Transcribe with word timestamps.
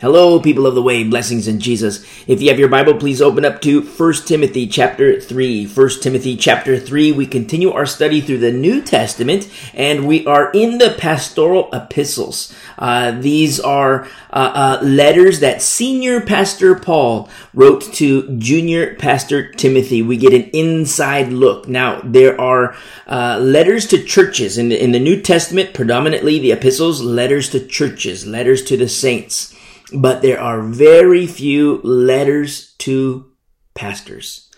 Hello, 0.00 0.38
people 0.38 0.64
of 0.64 0.76
the 0.76 0.80
way, 0.82 1.02
blessings 1.02 1.48
in 1.48 1.58
Jesus. 1.58 2.04
If 2.28 2.40
you 2.40 2.50
have 2.50 2.58
your 2.60 2.68
Bible, 2.68 2.94
please 2.94 3.20
open 3.20 3.44
up 3.44 3.60
to 3.62 3.82
1 3.82 4.12
Timothy 4.26 4.68
chapter 4.68 5.20
3. 5.20 5.66
1 5.66 5.88
Timothy 6.00 6.36
chapter 6.36 6.78
3, 6.78 7.10
we 7.10 7.26
continue 7.26 7.72
our 7.72 7.84
study 7.84 8.20
through 8.20 8.38
the 8.38 8.52
New 8.52 8.80
Testament, 8.80 9.50
and 9.74 10.06
we 10.06 10.24
are 10.24 10.52
in 10.52 10.78
the 10.78 10.94
pastoral 10.96 11.68
epistles. 11.72 12.54
Uh, 12.78 13.10
these 13.10 13.58
are 13.58 14.06
uh, 14.30 14.78
uh, 14.80 14.84
letters 14.84 15.40
that 15.40 15.62
senior 15.62 16.20
pastor 16.20 16.76
Paul 16.76 17.28
wrote 17.52 17.82
to 17.94 18.38
junior 18.38 18.94
pastor 18.94 19.50
Timothy. 19.50 20.00
We 20.00 20.16
get 20.16 20.32
an 20.32 20.48
inside 20.50 21.32
look. 21.32 21.66
Now, 21.66 22.02
there 22.04 22.40
are 22.40 22.76
uh, 23.08 23.40
letters 23.42 23.84
to 23.88 24.04
churches 24.04 24.58
in 24.58 24.68
the, 24.68 24.80
in 24.80 24.92
the 24.92 25.00
New 25.00 25.20
Testament, 25.20 25.74
predominantly 25.74 26.38
the 26.38 26.52
epistles, 26.52 27.02
letters 27.02 27.48
to 27.48 27.66
churches, 27.66 28.28
letters 28.28 28.62
to 28.66 28.76
the 28.76 28.88
saints 28.88 29.56
but 29.92 30.22
there 30.22 30.40
are 30.40 30.62
very 30.62 31.26
few 31.26 31.80
letters 31.82 32.74
to 32.78 33.30
pastors 33.74 34.48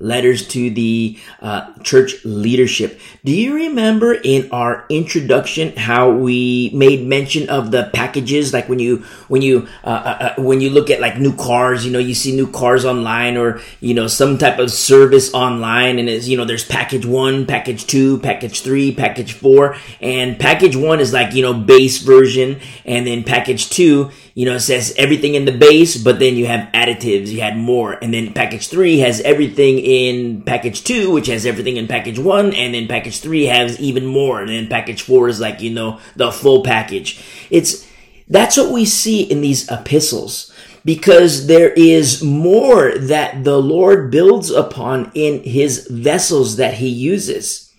letters 0.00 0.48
to 0.48 0.70
the 0.70 1.18
uh, 1.40 1.72
church 1.82 2.24
leadership. 2.24 2.98
Do 3.24 3.32
you 3.32 3.54
remember 3.54 4.14
in 4.14 4.50
our 4.50 4.86
introduction 4.88 5.76
how 5.76 6.10
we 6.10 6.70
made 6.74 7.06
mention 7.06 7.48
of 7.50 7.70
the 7.70 7.90
packages? 7.92 8.52
Like 8.52 8.68
when 8.68 8.78
you 8.78 9.04
when 9.28 9.42
you 9.42 9.68
uh, 9.84 9.86
uh, 9.86 10.32
uh, 10.38 10.42
when 10.42 10.60
you 10.60 10.70
look 10.70 10.90
at 10.90 11.00
like 11.00 11.18
new 11.18 11.36
cars, 11.36 11.84
you 11.84 11.92
know, 11.92 11.98
you 11.98 12.14
see 12.14 12.34
new 12.34 12.50
cars 12.50 12.84
online 12.84 13.36
or 13.36 13.60
you 13.80 13.94
know 13.94 14.06
some 14.06 14.38
type 14.38 14.58
of 14.58 14.72
service 14.72 15.32
online, 15.34 15.98
and 15.98 16.08
it's 16.08 16.26
you 16.26 16.36
know 16.36 16.46
there's 16.46 16.64
package 16.64 17.04
one, 17.04 17.46
package 17.46 17.86
two, 17.86 18.18
package 18.20 18.62
three, 18.62 18.94
package 18.94 19.34
four, 19.34 19.76
and 20.00 20.38
package 20.38 20.76
one 20.76 21.00
is 21.00 21.12
like 21.12 21.34
you 21.34 21.42
know 21.42 21.54
base 21.54 21.98
version, 21.98 22.58
and 22.86 23.06
then 23.06 23.22
package 23.22 23.68
two 23.68 24.10
you 24.34 24.46
know, 24.46 24.54
it 24.54 24.60
says 24.60 24.94
everything 24.96 25.34
in 25.34 25.44
the 25.44 25.52
base, 25.56 25.96
but 25.96 26.18
then 26.18 26.36
you 26.36 26.46
have 26.46 26.72
additives, 26.72 27.28
you 27.28 27.40
had 27.40 27.56
more. 27.56 27.92
And 27.92 28.14
then 28.14 28.32
package 28.32 28.68
three 28.68 28.98
has 28.98 29.20
everything 29.22 29.78
in 29.78 30.42
package 30.42 30.84
two, 30.84 31.10
which 31.10 31.26
has 31.26 31.46
everything 31.46 31.76
in 31.76 31.88
package 31.88 32.18
one. 32.18 32.52
And 32.54 32.74
then 32.74 32.86
package 32.86 33.20
three 33.20 33.46
has 33.46 33.78
even 33.80 34.06
more. 34.06 34.40
And 34.40 34.48
then 34.48 34.68
package 34.68 35.02
four 35.02 35.28
is 35.28 35.40
like, 35.40 35.60
you 35.60 35.70
know, 35.70 35.98
the 36.16 36.30
full 36.30 36.62
package. 36.62 37.22
It's, 37.50 37.86
that's 38.28 38.56
what 38.56 38.72
we 38.72 38.84
see 38.84 39.22
in 39.22 39.40
these 39.40 39.70
epistles 39.70 40.52
because 40.84 41.46
there 41.46 41.70
is 41.70 42.22
more 42.22 42.96
that 42.96 43.44
the 43.44 43.60
Lord 43.60 44.10
builds 44.10 44.50
upon 44.50 45.10
in 45.14 45.42
his 45.42 45.86
vessels 45.88 46.56
that 46.56 46.74
he 46.74 46.88
uses. 46.88 47.72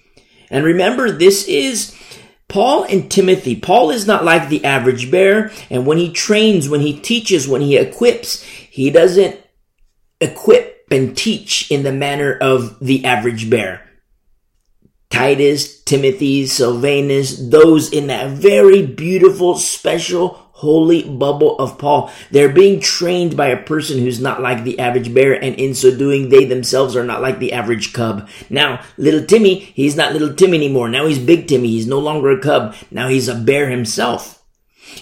And 0.49 0.65
remember, 0.65 1.11
this 1.11 1.47
is 1.47 1.95
Paul 2.51 2.83
and 2.83 3.09
Timothy, 3.09 3.55
Paul 3.55 3.91
is 3.91 4.05
not 4.05 4.25
like 4.25 4.49
the 4.49 4.65
average 4.65 5.09
bear. 5.09 5.53
And 5.69 5.85
when 5.85 5.97
he 5.97 6.11
trains, 6.11 6.67
when 6.67 6.81
he 6.81 6.99
teaches, 6.99 7.47
when 7.47 7.61
he 7.61 7.77
equips, 7.77 8.43
he 8.43 8.89
doesn't 8.89 9.39
equip 10.19 10.85
and 10.91 11.15
teach 11.15 11.71
in 11.71 11.83
the 11.83 11.93
manner 11.93 12.33
of 12.33 12.77
the 12.81 13.05
average 13.05 13.49
bear. 13.49 13.89
Titus, 15.09 15.81
Timothy, 15.83 16.45
Silvanus, 16.45 17.37
those 17.37 17.91
in 17.91 18.07
that 18.07 18.31
very 18.31 18.85
beautiful, 18.85 19.55
special, 19.55 20.40
holy 20.61 21.01
bubble 21.01 21.57
of 21.57 21.79
Paul. 21.79 22.11
They're 22.29 22.53
being 22.53 22.79
trained 22.79 23.35
by 23.35 23.47
a 23.47 23.63
person 23.63 23.97
who's 23.97 24.21
not 24.21 24.41
like 24.41 24.63
the 24.63 24.77
average 24.77 25.11
bear, 25.11 25.33
and 25.33 25.55
in 25.55 25.73
so 25.73 25.95
doing, 25.95 26.29
they 26.29 26.45
themselves 26.45 26.95
are 26.95 27.03
not 27.03 27.21
like 27.21 27.39
the 27.39 27.51
average 27.51 27.93
cub. 27.93 28.29
Now, 28.47 28.83
little 28.95 29.25
Timmy, 29.25 29.55
he's 29.55 29.95
not 29.95 30.13
little 30.13 30.35
Timmy 30.35 30.57
anymore. 30.57 30.87
Now 30.87 31.07
he's 31.07 31.17
big 31.17 31.47
Timmy. 31.47 31.69
He's 31.69 31.87
no 31.87 31.97
longer 31.97 32.29
a 32.29 32.39
cub. 32.39 32.75
Now 32.91 33.07
he's 33.07 33.27
a 33.27 33.33
bear 33.33 33.69
himself. 33.69 34.43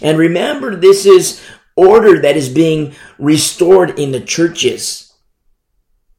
And 0.02 0.18
remember, 0.18 0.78
this 0.78 1.06
is 1.06 1.42
order 1.76 2.22
that 2.22 2.38
is 2.38 2.48
being 2.48 2.96
restored 3.18 4.00
in 4.00 4.12
the 4.14 4.22
churches. 4.22 5.14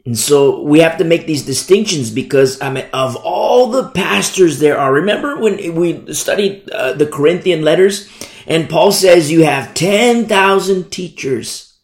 And 0.05 0.19
so 0.19 0.63
we 0.63 0.81
have 0.81 0.99
to 0.99 1.05
make 1.05 1.27
these 1.27 1.45
distinctions 1.45 2.11
because 2.11 2.61
I 2.61 2.71
mean, 2.71 2.87
of 2.93 3.17
all 3.17 3.69
the 3.69 3.89
pastors 3.91 4.59
there 4.59 4.79
are, 4.79 4.93
remember 4.93 5.39
when 5.41 5.75
we 5.75 6.13
studied 6.13 6.71
uh, 6.71 6.95
the 6.95 7.07
Corinthian 7.07 7.63
letters 7.63 8.09
and 8.51 8.69
Paul 8.69 8.91
says 8.91 9.31
you 9.31 9.45
have 9.45 9.75
10,000 9.75 10.91
teachers, 10.91 11.79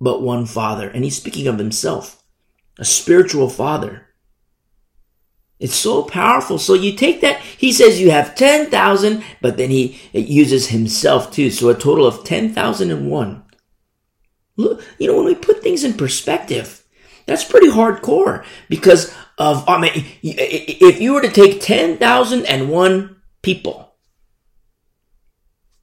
but 0.00 0.22
one 0.22 0.46
father. 0.46 0.88
And 0.88 1.04
he's 1.04 1.18
speaking 1.18 1.46
of 1.46 1.58
himself, 1.58 2.22
a 2.78 2.86
spiritual 2.86 3.50
father. 3.50 4.06
It's 5.60 5.74
so 5.74 6.02
powerful. 6.02 6.58
So 6.58 6.72
you 6.72 6.96
take 6.96 7.20
that, 7.20 7.40
he 7.40 7.70
says 7.70 8.00
you 8.00 8.10
have 8.10 8.34
10,000, 8.34 9.24
but 9.42 9.58
then 9.58 9.68
he 9.68 10.00
uses 10.12 10.68
himself 10.68 11.30
too. 11.30 11.50
So 11.50 11.68
a 11.68 11.74
total 11.74 12.06
of 12.06 12.24
10,001. 12.24 13.44
Look, 14.56 14.82
you 14.98 15.06
know, 15.06 15.16
when 15.16 15.26
we 15.26 15.34
put 15.34 15.62
things 15.62 15.84
in 15.84 15.94
perspective, 15.94 16.82
that's 17.26 17.44
pretty 17.44 17.68
hardcore 17.68 18.42
because 18.70 19.14
of, 19.36 19.68
I 19.68 19.78
mean, 19.78 20.06
if 20.22 20.98
you 20.98 21.12
were 21.12 21.20
to 21.20 21.30
take 21.30 21.60
10,001 21.60 23.16
people, 23.42 23.85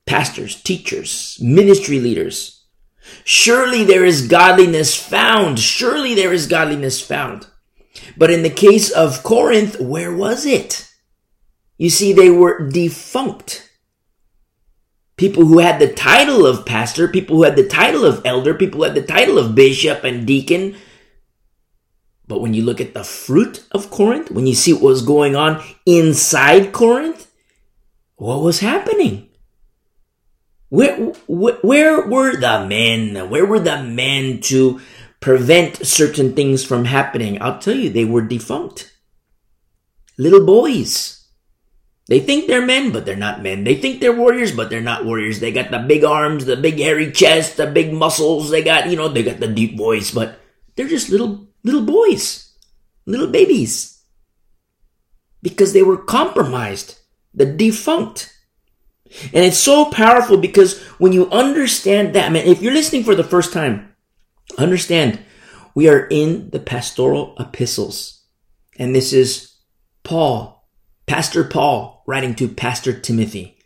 pastors, 0.05 0.61
teachers, 0.61 1.37
ministry 1.41 1.99
leaders, 1.99 2.65
surely 3.23 3.83
there 3.83 4.05
is 4.05 4.27
godliness 4.27 4.95
found. 4.95 5.59
Surely 5.59 6.15
there 6.15 6.33
is 6.33 6.47
godliness 6.47 7.01
found. 7.01 7.47
But 8.17 8.31
in 8.31 8.43
the 8.43 8.49
case 8.49 8.91
of 8.91 9.23
Corinth, 9.23 9.79
where 9.79 10.13
was 10.13 10.45
it? 10.45 10.89
You 11.77 11.89
see, 11.89 12.13
they 12.13 12.29
were 12.29 12.69
defunct. 12.69 13.69
People 15.15 15.45
who 15.45 15.59
had 15.59 15.79
the 15.79 15.93
title 15.93 16.45
of 16.45 16.65
pastor, 16.65 17.07
people 17.07 17.37
who 17.37 17.43
had 17.43 17.55
the 17.55 17.67
title 17.67 18.03
of 18.05 18.25
elder, 18.25 18.53
people 18.53 18.79
who 18.79 18.85
had 18.85 18.95
the 18.95 19.01
title 19.01 19.37
of 19.37 19.55
bishop 19.55 20.03
and 20.03 20.25
deacon, 20.25 20.75
but 22.27 22.41
when 22.41 22.53
you 22.53 22.63
look 22.63 22.79
at 22.79 22.93
the 22.93 23.03
fruit 23.03 23.65
of 23.71 23.89
Corinth, 23.89 24.31
when 24.31 24.47
you 24.47 24.55
see 24.55 24.73
what 24.73 24.83
was 24.83 25.01
going 25.01 25.35
on 25.35 25.63
inside 25.85 26.71
Corinth, 26.71 27.29
what 28.15 28.41
was 28.41 28.59
happening? 28.59 29.29
Where, 30.73 31.13
where, 31.27 32.07
were 32.07 32.35
the 32.35 32.65
men? 32.65 33.29
Where 33.29 33.45
were 33.45 33.59
the 33.59 33.83
men 33.83 34.41
to 34.49 34.81
prevent 35.19 35.85
certain 35.85 36.33
things 36.33 36.65
from 36.65 36.85
happening? 36.85 37.39
I'll 37.39 37.59
tell 37.59 37.75
you, 37.75 37.91
they 37.91 38.05
were 38.05 38.23
defunct. 38.23 38.91
Little 40.17 40.43
boys. 40.43 41.27
They 42.07 42.19
think 42.19 42.47
they're 42.47 42.65
men, 42.65 42.91
but 42.91 43.05
they're 43.05 43.15
not 43.15 43.43
men. 43.43 43.65
They 43.65 43.75
think 43.75 44.01
they're 44.01 44.17
warriors, 44.17 44.51
but 44.51 44.71
they're 44.71 44.81
not 44.81 45.05
warriors. 45.05 45.39
They 45.39 45.51
got 45.51 45.69
the 45.69 45.77
big 45.77 46.03
arms, 46.03 46.45
the 46.45 46.57
big 46.57 46.79
hairy 46.79 47.11
chest, 47.11 47.57
the 47.57 47.67
big 47.67 47.93
muscles. 47.93 48.49
They 48.49 48.63
got, 48.63 48.89
you 48.89 48.95
know, 48.95 49.09
they 49.09 49.21
got 49.21 49.39
the 49.39 49.53
deep 49.53 49.77
voice, 49.77 50.09
but 50.09 50.39
they're 50.75 50.87
just 50.87 51.11
little 51.11 51.49
little 51.63 51.85
boys, 51.85 52.51
little 53.05 53.27
babies, 53.27 54.01
because 55.43 55.73
they 55.73 55.83
were 55.83 55.97
compromised, 55.97 56.97
the 57.31 57.45
defunct. 57.45 58.32
And 59.33 59.45
it's 59.45 59.57
so 59.57 59.85
powerful 59.85 60.37
because 60.37 60.79
when 60.97 61.13
you 61.13 61.29
understand 61.29 62.15
that, 62.15 62.31
man, 62.31 62.47
if 62.47 62.61
you're 62.61 62.73
listening 62.73 63.03
for 63.03 63.15
the 63.15 63.23
first 63.23 63.53
time, 63.53 63.93
understand 64.57 65.19
we 65.75 65.89
are 65.89 66.07
in 66.07 66.49
the 66.49 66.59
pastoral 66.59 67.35
epistles. 67.39 68.21
And 68.77 68.95
this 68.95 69.13
is 69.13 69.55
Paul, 70.03 70.67
Pastor 71.05 71.43
Paul, 71.43 72.03
writing 72.07 72.35
to 72.35 72.47
Pastor 72.47 72.99
Timothy. 72.99 73.57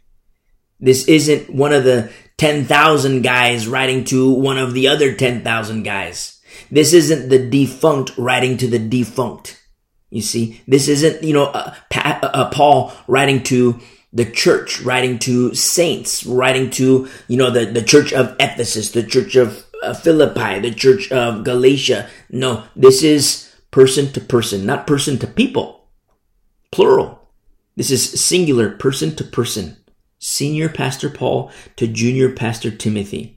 This 0.80 1.08
isn't 1.08 1.50
one 1.50 1.74
of 1.74 1.84
the 1.84 2.12
10,000 2.38 3.22
guys 3.24 3.68
writing 3.68 4.04
to 4.06 4.32
one 4.32 4.58
of 4.58 4.74
the 4.74 4.88
other 4.88 5.14
10,000 5.14 5.84
guys. 5.84 6.40
This 6.70 6.94
isn't 6.94 7.30
the 7.30 7.50
defunct 7.50 8.18
writing 8.18 8.58
to 8.58 8.68
the 8.68 8.80
defunct. 8.80 9.62
You 10.10 10.22
see, 10.22 10.62
this 10.68 10.88
isn't, 10.88 11.24
you 11.24 11.34
know, 11.34 11.46
uh, 11.46 11.74
pa- 11.90 12.20
uh, 12.22 12.28
uh, 12.28 12.50
Paul 12.50 12.94
writing 13.08 13.44
to 13.44 13.80
the 14.14 14.26
church, 14.26 14.82
writing 14.82 15.20
to 15.20 15.54
saints, 15.54 16.26
writing 16.26 16.70
to, 16.72 17.08
you 17.28 17.38
know, 17.38 17.52
the, 17.52 17.66
the 17.66 17.82
church 17.82 18.14
of 18.14 18.36
Ephesus, 18.40 18.92
the 18.92 19.04
church 19.04 19.36
of 19.36 19.66
uh, 19.84 19.94
Philippi, 19.94 20.60
the 20.60 20.74
church 20.74 21.12
of 21.12 21.44
Galatia. 21.44 22.10
No, 22.30 22.64
this 22.76 23.04
is 23.04 23.54
person 23.72 24.12
to 24.14 24.22
person, 24.22 24.66
not 24.66 24.88
person 24.88 25.18
to 25.20 25.28
people. 25.28 25.88
Plural. 26.72 27.30
This 27.76 27.92
is 27.92 28.20
singular, 28.20 28.72
person 28.72 29.16
to 29.16 29.24
person. 29.24 29.78
Senior 30.20 30.70
Pastor 30.70 31.10
Paul 31.10 31.52
to 31.76 31.88
Junior 31.88 32.32
Pastor 32.32 32.72
Timothy. 32.72 33.37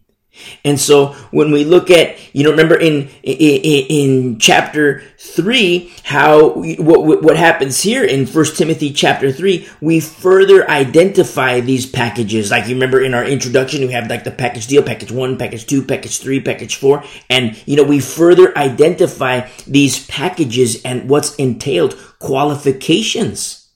And 0.64 0.78
so 0.78 1.12
when 1.30 1.50
we 1.50 1.64
look 1.64 1.90
at, 1.90 2.16
you 2.34 2.44
know, 2.44 2.50
remember 2.50 2.76
in, 2.76 3.08
in, 3.22 3.86
in 3.88 4.38
chapter 4.38 5.02
three, 5.18 5.92
how, 6.04 6.54
what, 6.78 7.22
what 7.22 7.36
happens 7.36 7.82
here 7.82 8.04
in 8.04 8.26
First 8.26 8.56
Timothy 8.56 8.92
chapter 8.92 9.32
three, 9.32 9.68
we 9.80 10.00
further 10.00 10.68
identify 10.68 11.60
these 11.60 11.86
packages. 11.86 12.50
Like 12.50 12.68
you 12.68 12.74
remember 12.74 13.00
in 13.00 13.14
our 13.14 13.24
introduction, 13.24 13.86
we 13.86 13.92
have 13.92 14.08
like 14.08 14.24
the 14.24 14.30
package 14.30 14.66
deal, 14.66 14.82
package 14.82 15.12
one, 15.12 15.36
package 15.38 15.66
two, 15.66 15.84
package 15.84 16.18
three, 16.18 16.40
package 16.40 16.76
four. 16.76 17.04
And, 17.28 17.60
you 17.66 17.76
know, 17.76 17.84
we 17.84 18.00
further 18.00 18.56
identify 18.56 19.48
these 19.66 20.06
packages 20.06 20.82
and 20.84 21.08
what's 21.08 21.34
entailed 21.36 21.96
qualifications, 22.18 23.70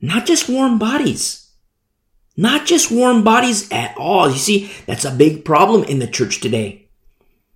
not 0.00 0.26
just 0.26 0.48
warm 0.48 0.78
bodies. 0.78 1.41
Not 2.36 2.66
just 2.66 2.90
warm 2.90 3.24
bodies 3.24 3.70
at 3.70 3.96
all. 3.96 4.30
You 4.30 4.38
see, 4.38 4.72
that's 4.86 5.04
a 5.04 5.10
big 5.10 5.44
problem 5.44 5.84
in 5.84 5.98
the 5.98 6.06
church 6.06 6.40
today. 6.40 6.88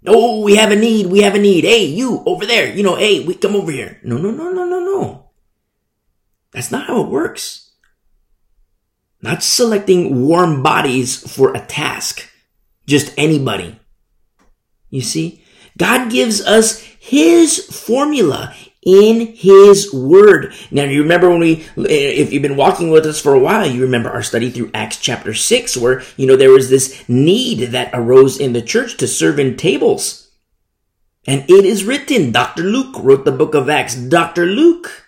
Oh, 0.07 0.43
we 0.43 0.57
have 0.57 0.71
a 0.71 0.77
need. 0.77 1.07
We 1.07 1.23
have 1.23 1.35
a 1.35 1.39
need. 1.39 1.65
Hey, 1.65 1.85
you 1.85 2.23
over 2.27 2.47
there. 2.47 2.73
You 2.73 2.83
know, 2.83 2.97
hey, 2.97 3.25
we 3.25 3.35
come 3.35 3.57
over 3.57 3.73
here. 3.73 3.99
No, 4.05 4.19
no, 4.19 4.31
no, 4.31 4.53
no, 4.53 4.65
no, 4.65 4.79
no. 4.79 5.31
That's 6.53 6.71
not 6.71 6.87
how 6.87 7.03
it 7.03 7.09
works. 7.09 7.73
Not 9.23 9.43
selecting 9.43 10.27
warm 10.27 10.63
bodies 10.63 11.17
for 11.17 11.55
a 11.55 11.67
task. 11.67 12.31
Just 12.87 13.13
anybody. 13.17 13.81
You 14.91 15.01
see, 15.01 15.43
God 15.77 16.11
gives 16.11 16.41
us 16.41 16.81
His 16.81 17.59
formula 17.59 18.55
in 18.87 19.35
His 19.35 19.93
Word. 19.93 20.55
Now, 20.71 20.85
you 20.85 21.03
remember 21.03 21.29
when 21.29 21.41
we, 21.41 21.67
if 21.77 22.33
you've 22.33 22.41
been 22.41 22.57
walking 22.57 22.91
with 22.91 23.05
us 23.05 23.21
for 23.21 23.35
a 23.35 23.39
while, 23.39 23.67
you 23.67 23.83
remember 23.83 24.09
our 24.09 24.23
study 24.23 24.49
through 24.49 24.71
Acts 24.73 24.99
chapter 24.99 25.35
6, 25.35 25.77
where, 25.77 26.03
you 26.17 26.27
know, 26.27 26.37
there 26.37 26.53
was 26.53 26.71
this 26.71 27.07
need 27.09 27.73
that 27.73 27.91
arose 27.93 28.39
in 28.39 28.53
the 28.53 28.63
church 28.63 28.97
to 28.99 29.09
serve 29.09 29.39
in 29.41 29.57
tables. 29.57 30.31
And 31.27 31.43
it 31.51 31.65
is 31.65 31.85
written, 31.85 32.31
Dr. 32.31 32.63
Luke 32.63 32.95
wrote 33.01 33.25
the 33.25 33.33
book 33.33 33.55
of 33.55 33.69
Acts. 33.69 33.97
Dr. 33.97 34.47
Luke 34.47 35.06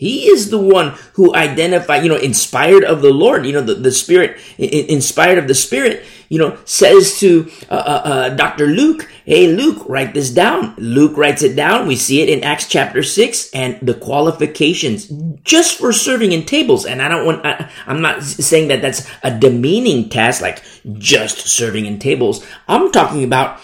he 0.00 0.28
is 0.28 0.48
the 0.48 0.56
one 0.56 0.94
who 1.12 1.34
identified, 1.34 2.02
you 2.02 2.08
know, 2.08 2.16
inspired 2.16 2.84
of 2.84 3.02
the 3.02 3.10
Lord, 3.10 3.44
you 3.44 3.52
know, 3.52 3.60
the, 3.60 3.74
the 3.74 3.92
Spirit, 3.92 4.40
inspired 4.56 5.36
of 5.36 5.46
the 5.46 5.54
Spirit, 5.54 6.06
you 6.30 6.38
know, 6.38 6.56
says 6.64 7.18
to 7.18 7.50
uh, 7.68 7.74
uh, 7.74 8.02
uh, 8.08 8.28
Dr. 8.30 8.68
Luke, 8.68 9.12
hey, 9.26 9.48
Luke, 9.48 9.84
write 9.86 10.14
this 10.14 10.30
down. 10.30 10.74
Luke 10.78 11.18
writes 11.18 11.42
it 11.42 11.54
down. 11.54 11.86
We 11.86 11.96
see 11.96 12.22
it 12.22 12.30
in 12.30 12.42
Acts 12.42 12.66
chapter 12.66 13.02
6 13.02 13.50
and 13.52 13.78
the 13.82 13.92
qualifications 13.92 15.12
just 15.44 15.78
for 15.78 15.92
serving 15.92 16.32
in 16.32 16.46
tables. 16.46 16.86
And 16.86 17.02
I 17.02 17.08
don't 17.08 17.26
want, 17.26 17.44
I, 17.44 17.70
I'm 17.86 18.00
not 18.00 18.22
saying 18.22 18.68
that 18.68 18.80
that's 18.80 19.06
a 19.22 19.38
demeaning 19.38 20.08
task, 20.08 20.40
like 20.40 20.62
just 20.94 21.40
serving 21.40 21.84
in 21.84 21.98
tables. 21.98 22.42
I'm 22.66 22.90
talking 22.90 23.22
about 23.22 23.60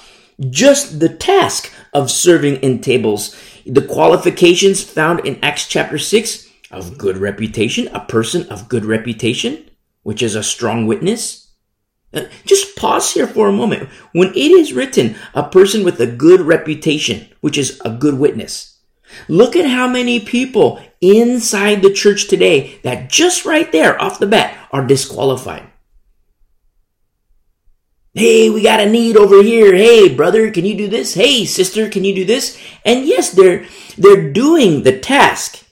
just 0.51 1.01
the 1.01 1.09
task 1.09 1.73
of 1.95 2.11
serving 2.11 2.57
in 2.57 2.83
tables 2.83 3.35
the 3.67 3.83
qualifications 3.83 4.83
found 4.83 5.27
in 5.27 5.43
Acts 5.43 5.67
chapter 5.67 5.99
6 5.99 6.49
of 6.71 6.97
good 6.97 7.17
reputation, 7.17 7.89
a 7.89 8.01
person 8.01 8.47
of 8.49 8.69
good 8.69 8.85
reputation, 8.85 9.69
which 10.03 10.23
is 10.23 10.35
a 10.35 10.43
strong 10.43 10.87
witness. 10.87 11.49
Uh, 12.15 12.25
just 12.45 12.77
pause 12.77 13.13
here 13.13 13.27
for 13.27 13.49
a 13.49 13.53
moment. 13.53 13.89
When 14.13 14.29
it 14.29 14.53
is 14.53 14.73
written, 14.73 15.17
a 15.35 15.49
person 15.49 15.85
with 15.85 16.01
a 16.01 16.07
good 16.07 16.41
reputation, 16.41 17.29
which 17.41 17.59
is 17.59 17.81
a 17.85 17.91
good 17.91 18.19
witness, 18.19 18.79
look 19.29 19.57
at 19.57 19.69
how 19.69 19.89
many 19.89 20.21
people 20.21 20.81
inside 21.01 21.83
the 21.83 21.93
church 21.93 22.29
today 22.29 22.79
that 22.85 23.11
just 23.11 23.45
right 23.45 23.71
there 23.73 24.01
off 24.01 24.21
the 24.21 24.27
bat 24.27 24.57
are 24.71 24.87
disqualified. 24.87 25.66
Hey, 28.17 28.49
we 28.49 28.63
got 28.63 28.81
a 28.81 28.89
need 28.89 29.19
over 29.19 29.43
here. 29.43 29.75
Hey, 29.75 30.09
brother, 30.09 30.51
can 30.51 30.65
you 30.65 30.75
do 30.75 30.89
this? 30.89 31.13
Hey, 31.13 31.45
sister, 31.45 31.91
can 31.91 32.03
you 32.03 32.15
do 32.15 32.25
this? 32.25 32.59
And 32.83 33.05
yes, 33.05 33.31
they're, 33.31 33.67
they're 33.99 34.33
doing 34.33 34.85
the 34.85 34.99
task. 34.99 35.63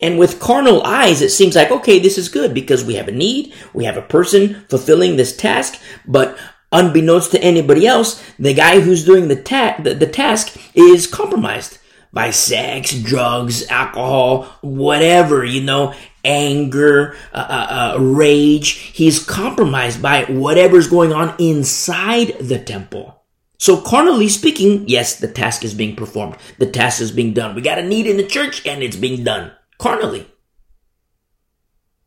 And 0.00 0.18
with 0.18 0.40
carnal 0.40 0.82
eyes, 0.82 1.22
it 1.22 1.30
seems 1.30 1.54
like, 1.54 1.70
okay, 1.70 2.00
this 2.00 2.18
is 2.18 2.28
good 2.28 2.54
because 2.54 2.84
we 2.84 2.96
have 2.96 3.06
a 3.06 3.12
need. 3.12 3.54
We 3.72 3.84
have 3.84 3.96
a 3.96 4.02
person 4.02 4.64
fulfilling 4.68 5.14
this 5.14 5.36
task. 5.36 5.80
But 6.04 6.36
unbeknownst 6.72 7.30
to 7.30 7.40
anybody 7.40 7.86
else, 7.86 8.20
the 8.36 8.52
guy 8.52 8.80
who's 8.80 9.04
doing 9.04 9.28
the, 9.28 9.40
ta- 9.40 9.76
the, 9.78 9.94
the 9.94 10.08
task 10.08 10.56
is 10.74 11.06
compromised 11.06 11.78
by 12.12 12.30
sex, 12.30 12.94
drugs, 12.94 13.66
alcohol, 13.68 14.44
whatever, 14.60 15.44
you 15.44 15.62
know, 15.62 15.94
anger, 16.24 17.16
uh, 17.32 17.46
uh, 17.48 17.94
uh, 17.96 18.00
rage. 18.00 18.70
He's 18.70 19.24
compromised 19.24 20.02
by 20.02 20.24
whatever's 20.24 20.88
going 20.88 21.12
on 21.12 21.34
inside 21.38 22.36
the 22.38 22.58
temple. 22.58 23.22
So 23.58 23.80
carnally 23.80 24.28
speaking, 24.28 24.88
yes, 24.88 25.16
the 25.16 25.28
task 25.28 25.64
is 25.64 25.72
being 25.72 25.94
performed. 25.94 26.36
The 26.58 26.70
task 26.70 27.00
is 27.00 27.12
being 27.12 27.32
done. 27.32 27.54
We 27.54 27.62
got 27.62 27.78
a 27.78 27.86
need 27.86 28.06
in 28.06 28.16
the 28.16 28.26
church 28.26 28.66
and 28.66 28.82
it's 28.82 28.96
being 28.96 29.24
done 29.24 29.52
carnally. 29.78 30.26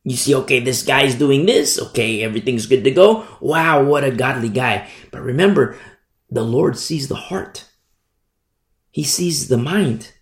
You 0.03 0.15
see, 0.15 0.35
okay, 0.35 0.59
this 0.59 0.83
guy's 0.83 1.15
doing 1.15 1.45
this. 1.47 1.79
Okay, 1.79 2.21
everything's 2.21 2.67
good 2.67 2.83
to 2.83 2.91
go. 2.91 3.25
Wow, 3.39 3.83
what 3.85 4.03
a 4.03 4.11
godly 4.11 4.49
guy. 4.49 4.87
But 5.09 5.21
remember, 5.21 5.77
the 6.29 6.43
Lord 6.43 6.77
sees 6.77 7.07
the 7.07 7.15
heart. 7.15 7.65
He 8.95 9.03
sees 9.03 9.49
the 9.49 9.57
mind. 9.57 10.13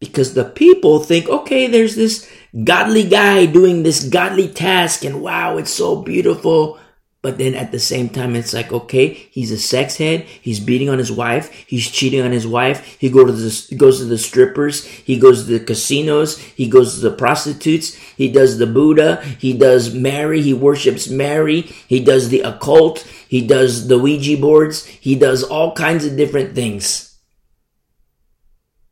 Because 0.00 0.34
the 0.34 0.44
people 0.44 0.98
think, 0.98 1.28
okay, 1.28 1.68
there's 1.68 1.94
this 1.94 2.28
godly 2.64 3.08
guy 3.08 3.46
doing 3.46 3.84
this 3.84 4.02
godly 4.02 4.48
task 4.48 5.04
and 5.04 5.22
wow, 5.22 5.56
it's 5.56 5.72
so 5.72 6.02
beautiful. 6.02 6.80
But 7.22 7.38
then 7.38 7.54
at 7.54 7.70
the 7.70 7.78
same 7.78 8.08
time, 8.08 8.34
it's 8.34 8.52
like, 8.52 8.72
okay, 8.72 9.08
he's 9.30 9.52
a 9.52 9.58
sex 9.58 9.98
head. 9.98 10.22
He's 10.22 10.58
beating 10.58 10.88
on 10.88 10.98
his 10.98 11.12
wife. 11.12 11.52
He's 11.68 11.88
cheating 11.88 12.22
on 12.22 12.32
his 12.32 12.46
wife. 12.46 12.96
He 12.98 13.08
go 13.08 13.24
to 13.24 13.30
the, 13.30 13.76
goes 13.76 13.98
to 13.98 14.06
the 14.06 14.18
strippers. 14.18 14.84
He 14.84 15.16
goes 15.16 15.44
to 15.44 15.58
the 15.58 15.64
casinos. 15.64 16.38
He 16.38 16.66
goes 16.68 16.94
to 16.94 17.00
the 17.00 17.14
prostitutes. 17.14 17.94
He 17.94 18.32
does 18.32 18.58
the 18.58 18.66
Buddha. 18.66 19.22
He 19.38 19.52
does 19.52 19.94
Mary. 19.94 20.42
He 20.42 20.54
worships 20.54 21.08
Mary. 21.08 21.60
He 21.60 22.00
does 22.00 22.30
the 22.30 22.40
occult. 22.40 23.06
He 23.30 23.46
does 23.46 23.86
the 23.86 23.96
Ouija 23.96 24.36
boards. 24.38 24.84
He 24.84 25.14
does 25.14 25.44
all 25.44 25.72
kinds 25.72 26.04
of 26.04 26.16
different 26.16 26.56
things. 26.56 27.16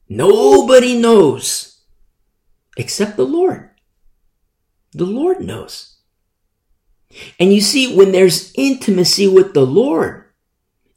Nobody 0.09 0.97
knows 0.97 1.81
except 2.77 3.17
the 3.17 3.27
Lord. 3.27 3.71
The 4.93 5.07
Lord 5.07 5.41
knows. 5.41 5.97
And 7.41 7.53
you 7.53 7.61
see, 7.61 7.97
when 7.97 8.13
there's 8.13 8.53
intimacy 8.55 9.27
with 9.27 9.55
the 9.55 9.67
Lord 9.67 10.27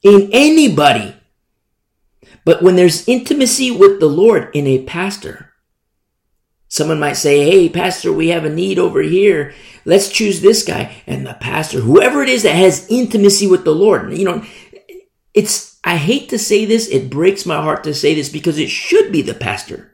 in 0.03 0.29
anybody, 0.31 1.15
but 2.45 2.61
when 2.61 2.75
there's 2.75 3.07
intimacy 3.07 3.71
with 3.71 3.99
the 3.99 4.05
Lord 4.05 4.51
in 4.53 4.67
a 4.67 4.83
pastor, 4.83 5.50
someone 6.71 7.00
might 7.00 7.13
say, 7.13 7.44
Hey, 7.44 7.69
pastor, 7.69 8.12
we 8.12 8.29
have 8.29 8.45
a 8.45 8.50
need 8.50 8.79
over 8.79 9.01
here. 9.01 9.53
Let's 9.83 10.09
choose 10.09 10.41
this 10.41 10.63
guy. 10.63 11.03
And 11.06 11.27
the 11.27 11.33
pastor, 11.35 11.81
whoever 11.81 12.23
it 12.23 12.29
is 12.29 12.44
that 12.44 12.56
has 12.56 12.88
intimacy 12.89 13.45
with 13.45 13.65
the 13.65 13.75
Lord, 13.75 14.18
you 14.18 14.25
know, 14.25 14.44
it's, 15.33 15.77
I 15.83 15.97
hate 15.97 16.29
to 16.29 16.39
say 16.39 16.65
this. 16.65 16.88
It 16.88 17.09
breaks 17.09 17.45
my 17.45 17.62
heart 17.62 17.83
to 17.83 17.94
say 17.94 18.15
this 18.15 18.29
because 18.29 18.57
it 18.57 18.69
should 18.69 19.12
be 19.12 19.21
the 19.21 19.33
pastor 19.33 19.91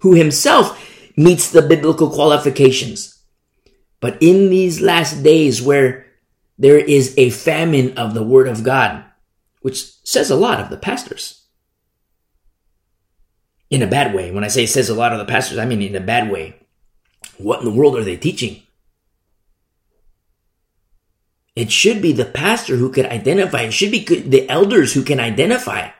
who 0.00 0.14
himself 0.14 0.84
meets 1.16 1.50
the 1.50 1.62
biblical 1.62 2.10
qualifications. 2.10 3.22
But 4.00 4.18
in 4.20 4.50
these 4.50 4.80
last 4.80 5.22
days 5.22 5.62
where 5.62 6.06
there 6.58 6.78
is 6.78 7.14
a 7.16 7.30
famine 7.30 7.96
of 7.96 8.14
the 8.14 8.22
word 8.22 8.48
of 8.48 8.64
God, 8.64 9.04
which 9.60 9.92
says 10.04 10.30
a 10.30 10.36
lot 10.36 10.60
of 10.60 10.70
the 10.70 10.76
pastors. 10.76 11.37
In 13.70 13.82
a 13.82 13.86
bad 13.86 14.14
way. 14.14 14.30
When 14.30 14.44
I 14.44 14.48
say 14.48 14.64
it 14.64 14.68
says 14.68 14.88
a 14.88 14.94
lot 14.94 15.12
of 15.12 15.18
the 15.18 15.24
pastors, 15.24 15.58
I 15.58 15.66
mean 15.66 15.82
in 15.82 15.94
a 15.94 16.00
bad 16.00 16.30
way. 16.30 16.56
What 17.36 17.60
in 17.60 17.66
the 17.66 17.70
world 17.70 17.96
are 17.96 18.04
they 18.04 18.16
teaching? 18.16 18.62
It 21.54 21.72
should 21.72 22.00
be 22.00 22.12
the 22.12 22.24
pastor 22.24 22.76
who 22.76 22.90
can 22.90 23.06
identify. 23.06 23.62
It 23.62 23.72
should 23.72 23.90
be 23.90 24.04
the 24.04 24.48
elders 24.48 24.92
who 24.92 25.02
can 25.02 25.18
identify. 25.18 25.90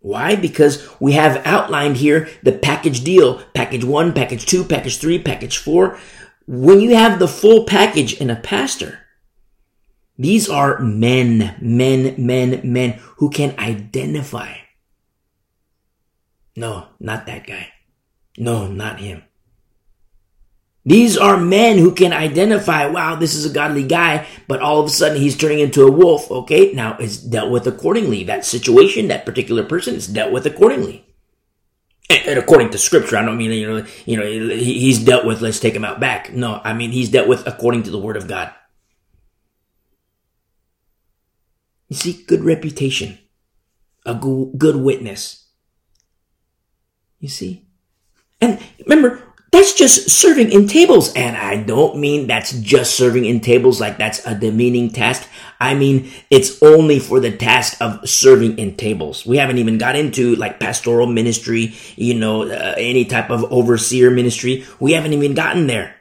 Why? 0.00 0.36
Because 0.36 0.88
we 1.00 1.12
have 1.12 1.42
outlined 1.44 1.98
here 1.98 2.28
the 2.42 2.52
package 2.52 3.04
deal. 3.04 3.42
Package 3.52 3.84
one, 3.84 4.12
package 4.12 4.46
two, 4.46 4.64
package 4.64 4.98
three, 4.98 5.18
package 5.18 5.58
four. 5.58 5.98
When 6.46 6.80
you 6.80 6.96
have 6.96 7.18
the 7.18 7.28
full 7.28 7.64
package 7.64 8.14
in 8.14 8.30
a 8.30 8.36
pastor, 8.36 9.00
these 10.16 10.48
are 10.48 10.78
men, 10.80 11.56
men, 11.60 12.14
men, 12.16 12.60
men 12.64 12.92
who 13.18 13.28
can 13.28 13.54
identify. 13.58 14.54
No, 16.58 16.88
not 16.98 17.26
that 17.26 17.46
guy. 17.46 17.68
No, 18.36 18.66
not 18.66 18.98
him. 18.98 19.22
These 20.84 21.16
are 21.16 21.36
men 21.36 21.78
who 21.78 21.94
can 21.94 22.12
identify, 22.12 22.86
wow, 22.86 23.14
this 23.14 23.36
is 23.36 23.44
a 23.46 23.52
godly 23.52 23.84
guy, 23.84 24.26
but 24.48 24.60
all 24.60 24.80
of 24.80 24.86
a 24.86 24.90
sudden 24.90 25.20
he's 25.20 25.36
turning 25.36 25.60
into 25.60 25.86
a 25.86 25.90
wolf. 25.90 26.28
Okay, 26.30 26.72
now 26.72 26.96
it's 26.98 27.18
dealt 27.18 27.52
with 27.52 27.68
accordingly. 27.68 28.24
That 28.24 28.44
situation, 28.44 29.06
that 29.06 29.24
particular 29.24 29.62
person 29.62 29.94
is 29.94 30.08
dealt 30.08 30.32
with 30.32 30.46
accordingly. 30.46 31.04
And, 32.10 32.38
according 32.40 32.70
to 32.70 32.78
scripture, 32.78 33.18
I 33.18 33.24
don't 33.24 33.36
mean, 33.36 33.52
you 33.52 33.68
know, 33.68 33.86
you 34.04 34.16
know, 34.16 34.26
he's 34.26 34.98
dealt 34.98 35.26
with, 35.26 35.40
let's 35.40 35.60
take 35.60 35.74
him 35.74 35.84
out 35.84 36.00
back. 36.00 36.32
No, 36.32 36.60
I 36.64 36.72
mean, 36.72 36.90
he's 36.90 37.10
dealt 37.10 37.28
with 37.28 37.46
according 37.46 37.84
to 37.84 37.90
the 37.92 37.98
word 37.98 38.16
of 38.16 38.26
God. 38.26 38.52
You 41.88 41.96
see, 41.96 42.24
good 42.26 42.42
reputation, 42.42 43.18
a 44.04 44.14
good 44.14 44.76
witness. 44.76 45.44
You 47.20 47.28
see? 47.28 47.64
And 48.40 48.60
remember, 48.86 49.22
that's 49.50 49.74
just 49.74 50.10
serving 50.10 50.52
in 50.52 50.68
tables. 50.68 51.12
And 51.14 51.36
I 51.36 51.62
don't 51.62 51.98
mean 51.98 52.26
that's 52.26 52.52
just 52.52 52.96
serving 52.96 53.24
in 53.24 53.40
tables 53.40 53.80
like 53.80 53.98
that's 53.98 54.24
a 54.26 54.34
demeaning 54.34 54.90
task. 54.90 55.28
I 55.58 55.74
mean, 55.74 56.10
it's 56.30 56.62
only 56.62 56.98
for 56.98 57.18
the 57.18 57.36
task 57.36 57.80
of 57.80 58.08
serving 58.08 58.58
in 58.58 58.76
tables. 58.76 59.24
We 59.24 59.38
haven't 59.38 59.58
even 59.58 59.78
got 59.78 59.96
into 59.96 60.36
like 60.36 60.60
pastoral 60.60 61.06
ministry, 61.06 61.74
you 61.96 62.14
know, 62.14 62.42
uh, 62.42 62.74
any 62.76 63.04
type 63.06 63.30
of 63.30 63.50
overseer 63.50 64.10
ministry. 64.10 64.66
We 64.78 64.92
haven't 64.92 65.14
even 65.14 65.34
gotten 65.34 65.66
there. 65.66 65.94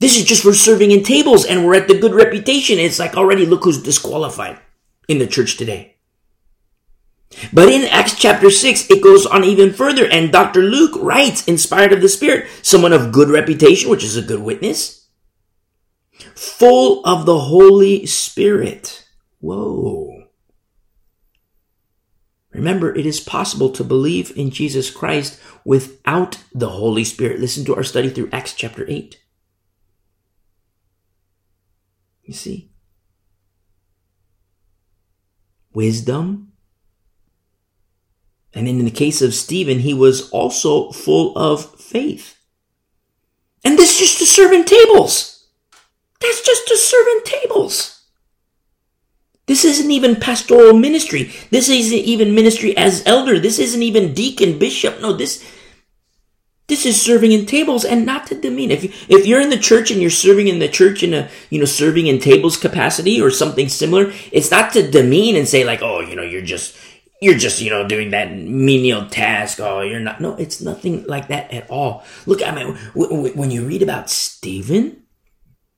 This 0.00 0.18
is 0.18 0.24
just 0.24 0.42
for 0.42 0.52
serving 0.52 0.90
in 0.90 1.04
tables 1.04 1.44
and 1.44 1.64
we're 1.64 1.76
at 1.76 1.86
the 1.86 1.98
good 1.98 2.12
reputation. 2.12 2.78
It's 2.78 2.98
like 2.98 3.16
already 3.16 3.46
look 3.46 3.62
who's 3.62 3.80
disqualified 3.80 4.58
in 5.06 5.18
the 5.18 5.28
church 5.28 5.56
today. 5.56 5.91
But 7.52 7.68
in 7.68 7.84
Acts 7.84 8.14
chapter 8.14 8.50
6, 8.50 8.90
it 8.90 9.02
goes 9.02 9.26
on 9.26 9.44
even 9.44 9.72
further, 9.72 10.06
and 10.06 10.32
Dr. 10.32 10.62
Luke 10.62 10.96
writes, 10.96 11.46
inspired 11.46 11.92
of 11.92 12.00
the 12.00 12.08
Spirit, 12.08 12.48
someone 12.62 12.92
of 12.92 13.12
good 13.12 13.28
reputation, 13.28 13.90
which 13.90 14.04
is 14.04 14.16
a 14.16 14.22
good 14.22 14.42
witness, 14.42 15.08
full 16.34 17.04
of 17.04 17.26
the 17.26 17.38
Holy 17.38 18.06
Spirit. 18.06 19.08
Whoa. 19.40 20.24
Remember, 22.52 22.94
it 22.94 23.06
is 23.06 23.18
possible 23.18 23.70
to 23.70 23.82
believe 23.82 24.36
in 24.36 24.50
Jesus 24.50 24.90
Christ 24.90 25.40
without 25.64 26.38
the 26.52 26.68
Holy 26.68 27.02
Spirit. 27.02 27.40
Listen 27.40 27.64
to 27.64 27.74
our 27.74 27.82
study 27.82 28.10
through 28.10 28.28
Acts 28.30 28.52
chapter 28.52 28.84
8. 28.86 29.18
You 32.24 32.34
see? 32.34 32.70
Wisdom, 35.72 36.51
and 38.54 38.68
in 38.68 38.84
the 38.84 38.90
case 38.90 39.22
of 39.22 39.34
Stephen, 39.34 39.80
he 39.80 39.94
was 39.94 40.30
also 40.30 40.90
full 40.92 41.36
of 41.36 41.74
faith. 41.76 42.38
And 43.64 43.78
this 43.78 43.98
just 43.98 44.18
to 44.18 44.26
serve 44.26 44.52
in 44.52 44.64
tables. 44.64 45.46
That's 46.20 46.42
just 46.42 46.68
to 46.68 46.76
serve 46.76 47.06
in 47.08 47.24
tables. 47.24 48.02
This 49.46 49.64
isn't 49.64 49.90
even 49.90 50.16
pastoral 50.16 50.74
ministry. 50.74 51.32
This 51.50 51.68
isn't 51.68 51.98
even 51.98 52.34
ministry 52.34 52.76
as 52.76 53.02
elder. 53.06 53.38
This 53.38 53.58
isn't 53.58 53.82
even 53.82 54.14
deacon, 54.14 54.58
bishop. 54.58 55.00
No, 55.00 55.12
this, 55.12 55.44
this 56.68 56.86
is 56.86 57.00
serving 57.00 57.32
in 57.32 57.44
tables 57.44 57.84
and 57.84 58.06
not 58.06 58.26
to 58.28 58.40
demean. 58.40 58.70
If, 58.70 58.84
you, 58.84 58.90
if 59.08 59.26
you're 59.26 59.40
in 59.40 59.50
the 59.50 59.58
church 59.58 59.90
and 59.90 60.00
you're 60.00 60.10
serving 60.10 60.46
in 60.46 60.60
the 60.60 60.68
church 60.68 61.02
in 61.02 61.12
a, 61.12 61.28
you 61.50 61.58
know, 61.58 61.64
serving 61.64 62.06
in 62.06 62.20
tables 62.20 62.56
capacity 62.56 63.20
or 63.20 63.30
something 63.30 63.68
similar, 63.68 64.12
it's 64.30 64.50
not 64.50 64.72
to 64.74 64.88
demean 64.88 65.34
and 65.34 65.48
say 65.48 65.64
like, 65.64 65.82
oh, 65.82 66.00
you 66.00 66.14
know, 66.14 66.22
you're 66.22 66.42
just, 66.42 66.76
you're 67.22 67.38
just, 67.38 67.60
you 67.60 67.70
know, 67.70 67.86
doing 67.86 68.10
that 68.10 68.36
menial 68.36 69.06
task. 69.08 69.60
Oh, 69.60 69.80
you're 69.80 70.00
not. 70.00 70.20
No, 70.20 70.34
it's 70.34 70.60
nothing 70.60 71.04
like 71.06 71.28
that 71.28 71.52
at 71.52 71.70
all. 71.70 72.02
Look, 72.26 72.42
I 72.42 72.50
mean, 72.50 72.74
when 72.94 73.52
you 73.52 73.64
read 73.64 73.80
about 73.80 74.10
Stephen 74.10 75.04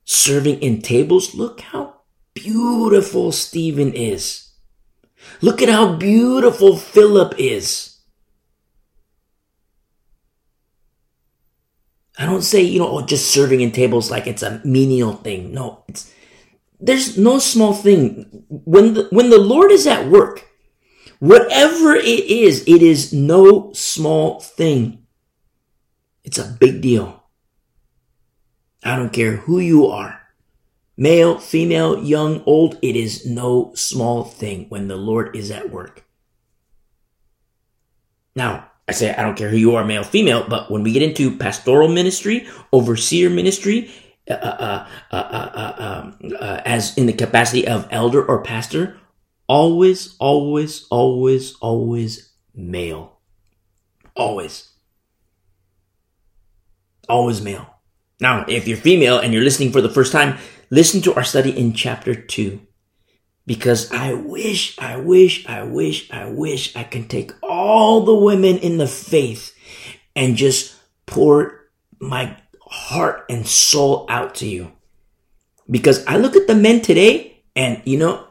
serving 0.07 0.63
in 0.63 0.81
tables, 0.81 1.35
look 1.35 1.61
how 1.61 2.01
beautiful 2.33 3.31
Stephen 3.31 3.93
is. 3.93 4.53
Look 5.43 5.61
at 5.61 5.69
how 5.69 5.97
beautiful 5.97 6.79
Philip 6.79 7.35
is. 7.37 7.99
I 12.19 12.25
don't 12.25 12.43
say, 12.43 12.63
you 12.63 12.79
know, 12.79 12.89
oh, 12.89 13.03
just 13.05 13.31
serving 13.31 13.61
in 13.61 13.71
tables 13.71 14.11
like 14.11 14.27
it's 14.27 14.43
a 14.43 14.63
menial 14.65 15.13
thing. 15.13 15.53
No, 15.53 15.85
it's, 15.89 16.11
there's 16.81 17.19
no 17.19 17.39
small 17.39 17.75
thing. 17.75 18.47
When 18.49 18.95
the, 18.95 19.09
when 19.11 19.29
the 19.29 19.39
Lord 19.39 19.71
is 19.73 19.87
at 19.87 20.09
work, 20.09 20.49
Whatever 21.25 21.95
it 21.95 22.27
is, 22.27 22.65
it 22.67 22.83
is 22.83 23.15
no 23.15 23.73
small 23.73 24.41
thing. 24.41 25.07
It's 26.23 26.37
a 26.37 26.45
big 26.61 26.83
deal. 26.83 27.25
I 28.85 28.97
don't 28.97 29.11
care 29.11 29.37
who 29.37 29.59
you 29.59 29.87
are. 29.87 30.21
Male, 30.99 31.39
female, 31.39 32.05
young, 32.05 32.43
old, 32.45 32.77
it 32.83 32.95
is 32.95 33.25
no 33.25 33.73
small 33.75 34.25
thing 34.25 34.67
when 34.69 34.89
the 34.89 34.97
Lord 34.97 35.35
is 35.35 35.51
at 35.51 35.71
work. 35.71 36.05
Now, 38.37 38.71
I 38.87 38.93
say 38.93 39.15
I 39.15 39.23
don't 39.23 39.39
care 39.39 39.49
who 39.49 39.57
you 39.57 39.77
are, 39.77 39.85
male, 39.87 40.05
female, 40.05 40.45
but 40.47 40.71
when 40.71 40.83
we 40.83 40.93
get 40.93 41.03
into 41.03 41.39
pastoral 41.39 41.89
ministry, 41.89 42.47
overseer 42.71 43.31
ministry, 43.31 43.91
uh, 44.29 44.35
uh, 44.35 44.87
uh, 45.11 46.61
as 46.67 46.95
in 46.99 47.07
the 47.07 47.15
capacity 47.15 47.67
of 47.67 47.89
elder 47.91 48.23
or 48.23 48.43
pastor, 48.43 48.99
always, 49.49 50.17
always, 50.19 50.87
always, 50.91 51.57
always 51.61 52.33
male. 52.55 53.19
Always. 54.17 54.71
Always 57.09 57.43
male. 57.43 57.75
Now, 58.21 58.45
if 58.49 58.67
you're 58.69 58.79
female 58.79 59.19
and 59.19 59.33
you're 59.33 59.43
listening 59.43 59.73
for 59.73 59.81
the 59.81 59.89
first 59.89 60.13
time, 60.13 60.39
listen 60.71 61.03
to 61.03 61.15
our 61.15 61.25
study 61.25 61.57
in 61.57 61.75
chapter 61.75 62.15
2. 62.15 62.61
Because 63.47 63.93
I 63.93 64.15
wish, 64.15 64.79
I 64.79 64.97
wish, 64.97 65.47
I 65.47 65.65
wish, 65.65 66.11
I 66.11 66.31
wish 66.31 66.75
I 66.75 66.85
can 66.85 67.09
take 67.09 67.33
all 67.43 68.01
the 68.05 68.15
women 68.15 68.57
in 68.59 68.79
the 68.79 68.87
faith 68.87 69.55
and 70.17 70.37
just 70.37 70.75
pour 71.05 71.69
my 72.01 72.37
heart 72.67 73.27
and 73.29 73.47
soul 73.47 74.07
out 74.09 74.37
to 74.37 74.47
you. 74.47 74.73
Because 75.71 76.07
I 76.07 76.17
look 76.17 76.37
at 76.37 76.47
the 76.47 76.55
men 76.55 76.81
today 76.81 77.43
and, 77.55 77.83
you 77.85 77.99
know, 77.99 78.27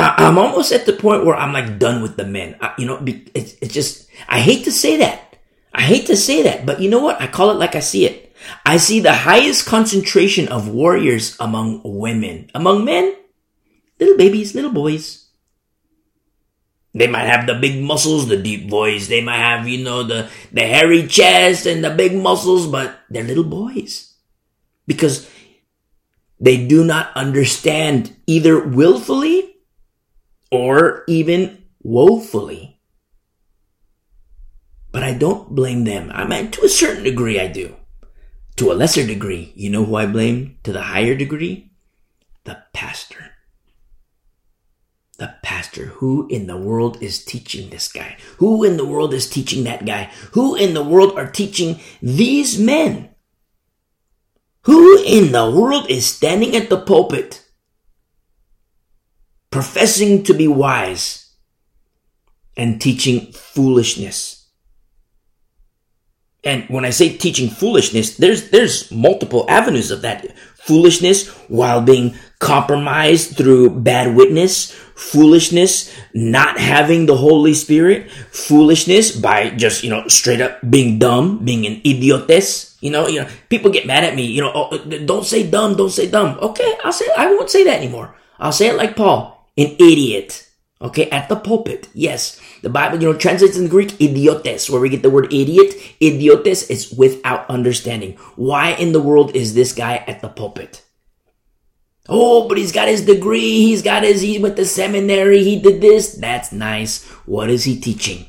I, 0.00 0.28
am 0.28 0.38
almost 0.38 0.72
at 0.72 0.86
the 0.86 0.92
point 0.92 1.24
where 1.24 1.36
I'm 1.36 1.52
like 1.52 1.78
done 1.78 2.02
with 2.02 2.16
the 2.16 2.24
men. 2.24 2.56
I, 2.60 2.74
you 2.78 2.86
know, 2.86 3.02
it's, 3.34 3.54
it's 3.60 3.74
just, 3.74 4.08
I 4.28 4.40
hate 4.40 4.64
to 4.64 4.72
say 4.72 4.96
that. 4.98 5.36
I 5.72 5.82
hate 5.82 6.06
to 6.06 6.16
say 6.16 6.42
that, 6.42 6.66
but 6.66 6.80
you 6.80 6.90
know 6.90 7.00
what? 7.00 7.20
I 7.20 7.26
call 7.26 7.50
it 7.50 7.58
like 7.58 7.74
I 7.76 7.80
see 7.80 8.04
it. 8.04 8.34
I 8.64 8.78
see 8.78 9.00
the 9.00 9.12
highest 9.12 9.66
concentration 9.66 10.48
of 10.48 10.68
warriors 10.68 11.36
among 11.38 11.82
women. 11.84 12.50
Among 12.54 12.84
men, 12.84 13.14
little 13.98 14.16
babies, 14.16 14.54
little 14.54 14.72
boys. 14.72 15.26
They 16.92 17.06
might 17.06 17.26
have 17.26 17.46
the 17.46 17.54
big 17.54 17.80
muscles, 17.80 18.26
the 18.26 18.36
deep 18.36 18.68
voice. 18.68 19.06
They 19.06 19.22
might 19.22 19.38
have, 19.38 19.68
you 19.68 19.84
know, 19.84 20.02
the, 20.02 20.28
the 20.50 20.62
hairy 20.62 21.06
chest 21.06 21.66
and 21.66 21.84
the 21.84 21.90
big 21.90 22.16
muscles, 22.16 22.66
but 22.66 22.98
they're 23.10 23.22
little 23.22 23.44
boys. 23.44 24.12
Because 24.88 25.30
they 26.40 26.66
do 26.66 26.84
not 26.84 27.14
understand 27.14 28.16
either 28.26 28.58
willfully 28.58 29.49
or 30.50 31.04
even 31.06 31.64
woefully. 31.82 32.80
But 34.92 35.02
I 35.02 35.14
don't 35.14 35.54
blame 35.54 35.84
them. 35.84 36.10
I 36.12 36.26
mean, 36.26 36.50
to 36.50 36.64
a 36.64 36.68
certain 36.68 37.04
degree, 37.04 37.38
I 37.38 37.46
do. 37.46 37.76
To 38.56 38.72
a 38.72 38.74
lesser 38.74 39.06
degree, 39.06 39.52
you 39.54 39.70
know 39.70 39.84
who 39.84 39.94
I 39.94 40.06
blame? 40.06 40.58
To 40.64 40.72
the 40.72 40.82
higher 40.82 41.14
degree? 41.14 41.72
The 42.44 42.62
pastor. 42.72 43.30
The 45.18 45.34
pastor. 45.42 45.86
Who 45.86 46.26
in 46.28 46.46
the 46.46 46.56
world 46.56 47.02
is 47.02 47.24
teaching 47.24 47.70
this 47.70 47.90
guy? 47.90 48.16
Who 48.38 48.64
in 48.64 48.76
the 48.76 48.86
world 48.86 49.14
is 49.14 49.30
teaching 49.30 49.64
that 49.64 49.86
guy? 49.86 50.10
Who 50.32 50.56
in 50.56 50.74
the 50.74 50.84
world 50.84 51.16
are 51.16 51.30
teaching 51.30 51.78
these 52.02 52.58
men? 52.58 53.10
Who 54.62 55.02
in 55.04 55.32
the 55.32 55.50
world 55.50 55.88
is 55.88 56.04
standing 56.04 56.56
at 56.56 56.68
the 56.68 56.80
pulpit 56.80 57.46
professing 59.50 60.22
to 60.24 60.34
be 60.34 60.48
wise 60.48 61.34
and 62.56 62.80
teaching 62.80 63.32
foolishness. 63.32 64.48
And 66.42 66.64
when 66.68 66.84
I 66.84 66.90
say 66.90 67.16
teaching 67.16 67.50
foolishness, 67.50 68.16
there's, 68.16 68.50
there's 68.50 68.90
multiple 68.90 69.44
avenues 69.48 69.90
of 69.90 70.02
that. 70.02 70.36
Foolishness 70.56 71.28
while 71.48 71.82
being 71.82 72.14
compromised 72.38 73.36
through 73.36 73.80
bad 73.80 74.14
witness, 74.14 74.72
foolishness, 74.94 75.94
not 76.14 76.58
having 76.58 77.04
the 77.04 77.16
Holy 77.16 77.52
Spirit, 77.52 78.10
foolishness 78.30 79.14
by 79.14 79.50
just, 79.50 79.82
you 79.82 79.90
know, 79.90 80.06
straight 80.08 80.40
up 80.40 80.58
being 80.70 80.98
dumb, 80.98 81.44
being 81.44 81.66
an 81.66 81.80
idiotes. 81.84 82.76
You 82.80 82.90
know, 82.90 83.06
you 83.08 83.20
know, 83.20 83.28
people 83.50 83.70
get 83.70 83.86
mad 83.86 84.04
at 84.04 84.14
me, 84.14 84.24
you 84.24 84.40
know, 84.40 84.52
oh, 84.54 84.78
don't 85.04 85.26
say 85.26 85.48
dumb, 85.48 85.76
don't 85.76 85.90
say 85.90 86.10
dumb. 86.10 86.38
Okay, 86.40 86.78
I'll 86.84 86.92
say, 86.92 87.06
I 87.16 87.26
won't 87.26 87.50
say 87.50 87.64
that 87.64 87.76
anymore. 87.76 88.14
I'll 88.38 88.52
say 88.52 88.68
it 88.68 88.76
like 88.76 88.96
Paul 88.96 89.39
an 89.60 89.76
idiot. 89.78 90.46
Okay, 90.82 91.10
at 91.10 91.28
the 91.28 91.36
pulpit. 91.36 91.88
Yes. 91.92 92.40
The 92.62 92.70
Bible, 92.70 93.02
you 93.02 93.12
know, 93.12 93.18
translates 93.18 93.58
in 93.58 93.68
Greek, 93.68 94.00
idiotes, 94.00 94.70
where 94.70 94.80
we 94.80 94.88
get 94.88 95.02
the 95.02 95.10
word 95.10 95.30
idiot. 95.32 95.74
Idiotes 96.00 96.70
is 96.70 96.90
without 96.92 97.48
understanding. 97.50 98.16
Why 98.36 98.70
in 98.70 98.92
the 98.92 99.02
world 99.02 99.36
is 99.36 99.52
this 99.52 99.74
guy 99.74 99.96
at 100.06 100.22
the 100.22 100.28
pulpit? 100.28 100.82
Oh, 102.08 102.48
but 102.48 102.56
he's 102.56 102.72
got 102.72 102.88
his 102.88 103.04
degree. 103.04 103.60
He's 103.60 103.82
got 103.82 104.04
his, 104.04 104.22
he 104.22 104.38
went 104.38 104.56
to 104.56 104.64
seminary. 104.64 105.44
He 105.44 105.60
did 105.60 105.82
this. 105.82 106.14
That's 106.14 106.50
nice. 106.50 107.04
What 107.26 107.50
is 107.50 107.64
he 107.64 107.78
teaching? 107.78 108.26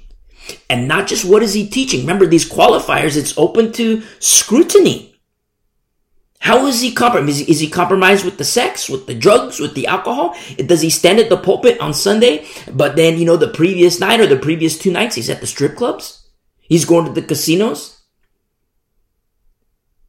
And 0.70 0.88
not 0.88 1.08
just 1.08 1.24
what 1.24 1.44
is 1.44 1.54
he 1.54 1.68
teaching. 1.68 2.02
Remember 2.02 2.28
these 2.28 2.50
qualifiers, 2.50 3.16
it's 3.16 3.38
open 3.38 3.72
to 3.74 4.04
scrutiny. 4.20 5.11
How 6.42 6.66
is 6.66 6.82
he 6.82 6.92
compromised? 6.92 7.42
Is, 7.42 7.48
is 7.48 7.60
he 7.60 7.70
compromised 7.70 8.26
with 8.26 8.40
the 8.40 8.44
sex, 8.44 8.90
with 8.90 9.06
the 9.06 9.14
drugs, 9.14 9.60
with 9.60 9.76
the 9.76 9.86
alcohol? 9.86 10.36
Does 10.58 10.82
he 10.82 10.90
stand 10.90 11.20
at 11.20 11.30
the 11.30 11.38
pulpit 11.38 11.80
on 11.80 11.94
Sunday, 11.94 12.48
but 12.74 12.96
then, 12.96 13.20
you 13.20 13.26
know, 13.26 13.38
the 13.38 13.48
previous 13.48 14.00
night 14.00 14.20
or 14.20 14.26
the 14.26 14.36
previous 14.36 14.76
two 14.76 14.92
nights, 14.92 15.16
he's 15.16 15.30
at 15.30 15.40
the 15.40 15.46
strip 15.46 15.76
clubs? 15.76 16.28
He's 16.60 16.84
going 16.84 17.06
to 17.06 17.12
the 17.12 17.22
casinos? 17.22 18.02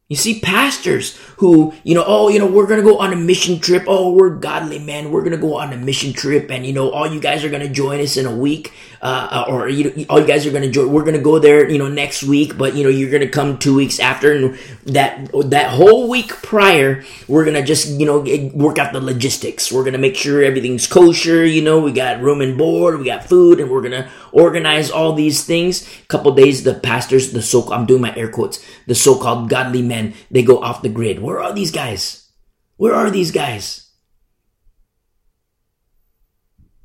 You 0.08 0.16
see 0.16 0.40
pastors 0.40 1.16
who, 1.36 1.74
you 1.84 1.94
know, 1.94 2.04
oh, 2.06 2.28
you 2.28 2.38
know, 2.38 2.46
we're 2.46 2.66
going 2.66 2.82
to 2.82 2.86
go 2.86 2.98
on 2.98 3.12
a 3.12 3.16
mission 3.16 3.58
trip. 3.58 3.84
Oh, 3.86 4.12
we're 4.12 4.36
godly 4.36 4.78
men. 4.78 5.10
We're 5.10 5.22
going 5.22 5.32
to 5.32 5.38
go 5.38 5.56
on 5.56 5.72
a 5.72 5.76
mission 5.76 6.12
trip. 6.12 6.50
And, 6.50 6.66
you 6.66 6.72
know, 6.72 6.90
all 6.90 7.10
you 7.10 7.20
guys 7.20 7.44
are 7.44 7.50
going 7.50 7.66
to 7.66 7.72
join 7.72 8.00
us 8.00 8.16
in 8.16 8.26
a 8.26 8.36
week. 8.36 8.72
Uh, 9.02 9.44
or, 9.48 9.68
you 9.68 9.82
know, 9.82 10.04
all 10.08 10.20
you 10.20 10.26
guys 10.28 10.46
are 10.46 10.52
to 10.62 10.70
join. 10.70 10.92
We're 10.92 11.02
to 11.16 11.18
go 11.18 11.40
there, 11.40 11.68
you 11.68 11.76
know, 11.76 11.88
next 11.88 12.22
week, 12.22 12.56
but, 12.56 12.76
you 12.76 12.84
know, 12.84 12.88
you're 12.88 13.10
to 13.22 13.28
come 13.28 13.58
two 13.58 13.74
weeks 13.74 13.98
after. 13.98 14.32
And 14.32 14.56
that, 14.84 15.28
that 15.46 15.70
whole 15.70 16.08
week 16.08 16.28
prior, 16.28 17.02
we're 17.26 17.44
to 17.56 17.64
just, 17.64 17.98
you 17.98 18.06
know, 18.06 18.20
work 18.54 18.78
out 18.78 18.92
the 18.92 19.00
logistics. 19.00 19.72
We're 19.72 19.82
to 19.94 19.98
make 19.98 20.14
sure 20.14 20.44
everything's 20.44 20.86
kosher. 20.86 21.44
You 21.44 21.62
know, 21.62 21.80
we 21.80 21.90
got 21.90 22.22
room 22.22 22.40
and 22.40 22.56
board, 22.56 22.96
we 23.00 23.04
got 23.04 23.24
food, 23.24 23.58
and 23.58 23.68
we're 23.68 23.82
to 23.90 24.08
organize 24.30 24.88
all 24.88 25.14
these 25.14 25.42
things. 25.42 25.82
A 25.82 26.06
couple 26.06 26.30
days, 26.36 26.62
the 26.62 26.74
pastors, 26.74 27.32
the 27.32 27.42
so, 27.42 27.72
I'm 27.72 27.86
doing 27.86 28.02
my 28.02 28.14
air 28.14 28.30
quotes, 28.30 28.64
the 28.86 28.94
so-called 28.94 29.50
godly 29.50 29.82
men 29.82 30.14
they 30.30 30.44
go 30.44 30.62
off 30.62 30.82
the 30.82 30.88
grid. 30.88 31.20
Where 31.20 31.42
are 31.42 31.52
these 31.52 31.72
guys? 31.72 32.30
Where 32.76 32.94
are 32.94 33.10
these 33.10 33.32
guys? 33.32 33.90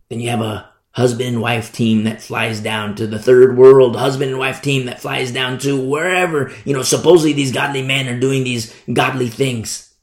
Then 0.09 0.19
you 0.19 0.31
have 0.31 0.41
a 0.41 0.71
husband 0.97 1.29
and 1.29 1.39
wife 1.39 1.71
team 1.71 2.05
that 2.05 2.23
flies 2.23 2.59
down 2.59 2.95
to 2.95 3.05
the 3.05 3.19
third 3.19 3.55
world, 3.55 3.95
husband 3.95 4.31
and 4.31 4.39
wife 4.39 4.63
team 4.63 4.87
that 4.87 4.99
flies 4.99 5.31
down 5.31 5.59
to 5.59 5.79
wherever, 5.79 6.51
you 6.65 6.73
know, 6.73 6.81
supposedly 6.81 7.33
these 7.33 7.51
godly 7.51 7.83
men 7.83 8.07
are 8.07 8.19
doing 8.19 8.43
these 8.43 8.75
godly 8.91 9.27
things. 9.27 9.93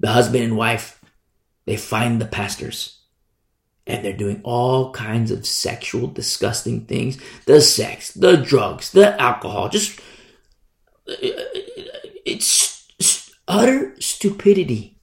The 0.00 0.08
husband 0.08 0.42
and 0.42 0.56
wife, 0.56 1.00
they 1.64 1.76
find 1.76 2.20
the 2.20 2.26
pastors 2.26 2.98
and 3.86 4.04
they're 4.04 4.12
doing 4.12 4.40
all 4.42 4.90
kinds 4.90 5.30
of 5.30 5.46
sexual, 5.46 6.08
disgusting 6.08 6.86
things. 6.86 7.18
The 7.46 7.60
sex, 7.60 8.10
the 8.10 8.36
drugs, 8.36 8.90
the 8.90 9.20
alcohol, 9.22 9.68
just 9.68 10.00
it's 12.26 13.32
utter 13.46 13.94
stupidity. 14.00 14.98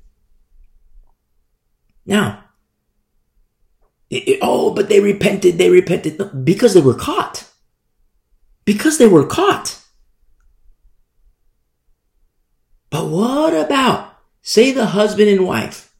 Now, 2.05 2.43
it, 4.09 4.27
it, 4.27 4.39
oh, 4.41 4.73
but 4.73 4.89
they 4.89 4.99
repented, 4.99 5.57
they 5.57 5.69
repented. 5.69 6.19
No, 6.19 6.25
because 6.25 6.73
they 6.73 6.81
were 6.81 6.95
caught. 6.95 7.49
Because 8.65 8.97
they 8.97 9.07
were 9.07 9.25
caught. 9.25 9.79
But 12.89 13.07
what 13.07 13.53
about, 13.53 14.15
say 14.41 14.71
the 14.71 14.87
husband 14.87 15.29
and 15.29 15.45
wife 15.45 15.93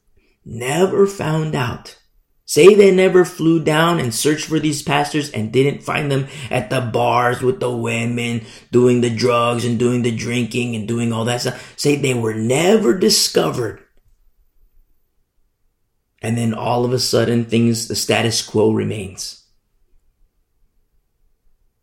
never 0.44 1.06
found 1.06 1.54
out 1.54 2.00
Say 2.50 2.74
they 2.74 2.90
never 2.90 3.24
flew 3.24 3.62
down 3.62 4.00
and 4.00 4.12
searched 4.12 4.46
for 4.46 4.58
these 4.58 4.82
pastors 4.82 5.30
and 5.30 5.52
didn't 5.52 5.84
find 5.84 6.10
them 6.10 6.26
at 6.50 6.68
the 6.68 6.80
bars 6.80 7.42
with 7.42 7.60
the 7.60 7.70
women 7.70 8.44
doing 8.72 9.02
the 9.02 9.14
drugs 9.14 9.64
and 9.64 9.78
doing 9.78 10.02
the 10.02 10.10
drinking 10.10 10.74
and 10.74 10.88
doing 10.88 11.12
all 11.12 11.24
that 11.26 11.42
stuff. 11.42 11.74
Say 11.76 11.94
they 11.94 12.12
were 12.12 12.34
never 12.34 12.98
discovered. 12.98 13.84
And 16.22 16.36
then 16.36 16.52
all 16.52 16.84
of 16.84 16.92
a 16.92 16.98
sudden 16.98 17.44
things, 17.44 17.88
the 17.88 17.96
status 17.96 18.42
quo 18.42 18.72
remains. 18.72 19.44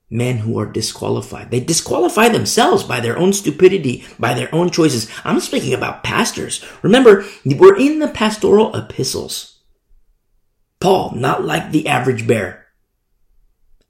Men 0.10 0.38
who 0.38 0.58
are 0.60 0.66
disqualified. 0.66 1.52
They 1.52 1.60
disqualify 1.60 2.30
themselves 2.30 2.84
by 2.84 3.02
their 3.02 3.18
own 3.18 3.34
stupidity, 3.34 4.06
by 4.18 4.34
their 4.34 4.54
own 4.54 4.70
choices. 4.70 5.10
I'm 5.26 5.40
speaking 5.40 5.74
about 5.74 6.04
pastors. 6.04 6.64
Remember, 6.82 7.26
we're 7.44 7.78
in 7.78 8.00
the 8.00 8.08
pastoral 8.08 8.74
epistles. 8.76 9.60
Paul, 10.80 11.14
not 11.16 11.44
like 11.44 11.72
the 11.72 11.88
average 11.88 12.28
bear. 12.28 12.68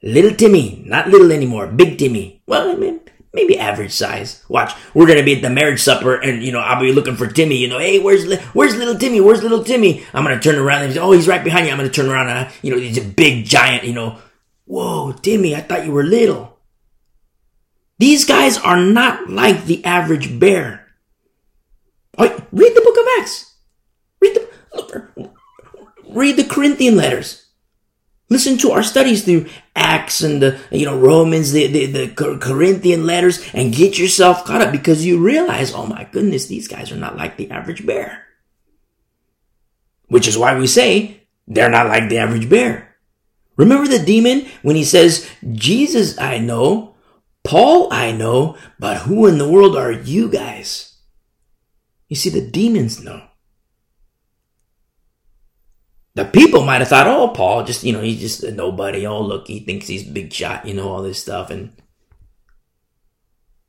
Little 0.02 0.34
Timmy, 0.34 0.84
not 0.86 1.10
little 1.10 1.32
anymore, 1.32 1.68
big 1.68 1.98
Timmy. 1.98 2.42
Well, 2.48 2.72
I 2.72 2.76
mean, 2.76 3.02
maybe 3.34 3.58
average 3.58 3.92
size. 3.92 4.44
Watch, 4.50 4.74
we're 4.94 5.08
gonna 5.08 5.24
be 5.24 5.36
at 5.36 5.42
the 5.42 5.50
marriage 5.50 5.82
supper, 5.82 6.16
and 6.16 6.44
you 6.44 6.52
know 6.52 6.60
I'll 6.60 6.80
be 6.80 6.92
looking 6.92 7.16
for 7.16 7.28
Timmy. 7.28 7.58
You 7.58 7.68
know, 7.68 7.80
hey, 7.80 8.00
where's 8.00 8.32
where's 8.54 8.76
little 8.76 8.96
Timmy? 8.96 9.22
Where's 9.22 9.44
little 9.44 9.64
Timmy? 9.64 10.06
I'm 10.14 10.24
gonna 10.24 10.40
turn 10.40 10.58
around 10.58 10.84
and 10.84 10.94
say, 10.94 11.00
oh, 11.00 11.12
he's 11.12 11.28
right 11.28 11.44
behind 11.44 11.66
you. 11.66 11.72
I'm 11.72 11.78
gonna 11.78 11.90
turn 11.90 12.10
around 12.10 12.30
and 12.30 12.48
uh, 12.48 12.52
you 12.62 12.72
know 12.72 12.80
he's 12.80 12.98
a 12.98 13.06
big 13.06 13.46
giant. 13.46 13.84
You 13.84 13.94
know, 13.94 14.20
whoa, 14.66 15.14
Timmy, 15.14 15.56
I 15.56 15.62
thought 15.62 15.86
you 15.86 15.92
were 15.92 16.04
little. 16.04 16.58
These 18.00 18.26
guys 18.26 18.58
are 18.58 18.78
not 18.80 19.30
like 19.30 19.66
the 19.66 19.84
average 19.84 20.40
bear. 20.40 20.86
Right, 22.20 22.32
read 22.52 22.76
the 22.76 22.82
book 22.82 22.98
of 22.98 23.06
Acts. 23.20 23.56
Read 24.22 24.36
the 24.36 24.48
Read 26.10 26.38
the 26.38 26.44
Corinthian 26.44 26.96
letters. 26.96 27.48
Listen 28.30 28.58
to 28.58 28.72
our 28.72 28.84
studies 28.84 29.24
through 29.24 29.48
Acts 29.78 30.22
and 30.22 30.42
the, 30.42 30.60
you 30.72 30.86
know, 30.86 31.00
Romans, 31.00 31.52
the, 31.52 31.68
the, 31.68 31.86
the 31.86 32.38
Corinthian 32.42 33.06
letters 33.06 33.48
and 33.54 33.74
get 33.74 33.98
yourself 33.98 34.44
caught 34.44 34.62
up 34.62 34.72
because 34.72 35.06
you 35.06 35.20
realize, 35.20 35.74
oh 35.74 35.86
my 35.86 36.08
goodness, 36.12 36.48
these 36.48 36.68
guys 36.68 36.92
are 36.92 36.98
not 36.98 37.16
like 37.16 37.38
the 37.38 37.52
average 37.52 37.86
bear. 37.86 38.26
Which 40.08 40.28
is 40.28 40.38
why 40.38 40.58
we 40.58 40.68
say 40.68 41.28
they're 41.48 41.70
not 41.70 41.88
like 41.88 42.10
the 42.10 42.18
average 42.18 42.50
bear. 42.50 42.96
Remember 43.56 43.88
the 43.88 44.04
demon 44.04 44.48
when 44.62 44.76
he 44.76 44.84
says, 44.84 45.30
Jesus 45.54 46.18
I 46.18 46.40
know, 46.40 46.96
Paul 47.44 47.88
I 47.92 48.12
know, 48.12 48.58
but 48.80 49.02
who 49.02 49.28
in 49.28 49.38
the 49.38 49.50
world 49.50 49.76
are 49.76 49.92
you 49.92 50.30
guys? 50.30 50.98
You 52.08 52.16
see, 52.16 52.30
the 52.30 52.50
demons 52.50 53.04
know. 53.04 53.27
The 56.18 56.26
people 56.26 56.64
might 56.64 56.80
have 56.80 56.88
thought, 56.88 57.06
oh, 57.06 57.28
Paul, 57.28 57.64
just, 57.64 57.84
you 57.84 57.94
know, 57.94 58.02
he's 58.02 58.20
just 58.20 58.42
a 58.42 58.52
nobody. 58.52 59.06
Oh, 59.06 59.22
look, 59.22 59.46
he 59.46 59.60
thinks 59.60 59.86
he's 59.86 60.04
big 60.04 60.34
shot, 60.34 60.66
you 60.66 60.74
know, 60.74 60.90
all 60.90 61.04
this 61.04 61.22
stuff. 61.22 61.52
And, 61.52 61.80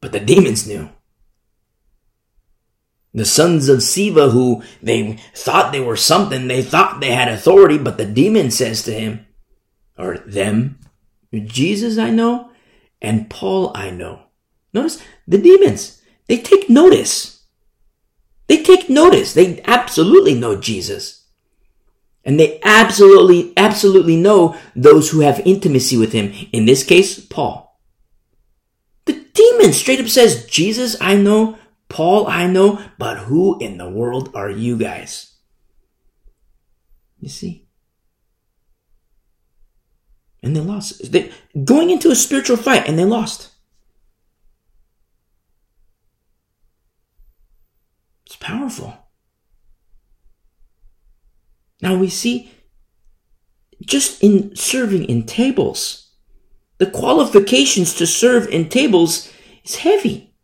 but 0.00 0.12
the 0.12 0.20
demons 0.20 0.66
knew. 0.66 0.88
The 3.12 3.26
sons 3.26 3.68
of 3.68 3.80
Sceva, 3.80 4.32
who 4.32 4.62
they 4.82 5.18
thought 5.34 5.72
they 5.72 5.80
were 5.80 5.94
something, 5.94 6.48
they 6.48 6.62
thought 6.62 7.00
they 7.00 7.10
had 7.10 7.28
authority, 7.28 7.76
but 7.76 7.98
the 7.98 8.06
demon 8.06 8.50
says 8.50 8.82
to 8.84 8.92
him, 8.94 9.26
or 9.98 10.16
them, 10.16 10.78
Jesus 11.34 11.98
I 11.98 12.08
know, 12.08 12.50
and 13.02 13.28
Paul 13.28 13.72
I 13.74 13.90
know. 13.90 14.22
Notice 14.72 15.02
the 15.26 15.36
demons, 15.36 16.00
they 16.28 16.38
take 16.38 16.70
notice. 16.70 17.42
They 18.46 18.62
take 18.62 18.88
notice. 18.88 19.34
They 19.34 19.60
absolutely 19.64 20.32
know 20.32 20.58
Jesus. 20.58 21.17
And 22.28 22.38
they 22.38 22.60
absolutely, 22.62 23.54
absolutely 23.56 24.14
know 24.14 24.54
those 24.76 25.08
who 25.08 25.20
have 25.20 25.40
intimacy 25.46 25.96
with 25.96 26.12
him. 26.12 26.30
In 26.52 26.66
this 26.66 26.84
case, 26.84 27.18
Paul. 27.18 27.80
The 29.06 29.24
demon 29.32 29.72
straight 29.72 29.98
up 29.98 30.08
says, 30.08 30.44
Jesus, 30.44 30.94
I 31.00 31.16
know, 31.16 31.56
Paul, 31.88 32.26
I 32.26 32.46
know, 32.46 32.84
but 32.98 33.16
who 33.16 33.58
in 33.60 33.78
the 33.78 33.88
world 33.88 34.30
are 34.34 34.50
you 34.50 34.76
guys? 34.76 35.36
You 37.18 37.30
see? 37.30 37.66
And 40.42 40.54
they 40.54 40.60
lost. 40.60 41.10
They, 41.10 41.32
going 41.64 41.88
into 41.88 42.10
a 42.10 42.14
spiritual 42.14 42.58
fight 42.58 42.86
and 42.86 42.98
they 42.98 43.06
lost. 43.06 43.52
It's 48.26 48.36
powerful. 48.36 49.07
Now 51.80 51.96
we 51.96 52.08
see 52.08 52.50
just 53.84 54.22
in 54.22 54.54
serving 54.56 55.04
in 55.04 55.24
tables, 55.24 56.10
the 56.78 56.90
qualifications 56.90 57.94
to 57.94 58.06
serve 58.06 58.48
in 58.48 58.68
tables 58.68 59.30
is 59.64 59.76
heavy. 59.76 60.34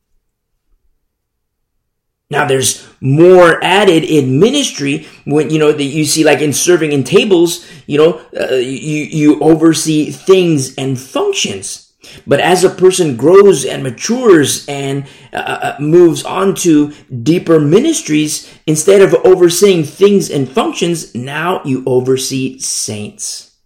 Now 2.31 2.47
there's 2.47 2.87
more 3.01 3.63
added 3.63 4.03
in 4.03 4.41
ministry 4.41 5.07
when 5.25 5.51
you 5.51 5.59
know 5.59 5.73
that 5.73 5.83
you 5.83 6.05
see 6.05 6.25
like 6.25 6.41
in 6.41 6.53
serving 6.53 6.93
in 6.93 7.05
tables, 7.05 7.67
you 7.87 7.99
know, 7.99 8.21
uh, 8.39 8.55
you 8.55 9.05
you 9.05 9.41
oversee 9.41 10.11
things 10.11 10.75
and 10.77 10.99
functions. 10.99 11.84
But 12.27 12.41
as 12.41 12.65
a 12.65 12.71
person 12.71 13.17
grows 13.17 13.65
and 13.65 13.83
matures 13.83 14.67
and 14.69 15.07
uh, 15.33 15.37
uh, 15.37 15.59
uh, 15.63 15.77
moves 15.81 16.25
on 16.25 16.55
to 16.57 16.93
deeper 17.23 17.61
ministries, 17.61 18.53
instead 18.67 19.03
of 19.03 19.15
overseeing 19.25 19.85
things 19.85 20.31
and 20.31 20.49
functions, 20.49 21.15
now 21.15 21.63
you 21.65 21.83
oversee 21.87 22.59
saints. 22.59 23.57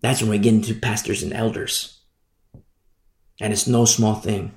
That's 0.00 0.20
when 0.20 0.30
we 0.30 0.38
get 0.38 0.54
into 0.54 0.74
pastors 0.74 1.22
and 1.22 1.32
elders. 1.32 2.00
And 3.40 3.52
it's 3.52 3.66
no 3.66 3.84
small 3.84 4.14
thing. 4.14 4.52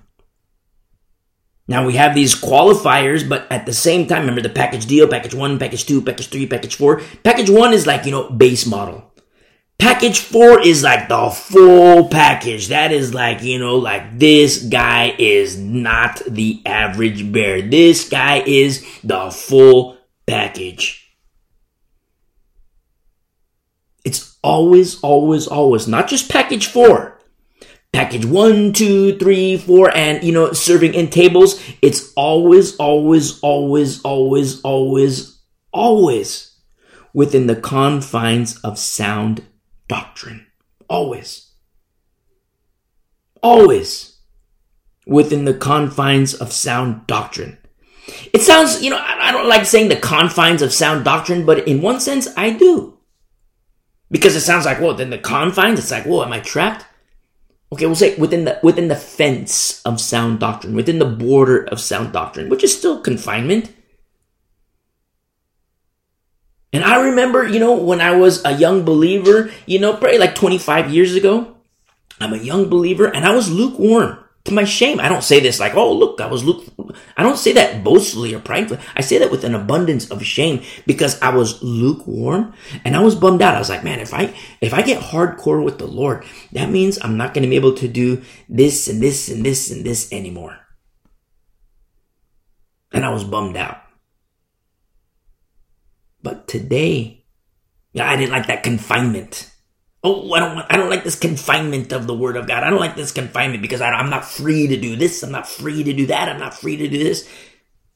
Now 1.67 1.85
we 1.85 1.95
have 1.95 2.13
these 2.13 2.35
qualifiers, 2.35 3.27
but 3.27 3.51
at 3.51 3.65
the 3.65 3.73
same 3.73 4.05
time, 4.05 4.21
remember 4.21 4.41
the 4.41 4.49
package 4.49 4.85
deal, 4.85 5.07
package 5.07 5.33
one, 5.33 5.57
package 5.57 5.85
two, 5.85 6.01
package 6.01 6.27
three, 6.29 6.45
package 6.45 6.75
four. 6.75 7.01
Package 7.23 7.49
one 7.49 7.73
is 7.73 7.87
like, 7.87 8.05
you 8.05 8.11
know, 8.11 8.29
base 8.29 8.67
model. 8.67 9.11
Package 9.77 10.19
four 10.19 10.59
is 10.59 10.83
like 10.83 11.09
the 11.09 11.29
full 11.29 12.07
package. 12.07 12.69
That 12.69 12.91
is 12.91 13.13
like, 13.13 13.43
you 13.43 13.59
know, 13.59 13.75
like 13.75 14.17
this 14.17 14.63
guy 14.63 15.15
is 15.19 15.57
not 15.57 16.21
the 16.27 16.61
average 16.65 17.31
bear. 17.31 17.61
This 17.61 18.09
guy 18.09 18.41
is 18.45 18.85
the 19.03 19.29
full 19.29 19.97
package. 20.25 21.01
It's 24.03 24.37
always, 24.43 24.99
always, 25.01 25.47
always 25.47 25.87
not 25.87 26.07
just 26.07 26.29
package 26.29 26.67
four. 26.67 27.19
package 27.95 28.25
one, 28.25 28.73
two, 28.73 29.17
three, 29.17 29.57
four, 29.57 29.89
and 29.95 30.21
you 30.21 30.33
know, 30.33 30.51
serving 30.51 30.93
in 30.93 31.09
tables. 31.09 31.61
It's 31.81 32.11
always, 32.15 32.75
always, 32.75 33.39
always, 33.39 34.01
always, 34.01 34.61
always, 34.61 35.39
always 35.71 36.57
within 37.13 37.47
the 37.47 37.55
confines 37.55 38.59
of 38.59 38.77
sound 38.77 39.43
doctrine. 39.87 40.47
Always. 40.87 41.51
Always 43.41 44.15
within 45.05 45.45
the 45.45 45.53
confines 45.53 46.33
of 46.33 46.51
sound 46.51 47.05
doctrine. 47.07 47.57
It 48.33 48.41
sounds, 48.41 48.83
you 48.83 48.89
know, 48.89 48.99
I 48.99 49.31
don't 49.31 49.47
like 49.47 49.65
saying 49.65 49.89
the 49.89 49.95
confines 49.95 50.61
of 50.61 50.73
sound 50.73 51.05
doctrine, 51.05 51.45
but 51.45 51.67
in 51.67 51.81
one 51.81 51.99
sense, 51.99 52.27
I 52.37 52.51
do. 52.51 52.97
Because 54.11 54.35
it 54.35 54.41
sounds 54.41 54.65
like, 54.65 54.79
well, 54.79 54.93
then 54.93 55.09
the 55.09 55.17
confines, 55.17 55.79
it's 55.79 55.91
like, 55.91 56.05
whoa, 56.05 56.23
am 56.23 56.31
I 56.31 56.39
trapped? 56.39 56.85
Okay, 57.73 57.87
we'll 57.87 57.95
say 57.95 58.15
within 58.15 58.45
the 58.45 58.59
within 58.61 58.87
the 58.87 58.95
fence 58.95 59.81
of 59.83 59.99
sound 59.99 60.39
doctrine, 60.39 60.75
within 60.75 60.99
the 60.99 61.05
border 61.05 61.65
of 61.65 61.79
sound 61.79 62.13
doctrine, 62.13 62.47
which 62.47 62.63
is 62.63 62.77
still 62.77 63.01
confinement. 63.01 63.73
And 66.75 66.83
I 66.83 67.05
remember, 67.05 67.47
you 67.47 67.57
know, 67.57 67.77
when 67.77 68.01
I 68.01 68.17
was 68.17 68.43
a 68.43 68.51
young 68.51 68.83
believer, 68.83 69.49
you 69.65 69.79
know, 69.79 69.95
probably 69.95 70.17
like 70.17 70.35
25 70.35 70.91
years 70.91 71.15
ago, 71.15 71.55
I'm 72.19 72.33
a 72.33 72.37
young 72.37 72.67
believer 72.69 73.05
and 73.05 73.23
I 73.23 73.33
was 73.33 73.49
lukewarm 73.49 74.19
to 74.43 74.53
my 74.53 74.65
shame. 74.65 74.99
I 74.99 75.07
don't 75.07 75.23
say 75.23 75.39
this 75.39 75.57
like, 75.57 75.73
oh, 75.75 75.93
look, 75.93 76.19
I 76.19 76.27
was 76.27 76.43
lukewarm. 76.43 76.91
I 77.15 77.23
don't 77.23 77.37
say 77.37 77.53
that 77.53 77.81
boastfully 77.81 78.33
or 78.33 78.41
pridefully. 78.41 78.81
I 78.93 78.99
say 78.99 79.19
that 79.19 79.31
with 79.31 79.45
an 79.45 79.55
abundance 79.55 80.11
of 80.11 80.21
shame 80.25 80.63
because 80.85 81.17
I 81.21 81.29
was 81.29 81.63
lukewarm 81.63 82.53
and 82.83 82.93
I 82.93 82.99
was 82.99 83.15
bummed 83.15 83.41
out. 83.41 83.55
I 83.55 83.59
was 83.59 83.69
like, 83.69 83.85
man, 83.85 84.01
if 84.01 84.13
I, 84.13 84.35
if 84.59 84.73
I 84.73 84.81
get 84.81 85.01
hardcore 85.01 85.63
with 85.63 85.77
the 85.77 85.87
Lord, 85.87 86.25
that 86.51 86.69
means 86.69 86.99
I'm 87.01 87.15
not 87.15 87.33
going 87.33 87.43
to 87.43 87.49
be 87.49 87.55
able 87.55 87.75
to 87.75 87.87
do 87.87 88.21
this 88.49 88.89
and 88.89 89.01
this 89.01 89.29
and 89.29 89.45
this 89.45 89.71
and 89.71 89.85
this 89.85 90.11
anymore. 90.11 90.59
And 92.91 93.05
I 93.05 93.13
was 93.13 93.23
bummed 93.23 93.55
out. 93.55 93.84
But 96.25 96.47
today, 96.47 97.23
yeah, 97.93 98.09
I 98.09 98.15
didn't 98.15 98.31
like 98.31 98.47
that 98.47 98.63
confinement. 98.63 99.51
Oh, 100.03 100.33
I 100.33 100.39
don't 100.39 100.55
want, 100.55 100.67
I 100.71 100.75
don't 100.75 100.89
like 100.89 101.03
this 101.03 101.19
confinement 101.19 101.93
of 101.93 102.07
the 102.07 102.15
word 102.15 102.35
of 102.35 102.47
God. 102.47 102.63
I 102.63 102.71
don't 102.71 102.79
like 102.79 102.95
this 102.95 103.11
confinement 103.11 103.61
because 103.61 103.79
I, 103.79 103.99
am 103.99 104.09
not 104.09 104.25
free 104.25 104.65
to 104.65 104.75
do 104.75 104.95
this. 104.95 105.21
I'm 105.21 105.31
not 105.31 105.47
free 105.47 105.83
to 105.83 105.93
do 105.93 106.07
that. 106.07 106.27
I'm 106.27 106.39
not 106.39 106.55
free 106.55 106.77
to 106.77 106.87
do 106.87 106.97
this. 106.97 107.29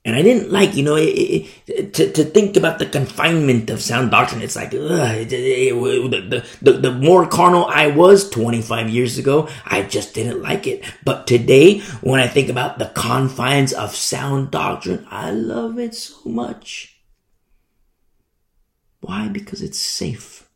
And 0.06 0.16
I 0.16 0.22
didn't 0.22 0.52
like, 0.52 0.76
you 0.76 0.84
know, 0.84 0.96
it, 0.96 1.48
it, 1.66 1.94
to, 1.96 2.12
to 2.12 2.24
think 2.24 2.56
about 2.56 2.78
the 2.78 2.86
confinement 2.86 3.72
of 3.72 3.82
sound 3.82 4.12
doctrine. 4.12 4.44
It's 4.44 4.56
like, 4.56 4.76
ugh, 4.76 5.28
the, 5.28 6.46
the, 6.62 6.72
the 6.74 6.92
more 6.92 7.28
carnal 7.28 7.66
I 7.66 7.88
was 7.88 8.30
25 8.30 8.90
years 8.90 9.18
ago, 9.18 9.50
I 9.66 9.82
just 9.82 10.14
didn't 10.14 10.44
like 10.44 10.68
it. 10.68 10.84
But 11.04 11.26
today, 11.26 11.80
when 12.02 12.22
I 12.22 12.28
think 12.28 12.50
about 12.50 12.78
the 12.78 12.92
confines 12.94 13.74
of 13.74 13.96
sound 13.96 14.52
doctrine, 14.52 15.08
I 15.10 15.32
love 15.32 15.80
it 15.80 15.96
so 15.96 16.30
much. 16.30 16.99
Why? 19.02 19.28
Because 19.28 19.62
it's 19.62 19.80
safe. 19.80 20.50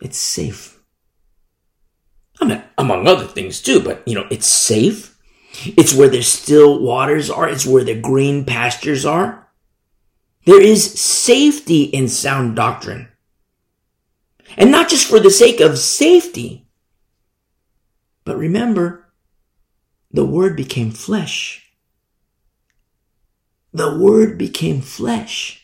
It's 0.00 0.18
safe. 0.18 0.80
I 2.40 2.46
mean, 2.46 2.62
among 2.78 3.06
other 3.06 3.26
things 3.26 3.60
too, 3.60 3.80
but 3.80 4.06
you 4.06 4.14
know, 4.14 4.26
it's 4.30 4.46
safe. 4.46 5.18
It's 5.76 5.94
where 5.94 6.08
the 6.08 6.22
still 6.22 6.80
waters 6.80 7.28
are. 7.28 7.48
It's 7.48 7.66
where 7.66 7.84
the 7.84 8.00
green 8.00 8.44
pastures 8.44 9.04
are. 9.04 9.48
There 10.46 10.60
is 10.60 10.98
safety 10.98 11.84
in 11.84 12.08
sound 12.08 12.56
doctrine. 12.56 13.08
And 14.56 14.70
not 14.70 14.88
just 14.88 15.08
for 15.08 15.20
the 15.20 15.30
sake 15.30 15.60
of 15.60 15.78
safety. 15.78 16.66
But 18.24 18.38
remember, 18.38 19.12
the 20.10 20.24
word 20.24 20.56
became 20.56 20.90
flesh. 20.90 21.72
The 23.72 23.96
word 23.96 24.38
became 24.38 24.80
flesh. 24.80 25.59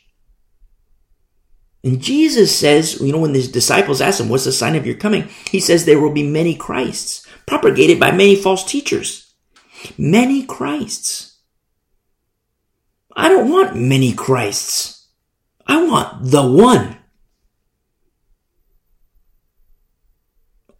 And 1.86 2.02
Jesus 2.02 2.52
says, 2.58 3.00
you 3.00 3.12
know, 3.12 3.20
when 3.20 3.32
his 3.32 3.46
disciples 3.46 4.00
ask 4.00 4.18
him, 4.18 4.28
what's 4.28 4.42
the 4.42 4.50
sign 4.50 4.74
of 4.74 4.84
your 4.84 4.96
coming? 4.96 5.28
He 5.48 5.60
says 5.60 5.84
there 5.84 6.00
will 6.00 6.10
be 6.10 6.28
many 6.28 6.56
Christs 6.56 7.24
propagated 7.46 8.00
by 8.00 8.10
many 8.10 8.34
false 8.34 8.64
teachers. 8.64 9.32
Many 9.96 10.42
Christs. 10.42 11.38
I 13.14 13.28
don't 13.28 13.48
want 13.48 13.76
many 13.76 14.12
Christs. 14.14 15.06
I 15.64 15.86
want 15.86 16.24
the 16.28 16.44
one. 16.44 16.96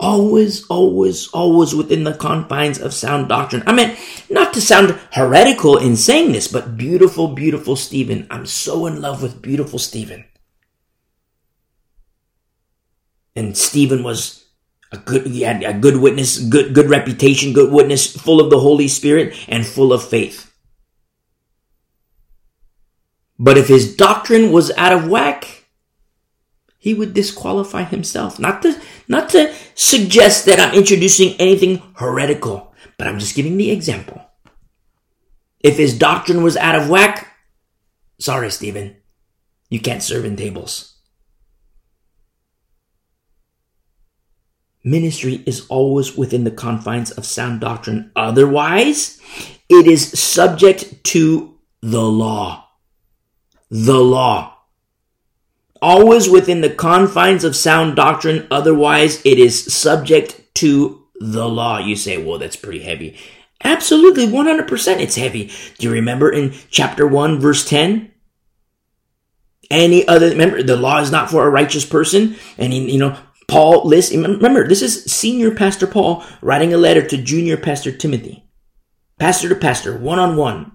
Always, 0.01 0.67
always, 0.67 1.29
always 1.29 1.73
within 1.73 2.03
the 2.03 2.15
confines 2.15 2.81
of 2.81 2.93
sound 2.93 3.29
doctrine. 3.29 3.63
I 3.65 3.73
mean, 3.73 3.97
not 4.29 4.53
to 4.55 4.61
sound 4.61 4.99
heretical 5.13 5.77
in 5.77 5.95
saying 5.95 6.33
this, 6.33 6.49
but 6.49 6.77
beautiful, 6.77 7.29
beautiful 7.29 7.77
Stephen. 7.77 8.27
I'm 8.29 8.45
so 8.45 8.87
in 8.87 9.01
love 9.01 9.23
with 9.23 9.41
beautiful 9.41 9.79
Stephen. 9.79 10.25
And 13.37 13.57
Stephen 13.57 14.03
was 14.03 14.45
a 14.91 14.97
good, 14.97 15.27
he 15.27 15.43
had 15.43 15.63
a 15.63 15.75
good 15.75 15.99
witness, 15.99 16.39
good, 16.39 16.75
good 16.75 16.89
reputation, 16.89 17.53
good 17.53 17.73
witness, 17.73 18.17
full 18.17 18.41
of 18.41 18.51
the 18.51 18.59
Holy 18.59 18.89
Spirit 18.89 19.37
and 19.49 19.67
full 19.67 19.93
of 19.93 20.09
faith. 20.09 20.53
But 23.39 23.59
if 23.59 23.69
his 23.69 23.95
doctrine 23.95 24.51
was 24.51 24.71
out 24.73 24.93
of 24.93 25.09
whack, 25.09 25.67
he 26.79 26.95
would 26.95 27.13
disqualify 27.13 27.83
himself. 27.83 28.39
Not 28.39 28.63
to, 28.63 28.81
not 29.09 29.29
to 29.31 29.53
suggest 29.75 30.47
that 30.47 30.61
I'm 30.61 30.75
introducing 30.75 31.35
anything 31.39 31.83
heretical, 31.97 32.73
but 32.97 33.07
I'm 33.07 33.19
just 33.19 33.35
giving 33.35 33.57
the 33.57 33.71
example. 33.71 34.23
If 35.61 35.77
his 35.77 35.99
doctrine 35.99 36.43
was 36.43 36.57
out 36.57 36.77
of 36.77 36.89
whack, 36.89 37.33
sorry, 38.19 38.51
Stephen, 38.51 38.97
you 39.69 39.81
can't 39.81 40.03
serve 40.03 40.25
in 40.25 40.37
tables. 40.37 40.96
Ministry 44.87 45.43
is 45.45 45.67
always 45.69 46.17
within 46.17 46.45
the 46.45 46.51
confines 46.51 47.11
of 47.11 47.27
sound 47.27 47.61
doctrine. 47.61 48.13
Otherwise, 48.15 49.21
it 49.69 49.87
is 49.87 50.19
subject 50.19 51.03
to 51.05 51.59
the 51.83 52.05
law. 52.05 52.69
The 53.69 53.99
law. 53.99 54.55
Always 55.83 56.31
within 56.31 56.61
the 56.61 56.71
confines 56.71 57.43
of 57.43 57.57
sound 57.57 57.97
doctrine. 57.97 58.47
Otherwise, 58.51 59.21
it 59.27 59.39
is 59.39 59.75
subject 59.75 60.55
to 60.55 61.03
the 61.17 61.49
law. 61.49 61.79
You 61.79 61.97
say, 61.97 62.23
well, 62.23 62.39
that's 62.39 62.57
pretty 62.57 62.81
heavy. 62.81 63.19
Absolutely, 63.65 64.27
100% 64.27 65.01
it's 65.01 65.17
heavy. 65.17 65.51
Do 65.79 65.87
you 65.87 65.91
remember 65.91 66.31
in 66.31 66.55
chapter 66.71 67.07
1, 67.07 67.41
verse 67.41 67.69
10? 67.69 68.13
Any 69.69 70.07
other, 70.07 70.29
remember, 70.29 70.63
the 70.63 70.77
law 70.77 71.01
is 71.01 71.11
not 71.11 71.29
for 71.29 71.45
a 71.45 71.51
righteous 71.51 71.85
person. 71.85 72.37
And, 72.57 72.73
you 72.73 72.99
know, 72.99 73.19
Paul 73.49 73.87
lists, 73.87 74.15
remember, 74.15 74.67
this 74.67 74.83
is 74.83 75.05
senior 75.05 75.55
pastor 75.55 75.87
Paul 75.87 76.25
writing 76.43 76.73
a 76.73 76.79
letter 76.79 77.07
to 77.07 77.17
junior 77.17 77.57
pastor 77.57 77.93
Timothy. 77.93 78.45
Pastor 79.19 79.49
to 79.49 79.55
pastor, 79.55 79.97
one 79.97 80.19
on 80.19 80.37
one. 80.37 80.73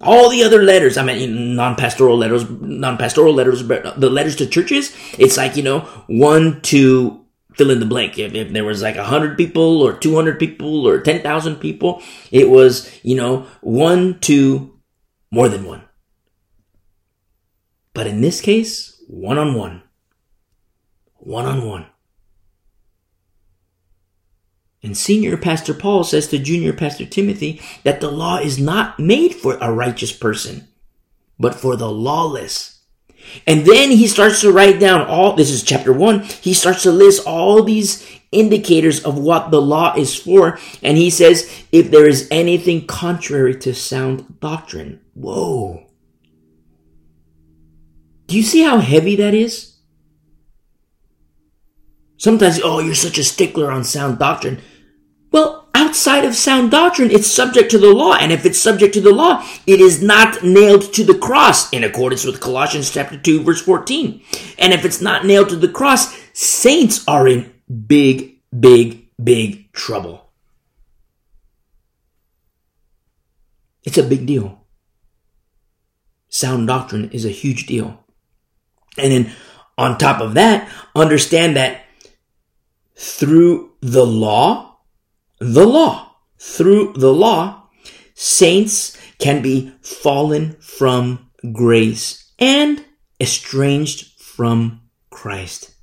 All 0.00 0.28
the 0.28 0.44
other 0.44 0.62
letters, 0.62 0.96
I 0.96 1.04
mean, 1.04 1.56
non-pastoral 1.56 2.16
letters, 2.16 2.48
non-pastoral 2.48 3.34
letters, 3.34 3.62
but 3.62 3.98
the 4.00 4.10
letters 4.10 4.36
to 4.36 4.46
churches, 4.46 4.94
it's 5.18 5.36
like, 5.36 5.56
you 5.56 5.62
know, 5.62 5.80
one 6.06 6.60
to 6.62 7.24
fill 7.54 7.70
in 7.70 7.80
the 7.80 7.86
blank. 7.86 8.18
If, 8.18 8.34
if 8.34 8.52
there 8.52 8.64
was 8.64 8.82
like 8.82 8.96
a 8.96 9.04
hundred 9.04 9.36
people 9.36 9.82
or 9.82 9.92
200 9.92 10.38
people 10.38 10.86
or 10.86 11.00
10,000 11.00 11.56
people, 11.56 12.02
it 12.30 12.48
was, 12.48 13.00
you 13.02 13.16
know, 13.16 13.46
one 13.60 14.20
to 14.20 14.78
more 15.32 15.48
than 15.48 15.64
one. 15.64 15.82
But 17.92 18.06
in 18.06 18.20
this 18.20 18.40
case, 18.40 19.02
one 19.08 19.38
on 19.38 19.54
one 19.54 19.82
one 21.28 21.44
on 21.44 21.62
one. 21.66 21.86
And 24.82 24.96
senior 24.96 25.36
pastor 25.36 25.74
Paul 25.74 26.02
says 26.02 26.26
to 26.28 26.38
junior 26.38 26.72
pastor 26.72 27.04
Timothy 27.04 27.60
that 27.84 28.00
the 28.00 28.10
law 28.10 28.38
is 28.38 28.58
not 28.58 28.98
made 28.98 29.34
for 29.34 29.58
a 29.60 29.70
righteous 29.70 30.10
person, 30.10 30.68
but 31.38 31.54
for 31.54 31.76
the 31.76 31.90
lawless. 31.90 32.80
And 33.46 33.66
then 33.66 33.90
he 33.90 34.06
starts 34.06 34.40
to 34.40 34.50
write 34.50 34.80
down 34.80 35.06
all, 35.06 35.36
this 35.36 35.50
is 35.50 35.62
chapter 35.62 35.92
one, 35.92 36.20
he 36.20 36.54
starts 36.54 36.84
to 36.84 36.92
list 36.92 37.26
all 37.26 37.62
these 37.62 38.08
indicators 38.32 39.04
of 39.04 39.18
what 39.18 39.50
the 39.50 39.60
law 39.60 39.94
is 39.96 40.16
for. 40.16 40.58
And 40.82 40.96
he 40.96 41.10
says, 41.10 41.64
if 41.72 41.90
there 41.90 42.08
is 42.08 42.26
anything 42.30 42.86
contrary 42.86 43.54
to 43.56 43.74
sound 43.74 44.40
doctrine. 44.40 45.00
Whoa. 45.12 45.84
Do 48.28 48.36
you 48.36 48.42
see 48.42 48.62
how 48.62 48.78
heavy 48.78 49.16
that 49.16 49.34
is? 49.34 49.67
Sometimes, 52.18 52.60
oh, 52.62 52.80
you're 52.80 52.94
such 52.94 53.16
a 53.16 53.24
stickler 53.24 53.70
on 53.70 53.84
sound 53.84 54.18
doctrine. 54.18 54.60
Well, 55.32 55.68
outside 55.74 56.24
of 56.24 56.34
sound 56.34 56.70
doctrine, 56.70 57.10
it's 57.10 57.26
subject 57.26 57.70
to 57.70 57.78
the 57.78 57.92
law. 57.92 58.14
And 58.14 58.30
if 58.32 58.44
it's 58.44 58.58
subject 58.58 58.92
to 58.94 59.00
the 59.00 59.14
law, 59.14 59.42
it 59.66 59.80
is 59.80 60.02
not 60.02 60.42
nailed 60.42 60.92
to 60.94 61.04
the 61.04 61.16
cross 61.16 61.72
in 61.72 61.84
accordance 61.84 62.24
with 62.24 62.40
Colossians 62.40 62.90
chapter 62.90 63.16
2 63.16 63.42
verse 63.42 63.62
14. 63.62 64.22
And 64.58 64.74
if 64.74 64.84
it's 64.84 65.00
not 65.00 65.24
nailed 65.24 65.48
to 65.48 65.56
the 65.56 65.68
cross, 65.68 66.14
saints 66.34 67.06
are 67.08 67.26
in 67.26 67.54
big 67.86 68.38
big, 68.58 69.08
big 69.22 69.72
trouble. 69.72 70.30
It's 73.84 73.98
a 73.98 74.02
big 74.02 74.26
deal. 74.26 74.66
Sound 76.28 76.66
doctrine 76.66 77.10
is 77.10 77.24
a 77.24 77.30
huge 77.30 77.66
deal. 77.66 78.04
And 78.98 79.12
then 79.12 79.32
on 79.78 79.96
top 79.96 80.20
of 80.20 80.34
that, 80.34 80.70
understand 80.94 81.56
that 81.56 81.84
through 82.98 83.72
the 83.80 84.04
law, 84.04 84.80
the 85.38 85.66
law, 85.66 86.16
through 86.38 86.92
the 86.94 87.12
law, 87.12 87.68
saints 88.14 88.96
can 89.18 89.40
be 89.40 89.72
fallen 89.80 90.56
from 90.60 91.30
grace 91.52 92.32
and 92.38 92.84
estranged 93.20 94.20
from 94.20 94.80
Christ. 95.10 95.74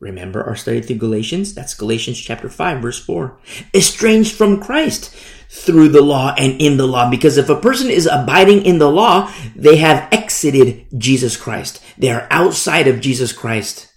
Remember 0.00 0.42
our 0.42 0.56
study 0.56 0.80
through 0.80 0.96
Galatians? 0.96 1.54
That's 1.54 1.74
Galatians 1.74 2.18
chapter 2.18 2.48
5 2.48 2.82
verse 2.82 2.98
4. 2.98 3.38
Estranged 3.74 4.34
from 4.34 4.60
Christ 4.60 5.14
through 5.48 5.90
the 5.90 6.02
law 6.02 6.34
and 6.36 6.60
in 6.60 6.78
the 6.78 6.88
law. 6.88 7.08
Because 7.08 7.36
if 7.36 7.48
a 7.48 7.60
person 7.60 7.90
is 7.90 8.08
abiding 8.10 8.64
in 8.64 8.78
the 8.78 8.90
law, 8.90 9.32
they 9.54 9.76
have 9.76 10.08
exited 10.10 10.86
Jesus 10.96 11.36
Christ. 11.36 11.82
They 11.98 12.10
are 12.10 12.26
outside 12.30 12.88
of 12.88 13.00
Jesus 13.00 13.32
Christ. 13.32 13.91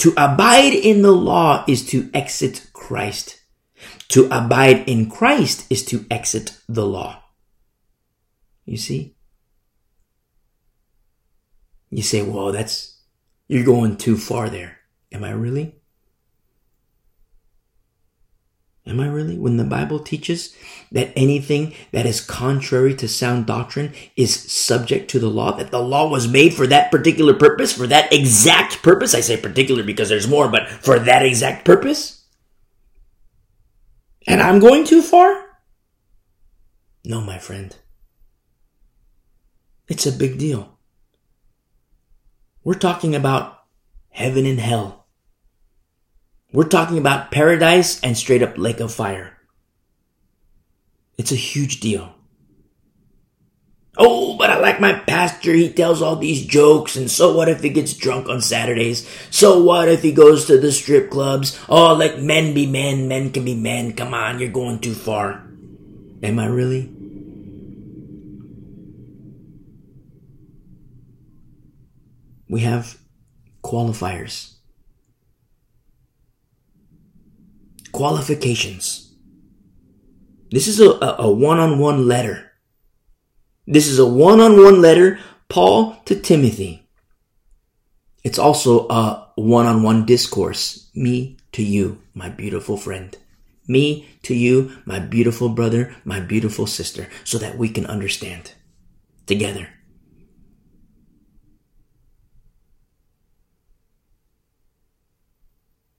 To 0.00 0.14
abide 0.16 0.72
in 0.72 1.02
the 1.02 1.12
law 1.12 1.62
is 1.68 1.86
to 1.88 2.08
exit 2.14 2.70
Christ. 2.72 3.38
To 4.08 4.26
abide 4.34 4.88
in 4.88 5.10
Christ 5.10 5.66
is 5.68 5.84
to 5.86 6.06
exit 6.10 6.58
the 6.66 6.86
law. 6.86 7.22
You 8.64 8.78
see? 8.78 9.16
You 11.90 12.02
say, 12.02 12.22
well, 12.22 12.50
that's, 12.50 12.98
you're 13.46 13.64
going 13.64 13.98
too 13.98 14.16
far 14.16 14.48
there. 14.48 14.78
Am 15.12 15.22
I 15.22 15.32
really? 15.32 15.79
Am 18.86 18.98
I 18.98 19.06
really? 19.06 19.38
When 19.38 19.56
the 19.56 19.64
Bible 19.64 19.98
teaches 19.98 20.56
that 20.90 21.12
anything 21.14 21.74
that 21.92 22.06
is 22.06 22.20
contrary 22.20 22.94
to 22.94 23.08
sound 23.08 23.46
doctrine 23.46 23.92
is 24.16 24.34
subject 24.50 25.10
to 25.10 25.18
the 25.18 25.28
law, 25.28 25.52
that 25.56 25.70
the 25.70 25.82
law 25.82 26.08
was 26.08 26.26
made 26.26 26.54
for 26.54 26.66
that 26.66 26.90
particular 26.90 27.34
purpose, 27.34 27.72
for 27.72 27.86
that 27.86 28.12
exact 28.12 28.82
purpose. 28.82 29.14
I 29.14 29.20
say 29.20 29.36
particular 29.36 29.82
because 29.82 30.08
there's 30.08 30.26
more, 30.26 30.48
but 30.48 30.68
for 30.68 30.98
that 30.98 31.24
exact 31.24 31.64
purpose. 31.64 32.24
And 34.26 34.40
I'm 34.40 34.60
going 34.60 34.84
too 34.84 35.02
far? 35.02 35.44
No, 37.04 37.20
my 37.20 37.38
friend. 37.38 37.76
It's 39.88 40.06
a 40.06 40.12
big 40.12 40.38
deal. 40.38 40.78
We're 42.62 42.74
talking 42.74 43.14
about 43.14 43.64
heaven 44.10 44.46
and 44.46 44.60
hell. 44.60 44.99
We're 46.52 46.64
talking 46.64 46.98
about 46.98 47.30
paradise 47.30 48.00
and 48.00 48.16
straight 48.16 48.42
up 48.42 48.58
lake 48.58 48.80
of 48.80 48.92
fire. 48.92 49.38
It's 51.16 51.32
a 51.32 51.36
huge 51.36 51.80
deal. 51.80 52.14
Oh, 53.96 54.36
but 54.36 54.50
I 54.50 54.58
like 54.58 54.80
my 54.80 54.94
pastor. 54.94 55.52
He 55.52 55.70
tells 55.70 56.00
all 56.00 56.16
these 56.16 56.46
jokes. 56.46 56.96
And 56.96 57.10
so 57.10 57.36
what 57.36 57.48
if 57.48 57.62
he 57.62 57.68
gets 57.68 57.92
drunk 57.92 58.28
on 58.28 58.40
Saturdays? 58.40 59.06
So 59.30 59.62
what 59.62 59.88
if 59.88 60.02
he 60.02 60.12
goes 60.12 60.46
to 60.46 60.58
the 60.58 60.72
strip 60.72 61.10
clubs? 61.10 61.60
Oh, 61.68 61.94
let 61.94 62.22
men 62.22 62.54
be 62.54 62.66
men. 62.66 63.08
Men 63.08 63.30
can 63.30 63.44
be 63.44 63.54
men. 63.54 63.92
Come 63.92 64.14
on, 64.14 64.38
you're 64.38 64.50
going 64.50 64.78
too 64.78 64.94
far. 64.94 65.46
Am 66.22 66.38
I 66.38 66.46
really? 66.46 66.90
We 72.48 72.60
have 72.60 72.98
qualifiers. 73.62 74.54
Qualifications. 77.92 79.14
This 80.50 80.66
is 80.66 80.80
a, 80.80 80.90
a 81.18 81.30
one-on-one 81.30 82.06
letter. 82.08 82.52
This 83.66 83.86
is 83.86 83.98
a 83.98 84.06
one-on-one 84.06 84.82
letter, 84.82 85.18
Paul 85.48 85.96
to 86.06 86.18
Timothy. 86.18 86.88
It's 88.24 88.38
also 88.38 88.88
a 88.88 89.32
one-on-one 89.36 90.06
discourse, 90.06 90.90
me 90.94 91.38
to 91.52 91.62
you, 91.62 92.02
my 92.14 92.28
beautiful 92.28 92.76
friend. 92.76 93.16
Me 93.68 94.08
to 94.24 94.34
you, 94.34 94.76
my 94.84 94.98
beautiful 94.98 95.48
brother, 95.48 95.94
my 96.04 96.18
beautiful 96.18 96.66
sister, 96.66 97.08
so 97.24 97.38
that 97.38 97.56
we 97.56 97.68
can 97.68 97.86
understand 97.86 98.52
together. 99.26 99.68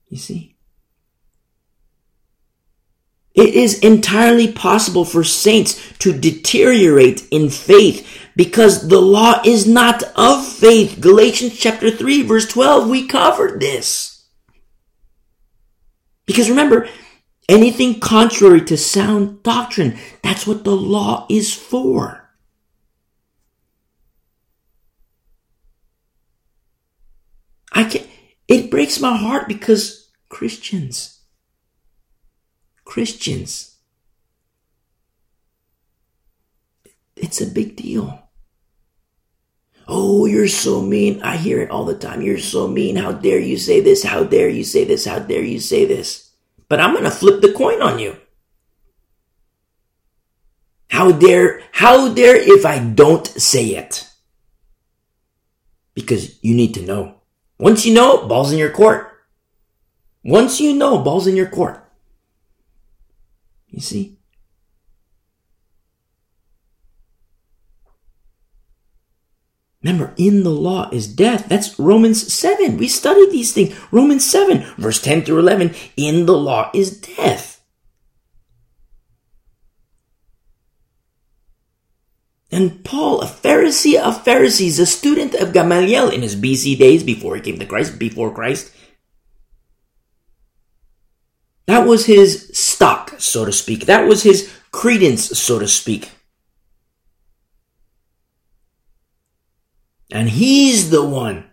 You 0.09 0.17
see? 0.17 0.57
It 3.33 3.53
is 3.53 3.79
entirely 3.79 4.51
possible 4.51 5.05
for 5.05 5.23
saints 5.23 5.93
to 5.99 6.11
deteriorate 6.11 7.27
in 7.31 7.49
faith 7.49 8.07
because 8.35 8.87
the 8.87 8.99
law 8.99 9.41
is 9.45 9.65
not 9.65 10.03
of 10.15 10.45
faith. 10.45 10.99
Galatians 10.99 11.57
chapter 11.57 11.89
3 11.89 12.23
verse 12.23 12.47
12, 12.47 12.89
we 12.89 13.07
covered 13.07 13.61
this. 13.61 14.25
Because 16.25 16.49
remember, 16.49 16.89
anything 17.47 17.99
contrary 17.99 18.61
to 18.65 18.77
sound 18.77 19.43
doctrine, 19.43 19.97
that's 20.23 20.45
what 20.45 20.63
the 20.63 20.75
law 20.75 21.25
is 21.29 21.53
for. 21.53 22.29
I 27.71 27.85
can 27.85 28.03
it 28.47 28.69
breaks 28.69 28.99
my 28.99 29.15
heart 29.15 29.47
because 29.47 30.09
Christians 30.27 31.20
Christians. 32.91 33.77
It's 37.15 37.39
a 37.39 37.45
big 37.45 37.77
deal. 37.77 38.27
Oh, 39.87 40.25
you're 40.25 40.49
so 40.49 40.81
mean. 40.81 41.21
I 41.21 41.37
hear 41.37 41.61
it 41.61 41.71
all 41.71 41.85
the 41.85 41.95
time. 41.95 42.21
You're 42.21 42.37
so 42.37 42.67
mean. 42.67 42.97
How 42.97 43.13
dare 43.13 43.39
you 43.39 43.57
say 43.57 43.79
this? 43.79 44.03
How 44.03 44.25
dare 44.25 44.49
you 44.49 44.65
say 44.65 44.83
this? 44.83 45.05
How 45.05 45.19
dare 45.19 45.41
you 45.41 45.61
say 45.61 45.85
this? 45.85 46.31
But 46.67 46.81
I'm 46.81 46.91
going 46.91 47.05
to 47.05 47.11
flip 47.11 47.41
the 47.41 47.53
coin 47.53 47.81
on 47.81 47.97
you. 47.97 48.17
How 50.89 51.13
dare, 51.13 51.61
how 51.71 52.13
dare 52.13 52.35
if 52.35 52.65
I 52.65 52.79
don't 52.79 53.25
say 53.25 53.67
it? 53.67 54.05
Because 55.93 56.43
you 56.43 56.53
need 56.53 56.73
to 56.73 56.85
know. 56.85 57.21
Once 57.57 57.85
you 57.85 57.93
know, 57.93 58.27
ball's 58.27 58.51
in 58.51 58.59
your 58.59 58.71
court. 58.71 59.07
Once 60.25 60.59
you 60.59 60.73
know, 60.75 60.97
ball's 60.97 61.25
in 61.25 61.37
your 61.37 61.47
court. 61.47 61.80
You 63.71 63.81
see? 63.81 64.17
Remember, 69.81 70.13
in 70.15 70.43
the 70.43 70.51
law 70.51 70.89
is 70.91 71.07
death. 71.07 71.49
That's 71.49 71.79
Romans 71.79 72.31
7. 72.31 72.77
We 72.77 72.87
studied 72.87 73.31
these 73.31 73.51
things. 73.51 73.75
Romans 73.91 74.29
7, 74.29 74.63
verse 74.77 75.01
10 75.01 75.23
through 75.23 75.39
11. 75.39 75.73
In 75.97 76.27
the 76.27 76.37
law 76.37 76.69
is 76.73 77.01
death. 77.01 77.63
And 82.51 82.83
Paul, 82.83 83.21
a 83.21 83.25
Pharisee 83.25 83.99
of 83.99 84.23
Pharisees, 84.23 84.77
a 84.77 84.85
student 84.85 85.33
of 85.33 85.53
Gamaliel 85.53 86.09
in 86.09 86.21
his 86.21 86.35
BC 86.35 86.77
days 86.77 87.01
before 87.01 87.35
he 87.35 87.41
came 87.41 87.57
to 87.57 87.65
Christ, 87.65 87.97
before 87.97 88.33
Christ, 88.33 88.71
that 91.71 91.87
was 91.87 92.05
his 92.05 92.51
stock, 92.53 93.15
so 93.17 93.45
to 93.45 93.53
speak. 93.53 93.85
That 93.85 94.05
was 94.05 94.23
his 94.23 94.51
credence, 94.71 95.39
so 95.39 95.57
to 95.57 95.69
speak. 95.69 96.11
And 100.11 100.27
he's 100.27 100.89
the 100.89 101.05
one 101.05 101.45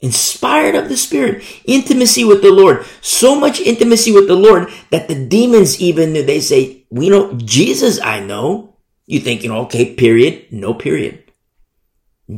inspired 0.00 0.74
of 0.74 0.88
the 0.88 0.96
Spirit, 0.96 1.44
intimacy 1.66 2.24
with 2.24 2.40
the 2.40 2.50
Lord, 2.50 2.86
so 3.02 3.38
much 3.38 3.60
intimacy 3.60 4.10
with 4.10 4.26
the 4.26 4.36
Lord 4.36 4.72
that 4.88 5.06
the 5.06 5.26
demons 5.26 5.78
even 5.78 6.14
they 6.14 6.40
say, 6.40 6.86
we 6.88 7.10
know 7.10 7.34
Jesus 7.34 8.00
I 8.00 8.20
know. 8.20 8.76
You 9.04 9.20
think, 9.20 9.42
you 9.42 9.50
know, 9.50 9.60
okay, 9.64 9.94
period, 9.94 10.46
no 10.50 10.72
period. 10.72 11.30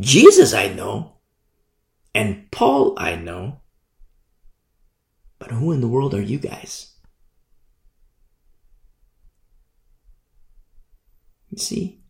Jesus 0.00 0.52
I 0.52 0.66
know. 0.66 1.12
And 2.12 2.50
Paul 2.50 2.94
I 2.98 3.14
know. 3.14 3.60
But 5.38 5.52
who 5.52 5.70
in 5.70 5.80
the 5.80 5.86
world 5.86 6.12
are 6.12 6.20
you 6.20 6.38
guys? 6.38 6.93
You 11.54 11.60
see? 11.60 12.00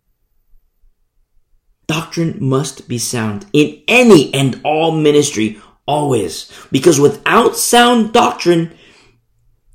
Doctrine 1.87 2.39
must 2.41 2.89
be 2.89 2.97
sound 2.97 3.45
in 3.53 3.83
any 3.87 4.33
and 4.33 4.59
all 4.65 4.91
ministry, 4.91 5.61
always. 5.85 6.51
Because 6.73 6.99
without 6.99 7.55
sound 7.55 8.15
doctrine, 8.15 8.73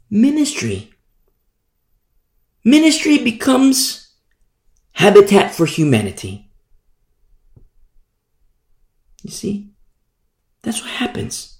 ministry, 0.10 0.92
ministry 2.66 3.20
becomes 3.20 4.12
habitat 4.94 5.54
for 5.54 5.68
humanity. 5.68 6.50
You 9.22 9.30
see? 9.30 9.70
That's 10.64 10.82
what 10.82 10.90
happens. 10.90 11.60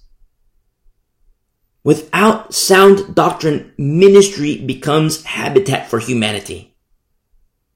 Without 1.84 2.52
sound 2.54 3.14
doctrine, 3.14 3.72
ministry 3.78 4.56
becomes 4.56 5.22
habitat 5.22 5.88
for 5.88 6.00
humanity. 6.00 6.69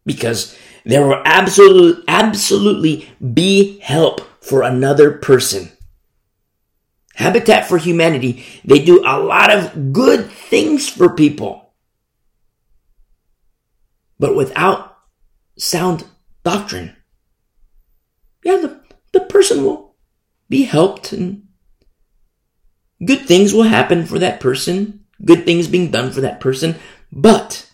Because 0.04 0.56
there 0.84 1.06
will 1.06 1.22
absolutely, 1.24 2.04
absolutely 2.08 3.08
be 3.32 3.78
help 3.80 4.20
for 4.42 4.62
another 4.62 5.12
person. 5.12 5.70
Habitat 7.14 7.66
for 7.68 7.78
Humanity, 7.78 8.44
they 8.64 8.84
do 8.84 9.00
a 9.06 9.18
lot 9.18 9.52
of 9.52 9.92
good 9.92 10.30
things 10.30 10.88
for 10.88 11.14
people. 11.14 11.72
But 14.18 14.36
without 14.36 14.96
sound 15.56 16.04
doctrine, 16.42 16.96
yeah, 18.44 18.56
the, 18.56 18.80
the 19.12 19.20
person 19.20 19.64
will 19.64 19.96
be 20.48 20.64
helped 20.64 21.12
and 21.12 21.46
good 23.04 23.26
things 23.26 23.54
will 23.54 23.64
happen 23.64 24.06
for 24.06 24.18
that 24.18 24.40
person. 24.40 25.04
Good 25.24 25.44
things 25.44 25.68
being 25.68 25.90
done 25.90 26.10
for 26.10 26.20
that 26.20 26.40
person. 26.40 26.74
But 27.10 27.70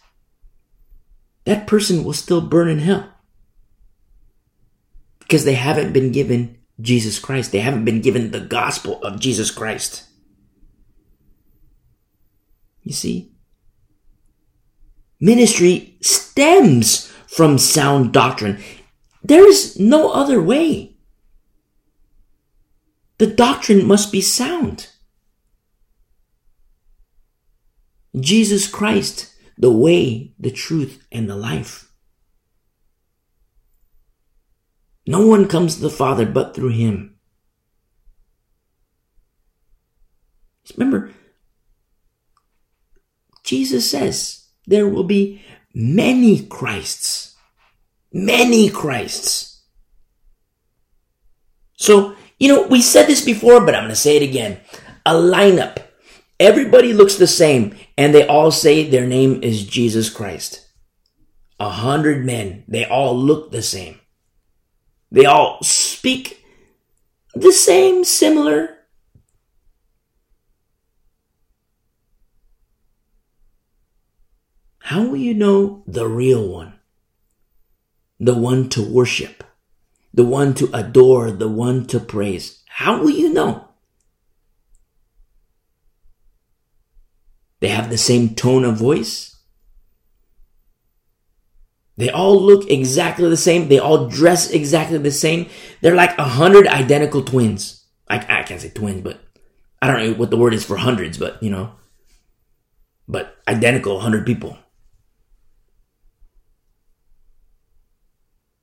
that 1.44 1.66
person 1.66 2.04
will 2.04 2.12
still 2.12 2.40
burn 2.40 2.68
in 2.68 2.78
hell 2.80 3.10
because 5.20 5.44
they 5.44 5.54
haven't 5.54 5.92
been 5.92 6.12
given 6.12 6.58
Jesus 6.80 7.18
Christ. 7.18 7.52
They 7.52 7.60
haven't 7.60 7.84
been 7.84 8.00
given 8.00 8.30
the 8.30 8.40
gospel 8.40 9.02
of 9.02 9.20
Jesus 9.20 9.50
Christ. 9.50 10.04
You 12.82 12.92
see? 12.92 13.32
Ministry 15.20 15.96
stems 16.00 17.06
from 17.26 17.58
sound 17.58 18.12
doctrine. 18.12 18.58
There 19.22 19.46
is 19.46 19.78
no 19.78 20.10
other 20.10 20.42
way. 20.42 20.96
The 23.18 23.26
doctrine 23.26 23.86
must 23.86 24.10
be 24.10 24.22
sound. 24.22 24.88
Jesus 28.18 28.66
Christ, 28.66 29.29
the 29.60 29.70
way, 29.70 30.32
the 30.38 30.50
truth, 30.50 31.06
and 31.12 31.28
the 31.28 31.36
life. 31.36 31.92
No 35.06 35.26
one 35.26 35.48
comes 35.48 35.76
to 35.76 35.82
the 35.82 35.90
Father 35.90 36.24
but 36.24 36.54
through 36.54 36.70
him. 36.70 37.16
Remember, 40.76 41.10
Jesus 43.44 43.90
says 43.90 44.46
there 44.66 44.88
will 44.88 45.04
be 45.04 45.42
many 45.74 46.46
Christs. 46.46 47.36
Many 48.12 48.70
Christs. 48.70 49.62
So, 51.76 52.16
you 52.38 52.48
know, 52.48 52.66
we 52.66 52.80
said 52.80 53.06
this 53.06 53.24
before, 53.24 53.60
but 53.60 53.74
I'm 53.74 53.82
going 53.82 53.90
to 53.90 53.96
say 53.96 54.16
it 54.16 54.22
again. 54.22 54.60
A 55.04 55.12
lineup. 55.12 55.89
Everybody 56.40 56.94
looks 56.94 57.16
the 57.16 57.26
same 57.26 57.76
and 57.98 58.14
they 58.14 58.26
all 58.26 58.50
say 58.50 58.88
their 58.88 59.06
name 59.06 59.42
is 59.42 59.66
Jesus 59.66 60.08
Christ. 60.08 60.66
A 61.60 61.68
hundred 61.68 62.24
men. 62.24 62.64
They 62.66 62.86
all 62.86 63.14
look 63.14 63.50
the 63.50 63.60
same. 63.60 64.00
They 65.12 65.26
all 65.26 65.58
speak 65.60 66.42
the 67.34 67.52
same, 67.52 68.04
similar. 68.04 68.78
How 74.78 75.02
will 75.02 75.16
you 75.18 75.34
know 75.34 75.84
the 75.86 76.08
real 76.08 76.48
one? 76.48 76.72
The 78.18 78.34
one 78.34 78.70
to 78.70 78.82
worship, 78.82 79.44
the 80.14 80.24
one 80.24 80.54
to 80.54 80.70
adore, 80.72 81.30
the 81.30 81.48
one 81.48 81.86
to 81.88 82.00
praise. 82.00 82.62
How 82.66 82.98
will 82.98 83.10
you 83.10 83.30
know? 83.30 83.69
They 87.60 87.68
have 87.68 87.90
the 87.90 87.98
same 87.98 88.34
tone 88.34 88.64
of 88.64 88.76
voice. 88.76 89.36
They 91.96 92.10
all 92.10 92.40
look 92.40 92.70
exactly 92.70 93.28
the 93.28 93.36
same. 93.36 93.68
They 93.68 93.78
all 93.78 94.08
dress 94.08 94.50
exactly 94.50 94.96
the 94.96 95.10
same. 95.10 95.50
They're 95.82 95.94
like 95.94 96.16
a 96.16 96.24
hundred 96.24 96.66
identical 96.66 97.22
twins. 97.22 97.84
I, 98.08 98.16
I 98.16 98.42
can't 98.42 98.60
say 98.60 98.70
twins, 98.70 99.02
but 99.02 99.20
I 99.82 99.86
don't 99.86 100.02
know 100.02 100.12
what 100.14 100.30
the 100.30 100.38
word 100.38 100.54
is 100.54 100.64
for 100.64 100.76
hundreds, 100.76 101.18
but 101.18 101.42
you 101.42 101.50
know, 101.50 101.74
but 103.06 103.36
identical 103.46 104.00
hundred 104.00 104.24
people. 104.24 104.56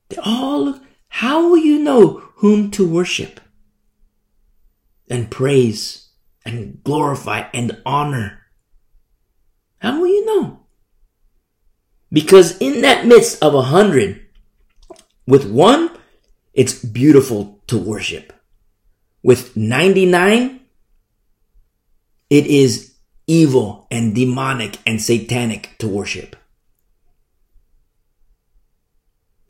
They 0.08 0.16
all 0.16 0.64
look, 0.64 0.82
how 1.08 1.48
will 1.48 1.58
you 1.58 1.78
know 1.78 2.22
whom 2.36 2.70
to 2.72 2.88
worship 2.88 3.40
and 5.08 5.30
praise 5.30 6.08
and 6.44 6.82
glorify 6.82 7.48
and 7.54 7.80
honor? 7.86 8.40
How 9.78 10.00
will 10.00 10.08
you 10.08 10.26
know? 10.26 10.60
Because 12.10 12.56
in 12.58 12.80
that 12.82 13.06
midst 13.06 13.42
of 13.42 13.54
a 13.54 13.62
hundred, 13.62 14.26
with 15.26 15.48
one, 15.50 15.90
it's 16.54 16.82
beautiful 16.84 17.60
to 17.66 17.78
worship. 17.78 18.32
With 19.22 19.56
99, 19.56 20.60
it 22.30 22.46
is 22.46 22.94
evil 23.26 23.86
and 23.90 24.14
demonic 24.14 24.78
and 24.86 25.00
satanic 25.00 25.76
to 25.78 25.88
worship. 25.88 26.34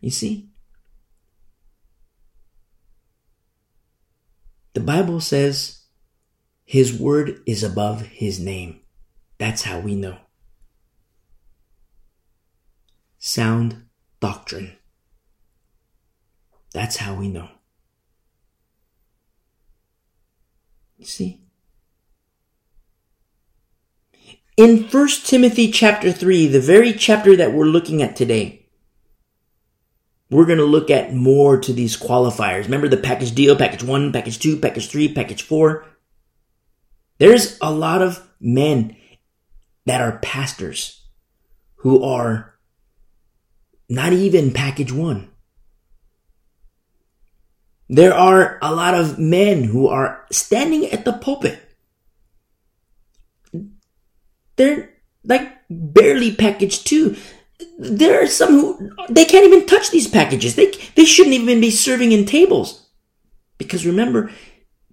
You 0.01 0.11
see? 0.11 0.51
The 4.75 4.81
Bible 4.81 5.21
says 5.21 5.85
his 6.65 6.93
word 6.93 7.41
is 7.47 7.63
above 7.63 8.03
his 8.03 8.39
name. 8.39 8.81
That's 9.39 9.63
how 9.63 9.81
we 9.81 9.95
know 9.95 10.19
sound 13.19 13.85
doctrine. 14.21 14.73
That's 16.73 16.97
how 16.97 17.15
we 17.15 17.29
know. 17.29 17.49
You 20.97 21.07
see? 21.07 21.43
In 24.57 24.85
1 24.85 25.09
Timothy 25.25 25.71
chapter 25.71 26.11
3, 26.11 26.49
the 26.49 26.61
very 26.61 26.93
chapter 26.93 27.37
that 27.37 27.53
we're 27.53 27.65
looking 27.65 28.03
at 28.03 28.17
today, 28.17 28.67
we're 30.31 30.47
going 30.47 30.59
to 30.59 30.65
look 30.65 30.91
at 30.91 31.15
more 31.15 31.59
to 31.59 31.73
these 31.73 31.97
qualifiers. 31.97 32.65
Remember 32.65 32.89
the 32.89 32.97
package 32.97 33.35
deal, 33.35 33.57
package 33.57 33.85
1, 33.85 34.13
package 34.13 34.39
2, 34.41 34.59
package 34.59 34.89
3, 34.91 35.15
package 35.15 35.43
4? 35.43 35.87
There's 37.19 37.57
a 37.63 37.71
lot 37.71 38.03
of 38.03 38.29
men 38.41 38.97
that 39.89 40.01
are 40.01 40.19
pastors 40.19 41.07
who 41.77 42.03
are 42.03 42.55
not 43.89 44.13
even 44.13 44.53
package 44.53 44.93
one. 44.93 45.31
There 47.89 48.13
are 48.13 48.59
a 48.61 48.75
lot 48.75 48.95
of 48.95 49.19
men 49.19 49.65
who 49.65 49.89
are 49.89 50.27
standing 50.31 50.87
at 50.87 51.05
the 51.05 51.13
pulpit. 51.13 51.59
They're 54.57 54.91
like 55.25 55.51
barely 55.71 56.35
package 56.35 56.85
two. 56.85 57.17
There 57.79 58.23
are 58.23 58.27
some 58.27 58.51
who 58.51 58.91
they 59.09 59.25
can't 59.25 59.47
even 59.47 59.67
touch 59.67 59.91
these 59.91 60.09
packages. 60.09 60.55
They 60.55 60.73
they 60.97 61.05
shouldn't 61.05 61.35
even 61.35 61.61
be 61.61 61.71
serving 61.71 62.13
in 62.13 62.27
tables. 62.27 62.87
Because 63.57 63.87
remember, 63.87 64.31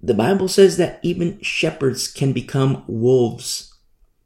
the 0.02 0.14
Bible 0.14 0.48
says 0.48 0.78
that 0.78 1.00
even 1.04 1.40
shepherds 1.42 2.08
can 2.08 2.32
become 2.32 2.84
wolves. 2.88 3.75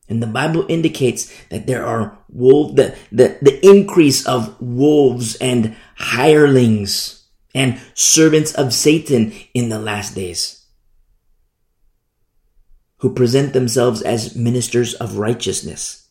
And 0.09 0.23
the 0.23 0.27
Bible 0.27 0.65
indicates 0.67 1.31
that 1.49 1.67
there 1.67 1.85
are 1.85 2.17
wolf, 2.29 2.75
the, 2.75 2.97
the, 3.11 3.37
the 3.41 3.65
increase 3.65 4.25
of 4.25 4.59
wolves 4.59 5.35
and 5.35 5.75
hirelings 5.95 7.27
and 7.53 7.79
servants 7.93 8.53
of 8.53 8.73
Satan 8.73 9.33
in 9.53 9.69
the 9.69 9.79
last 9.79 10.15
days 10.15 10.65
who 12.97 13.13
present 13.13 13.53
themselves 13.53 14.01
as 14.01 14.35
ministers 14.35 14.93
of 14.95 15.17
righteousness. 15.17 16.09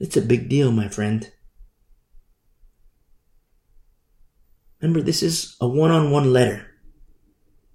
It's 0.00 0.16
a 0.16 0.22
big 0.22 0.48
deal, 0.48 0.72
my 0.72 0.88
friend. 0.88 1.30
Remember, 4.80 5.02
this 5.02 5.22
is 5.22 5.56
a 5.60 5.68
one 5.68 5.90
on 5.90 6.10
one 6.10 6.32
letter. 6.32 6.66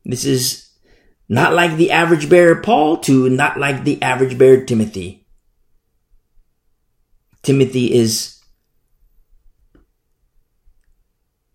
This 0.06 0.26
is 0.26 0.63
not 1.30 1.54
like 1.54 1.78
the 1.78 1.92
average 1.92 2.30
bear 2.30 2.62
Paul 2.62 2.98
to 2.98 3.30
not 3.30 3.58
like 3.58 3.84
the 3.84 4.02
average 4.02 4.38
bear 4.38 4.66
Timothy. 4.66 5.26
Timothy 7.42 7.94
is 7.94 8.40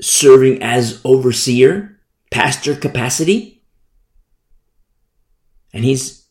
serving 0.00 0.62
as 0.62 1.00
overseer, 1.04 1.98
pastor 2.30 2.74
capacity, 2.74 3.62
and 5.72 5.84
he's 5.84 6.26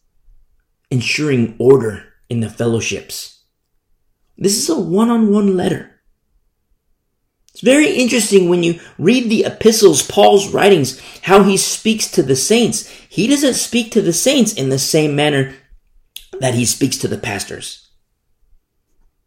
ensuring 0.90 1.56
order 1.60 2.04
in 2.30 2.40
the 2.40 2.50
fellowships. 2.50 3.44
This 4.38 4.58
is 4.58 4.70
a 4.70 4.80
one 4.80 5.10
on 5.10 5.32
one 5.32 5.58
letter. 5.58 5.97
It's 7.58 7.64
very 7.64 7.90
interesting 7.90 8.50
when 8.50 8.62
you 8.62 8.80
read 9.00 9.32
the 9.32 9.46
epistles, 9.46 10.04
Paul's 10.04 10.54
writings, 10.54 11.02
how 11.24 11.42
he 11.42 11.58
speaks 11.58 12.06
to 12.12 12.22
the 12.22 12.36
saints. 12.36 12.88
He 13.10 13.26
doesn't 13.26 13.56
speak 13.56 13.90
to 13.94 14.02
the 14.04 14.14
saints 14.14 14.54
in 14.54 14.70
the 14.70 14.78
same 14.78 15.16
manner 15.16 15.56
that 16.40 16.54
he 16.54 16.66
speaks 16.66 16.98
to 16.98 17.08
the 17.08 17.18
pastors. 17.18 17.90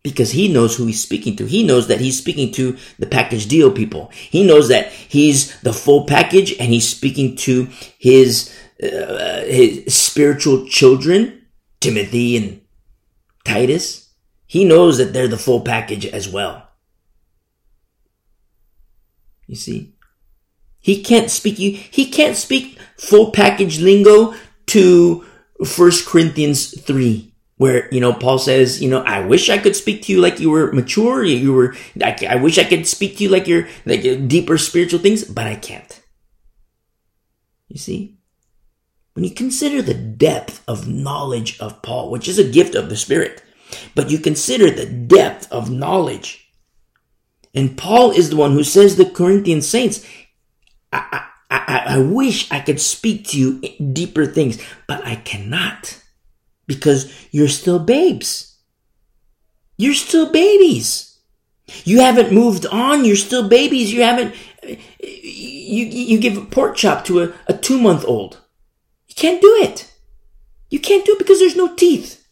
Because 0.04 0.30
he 0.30 0.46
knows 0.46 0.76
who 0.76 0.86
he's 0.86 1.02
speaking 1.02 1.34
to. 1.38 1.46
He 1.46 1.64
knows 1.64 1.88
that 1.88 2.00
he's 2.00 2.18
speaking 2.18 2.52
to 2.52 2.76
the 3.00 3.06
package 3.08 3.48
deal 3.48 3.72
people. 3.72 4.12
He 4.14 4.46
knows 4.46 4.68
that 4.68 4.92
he's 4.92 5.60
the 5.62 5.72
full 5.72 6.06
package 6.06 6.52
and 6.60 6.72
he's 6.72 6.88
speaking 6.88 7.34
to 7.38 7.66
his, 7.98 8.56
uh, 8.80 9.42
his 9.42 9.92
spiritual 9.92 10.68
children, 10.68 11.46
Timothy 11.80 12.36
and 12.36 12.60
Titus. 13.44 14.08
He 14.46 14.64
knows 14.64 14.98
that 14.98 15.12
they're 15.12 15.26
the 15.26 15.36
full 15.36 15.62
package 15.62 16.06
as 16.06 16.28
well. 16.28 16.69
You 19.51 19.57
see? 19.57 19.92
He 20.78 21.03
can't 21.03 21.28
speak 21.28 21.59
you, 21.59 21.72
he 21.72 22.07
can't 22.07 22.36
speak 22.36 22.78
full 22.96 23.32
package 23.32 23.80
lingo 23.80 24.32
to 24.66 25.26
First 25.66 26.07
Corinthians 26.07 26.80
3 26.80 27.34
where, 27.57 27.92
you 27.92 28.01
know, 28.01 28.12
Paul 28.12 28.38
says, 28.38 28.80
you 28.80 28.88
know, 28.88 29.03
I 29.03 29.26
wish 29.26 29.51
I 29.51 29.59
could 29.59 29.74
speak 29.74 30.03
to 30.03 30.12
you 30.12 30.20
like 30.20 30.38
you 30.38 30.51
were 30.51 30.72
mature, 30.72 31.24
you 31.24 31.53
were, 31.53 31.74
I, 32.03 32.16
I 32.28 32.36
wish 32.36 32.59
I 32.59 32.64
could 32.64 32.86
speak 32.86 33.16
to 33.16 33.24
you 33.24 33.28
like 33.28 33.48
you're, 33.48 33.68
like 33.84 34.07
uh, 34.07 34.14
deeper 34.14 34.57
spiritual 34.57 35.01
things, 35.01 35.24
but 35.24 35.46
I 35.46 35.57
can't. 35.57 36.01
You 37.68 37.78
see? 37.78 38.16
When 39.14 39.24
you 39.24 39.32
consider 39.32 39.82
the 39.82 39.94
depth 39.94 40.62
of 40.68 40.88
knowledge 40.88 41.59
of 41.59 41.82
Paul, 41.82 42.11
which 42.11 42.28
is 42.28 42.38
a 42.38 42.48
gift 42.48 42.76
of 42.76 42.88
the 42.88 42.96
Spirit, 42.96 43.42
but 43.96 44.11
you 44.11 44.18
consider 44.18 44.70
the 44.70 44.86
depth 44.86 45.51
of 45.53 45.70
knowledge 45.70 46.49
and 47.55 47.76
Paul 47.76 48.12
is 48.12 48.30
the 48.30 48.36
one 48.36 48.53
who 48.53 48.64
says 48.64 48.96
the 48.96 49.05
Corinthian 49.05 49.62
saints, 49.62 50.07
I, 50.92 51.24
I, 51.51 51.57
I, 51.66 51.82
I 51.94 51.98
wish 51.98 52.51
I 52.51 52.61
could 52.61 52.80
speak 52.80 53.26
to 53.28 53.38
you 53.38 53.61
deeper 53.92 54.26
things, 54.26 54.62
but 54.86 55.05
I 55.05 55.16
cannot 55.16 56.01
because 56.66 57.12
you're 57.32 57.48
still 57.48 57.80
babes. 57.80 58.59
You're 59.76 59.94
still 59.94 60.30
babies. 60.30 61.18
You 61.84 62.01
haven't 62.01 62.32
moved 62.32 62.66
on. 62.66 63.05
You're 63.05 63.16
still 63.16 63.48
babies. 63.48 63.92
You 63.92 64.03
haven't, 64.03 64.34
you, 64.62 65.84
you 65.86 66.18
give 66.18 66.36
a 66.36 66.44
pork 66.44 66.76
chop 66.76 67.05
to 67.07 67.22
a, 67.22 67.32
a 67.48 67.55
two 67.55 67.80
month 67.80 68.05
old. 68.07 68.40
You 69.09 69.14
can't 69.16 69.40
do 69.40 69.59
it. 69.62 69.92
You 70.68 70.78
can't 70.78 71.05
do 71.05 71.12
it 71.12 71.18
because 71.18 71.40
there's 71.40 71.57
no 71.57 71.74
teeth. 71.74 72.24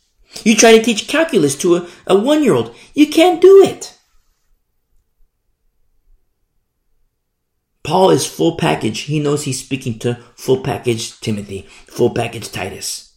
You 0.44 0.54
try 0.54 0.76
to 0.76 0.82
teach 0.82 1.08
calculus 1.08 1.56
to 1.58 1.76
a, 1.76 1.88
a 2.06 2.16
one 2.16 2.44
year 2.44 2.54
old. 2.54 2.74
You 2.94 3.08
can't 3.08 3.40
do 3.40 3.64
it. 3.64 3.97
Paul 7.88 8.10
is 8.10 8.26
full 8.26 8.58
package. 8.58 9.00
He 9.08 9.18
knows 9.18 9.44
he's 9.44 9.64
speaking 9.64 9.98
to 10.00 10.16
full 10.36 10.60
package 10.60 11.18
Timothy, 11.20 11.62
full 11.86 12.10
package 12.10 12.52
Titus. 12.52 13.16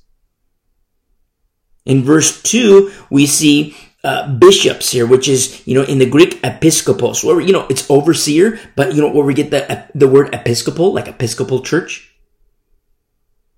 In 1.84 2.04
verse 2.04 2.42
2, 2.42 2.90
we 3.10 3.26
see 3.26 3.76
uh, 4.06 4.32
bishops 4.32 4.90
here, 4.90 5.06
which 5.06 5.28
is, 5.28 5.62
you 5.68 5.76
know, 5.76 5.84
in 5.84 6.00
the 6.00 6.10
Greek, 6.10 6.42
episkopos, 6.42 7.22
where, 7.22 7.42
you 7.42 7.52
know, 7.52 7.68
it's 7.70 7.92
overseer, 7.92 8.62
but, 8.78 8.96
you 8.96 9.02
know, 9.02 9.12
where 9.12 9.26
we 9.26 9.34
get 9.34 9.52
the, 9.52 9.88
the 9.94 10.08
word 10.08 10.34
episcopal, 10.34 10.94
like 10.94 11.10
episcopal 11.10 11.62
church. 11.62 12.10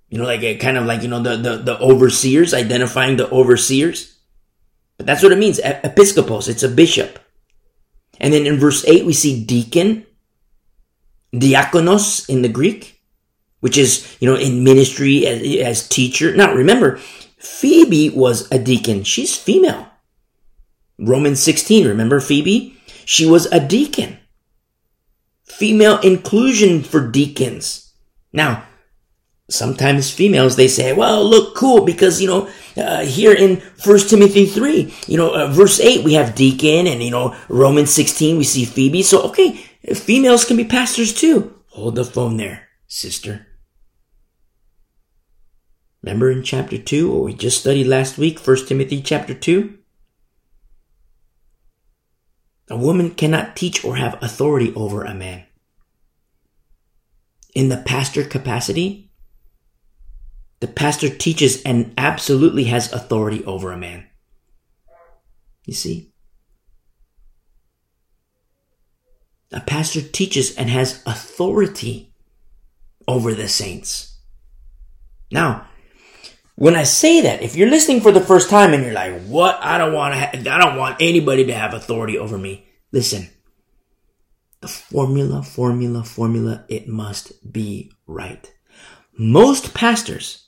You 0.09 0.18
know, 0.18 0.26
like 0.26 0.59
kind 0.59 0.78
of 0.78 0.86
like, 0.88 1.03
you 1.03 1.09
know, 1.09 1.22
the, 1.22 1.38
the, 1.38 1.57
the 1.57 1.80
overseers, 1.80 2.55
identifying 2.55 3.18
the 3.18 3.30
overseers. 3.30 4.18
But 4.97 5.05
that's 5.05 5.22
what 5.22 5.32
it 5.32 5.38
means, 5.38 5.59
episkopos, 5.59 6.49
it's 6.49 6.64
a 6.64 6.70
bishop. 6.70 7.20
And 8.20 8.34
then 8.34 8.47
in 8.47 8.57
verse 8.57 8.84
8, 8.88 9.05
we 9.05 9.14
see 9.14 9.45
deacon, 9.45 10.07
diakonos 11.34 12.30
in 12.30 12.42
the 12.42 12.50
Greek, 12.50 13.02
which 13.60 13.78
is, 13.78 14.16
you 14.20 14.30
know, 14.30 14.36
in 14.36 14.64
ministry 14.64 15.26
as, 15.26 15.42
as 15.66 15.88
teacher. 15.88 16.36
Now 16.36 16.54
remember, 16.54 16.98
Phoebe 17.38 18.10
was 18.10 18.50
a 18.52 18.60
deacon. 18.60 19.04
She's 19.04 19.36
female. 19.36 19.88
Romans 21.00 21.42
16, 21.42 21.88
remember 21.88 22.20
Phoebe? 22.20 22.78
She 23.06 23.26
was 23.26 23.48
a 23.48 23.60
deacon. 23.60 24.18
Female 25.44 26.00
inclusion 26.00 26.84
for 26.84 27.06
deacons. 27.06 27.94
Now, 28.32 28.64
sometimes 29.50 30.12
females, 30.12 30.56
they 30.56 30.68
say, 30.68 30.94
well, 30.94 31.24
look 31.24 31.56
cool 31.56 31.86
because, 31.86 32.22
you 32.22 32.28
know, 32.28 32.50
uh, 32.78 33.02
here 33.02 33.34
in 33.34 33.58
First 33.58 34.10
Timothy 34.10 34.46
3, 34.46 34.94
you 35.08 35.18
know, 35.18 35.34
uh, 35.36 35.48
verse 35.48 35.80
8, 35.80 36.04
we 36.04 36.14
have 36.14 36.36
deacon 36.36 36.88
and, 36.88 37.04
you 37.04 37.12
know, 37.12 37.36
Romans 37.50 37.92
16, 37.92 38.38
we 38.38 38.44
see 38.44 38.66
Phoebe. 38.66 39.04
So, 39.04 39.22
okay, 39.24 39.64
Females 39.92 40.46
can 40.46 40.58
be 40.58 40.66
pastors 40.66 41.14
too. 41.14 41.60
Hold 41.70 41.96
the 41.96 42.06
phone 42.06 42.38
there, 42.38 42.70
sister. 42.88 43.48
Remember 46.02 46.32
in 46.32 46.44
chapter 46.44 46.78
2, 46.78 47.12
what 47.12 47.24
we 47.24 47.34
just 47.34 47.60
studied 47.60 47.88
last 47.88 48.18
week, 48.18 48.40
1 48.40 48.66
Timothy 48.66 49.02
chapter 49.02 49.34
2? 49.34 49.78
A 52.70 52.78
woman 52.78 53.12
cannot 53.12 53.56
teach 53.56 53.84
or 53.84 53.98
have 53.98 54.22
authority 54.22 54.74
over 54.76 55.04
a 55.04 55.14
man. 55.14 55.46
In 57.54 57.70
the 57.70 57.78
pastor 57.78 58.24
capacity, 58.24 59.12
the 60.60 60.68
pastor 60.68 61.10
teaches 61.10 61.62
and 61.64 61.94
absolutely 61.98 62.66
has 62.66 62.92
authority 62.92 63.44
over 63.46 63.72
a 63.72 63.78
man. 63.78 64.06
You 65.66 65.74
see? 65.74 66.12
A 69.54 69.62
pastor 69.62 70.01
teaches 70.01 70.56
and 70.56 70.70
has 70.70 71.01
authority 71.06 72.14
over 73.08 73.34
the 73.34 73.47
saints. 73.47 74.18
Now, 75.32 75.68
when 76.56 76.76
I 76.76 76.84
say 76.84 77.22
that, 77.22 77.41
if 77.41 77.56
you're 77.56 77.70
listening 77.70 78.01
for 78.01 78.12
the 78.12 78.22
first 78.22 78.49
time 78.49 78.74
and 78.74 78.84
you're 78.84 78.93
like, 78.93 79.24
"What? 79.26 79.58
I 79.62 79.78
don't 79.78 79.93
want 79.93 80.14
to. 80.14 80.20
Ha- 80.20 80.32
I 80.34 80.58
don't 80.60 80.78
want 80.78 80.97
anybody 80.99 81.45
to 81.45 81.54
have 81.54 81.74
authority 81.74 82.18
over 82.18 82.38
me." 82.38 82.66
Listen. 82.91 83.30
The 84.62 84.68
formula, 84.68 85.43
formula, 85.43 86.04
formula. 86.04 86.64
It 86.70 86.88
must 86.88 87.51
be 87.51 87.91
right. 88.08 88.49
Most 89.18 89.74
pastors, 89.74 90.47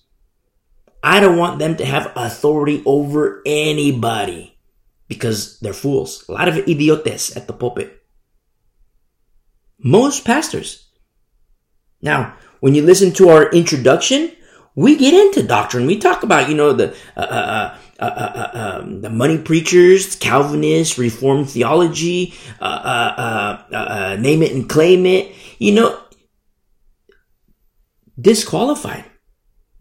I 1.03 1.19
don't 1.19 1.37
want 1.37 1.59
them 1.59 1.75
to 1.77 1.85
have 1.85 2.13
authority 2.15 2.81
over 2.85 3.41
anybody 3.45 4.57
because 5.07 5.59
they're 5.59 5.73
fools. 5.73 6.23
A 6.29 6.31
lot 6.31 6.47
of 6.47 6.57
idiotes 6.57 7.35
at 7.35 7.47
the 7.47 7.53
pulpit. 7.53 8.04
Most 9.79 10.25
pastors. 10.25 10.87
Now, 12.01 12.35
when 12.59 12.75
you 12.75 12.83
listen 12.83 13.11
to 13.13 13.29
our 13.29 13.49
introduction, 13.51 14.31
we 14.75 14.97
get 14.97 15.13
into 15.13 15.47
doctrine. 15.47 15.85
We 15.85 15.97
talk 15.97 16.23
about, 16.23 16.49
you 16.49 16.55
know, 16.55 16.73
the 16.73 16.95
uh, 17.15 17.19
uh, 17.19 17.77
uh, 17.99 18.03
uh, 18.03 18.51
uh 18.53 18.79
um, 18.81 19.01
the 19.01 19.09
money 19.09 19.37
preachers, 19.37 20.15
Calvinists, 20.15 20.97
Reformed 20.97 21.49
theology, 21.49 22.33
uh, 22.59 24.17
name 24.19 24.43
it 24.43 24.51
and 24.51 24.69
claim 24.69 25.05
it. 25.05 25.33
You 25.59 25.73
know, 25.73 25.99
disqualified, 28.19 29.05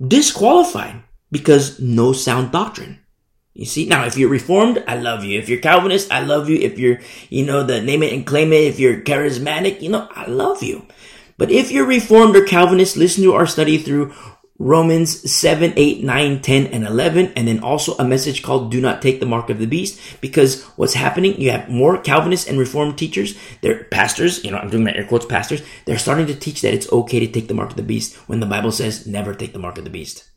disqualified 0.06 1.02
because 1.30 1.80
no 1.80 2.12
sound 2.12 2.52
doctrine. 2.52 3.03
You 3.54 3.66
see, 3.66 3.86
now 3.86 4.04
if 4.04 4.18
you're 4.18 4.28
reformed, 4.28 4.82
I 4.88 4.96
love 4.96 5.24
you. 5.24 5.38
If 5.38 5.48
you're 5.48 5.60
Calvinist, 5.60 6.10
I 6.10 6.20
love 6.20 6.48
you. 6.48 6.58
If 6.58 6.76
you're, 6.78 7.00
you 7.30 7.46
know, 7.46 7.62
the 7.62 7.80
name 7.80 8.02
it 8.02 8.12
and 8.12 8.26
claim 8.26 8.52
it, 8.52 8.64
if 8.64 8.80
you're 8.80 9.00
charismatic, 9.02 9.80
you 9.80 9.90
know, 9.90 10.08
I 10.10 10.26
love 10.26 10.62
you. 10.62 10.86
But 11.38 11.52
if 11.52 11.70
you're 11.70 11.86
reformed 11.86 12.34
or 12.34 12.44
Calvinist, 12.44 12.96
listen 12.96 13.22
to 13.22 13.34
our 13.34 13.46
study 13.46 13.78
through 13.78 14.12
Romans 14.58 15.30
7, 15.30 15.72
8, 15.76 16.04
9, 16.04 16.42
10, 16.42 16.66
and 16.68 16.84
11, 16.84 17.32
and 17.34 17.48
then 17.48 17.60
also 17.60 17.96
a 17.96 18.04
message 18.04 18.42
called 18.42 18.70
Do 18.70 18.80
Not 18.80 19.02
Take 19.02 19.18
the 19.18 19.26
Mark 19.26 19.50
of 19.50 19.58
the 19.58 19.66
Beast, 19.66 20.00
because 20.20 20.62
what's 20.76 20.94
happening, 20.94 21.40
you 21.40 21.50
have 21.50 21.68
more 21.68 21.98
Calvinist 21.98 22.48
and 22.48 22.56
Reformed 22.56 22.96
teachers, 22.96 23.36
they're 23.62 23.84
pastors, 23.84 24.44
you 24.44 24.52
know, 24.52 24.58
I'm 24.58 24.70
doing 24.70 24.84
my 24.84 24.94
air 24.94 25.06
quotes, 25.06 25.26
pastors, 25.26 25.62
they're 25.86 25.98
starting 25.98 26.26
to 26.26 26.36
teach 26.36 26.62
that 26.62 26.72
it's 26.72 26.90
okay 26.92 27.18
to 27.18 27.26
take 27.26 27.48
the 27.48 27.54
mark 27.54 27.70
of 27.70 27.76
the 27.76 27.82
beast 27.82 28.14
when 28.28 28.38
the 28.38 28.46
Bible 28.46 28.70
says 28.70 29.08
never 29.08 29.34
take 29.34 29.52
the 29.52 29.58
mark 29.58 29.76
of 29.76 29.84
the 29.84 29.90
beast. 29.90 30.30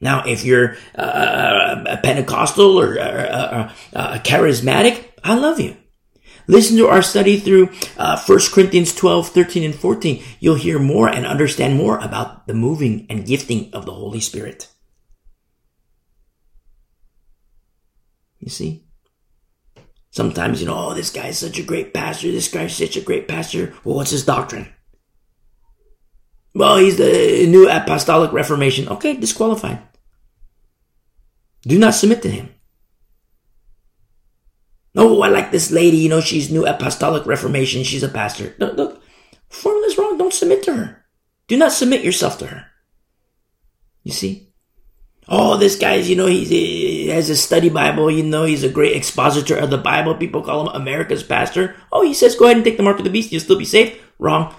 Now, 0.00 0.24
if 0.26 0.44
you're 0.44 0.76
uh, 0.94 1.84
a 1.86 1.96
Pentecostal 1.96 2.78
or 2.78 2.98
uh, 2.98 3.72
uh, 3.94 4.18
charismatic, 4.18 5.04
I 5.24 5.34
love 5.34 5.58
you. 5.58 5.76
Listen 6.48 6.76
to 6.76 6.86
our 6.86 7.02
study 7.02 7.38
through 7.38 7.70
uh, 7.96 8.22
1 8.24 8.38
Corinthians 8.52 8.94
12, 8.94 9.28
13, 9.30 9.64
and 9.64 9.74
14. 9.74 10.22
You'll 10.38 10.54
hear 10.54 10.78
more 10.78 11.08
and 11.08 11.26
understand 11.26 11.76
more 11.76 11.98
about 11.98 12.46
the 12.46 12.54
moving 12.54 13.06
and 13.10 13.26
gifting 13.26 13.72
of 13.72 13.84
the 13.84 13.92
Holy 13.92 14.20
Spirit. 14.20 14.68
You 18.38 18.50
see? 18.50 18.84
Sometimes, 20.10 20.60
you 20.60 20.68
know, 20.68 20.90
oh, 20.90 20.94
this 20.94 21.10
guy's 21.10 21.38
such 21.38 21.58
a 21.58 21.64
great 21.64 21.92
pastor. 21.92 22.30
This 22.30 22.48
guy's 22.48 22.76
such 22.76 22.96
a 22.96 23.02
great 23.02 23.26
pastor. 23.26 23.74
Well, 23.84 23.96
what's 23.96 24.12
his 24.12 24.24
doctrine? 24.24 24.72
Well, 26.56 26.78
he's 26.78 26.96
the 26.96 27.46
new 27.46 27.68
apostolic 27.68 28.32
reformation. 28.32 28.88
Okay, 28.88 29.14
disqualified. 29.14 29.78
Do 31.60 31.78
not 31.78 31.92
submit 31.92 32.22
to 32.22 32.30
him. 32.30 32.48
Oh, 34.96 35.20
I 35.20 35.28
like 35.28 35.50
this 35.50 35.70
lady. 35.70 35.98
You 35.98 36.08
know, 36.08 36.22
she's 36.22 36.50
New 36.50 36.64
Apostolic 36.64 37.26
Reformation. 37.26 37.84
She's 37.84 38.02
a 38.02 38.08
pastor. 38.08 38.54
Look, 38.56 38.74
look 38.78 39.02
formula 39.50 39.86
is 39.86 39.98
wrong. 39.98 40.16
Don't 40.16 40.32
submit 40.32 40.62
to 40.62 40.72
her. 40.72 41.04
Do 41.46 41.58
not 41.58 41.72
submit 41.72 42.02
yourself 42.02 42.38
to 42.38 42.46
her. 42.46 42.64
You 44.02 44.12
see? 44.12 44.54
Oh, 45.28 45.58
this 45.58 45.76
guy's, 45.76 46.08
you 46.08 46.16
know, 46.16 46.26
he 46.26 47.08
has 47.08 47.28
a 47.28 47.36
study 47.36 47.68
Bible. 47.68 48.10
You 48.10 48.22
know, 48.22 48.44
he's 48.44 48.64
a 48.64 48.70
great 48.70 48.96
expositor 48.96 49.58
of 49.58 49.68
the 49.68 49.76
Bible. 49.76 50.14
People 50.14 50.40
call 50.40 50.70
him 50.70 50.74
America's 50.74 51.22
pastor. 51.22 51.76
Oh, 51.92 52.02
he 52.02 52.14
says, 52.14 52.34
go 52.34 52.46
ahead 52.46 52.56
and 52.56 52.64
take 52.64 52.78
the 52.78 52.82
mark 52.82 52.96
of 52.96 53.04
the 53.04 53.10
beast. 53.10 53.30
You'll 53.30 53.42
still 53.42 53.58
be 53.58 53.66
safe. 53.66 54.00
Wrong. 54.18 54.54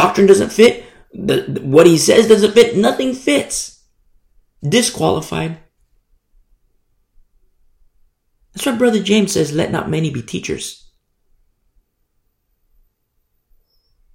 Doctrine 0.00 0.26
doesn't 0.26 0.48
fit. 0.48 0.86
The, 1.12 1.60
what 1.62 1.86
he 1.86 1.98
says 1.98 2.26
doesn't 2.26 2.52
fit. 2.52 2.74
Nothing 2.74 3.12
fits. 3.12 3.84
Disqualified. 4.66 5.58
That's 8.54 8.64
why 8.64 8.76
Brother 8.76 9.02
James 9.02 9.32
says, 9.32 9.52
let 9.52 9.70
not 9.70 9.90
many 9.90 10.08
be 10.08 10.22
teachers. 10.22 10.90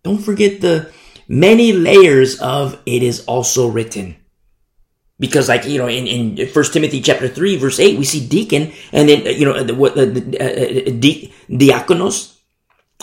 Don't 0.01 0.17
forget 0.17 0.61
the 0.61 0.91
many 1.27 1.71
layers 1.71 2.41
of 2.41 2.81
it 2.87 3.03
is 3.03 3.23
also 3.25 3.67
written. 3.67 4.15
Because 5.19 5.49
like, 5.49 5.65
you 5.65 5.77
know, 5.77 5.87
in, 5.87 6.07
in 6.07 6.47
1 6.47 6.65
Timothy 6.73 6.99
chapter 6.99 7.27
3 7.27 7.57
verse 7.57 7.79
8, 7.79 7.99
we 7.99 8.05
see 8.05 8.27
deacon 8.27 8.73
and 8.91 9.07
then, 9.07 9.23
you 9.39 9.45
know, 9.45 9.61
the, 9.61 9.75
what, 9.75 9.93
the 9.93 10.03
uh, 10.41 10.99
di- 10.99 11.31
diakonos, 11.47 12.34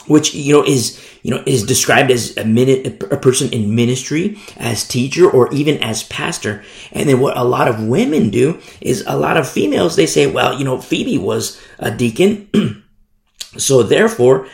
which, 0.07 0.34
you 0.34 0.55
know, 0.55 0.64
is, 0.64 1.01
you 1.22 1.30
know, 1.30 1.43
is 1.47 1.64
described 1.64 2.11
as 2.11 2.36
a 2.36 2.45
minute, 2.45 3.03
a 3.12 3.16
person 3.16 3.53
in 3.53 3.74
ministry, 3.74 4.38
as 4.57 4.86
teacher, 4.86 5.30
or 5.30 5.53
even 5.53 5.78
as 5.82 6.03
pastor. 6.05 6.64
And 6.93 7.09
then 7.09 7.20
what 7.20 7.36
a 7.36 7.45
lot 7.45 7.68
of 7.68 7.84
women 7.86 8.30
do 8.30 8.61
is 8.80 9.05
a 9.07 9.16
lot 9.16 9.36
of 9.36 9.49
females, 9.49 9.97
they 9.97 10.07
say, 10.07 10.26
well, 10.26 10.59
you 10.59 10.64
know, 10.64 10.80
Phoebe 10.80 11.18
was 11.18 11.61
a 11.78 11.90
deacon. 11.90 12.51
so 13.57 13.82
therefore, 13.82 14.49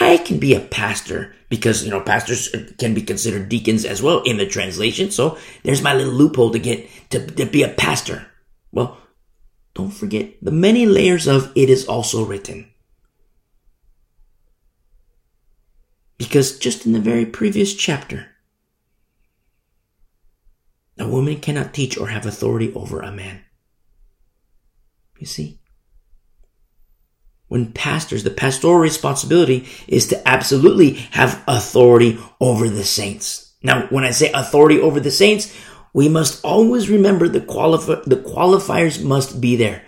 I 0.00 0.18
can 0.18 0.38
be 0.38 0.54
a 0.54 0.60
pastor 0.60 1.34
because, 1.48 1.84
you 1.84 1.90
know, 1.90 2.00
pastors 2.00 2.54
can 2.78 2.94
be 2.94 3.02
considered 3.02 3.48
deacons 3.48 3.84
as 3.84 4.02
well 4.02 4.22
in 4.22 4.36
the 4.36 4.46
translation. 4.46 5.10
So 5.10 5.38
there's 5.64 5.82
my 5.82 5.94
little 5.94 6.12
loophole 6.12 6.50
to 6.52 6.58
get 6.58 6.88
to, 7.10 7.26
to 7.26 7.46
be 7.46 7.62
a 7.62 7.68
pastor. 7.68 8.26
Well, 8.70 8.98
don't 9.74 9.90
forget 9.90 10.32
the 10.42 10.50
many 10.50 10.86
layers 10.86 11.26
of 11.26 11.50
it 11.54 11.68
is 11.68 11.86
also 11.86 12.24
written. 12.24 12.71
Because 16.18 16.58
just 16.58 16.86
in 16.86 16.92
the 16.92 17.00
very 17.00 17.26
previous 17.26 17.74
chapter, 17.74 18.28
a 20.98 21.08
woman 21.08 21.40
cannot 21.40 21.74
teach 21.74 21.98
or 21.98 22.08
have 22.08 22.26
authority 22.26 22.72
over 22.74 23.00
a 23.00 23.10
man. 23.10 23.40
You 25.18 25.26
see? 25.26 25.62
when 27.52 27.70
pastors, 27.70 28.24
the 28.24 28.30
pastoral 28.30 28.78
responsibility 28.78 29.68
is 29.86 30.06
to 30.06 30.26
absolutely 30.26 30.92
have 31.10 31.44
authority 31.46 32.18
over 32.40 32.66
the 32.66 32.82
saints. 32.82 33.52
Now, 33.62 33.88
when 33.88 34.04
I 34.04 34.10
say 34.10 34.32
authority 34.32 34.80
over 34.80 35.00
the 35.00 35.10
saints, 35.10 35.54
we 35.92 36.08
must 36.08 36.42
always 36.42 36.88
remember 36.88 37.28
the 37.28 37.42
qualifi- 37.42 38.04
the 38.04 38.16
qualifiers 38.16 39.04
must 39.04 39.38
be 39.38 39.56
there. 39.56 39.82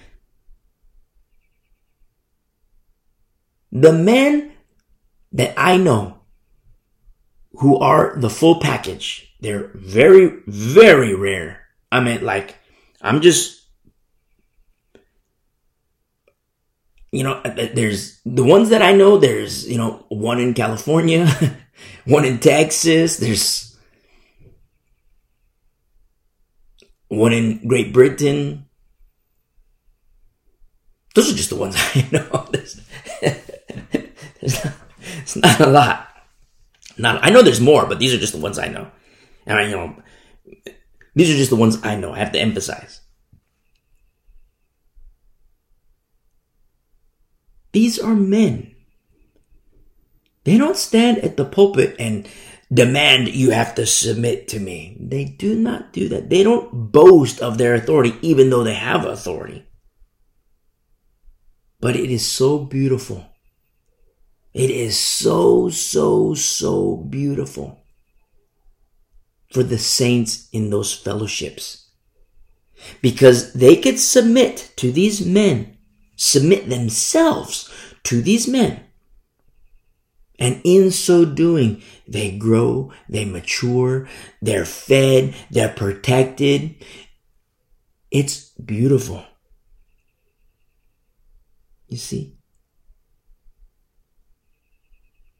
The 3.72 3.94
men 3.94 4.52
that 5.34 5.54
I 5.56 5.76
know 5.76 6.18
who 7.58 7.78
are 7.78 8.16
the 8.16 8.30
full 8.30 8.60
package, 8.60 9.34
they're 9.40 9.70
very, 9.74 10.40
very 10.46 11.14
rare. 11.14 11.60
I 11.92 12.00
mean, 12.00 12.24
like, 12.24 12.56
I'm 13.00 13.20
just 13.20 13.64
you 17.14 17.22
know, 17.22 17.34
uh, 17.34 17.68
there's 17.74 18.20
the 18.26 18.42
ones 18.42 18.70
that 18.70 18.82
I 18.82 18.92
know, 18.92 19.18
there's, 19.18 19.68
you 19.70 19.78
know, 19.78 20.04
one 20.08 20.40
in 20.40 20.52
California, 20.52 21.28
one 22.06 22.24
in 22.24 22.40
Texas, 22.40 23.18
there's 23.18 23.78
one 27.06 27.32
in 27.32 27.68
Great 27.68 27.92
Britain. 27.92 28.66
Those 31.14 31.32
are 31.32 31.36
just 31.36 31.50
the 31.50 31.56
ones 31.56 31.76
I 31.94 32.08
know. 32.10 32.48
There's 32.50 32.80
not, 34.64 34.74
it's 35.22 35.36
not 35.36 35.60
a 35.60 35.66
lot. 35.66 36.08
Not, 36.96 37.24
I 37.24 37.30
know 37.30 37.42
there's 37.42 37.60
more, 37.60 37.86
but 37.86 37.98
these 37.98 38.14
are 38.14 38.18
just 38.18 38.32
the 38.32 38.40
ones 38.40 38.58
I 38.58 38.68
know. 38.68 38.90
And 39.46 39.58
I, 39.58 39.64
you 39.64 39.76
know, 39.76 39.96
these 41.14 41.30
are 41.30 41.36
just 41.36 41.50
the 41.50 41.56
ones 41.56 41.78
I 41.82 41.96
know. 41.96 42.12
I 42.12 42.18
have 42.18 42.32
to 42.32 42.40
emphasize. 42.40 43.00
These 47.72 47.98
are 47.98 48.14
men. 48.14 48.74
They 50.44 50.58
don't 50.58 50.76
stand 50.76 51.18
at 51.18 51.36
the 51.36 51.44
pulpit 51.44 51.96
and 51.98 52.28
demand 52.72 53.28
you 53.28 53.50
have 53.50 53.74
to 53.74 53.86
submit 53.86 54.48
to 54.48 54.60
me. 54.60 54.96
They 55.00 55.24
do 55.24 55.54
not 55.54 55.92
do 55.92 56.08
that. 56.10 56.30
They 56.30 56.42
don't 56.42 56.92
boast 56.92 57.40
of 57.40 57.58
their 57.58 57.74
authority, 57.74 58.16
even 58.22 58.50
though 58.50 58.62
they 58.62 58.74
have 58.74 59.04
authority. 59.04 59.66
But 61.80 61.96
it 61.96 62.10
is 62.10 62.26
so 62.26 62.58
beautiful. 62.58 63.26
It 64.54 64.70
is 64.70 64.98
so, 64.98 65.68
so, 65.68 66.34
so 66.34 66.96
beautiful 66.96 67.84
for 69.52 69.62
the 69.62 69.78
saints 69.78 70.48
in 70.52 70.70
those 70.70 70.94
fellowships. 70.94 71.90
Because 73.02 73.52
they 73.52 73.76
could 73.76 73.98
submit 73.98 74.72
to 74.76 74.92
these 74.92 75.24
men 75.24 75.74
submit 76.16 76.68
themselves 76.68 77.70
to 78.04 78.22
these 78.22 78.46
men. 78.48 78.84
And 80.38 80.60
in 80.64 80.90
so 80.90 81.24
doing, 81.24 81.82
they 82.08 82.36
grow, 82.36 82.92
they 83.08 83.24
mature, 83.24 84.08
they're 84.42 84.64
fed, 84.64 85.34
they're 85.50 85.72
protected. 85.72 86.74
It's 88.10 88.50
beautiful. 88.50 89.24
You 91.88 91.98
see? 91.98 92.33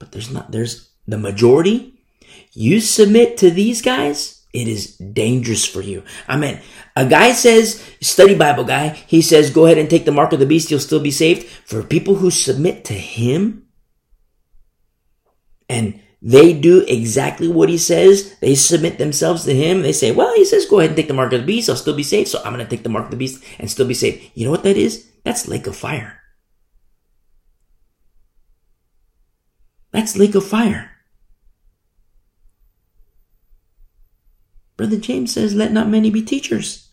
But 0.05 0.13
there's 0.13 0.31
not, 0.31 0.53
there's 0.53 0.91
the 1.09 1.17
majority. 1.17 1.95
You 2.53 2.81
submit 2.81 3.39
to 3.39 3.51
these 3.51 3.81
guys, 3.81 4.45
it 4.53 4.69
is 4.69 4.99
dangerous 4.99 5.65
for 5.65 5.81
you. 5.81 6.03
I 6.29 6.37
mean, 6.37 6.61
a 6.95 7.07
guy 7.07 7.33
says, 7.33 7.83
study 8.03 8.35
Bible 8.35 8.65
guy, 8.65 8.89
he 8.89 9.23
says, 9.23 9.49
go 9.49 9.65
ahead 9.65 9.79
and 9.79 9.89
take 9.89 10.05
the 10.05 10.13
mark 10.13 10.35
of 10.35 10.41
the 10.41 10.47
beast, 10.47 10.71
you'll 10.71 10.79
still 10.79 11.01
be 11.01 11.11
saved. 11.11 11.47
For 11.47 11.83
people 11.83 12.17
who 12.17 12.31
submit 12.31 12.85
to 12.85 12.93
him 12.93 13.67
and 15.71 16.03
they 16.21 16.53
do 16.53 16.85
exactly 16.87 17.49
what 17.49 17.71
he 17.71 17.79
says, 17.79 18.39
they 18.41 18.55
submit 18.55 18.99
themselves 18.99 19.45
to 19.45 19.55
him, 19.55 19.81
they 19.81 19.93
say, 19.93 20.13
well, 20.13 20.35
he 20.35 20.45
says, 20.45 20.67
go 20.67 20.81
ahead 20.81 20.91
and 20.91 20.99
take 20.99 21.09
the 21.09 21.15
mark 21.15 21.33
of 21.33 21.41
the 21.41 21.47
beast, 21.47 21.71
I'll 21.71 21.77
still 21.77 21.97
be 21.97 22.03
saved, 22.03 22.29
so 22.29 22.43
I'm 22.45 22.53
going 22.53 22.63
to 22.63 22.71
take 22.71 22.83
the 22.83 22.91
mark 22.91 23.07
of 23.07 23.11
the 23.11 23.17
beast 23.17 23.43
and 23.59 23.71
still 23.71 23.89
be 23.89 23.95
saved. 23.95 24.33
You 24.35 24.45
know 24.45 24.51
what 24.51 24.65
that 24.65 24.77
is? 24.77 25.11
That's 25.25 25.49
lake 25.49 25.67
of 25.67 25.77
fire. 25.77 26.21
That's 29.95 30.17
lake 30.17 30.35
of 30.35 30.45
fire. 30.45 30.91
Brother 34.77 34.99
James 34.99 35.33
says, 35.33 35.55
let 35.55 35.71
not 35.71 35.89
many 35.89 36.11
be 36.11 36.21
teachers. 36.21 36.91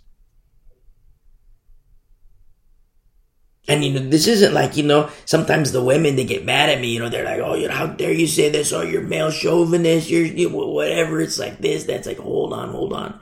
And 3.67 3.83
you 3.83 3.91
know, 3.91 4.07
this 4.07 4.27
isn't 4.27 4.53
like, 4.53 4.77
you 4.77 4.83
know, 4.83 5.09
sometimes 5.25 5.71
the 5.71 5.83
women, 5.83 6.15
they 6.15 6.25
get 6.25 6.45
mad 6.45 6.69
at 6.69 6.79
me, 6.79 6.89
you 6.93 6.99
know, 6.99 7.09
they're 7.09 7.25
like, 7.25 7.39
oh, 7.39 7.55
you 7.55 7.67
know, 7.67 7.73
how 7.73 7.87
dare 7.87 8.13
you 8.13 8.27
say 8.27 8.49
this? 8.49 8.71
Oh, 8.71 8.83
you're 8.83 9.01
male 9.01 9.31
chauvinist, 9.31 10.07
you're, 10.07 10.25
you, 10.25 10.49
whatever. 10.49 11.19
It's 11.21 11.39
like 11.39 11.57
this, 11.57 11.85
that's 11.85 12.05
like, 12.05 12.19
hold 12.19 12.53
on, 12.53 12.69
hold 12.69 12.93
on. 12.93 13.19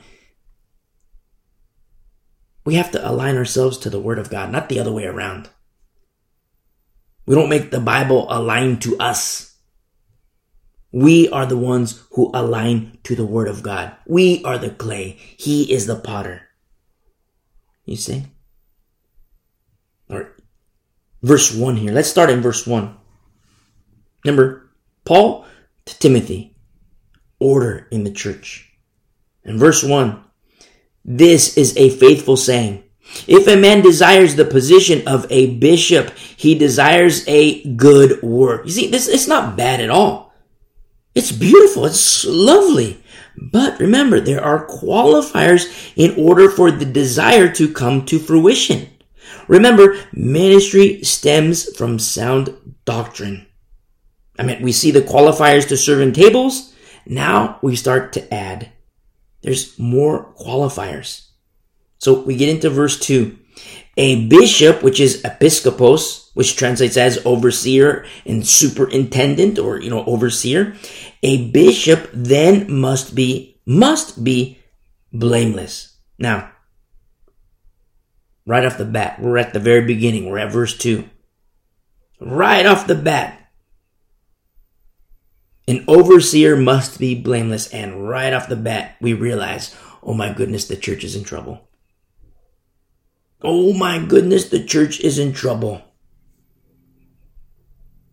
We 2.65 2.75
have 2.75 2.91
to 2.91 3.09
align 3.09 3.37
ourselves 3.37 3.77
to 3.77 3.89
the 3.89 3.99
Word 4.01 4.19
of 4.19 4.29
God, 4.29 4.51
not 4.51 4.67
the 4.67 4.81
other 4.81 4.91
way 4.91 5.05
around. 5.05 5.49
We 7.25 7.33
don't 7.33 7.47
make 7.47 7.71
the 7.71 7.79
Bible 7.79 8.27
align 8.29 8.79
to 8.79 8.97
us. 8.97 9.48
We 10.91 11.29
are 11.29 11.45
the 11.45 11.57
ones 11.57 12.03
who 12.11 12.31
align 12.33 12.97
to 13.03 13.15
the 13.15 13.25
word 13.25 13.47
of 13.47 13.61
God. 13.61 13.95
We 14.07 14.43
are 14.43 14.57
the 14.57 14.71
clay. 14.71 15.17
He 15.37 15.71
is 15.71 15.85
the 15.85 15.95
potter. 15.95 16.49
You 17.85 17.95
see? 17.95 18.25
Or 20.09 20.35
verse 21.21 21.53
1 21.53 21.77
here. 21.77 21.91
Let's 21.91 22.09
start 22.09 22.29
in 22.29 22.41
verse 22.41 22.65
1. 22.65 22.95
Remember, 24.25 24.69
Paul 25.05 25.45
to 25.85 25.99
Timothy, 25.99 26.55
order 27.39 27.87
in 27.91 28.03
the 28.03 28.11
church. 28.11 28.71
In 29.43 29.57
verse 29.57 29.83
1, 29.83 30.23
this 31.05 31.57
is 31.57 31.75
a 31.77 31.89
faithful 31.89 32.37
saying. 32.37 32.83
If 33.27 33.47
a 33.47 33.55
man 33.55 33.81
desires 33.81 34.35
the 34.35 34.45
position 34.45 35.07
of 35.07 35.25
a 35.31 35.55
bishop, 35.55 36.15
he 36.37 36.53
desires 36.53 37.23
a 37.27 37.63
good 37.75 38.21
work. 38.21 38.65
You 38.65 38.71
see, 38.71 38.87
this 38.87 39.07
it's 39.07 39.27
not 39.27 39.57
bad 39.57 39.81
at 39.81 39.89
all. 39.89 40.28
It's 41.15 41.31
beautiful. 41.31 41.85
It's 41.85 42.25
lovely. 42.25 43.03
But 43.35 43.79
remember, 43.79 44.19
there 44.19 44.43
are 44.43 44.67
qualifiers 44.67 45.93
in 45.95 46.15
order 46.17 46.49
for 46.49 46.71
the 46.71 46.85
desire 46.85 47.51
to 47.53 47.73
come 47.73 48.05
to 48.05 48.19
fruition. 48.19 48.89
remember, 49.47 49.97
ministry 50.13 51.03
stems 51.03 51.75
from 51.77 51.99
sound 51.99 52.75
doctrine. 52.85 53.47
I 54.37 54.43
mean, 54.43 54.61
we 54.61 54.71
see 54.71 54.91
the 54.91 55.01
qualifiers 55.01 55.67
to 55.67 55.77
serve 55.77 56.01
in 56.01 56.13
tables. 56.13 56.73
Now 57.05 57.59
we 57.61 57.75
start 57.75 58.13
to 58.13 58.33
add. 58.33 58.71
There's 59.41 59.77
more 59.79 60.33
qualifiers. 60.39 61.27
So 61.97 62.21
we 62.21 62.37
get 62.37 62.49
into 62.49 62.69
verse 62.69 62.99
2. 62.99 63.37
A 63.97 64.27
bishop, 64.27 64.81
which 64.83 64.99
is 64.99 65.23
episkopos, 65.23 66.28
which 66.39 66.55
translates 66.55 66.95
as 66.95 67.19
overseer 67.25 68.05
and 68.25 68.47
superintendent 68.47 69.59
or, 69.59 69.77
you 69.81 69.89
know, 69.89 70.05
overseer. 70.05 70.73
A 71.21 71.51
bishop 71.51 72.09
then 72.13 72.71
must 72.71 73.13
be, 73.13 73.59
must 73.65 74.23
be 74.23 74.57
blameless. 75.11 75.97
Now, 76.17 76.49
right 78.45 78.63
off 78.63 78.77
the 78.77 78.85
bat, 78.85 79.21
we're 79.21 79.37
at 79.37 79.51
the 79.51 79.59
very 79.59 79.85
beginning. 79.85 80.29
We're 80.29 80.37
at 80.37 80.53
verse 80.53 80.77
2. 80.77 81.09
Right 82.21 82.65
off 82.65 82.87
the 82.87 82.95
bat, 82.95 83.51
an 85.67 85.83
overseer 85.89 86.55
must 86.55 87.01
be 87.01 87.15
blameless. 87.15 87.67
And 87.73 88.07
right 88.07 88.31
off 88.31 88.47
the 88.47 88.55
bat, 88.55 88.95
we 89.01 89.11
realize, 89.11 89.75
oh 90.01 90.13
my 90.13 90.31
goodness, 90.31 90.69
the 90.69 90.77
church 90.77 91.03
is 91.03 91.17
in 91.17 91.25
trouble. 91.25 91.67
Oh 93.41 93.73
my 93.73 94.01
goodness, 94.01 94.47
the 94.47 94.63
church 94.63 95.01
is 95.01 95.19
in 95.19 95.33
trouble. 95.33 95.83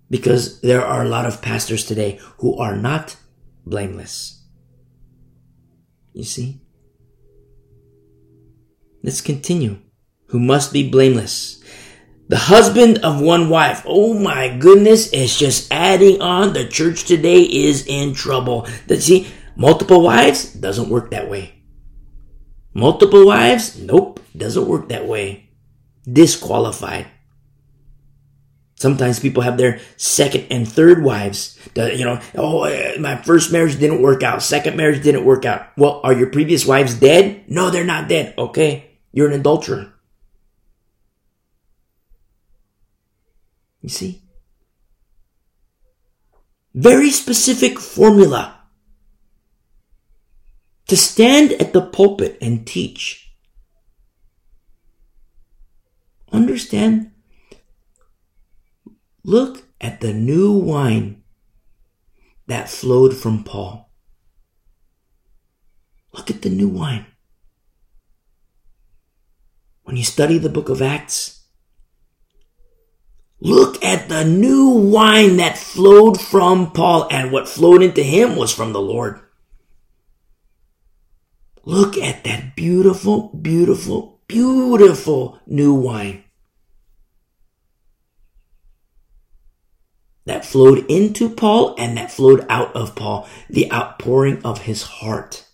Because 0.09 0.61
there 0.61 0.85
are 0.85 1.03
a 1.03 1.09
lot 1.09 1.27
of 1.27 1.43
pastors 1.43 1.85
today 1.85 2.21
who 2.39 2.57
are 2.59 2.77
not 2.77 3.17
blameless. 3.65 4.45
You 6.13 6.25
see? 6.25 6.61
Let's 9.03 9.21
continue. 9.21 9.79
Who 10.29 10.41
must 10.41 10.73
be 10.73 10.89
blameless. 10.89 11.63
The 12.29 12.37
husband 12.37 12.99
of 13.05 13.21
one 13.21 13.49
wife. 13.49 13.83
Oh 13.87 14.15
my 14.15 14.57
goodness, 14.57 15.13
it's 15.13 15.39
just 15.39 15.73
adding 15.73 16.21
on. 16.21 16.53
The 16.53 16.67
church 16.67 17.05
today 17.05 17.43
is 17.43 17.87
in 17.87 18.15
trouble. 18.15 18.67
See, 18.89 19.29
multiple 19.55 20.03
wives 20.03 20.53
doesn't 20.53 20.89
work 20.89 21.11
that 21.11 21.31
way. 21.31 21.63
Multiple 22.75 23.27
wives? 23.27 23.79
Nope, 23.79 24.21
doesn't 24.37 24.67
work 24.67 24.89
that 24.89 25.07
way. 25.07 25.51
Disqualified. 26.11 27.07
Sometimes 28.77 29.18
people 29.18 29.43
have 29.43 29.57
their 29.57 29.81
second 29.97 30.47
and 30.51 30.68
third 30.68 31.03
wives. 31.03 31.59
you 31.74 32.05
know, 32.05 32.20
oh, 32.35 32.64
uh, 32.64 32.93
my 33.01 33.16
first 33.16 33.51
marriage 33.51 33.79
didn't 33.79 34.03
work 34.03 34.22
out. 34.22 34.43
Second 34.43 34.77
marriage 34.77 35.03
didn't 35.03 35.24
work 35.24 35.47
out. 35.47 35.68
Well, 35.79 36.01
are 36.05 36.12
your 36.12 36.29
previous 36.29 36.66
wives 36.66 36.95
dead? 36.95 37.45
No, 37.49 37.70
they're 37.70 37.85
not 37.85 38.09
dead. 38.09 38.35
Okay. 38.37 38.99
You're 39.12 39.29
an 39.29 39.41
adulterer. 39.41 39.95
You 43.81 43.89
see? 43.89 44.22
Very 46.74 47.11
specific 47.11 47.79
formula 47.79 48.61
to 50.89 50.97
stand 50.99 51.53
at 51.53 51.72
the 51.72 51.81
pulpit 51.81 52.37
and 52.43 52.66
teach. 52.66 53.33
Understand? 56.31 57.12
Look 59.27 59.64
at 59.81 60.01
the 60.01 60.12
new 60.12 60.53
wine 60.53 61.24
that 62.47 62.68
flowed 62.68 63.16
from 63.16 63.43
Paul. 63.43 63.91
Look 66.12 66.31
at 66.31 66.43
the 66.43 66.49
new 66.49 66.68
wine. 66.68 67.07
When 69.83 69.97
you 69.97 70.05
study 70.05 70.39
the 70.39 70.49
book 70.49 70.68
of 70.68 70.81
Acts, 70.81 71.43
look 73.41 73.85
at 73.85 74.09
the 74.09 74.24
new 74.24 74.68
wine 74.68 75.39
that 75.39 75.59
flowed 75.59 76.20
from 76.20 76.70
Paul, 76.70 77.09
and 77.11 77.33
what 77.33 77.49
flowed 77.49 77.83
into 77.83 78.05
him 78.05 78.37
was 78.37 78.55
from 78.55 78.72
the 78.72 78.81
Lord. 78.81 79.18
Look 81.64 81.99
at 81.99 82.22
that 82.22 82.55
beautiful, 82.55 83.31
beautiful, 83.31 84.20
beautiful 84.29 85.41
new 85.49 85.74
wine 85.74 86.22
that 90.27 90.45
flowed 90.45 90.85
into 90.91 91.31
Paul 91.31 91.74
and 91.79 91.97
that 91.97 92.12
flowed 92.12 92.45
out 92.49 92.74
of 92.77 92.95
Paul, 92.95 93.29
the 93.49 93.72
outpouring 93.72 94.43
of 94.45 94.62
his 94.62 94.83
heart. 94.83 95.47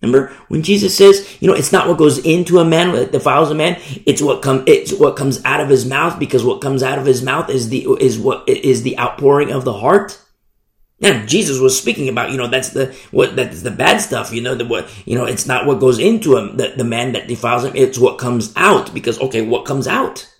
Remember 0.00 0.32
when 0.46 0.62
Jesus 0.62 0.96
says, 0.96 1.36
you 1.40 1.48
know, 1.48 1.54
it's 1.54 1.72
not 1.72 1.88
what 1.88 1.98
goes 1.98 2.18
into 2.18 2.60
a 2.60 2.64
man 2.64 2.92
that 2.92 3.10
defiles 3.10 3.50
a 3.50 3.54
man, 3.54 3.80
it's 4.06 4.22
what 4.22 4.42
come 4.42 4.62
it's 4.66 4.92
what 4.92 5.16
comes 5.16 5.44
out 5.44 5.60
of 5.60 5.68
his 5.68 5.84
mouth 5.84 6.20
because 6.20 6.44
what 6.44 6.60
comes 6.60 6.84
out 6.84 6.98
of 6.98 7.06
his 7.06 7.20
mouth 7.20 7.50
is 7.50 7.68
the 7.68 7.84
is 8.00 8.16
what 8.16 8.48
is 8.48 8.84
the 8.84 8.96
outpouring 8.98 9.50
of 9.50 9.64
the 9.64 9.72
heart. 9.72 10.20
Now 11.00 11.26
Jesus 11.26 11.58
was 11.58 11.76
speaking 11.76 12.08
about, 12.08 12.30
you 12.30 12.36
know, 12.36 12.46
that's 12.46 12.70
the 12.70 12.94
what 13.10 13.34
that's 13.34 13.62
the 13.62 13.72
bad 13.72 13.98
stuff, 13.98 14.32
you 14.32 14.40
know, 14.40 14.54
the 14.54 14.64
what 14.64 14.88
you 15.04 15.16
know, 15.16 15.24
it's 15.24 15.46
not 15.46 15.66
what 15.66 15.80
goes 15.80 15.98
into 15.98 16.36
him, 16.36 16.56
the, 16.56 16.74
the 16.76 16.84
man 16.84 17.12
that 17.12 17.26
defiles 17.26 17.64
him, 17.64 17.74
it's 17.74 17.98
what 17.98 18.18
comes 18.18 18.52
out. 18.54 18.94
Because 18.94 19.18
okay, 19.20 19.42
what 19.42 19.66
comes 19.66 19.88
out? 19.88 20.32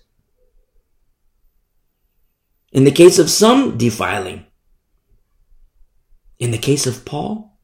In 2.71 2.83
the 2.83 2.91
case 2.91 3.19
of 3.19 3.29
some 3.29 3.77
defiling. 3.77 4.45
In 6.37 6.51
the 6.51 6.57
case 6.57 6.87
of 6.87 7.03
Paul, 7.05 7.59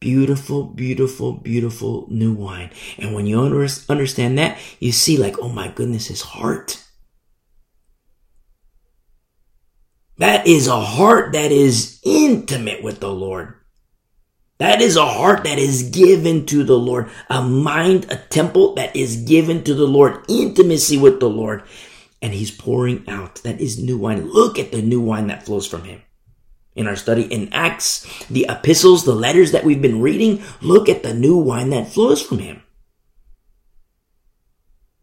beautiful, 0.00 0.64
beautiful, 0.64 1.32
beautiful 1.32 2.06
new 2.10 2.32
wine. 2.32 2.70
And 2.98 3.14
when 3.14 3.26
you 3.26 3.40
understand 3.40 4.38
that, 4.38 4.58
you 4.78 4.92
see 4.92 5.16
like, 5.16 5.38
oh 5.38 5.48
my 5.48 5.68
goodness, 5.68 6.06
his 6.06 6.20
heart 6.20 6.84
That 10.18 10.46
is 10.46 10.68
a 10.68 10.80
heart 10.80 11.32
that 11.32 11.50
is 11.50 12.00
intimate 12.04 12.82
with 12.82 13.00
the 13.00 13.12
Lord. 13.12 13.54
That 14.58 14.80
is 14.80 14.96
a 14.96 15.04
heart 15.04 15.42
that 15.44 15.58
is 15.58 15.90
given 15.90 16.46
to 16.46 16.62
the 16.62 16.78
Lord, 16.78 17.10
a 17.28 17.42
mind, 17.42 18.06
a 18.10 18.16
temple 18.16 18.74
that 18.76 18.94
is 18.94 19.16
given 19.16 19.64
to 19.64 19.74
the 19.74 19.86
Lord, 19.86 20.24
intimacy 20.28 20.96
with 20.96 21.18
the 21.18 21.28
Lord. 21.28 21.64
And 22.24 22.32
he's 22.32 22.50
pouring 22.50 23.04
out. 23.06 23.42
That 23.42 23.60
is 23.60 23.78
new 23.78 23.98
wine. 23.98 24.30
Look 24.30 24.58
at 24.58 24.72
the 24.72 24.80
new 24.80 24.98
wine 24.98 25.26
that 25.26 25.44
flows 25.44 25.66
from 25.66 25.84
him. 25.84 26.00
In 26.74 26.86
our 26.86 26.96
study 26.96 27.24
in 27.24 27.52
Acts, 27.52 28.24
the 28.28 28.46
epistles, 28.48 29.04
the 29.04 29.14
letters 29.14 29.52
that 29.52 29.62
we've 29.62 29.82
been 29.82 30.00
reading, 30.00 30.42
look 30.62 30.88
at 30.88 31.02
the 31.02 31.12
new 31.12 31.36
wine 31.36 31.68
that 31.68 31.92
flows 31.92 32.22
from 32.22 32.38
him. 32.38 32.62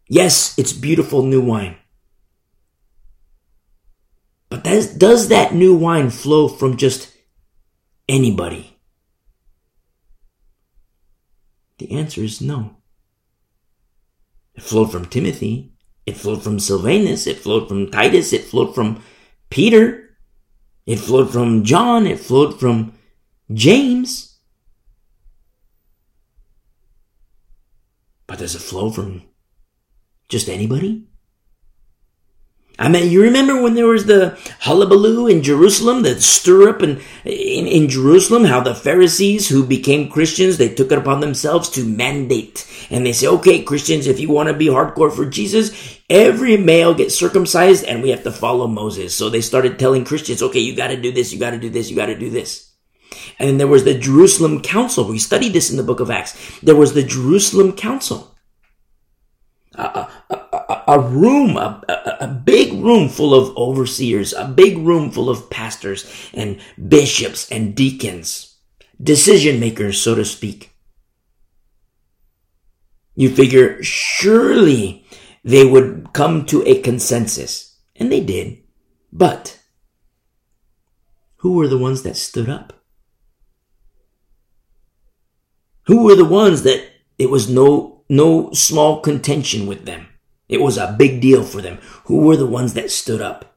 Yes, 0.08 0.58
it's 0.58 0.72
beautiful 0.72 1.22
new 1.22 1.40
wine. 1.40 1.76
But 4.48 4.64
does, 4.64 4.92
does 4.92 5.28
that 5.28 5.54
new 5.54 5.76
wine 5.76 6.10
flow 6.10 6.48
from 6.48 6.76
just 6.76 7.16
anybody? 8.08 8.80
The 11.78 11.92
answer 11.92 12.22
is 12.22 12.40
no. 12.40 12.78
It 14.56 14.64
flowed 14.64 14.90
from 14.90 15.06
Timothy. 15.06 15.71
It 16.06 16.16
flowed 16.16 16.42
from 16.42 16.58
Silvanus. 16.58 17.26
It 17.26 17.38
flowed 17.38 17.68
from 17.68 17.90
Titus. 17.90 18.32
It 18.32 18.44
flowed 18.44 18.74
from 18.74 19.02
Peter. 19.50 20.16
It 20.86 20.96
flowed 20.96 21.30
from 21.32 21.64
John. 21.64 22.06
It 22.06 22.18
flowed 22.18 22.58
from 22.58 22.94
James. 23.52 24.38
But 28.26 28.38
does 28.38 28.54
it 28.54 28.60
flow 28.60 28.90
from 28.90 29.22
just 30.28 30.48
anybody? 30.48 31.06
I 32.82 32.88
mean, 32.88 33.12
you 33.12 33.22
remember 33.22 33.62
when 33.62 33.74
there 33.74 33.86
was 33.86 34.06
the 34.06 34.36
hullabaloo 34.58 35.28
in 35.28 35.44
Jerusalem, 35.44 36.02
the 36.02 36.20
stir 36.20 36.68
up 36.68 36.82
in, 36.82 37.00
in, 37.24 37.68
in, 37.68 37.88
Jerusalem, 37.88 38.42
how 38.42 38.60
the 38.60 38.74
Pharisees 38.74 39.48
who 39.48 39.64
became 39.64 40.10
Christians, 40.10 40.58
they 40.58 40.74
took 40.74 40.90
it 40.90 40.98
upon 40.98 41.20
themselves 41.20 41.68
to 41.70 41.84
mandate. 41.84 42.66
And 42.90 43.06
they 43.06 43.12
say, 43.12 43.28
okay, 43.28 43.62
Christians, 43.62 44.08
if 44.08 44.18
you 44.18 44.30
want 44.30 44.48
to 44.48 44.54
be 44.54 44.66
hardcore 44.66 45.14
for 45.14 45.24
Jesus, 45.24 46.00
every 46.10 46.56
male 46.56 46.92
gets 46.92 47.14
circumcised 47.14 47.84
and 47.84 48.02
we 48.02 48.10
have 48.10 48.24
to 48.24 48.32
follow 48.32 48.66
Moses. 48.66 49.14
So 49.14 49.30
they 49.30 49.42
started 49.42 49.78
telling 49.78 50.04
Christians, 50.04 50.42
okay, 50.42 50.58
you 50.58 50.74
got 50.74 50.88
to 50.88 51.00
do 51.00 51.12
this, 51.12 51.32
you 51.32 51.38
got 51.38 51.50
to 51.50 51.60
do 51.60 51.70
this, 51.70 51.88
you 51.88 51.94
got 51.94 52.06
to 52.06 52.18
do 52.18 52.30
this. 52.30 52.72
And 53.38 53.48
then 53.48 53.58
there 53.58 53.68
was 53.68 53.84
the 53.84 53.96
Jerusalem 53.96 54.60
Council. 54.60 55.06
We 55.06 55.20
studied 55.20 55.52
this 55.52 55.70
in 55.70 55.76
the 55.76 55.84
book 55.84 56.00
of 56.00 56.10
Acts. 56.10 56.58
There 56.58 56.74
was 56.74 56.94
the 56.94 57.04
Jerusalem 57.04 57.76
Council. 57.76 58.34
Uh, 59.76 59.90
uh, 59.94 60.10
a 60.92 61.00
room, 61.00 61.56
a, 61.56 61.82
a, 61.88 62.16
a, 62.24 62.28
big 62.28 62.72
room 62.74 63.08
full 63.08 63.34
of 63.34 63.56
overseers, 63.56 64.34
a 64.34 64.46
big 64.46 64.76
room 64.76 65.10
full 65.10 65.30
of 65.30 65.48
pastors 65.48 66.30
and 66.34 66.60
bishops 66.88 67.50
and 67.50 67.74
deacons, 67.74 68.58
decision 69.02 69.58
makers, 69.58 69.98
so 69.98 70.14
to 70.14 70.24
speak. 70.24 70.72
You 73.14 73.34
figure 73.34 73.82
surely 73.82 75.06
they 75.42 75.64
would 75.64 76.10
come 76.12 76.44
to 76.46 76.62
a 76.66 76.80
consensus. 76.82 77.78
And 77.96 78.10
they 78.10 78.20
did. 78.20 78.58
But 79.12 79.60
who 81.36 81.54
were 81.54 81.68
the 81.68 81.78
ones 81.78 82.02
that 82.02 82.16
stood 82.16 82.48
up? 82.48 82.72
Who 85.86 86.04
were 86.04 86.14
the 86.14 86.24
ones 86.24 86.62
that 86.62 86.86
it 87.18 87.30
was 87.30 87.48
no, 87.48 88.04
no 88.08 88.52
small 88.52 89.00
contention 89.00 89.66
with 89.66 89.84
them? 89.84 90.08
It 90.52 90.60
was 90.60 90.76
a 90.76 90.94
big 90.98 91.22
deal 91.22 91.44
for 91.44 91.62
them. 91.62 91.78
Who 92.04 92.18
were 92.18 92.36
the 92.36 92.46
ones 92.46 92.74
that 92.74 92.90
stood 92.90 93.22
up? 93.22 93.56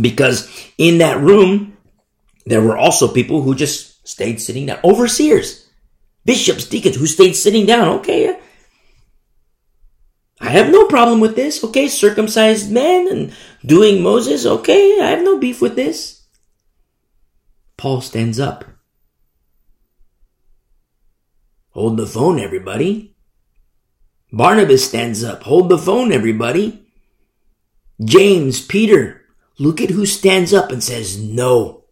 Because 0.00 0.48
in 0.78 0.98
that 0.98 1.20
room, 1.20 1.76
there 2.46 2.62
were 2.62 2.76
also 2.76 3.12
people 3.12 3.42
who 3.42 3.56
just 3.56 4.06
stayed 4.06 4.40
sitting 4.40 4.66
down. 4.66 4.78
Overseers, 4.84 5.68
bishops, 6.24 6.68
deacons 6.68 6.94
who 6.94 7.08
stayed 7.08 7.32
sitting 7.32 7.66
down. 7.66 7.98
Okay, 7.98 8.38
I 10.40 10.50
have 10.50 10.70
no 10.70 10.86
problem 10.86 11.18
with 11.18 11.34
this. 11.34 11.64
Okay, 11.64 11.88
circumcised 11.88 12.70
men 12.70 13.08
and 13.10 13.34
doing 13.66 14.04
Moses. 14.04 14.46
Okay, 14.46 15.00
I 15.00 15.06
have 15.06 15.24
no 15.24 15.40
beef 15.40 15.60
with 15.60 15.74
this. 15.74 16.28
Paul 17.76 18.00
stands 18.02 18.38
up. 18.38 18.64
Hold 21.70 21.96
the 21.96 22.06
phone, 22.06 22.38
everybody. 22.38 23.17
Barnabas 24.32 24.86
stands 24.86 25.24
up. 25.24 25.42
Hold 25.44 25.68
the 25.68 25.78
phone, 25.78 26.12
everybody. 26.12 26.86
James, 28.04 28.64
Peter, 28.64 29.22
look 29.58 29.80
at 29.80 29.90
who 29.90 30.06
stands 30.06 30.52
up 30.52 30.70
and 30.70 30.82
says 30.84 31.18
no. 31.20 31.84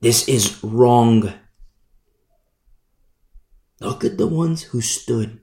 This 0.00 0.28
is 0.28 0.62
wrong. 0.64 1.32
Look 3.80 4.04
at 4.04 4.18
the 4.18 4.26
ones 4.26 4.62
who 4.62 4.80
stood. 4.80 5.40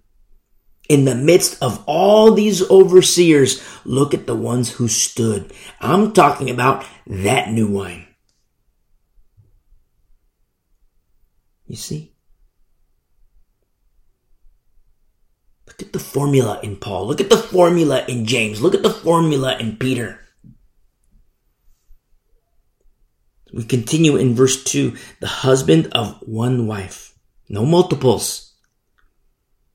In 0.89 1.05
the 1.05 1.15
midst 1.15 1.61
of 1.61 1.83
all 1.85 2.33
these 2.33 2.67
overseers, 2.69 3.63
look 3.85 4.13
at 4.13 4.27
the 4.27 4.35
ones 4.35 4.71
who 4.71 4.87
stood. 4.87 5.53
I'm 5.79 6.13
talking 6.13 6.49
about 6.49 6.85
that 7.07 7.51
new 7.51 7.67
wine. 7.67 8.07
You 11.67 11.75
see? 11.75 12.08
Look 15.79 15.87
at 15.87 15.93
the 15.93 15.99
formula 15.99 16.59
in 16.61 16.75
Paul. 16.75 17.07
Look 17.07 17.21
at 17.21 17.29
the 17.29 17.37
formula 17.37 18.03
in 18.05 18.25
James. 18.25 18.61
Look 18.61 18.75
at 18.75 18.83
the 18.83 18.89
formula 18.89 19.57
in 19.59 19.77
Peter. 19.77 20.19
We 23.53 23.63
continue 23.63 24.17
in 24.17 24.35
verse 24.35 24.61
2 24.61 24.97
the 25.21 25.27
husband 25.27 25.87
of 25.93 26.19
one 26.21 26.67
wife, 26.67 27.17
no 27.47 27.65
multiples. 27.65 28.55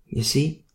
You 0.05 0.23
see? 0.23 0.67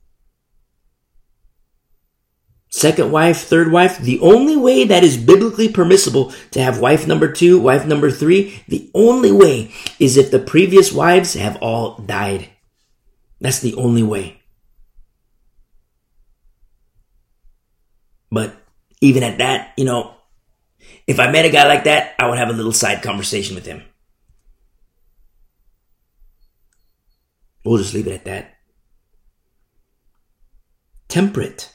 Second 2.69 3.11
wife, 3.11 3.41
third 3.41 3.71
wife, 3.71 3.99
the 3.99 4.19
only 4.21 4.57
way 4.57 4.83
that 4.85 5.03
is 5.03 5.15
biblically 5.15 5.69
permissible 5.69 6.33
to 6.49 6.61
have 6.61 6.79
wife 6.79 7.05
number 7.05 7.31
two, 7.31 7.59
wife 7.59 7.85
number 7.85 8.09
three, 8.09 8.63
the 8.67 8.89
only 8.95 9.31
way 9.31 9.71
is 9.99 10.17
if 10.17 10.31
the 10.31 10.39
previous 10.39 10.91
wives 10.91 11.35
have 11.35 11.57
all 11.61 11.99
died. 11.99 12.49
That's 13.39 13.59
the 13.59 13.75
only 13.75 14.01
way. 14.01 14.38
But 18.31 18.55
even 19.01 19.23
at 19.23 19.39
that, 19.39 19.73
you 19.77 19.85
know, 19.85 20.15
if 21.07 21.19
I 21.19 21.31
met 21.31 21.45
a 21.45 21.49
guy 21.49 21.67
like 21.67 21.85
that, 21.85 22.15
I 22.19 22.27
would 22.27 22.37
have 22.37 22.49
a 22.49 22.53
little 22.53 22.71
side 22.71 23.01
conversation 23.01 23.55
with 23.55 23.65
him. 23.65 23.83
We'll 27.65 27.77
just 27.77 27.93
leave 27.93 28.07
it 28.07 28.13
at 28.13 28.25
that. 28.25 28.55
Temperate 31.07 31.73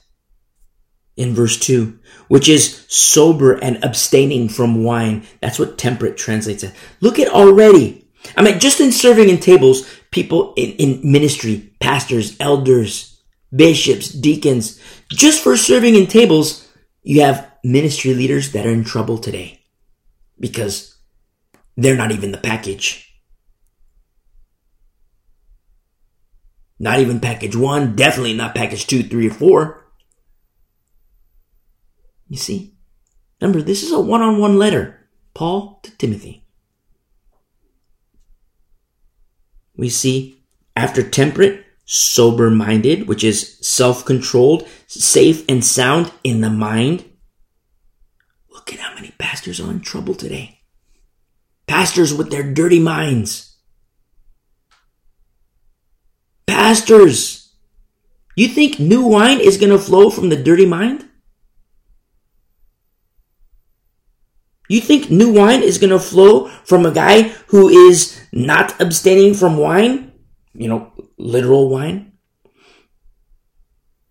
in 1.17 1.35
verse 1.35 1.59
2, 1.59 1.99
which 2.29 2.49
is 2.49 2.85
sober 2.89 3.55
and 3.55 3.83
abstaining 3.85 4.49
from 4.49 4.83
wine. 4.83 5.25
That's 5.41 5.59
what 5.59 5.79
temperate 5.79 6.17
translates 6.17 6.65
as. 6.65 6.73
Look 7.01 7.19
at 7.19 7.29
already. 7.29 8.09
I 8.37 8.43
mean, 8.43 8.59
just 8.59 8.81
in 8.81 8.91
serving 8.93 9.29
in 9.29 9.39
tables, 9.39 9.89
people 10.11 10.55
in, 10.57 10.73
in 10.73 11.13
ministry, 11.13 11.75
pastors, 11.81 12.37
elders, 12.41 13.21
bishops, 13.55 14.09
deacons, 14.09 14.81
just 15.17 15.43
for 15.43 15.57
serving 15.57 15.95
in 15.95 16.07
tables, 16.07 16.69
you 17.03 17.23
have 17.23 17.51
ministry 17.63 18.15
leaders 18.15 18.53
that 18.53 18.67
are 18.67 18.73
in 18.73 18.85
trouble 18.85 19.19
today 19.19 19.61
because 20.39 20.97
they're 21.77 21.97
not 21.97 22.13
even 22.13 22.33
the 22.33 22.39
package. 22.39 23.13
Not 26.79 27.01
even 27.01 27.21
package 27.21 27.57
one, 27.57 27.97
definitely 27.97 28.35
not 28.35 28.55
package 28.55 28.87
two, 28.87 29.03
three, 29.03 29.29
or 29.29 29.33
four. 29.33 29.87
You 32.29 32.37
see? 32.37 32.75
Remember, 33.41 33.63
this 33.63 33.83
is 33.83 33.93
a 33.93 34.01
one 34.01 34.23
on 34.23 34.39
one 34.39 34.59
letter. 34.59 35.09
Paul 35.35 35.81
to 35.83 35.91
Timothy. 35.97 36.47
We 39.77 39.89
see 39.89 40.39
after 40.77 41.03
temperate, 41.03 41.64
sober 41.85 42.51
minded, 42.51 43.07
which 43.07 43.25
is 43.25 43.59
self 43.61 44.05
controlled, 44.05 44.69
safe 44.87 45.45
and 45.49 45.65
sound 45.65 46.13
in 46.23 46.41
the 46.41 46.51
mind. 46.51 47.05
Look 48.51 48.73
at 48.73 48.81
how 48.81 48.95
many 48.95 49.13
pastors 49.19 49.61
are 49.61 49.71
in 49.71 49.81
trouble 49.81 50.15
today. 50.15 50.61
Pastors 51.67 52.15
with 52.15 52.31
their 52.31 52.43
dirty 52.43 52.81
minds. 52.81 53.57
Pastors! 56.47 57.53
You 58.37 58.49
think 58.49 58.81
new 58.81 59.07
wine 59.07 59.41
is 59.41 59.57
going 59.57 59.71
to 59.71 59.79
flow 59.79 60.11
from 60.11 60.29
the 60.29 60.37
dirty 60.37 60.67
mind? 60.67 61.09
You 64.69 64.81
think 64.81 65.11
new 65.11 65.33
wine 65.33 65.63
is 65.63 65.79
going 65.79 65.91
to 65.91 65.99
flow 65.99 66.49
from 66.65 66.87
a 66.87 66.91
guy 66.91 67.29
who 67.49 67.69
is 67.69 68.21
not 68.33 68.81
abstaining 68.81 69.35
from 69.35 69.57
wine? 69.57 70.13
You 70.55 70.69
know, 70.69 70.93
literal 71.25 71.69
wine? 71.69 72.13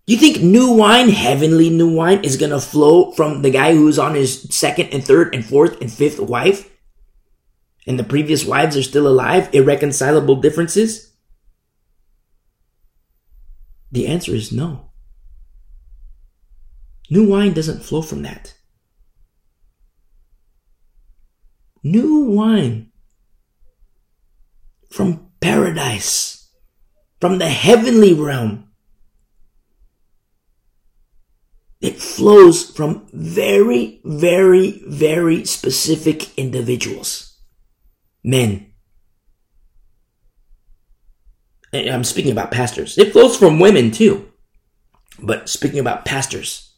You 0.06 0.18
think 0.18 0.42
new 0.42 0.72
wine, 0.72 1.08
heavenly 1.08 1.70
new 1.70 1.94
wine, 1.94 2.24
is 2.24 2.36
to 2.50 2.60
flow 2.60 3.12
from 3.12 3.40
the 3.40 3.50
guy 3.50 3.72
who's 3.72 3.98
on 3.98 4.14
his 4.14 4.42
second 4.54 4.88
and 4.92 5.02
third 5.02 5.34
and 5.34 5.44
fourth 5.44 5.80
and 5.80 5.90
fifth 5.90 6.20
wife? 6.20 6.70
And 7.86 7.98
the 7.98 8.04
previous 8.04 8.44
wives 8.44 8.76
are 8.76 8.82
still 8.82 9.06
alive? 9.06 9.48
Irreconcilable 9.54 10.36
differences? 10.36 11.14
The 13.92 14.06
answer 14.06 14.34
is 14.34 14.52
no. 14.52 14.90
New 17.08 17.28
wine 17.28 17.52
doesn't 17.52 17.84
flow 17.84 18.02
from 18.02 18.22
that. 18.22 18.54
new 21.84 22.24
wine 22.30 22.90
from 24.90 25.28
paradise, 25.40 26.33
from 27.24 27.38
the 27.38 27.48
heavenly 27.48 28.12
realm. 28.12 28.68
It 31.80 31.98
flows 31.98 32.70
from 32.70 33.06
very, 33.14 34.02
very, 34.04 34.82
very 34.86 35.46
specific 35.46 36.38
individuals. 36.38 37.38
Men. 38.22 38.74
I'm 41.72 42.04
speaking 42.04 42.30
about 42.30 42.50
pastors. 42.50 42.98
It 42.98 43.14
flows 43.14 43.38
from 43.38 43.58
women 43.58 43.90
too. 43.90 44.30
But 45.18 45.48
speaking 45.48 45.78
about 45.78 46.04
pastors, 46.04 46.74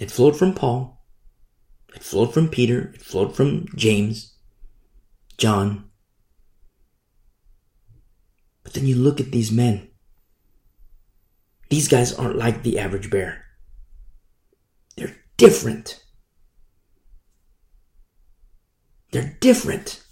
it 0.00 0.10
flowed 0.10 0.36
from 0.36 0.52
Paul. 0.52 1.00
It 1.94 2.02
flowed 2.02 2.34
from 2.34 2.48
Peter, 2.48 2.90
it 2.92 3.02
flowed 3.02 3.36
from 3.36 3.66
James, 3.76 4.34
John. 5.38 5.89
But 8.70 8.76
then 8.76 8.86
you 8.86 8.94
look 8.94 9.18
at 9.18 9.32
these 9.32 9.50
men. 9.50 9.88
These 11.70 11.88
guys 11.88 12.14
aren't 12.14 12.36
like 12.36 12.62
the 12.62 12.78
average 12.78 13.10
bear. 13.10 13.46
They're 14.96 15.16
different. 15.36 16.00
They're 19.10 19.36
different. 19.40 20.04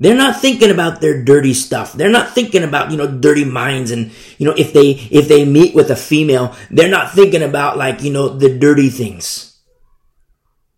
They're 0.00 0.16
not 0.16 0.40
thinking 0.40 0.72
about 0.72 1.00
their 1.00 1.22
dirty 1.22 1.54
stuff. 1.54 1.92
They're 1.92 2.10
not 2.10 2.34
thinking 2.34 2.64
about, 2.64 2.90
you 2.90 2.96
know, 2.96 3.06
dirty 3.06 3.44
minds 3.44 3.92
and, 3.92 4.10
you 4.38 4.46
know, 4.46 4.54
if 4.58 4.72
they, 4.72 4.90
if 5.12 5.28
they 5.28 5.44
meet 5.44 5.76
with 5.76 5.90
a 5.90 5.96
female, 5.96 6.56
they're 6.72 6.90
not 6.90 7.12
thinking 7.12 7.44
about 7.44 7.78
like, 7.78 8.02
you 8.02 8.12
know, 8.12 8.28
the 8.28 8.58
dirty 8.58 8.88
things. 8.88 9.60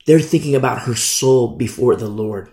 They're 0.05 0.21
thinking 0.21 0.55
about 0.55 0.83
her 0.83 0.95
soul 0.95 1.57
before 1.57 1.97
the 1.97 2.07
Lord. 2.07 2.53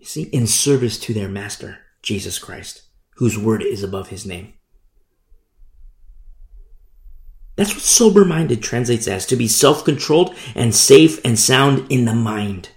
You 0.00 0.06
see, 0.06 0.22
in 0.24 0.48
service 0.48 0.98
to 1.00 1.14
their 1.14 1.28
master, 1.28 1.78
Jesus 2.02 2.38
Christ, 2.38 2.82
whose 3.16 3.38
word 3.38 3.62
is 3.62 3.84
above 3.84 4.08
his 4.08 4.26
name. 4.26 4.54
That's 7.54 7.74
what 7.74 7.82
sober 7.82 8.24
minded 8.24 8.62
translates 8.62 9.06
as 9.06 9.26
to 9.26 9.36
be 9.36 9.46
self 9.46 9.84
controlled 9.84 10.34
and 10.56 10.74
safe 10.74 11.20
and 11.24 11.38
sound 11.38 11.86
in 11.92 12.06
the 12.06 12.14
mind. 12.14 12.70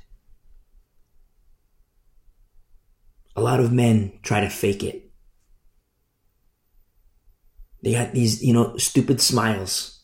a 3.36 3.42
lot 3.42 3.60
of 3.60 3.72
men 3.72 4.12
try 4.22 4.42
to 4.42 4.50
fake 4.50 4.84
it. 4.84 5.12
They 7.84 7.94
got 7.94 8.14
these, 8.14 8.44
you 8.44 8.54
know, 8.54 8.78
stupid 8.78 9.20
smiles. 9.20 10.02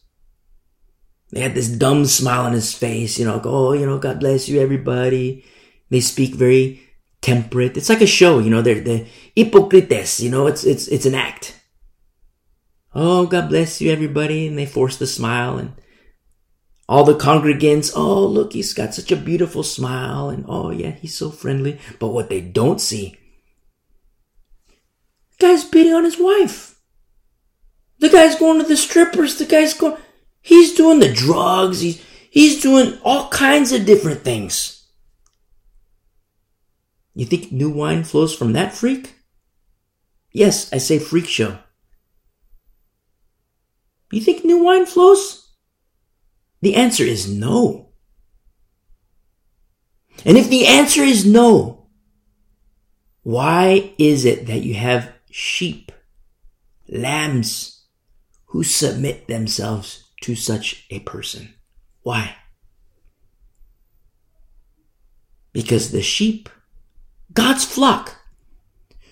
They 1.31 1.39
had 1.39 1.53
this 1.53 1.69
dumb 1.69 2.05
smile 2.05 2.45
on 2.45 2.53
his 2.53 2.73
face, 2.73 3.19
you 3.19 3.25
know, 3.25 3.39
go, 3.39 3.69
oh, 3.69 3.73
you 3.73 3.85
know, 3.85 3.99
God 3.99 4.19
bless 4.19 4.49
you, 4.49 4.59
everybody. 4.59 5.45
They 5.89 6.01
speak 6.01 6.33
very 6.33 6.81
temperate. 7.21 7.77
It's 7.77 7.89
like 7.89 8.01
a 8.01 8.07
show, 8.07 8.39
you 8.39 8.49
know, 8.49 8.61
they're 8.61 8.81
the 8.81 9.07
hypocrites, 9.35 10.19
you 10.19 10.29
know, 10.29 10.47
it's, 10.47 10.63
it's, 10.63 10.87
it's 10.87 11.05
an 11.05 11.15
act. 11.15 11.59
Oh, 12.93 13.27
God 13.27 13.49
bless 13.49 13.81
you, 13.81 13.91
everybody. 13.91 14.47
And 14.47 14.57
they 14.57 14.65
force 14.65 14.97
the 14.97 15.07
smile 15.07 15.57
and 15.57 15.73
all 16.87 17.03
the 17.03 17.13
congregants, 17.13 17.91
oh, 17.95 18.25
look, 18.25 18.53
he's 18.53 18.73
got 18.73 18.95
such 18.95 19.11
a 19.11 19.15
beautiful 19.15 19.61
smile. 19.61 20.29
And 20.29 20.45
oh, 20.47 20.71
yeah, 20.71 20.91
he's 20.91 21.15
so 21.15 21.29
friendly. 21.29 21.79
But 21.99 22.07
what 22.07 22.29
they 22.29 22.41
don't 22.41 22.81
see, 22.81 23.17
the 25.37 25.47
guy's 25.47 25.63
beating 25.63 25.93
on 25.93 26.03
his 26.03 26.17
wife. 26.17 26.79
The 27.99 28.09
guy's 28.09 28.35
going 28.35 28.59
to 28.59 28.67
the 28.67 28.77
strippers. 28.77 29.37
The 29.37 29.45
guy's 29.45 29.73
going, 29.73 29.97
he's 30.41 30.73
doing 30.73 30.99
the 30.99 31.13
drugs. 31.13 31.81
He's, 31.81 32.03
he's 32.31 32.61
doing 32.61 32.97
all 33.03 33.27
kinds 33.29 33.71
of 33.71 33.85
different 33.85 34.21
things. 34.21 34.78
You 37.13 37.25
think 37.25 37.51
new 37.51 37.69
wine 37.69 38.03
flows 38.03 38.35
from 38.35 38.53
that 38.53 38.73
freak? 38.73 39.15
Yes, 40.31 40.71
I 40.71 40.77
say 40.77 40.99
freak 40.99 41.25
show. 41.25 41.57
You 44.11 44.21
think 44.21 44.43
new 44.43 44.63
wine 44.63 44.85
flows? 44.85 45.51
The 46.61 46.75
answer 46.75 47.03
is 47.03 47.31
no. 47.31 47.89
And 50.25 50.37
if 50.37 50.49
the 50.49 50.67
answer 50.67 51.01
is 51.01 51.25
no, 51.25 51.87
why 53.23 53.93
is 53.97 54.25
it 54.25 54.47
that 54.47 54.63
you 54.63 54.73
have 54.73 55.13
sheep, 55.29 55.91
lambs, 56.87 57.85
who 58.47 58.63
submit 58.63 59.27
themselves 59.27 60.11
to 60.21 60.35
such 60.35 60.85
a 60.89 60.99
person? 61.01 61.53
Why? 62.01 62.35
Because 65.53 65.91
the 65.91 66.01
sheep 66.01 66.49
God's 67.39 67.63
flock 67.63 68.17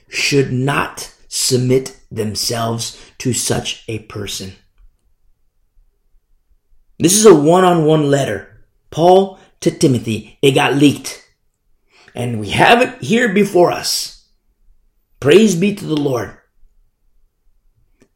should 0.10 0.52
not 0.52 1.16
submit 1.30 1.98
themselves 2.12 3.02
to 3.20 3.32
such 3.32 3.86
a 3.88 4.00
person. 4.00 4.52
This 7.00 7.16
is 7.16 7.26
a 7.26 7.34
one 7.34 7.64
on 7.64 7.86
one 7.86 8.12
letter. 8.12 8.66
Paul 8.92 9.40
to 9.62 9.72
Timothy. 9.72 10.40
It 10.42 10.52
got 10.52 10.74
leaked. 10.74 11.26
And 12.14 12.42
we 12.42 12.50
have 12.50 12.82
it 12.82 13.02
here 13.02 13.34
before 13.34 13.72
us. 13.72 14.28
Praise 15.22 15.56
be 15.56 15.74
to 15.76 15.86
the 15.86 15.96
Lord. 15.96 16.38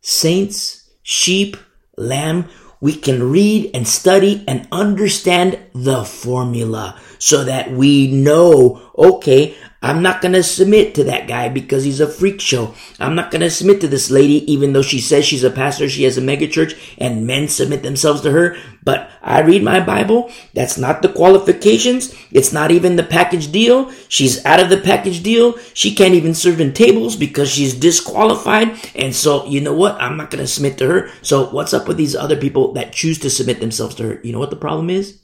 Saints, 0.02 0.90
sheep, 1.04 1.56
lamb, 1.96 2.50
we 2.82 2.96
can 2.96 3.32
read 3.32 3.72
and 3.74 3.88
study 3.88 4.44
and 4.46 4.68
understand 4.74 5.58
the 5.74 6.04
formula 6.04 7.00
so 7.18 7.46
that 7.46 7.72
we 7.72 8.12
know, 8.12 8.92
okay, 8.98 9.56
I'm 9.84 10.04
not 10.04 10.22
going 10.22 10.34
to 10.34 10.44
submit 10.44 10.94
to 10.96 11.04
that 11.06 11.28
guy 11.28 11.50
because 11.50 11.84
he's 11.84 12.00
a 12.00 12.08
freak 12.08 12.40
show. 12.40 12.76
I'm 13.00 13.16
not 13.16 13.32
going 13.32 13.42
to 13.42 13.50
submit 13.50 13.82
to 13.82 13.88
this 13.88 14.12
lady 14.12 14.52
even 14.52 14.74
though 14.74 14.84
she 14.84 15.00
says 15.00 15.26
she's 15.26 15.44
a 15.44 15.50
pastor, 15.50 15.90
she 15.90 16.04
has 16.04 16.20
a 16.20 16.22
megachurch 16.22 16.78
and 17.00 17.26
men 17.26 17.48
submit 17.48 17.82
themselves 17.82 18.22
to 18.22 18.32
her. 18.32 18.58
But 18.84 19.10
I 19.24 19.42
read 19.42 19.64
my 19.64 19.80
Bible. 19.80 20.32
That's 20.54 20.78
not 20.78 21.02
the 21.02 21.12
qualifications. 21.12 22.14
It's 22.32 22.54
not 22.54 22.70
even 22.70 22.96
the 22.96 23.04
package 23.04 23.52
deal. 23.52 23.92
She's 24.08 24.46
out 24.46 24.60
of 24.60 24.70
the 24.70 24.78
package 24.78 25.24
deal. 25.24 25.58
She 25.74 25.96
can't 25.96 26.14
even 26.14 26.36
serve 26.36 26.62
in 26.62 26.74
tables 26.74 27.16
because 27.16 27.50
she's 27.50 27.74
disqualified. 27.74 28.78
And 28.94 29.16
so, 29.16 29.46
you 29.48 29.62
know 29.62 29.74
what? 29.74 30.00
I'm 30.00 30.16
not 30.16 30.30
going 30.30 30.44
to 30.44 30.48
submit 30.48 30.78
to 30.78 30.88
her. 30.88 31.10
So 31.24 31.50
what's 31.50 31.74
up 31.74 31.88
with 31.88 31.98
these 31.98 32.16
other 32.16 32.38
people 32.38 32.74
that 32.74 32.94
choose 32.94 33.18
to 33.20 33.32
submit 33.32 33.60
themselves 33.60 33.96
to 33.96 34.04
her? 34.04 34.22
You 34.24 34.32
know 34.32 34.40
what 34.40 34.52
the 34.52 34.56
problem 34.56 34.92
is? 34.92 35.22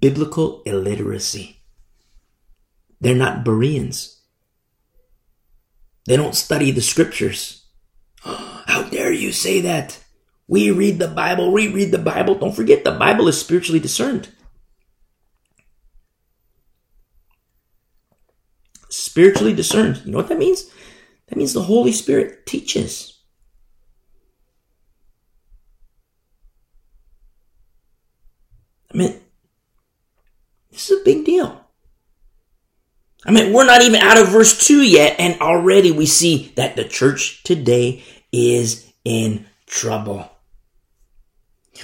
Biblical 0.00 0.62
illiteracy. 0.64 1.59
They're 3.00 3.14
not 3.14 3.44
Bereans. 3.44 4.20
They 6.06 6.16
don't 6.16 6.34
study 6.34 6.70
the 6.70 6.82
scriptures. 6.82 7.66
How 8.22 8.82
dare 8.90 9.12
you 9.12 9.32
say 9.32 9.60
that? 9.62 9.98
We 10.48 10.70
read 10.70 10.98
the 10.98 11.08
Bible, 11.08 11.52
we 11.52 11.68
read 11.68 11.92
the 11.92 11.98
Bible. 11.98 12.34
Don't 12.34 12.54
forget 12.54 12.84
the 12.84 12.92
Bible 12.92 13.28
is 13.28 13.40
spiritually 13.40 13.80
discerned. 13.80 14.28
Spiritually 18.88 19.54
discerned. 19.54 20.02
You 20.04 20.12
know 20.12 20.18
what 20.18 20.28
that 20.28 20.38
means? 20.38 20.68
That 21.28 21.36
means 21.38 21.52
the 21.52 21.62
Holy 21.62 21.92
Spirit 21.92 22.44
teaches. 22.44 23.20
I 28.92 28.96
mean, 28.96 29.20
this 30.72 30.90
is 30.90 31.00
a 31.00 31.04
big 31.04 31.24
deal. 31.24 31.59
I 33.24 33.32
mean, 33.32 33.52
we're 33.52 33.66
not 33.66 33.82
even 33.82 34.00
out 34.00 34.20
of 34.20 34.28
verse 34.28 34.66
2 34.66 34.82
yet, 34.82 35.16
and 35.18 35.40
already 35.40 35.90
we 35.90 36.06
see 36.06 36.52
that 36.56 36.76
the 36.76 36.84
church 36.84 37.42
today 37.42 38.02
is 38.32 38.90
in 39.04 39.46
trouble. 39.66 40.30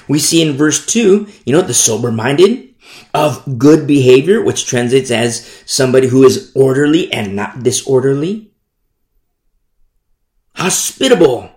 We 0.08 0.18
see 0.18 0.42
in 0.42 0.56
verse 0.56 0.84
2, 0.86 1.26
you 1.44 1.52
know, 1.52 1.62
the 1.62 1.74
sober 1.74 2.10
minded, 2.10 2.74
of 3.12 3.58
good 3.58 3.86
behavior, 3.86 4.42
which 4.42 4.66
translates 4.66 5.10
as 5.10 5.62
somebody 5.66 6.06
who 6.06 6.24
is 6.24 6.52
orderly 6.54 7.12
and 7.12 7.36
not 7.36 7.62
disorderly. 7.62 8.52
Hospitable. 10.54 11.50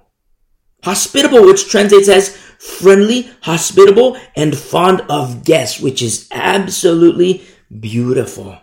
Hospitable, 0.84 1.46
which 1.46 1.70
translates 1.70 2.08
as 2.08 2.36
friendly, 2.60 3.30
hospitable, 3.42 4.18
and 4.36 4.58
fond 4.58 5.02
of 5.10 5.44
guests, 5.44 5.80
which 5.80 6.02
is 6.02 6.28
absolutely 6.32 7.44
beautiful. 7.80 8.58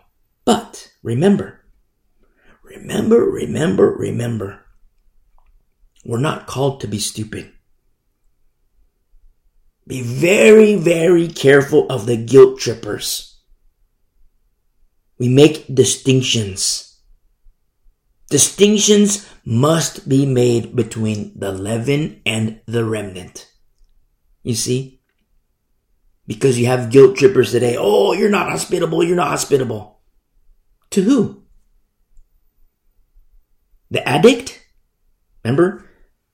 But 0.45 0.86
remember, 1.07 1.61
remember, 2.65 3.21
remember, 3.25 3.95
remember, 3.97 4.67
we're 6.05 6.19
not 6.19 6.49
called 6.49 6.81
to 6.81 6.89
be 6.89 6.99
stupid. 6.99 7.53
Be 9.87 10.03
very, 10.03 10.75
very 10.75 11.29
careful 11.29 11.89
of 11.89 12.07
the 12.07 12.17
guilt 12.17 12.59
trippers. 12.59 13.41
We 15.17 15.29
make 15.29 15.73
distinctions. 15.73 17.01
Distinctions 18.29 19.29
must 19.45 20.09
be 20.09 20.27
made 20.27 20.75
between 20.75 21.39
the 21.39 21.53
leaven 21.53 22.21
and 22.27 22.61
the 22.67 22.85
remnant. 22.85 23.49
You 24.43 24.57
see? 24.57 25.03
Because 26.27 26.59
you 26.59 26.67
have 26.67 26.91
guilt 26.91 27.17
trippers 27.17 27.53
today. 27.53 27.77
Oh, 27.79 28.13
you're 28.13 28.29
not 28.29 28.51
hospitable. 28.51 29.05
You're 29.05 29.15
not 29.15 29.29
hospitable. 29.29 29.96
To 30.97 31.03
who? 31.03 31.43
The 33.91 34.09
addict? 34.09 34.67
Remember? 35.45 35.85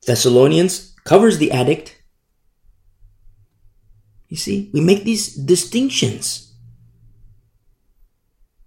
Thessalonians 0.07 0.95
covers 1.03 1.39
the 1.39 1.51
addict. 1.51 2.01
You 4.29 4.37
see, 4.37 4.71
we 4.73 4.81
make 4.81 5.03
these 5.03 5.35
distinctions. 5.35 6.55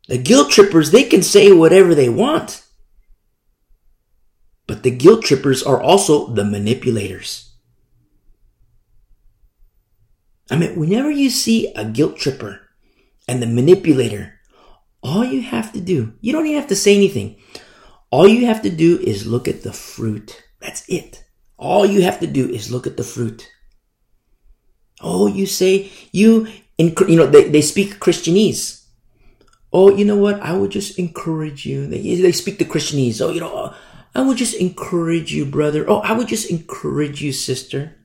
The 0.09 0.17
guilt 0.17 0.51
trippers, 0.51 0.91
they 0.91 1.03
can 1.03 1.23
say 1.23 1.53
whatever 1.53 1.95
they 1.95 2.09
want. 2.09 2.65
But 4.67 4.83
the 4.83 4.91
guilt 4.91 5.23
trippers 5.23 5.63
are 5.63 5.81
also 5.81 6.27
the 6.27 6.43
manipulators. 6.43 7.55
I 10.51 10.57
mean, 10.57 10.77
whenever 10.77 11.09
you 11.09 11.29
see 11.29 11.73
a 11.73 11.85
guilt 11.85 12.17
tripper 12.17 12.59
and 13.29 13.41
the 13.41 13.47
manipulator, 13.47 14.34
all 15.05 15.23
you 15.23 15.41
have 15.41 15.71
to 15.73 15.81
do, 15.81 16.13
you 16.19 16.33
don't 16.33 16.47
even 16.47 16.59
have 16.59 16.69
to 16.69 16.75
say 16.75 16.95
anything. 16.95 17.35
All 18.09 18.27
you 18.27 18.47
have 18.47 18.63
to 18.63 18.69
do 18.69 18.97
is 18.97 19.27
look 19.27 19.47
at 19.47 19.61
the 19.61 19.71
fruit. 19.71 20.43
That's 20.59 20.83
it. 20.89 21.23
All 21.57 21.85
you 21.85 22.01
have 22.01 22.19
to 22.21 22.27
do 22.27 22.49
is 22.49 22.71
look 22.71 22.87
at 22.87 22.97
the 22.97 23.03
fruit. 23.03 23.51
Oh, 25.01 25.27
you 25.27 25.45
say, 25.45 25.91
you, 26.11 26.47
in, 26.79 26.95
you 27.07 27.17
know, 27.17 27.27
they, 27.27 27.49
they 27.49 27.61
speak 27.61 27.99
Christianese. 27.99 28.83
Oh, 29.71 29.95
you 29.95 30.05
know 30.05 30.17
what? 30.17 30.39
I 30.39 30.57
would 30.57 30.71
just 30.71 30.97
encourage 30.97 31.65
you. 31.65 31.85
They, 31.85 32.15
they 32.15 32.31
speak 32.31 32.57
the 32.57 32.65
Christianese. 32.65 33.21
Oh, 33.21 33.29
you 33.29 33.41
know, 33.41 33.75
I 34.15 34.21
would 34.21 34.37
just 34.37 34.55
encourage 34.55 35.33
you, 35.33 35.45
brother. 35.45 35.85
Oh, 35.87 35.99
I 35.99 36.13
would 36.13 36.27
just 36.27 36.49
encourage 36.49 37.21
you, 37.21 37.31
sister. 37.31 37.95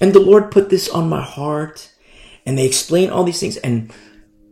And 0.00 0.12
the 0.12 0.20
Lord 0.20 0.52
put 0.52 0.70
this 0.70 0.88
on 0.88 1.08
my 1.08 1.22
heart. 1.22 1.92
And 2.46 2.56
they 2.56 2.66
explain 2.66 3.10
all 3.10 3.24
these 3.24 3.40
things. 3.40 3.56
And 3.58 3.92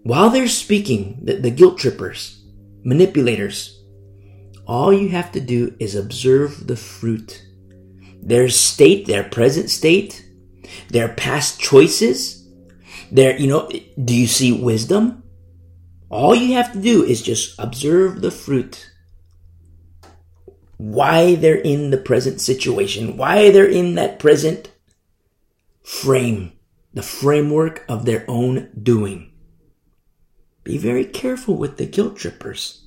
while 0.09 0.31
they're 0.31 0.49
speaking, 0.49 1.21
the, 1.23 1.35
the 1.35 1.51
guilt 1.51 1.77
trippers, 1.77 2.43
manipulators, 2.83 3.85
all 4.67 4.91
you 4.91 5.11
have 5.11 5.31
to 5.33 5.41
do 5.41 5.77
is 5.79 5.95
observe 5.95 6.67
the 6.67 6.77
fruit. 6.77 7.45
Their 8.23 8.49
state, 8.49 9.07
their 9.07 9.25
present 9.25 9.69
state, 9.69 10.25
their 10.89 11.09
past 11.13 11.61
choices, 11.61 12.49
their, 13.13 13.37
you 13.37 13.49
know, 13.49 13.69
do 14.03 14.17
you 14.17 14.27
see 14.27 14.51
wisdom? 14.51 15.25
All 16.09 16.35
you 16.35 16.55
have 16.55 16.73
to 16.73 16.81
do 16.81 17.05
is 17.05 17.21
just 17.21 17.59
observe 17.59 18.23
the 18.23 18.31
fruit. 18.31 18.91
Why 20.79 21.35
they're 21.35 21.61
in 21.61 21.91
the 21.91 21.99
present 21.99 22.41
situation, 22.41 23.19
why 23.19 23.51
they're 23.51 23.69
in 23.69 23.95
that 23.97 24.19
present 24.19 24.71
frame. 25.83 26.53
the 26.95 27.03
framework 27.03 27.85
of 27.89 28.05
their 28.05 28.25
own 28.27 28.71
doing. 28.83 29.28
Be 30.69 30.77
very 30.77 31.07
careful 31.07 31.57
with 31.57 31.79
the 31.79 31.87
guilt 31.87 32.19
trippers. 32.19 32.83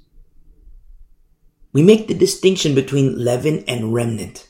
We 1.73 1.81
make 1.81 2.07
the 2.07 2.13
distinction 2.13 2.75
between 2.75 3.25
leaven 3.25 3.63
and 3.67 3.91
remnant. 3.91 4.47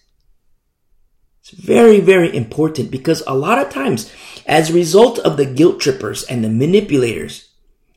It's 1.39 1.51
very, 1.51 2.01
very 2.01 2.36
important 2.36 2.91
because 2.91 3.23
a 3.25 3.34
lot 3.34 3.57
of 3.57 3.71
times, 3.71 4.13
as 4.45 4.69
a 4.69 4.73
result 4.73 5.17
of 5.19 5.38
the 5.38 5.45
guilt 5.45 5.79
trippers 5.79 6.23
and 6.23 6.43
the 6.43 6.49
manipulators, 6.49 7.47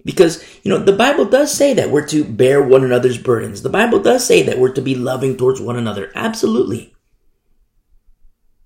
because, 0.04 0.40
you 0.62 0.68
know, 0.68 0.78
the 0.78 0.92
Bible 0.92 1.24
does 1.24 1.52
say 1.52 1.74
that 1.74 1.90
we're 1.90 2.06
to 2.06 2.22
bear 2.22 2.62
one 2.62 2.84
another's 2.84 3.18
burdens. 3.18 3.62
The 3.62 3.68
Bible 3.68 3.98
does 3.98 4.24
say 4.24 4.44
that 4.44 4.60
we're 4.60 4.72
to 4.74 4.82
be 4.82 4.94
loving 4.94 5.36
towards 5.36 5.60
one 5.60 5.76
another. 5.76 6.12
Absolutely. 6.14 6.94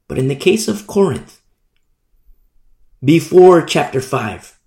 But 0.07 0.19
in 0.19 0.29
the 0.29 0.37
case 0.37 0.69
of 0.69 0.87
Corinth, 0.87 1.41
before 3.03 3.63
chapter 3.65 4.03
5, 4.03 4.58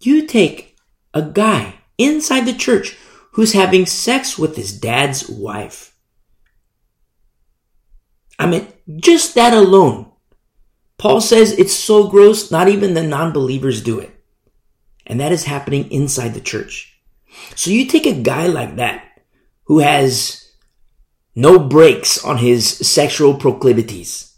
you 0.00 0.26
take 0.26 0.76
a 1.14 1.22
guy 1.22 1.74
inside 1.98 2.46
the 2.46 2.54
church 2.54 2.96
who's 3.32 3.52
having 3.52 3.86
sex 3.86 4.38
with 4.38 4.56
his 4.56 4.78
dad's 4.78 5.28
wife. 5.28 5.94
I 8.38 8.46
mean, 8.46 8.66
just 8.96 9.34
that 9.34 9.52
alone. 9.52 10.10
Paul 10.98 11.20
says 11.20 11.52
it's 11.52 11.74
so 11.74 12.08
gross, 12.08 12.50
not 12.50 12.68
even 12.68 12.94
the 12.94 13.02
non 13.02 13.32
believers 13.32 13.82
do 13.82 13.98
it. 13.98 14.10
And 15.06 15.20
that 15.20 15.32
is 15.32 15.44
happening 15.44 15.90
inside 15.90 16.34
the 16.34 16.40
church. 16.40 17.00
So 17.54 17.70
you 17.70 17.86
take 17.86 18.06
a 18.06 18.22
guy 18.22 18.46
like 18.46 18.76
that 18.76 19.04
who 19.64 19.78
has 19.78 20.50
no 21.34 21.58
brakes 21.58 22.22
on 22.24 22.38
his 22.38 22.66
sexual 22.66 23.34
proclivities, 23.34 24.36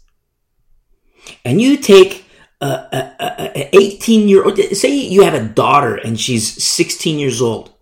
and 1.43 1.61
you 1.61 1.77
take 1.77 2.22
a, 2.63 3.75
18 3.75 4.27
year 4.27 4.43
old, 4.43 4.57
say 4.57 4.95
you 4.95 5.23
have 5.23 5.33
a 5.33 5.47
daughter 5.47 5.95
and 5.95 6.19
she's 6.19 6.63
16 6.63 7.19
years 7.19 7.41
old. 7.41 7.73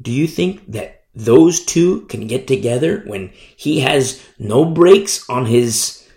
Do 0.00 0.10
you 0.12 0.26
think 0.26 0.72
that 0.72 1.04
those 1.14 1.64
two 1.64 2.02
can 2.02 2.26
get 2.26 2.46
together 2.46 3.02
when 3.06 3.30
he 3.56 3.80
has 3.80 4.22
no 4.38 4.64
brakes 4.64 5.28
on 5.28 5.46
his 5.46 6.08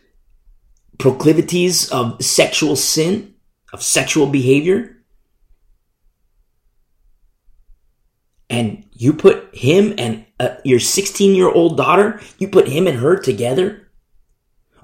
proclivities 0.98 1.90
of 1.92 2.24
sexual 2.24 2.76
sin, 2.76 3.36
of 3.72 3.84
sexual 3.84 4.28
behavior? 4.28 4.98
And 8.50 8.86
you 8.92 9.14
put 9.14 9.54
him 9.56 9.96
and 9.98 10.26
uh, 10.40 10.56
your 10.64 10.80
16 10.80 11.36
year 11.36 11.50
old 11.50 11.78
daughter, 11.78 12.22
you 12.38 12.48
put 12.48 12.68
him 12.68 12.88
and 12.88 12.98
her 13.00 13.18
together? 13.18 13.85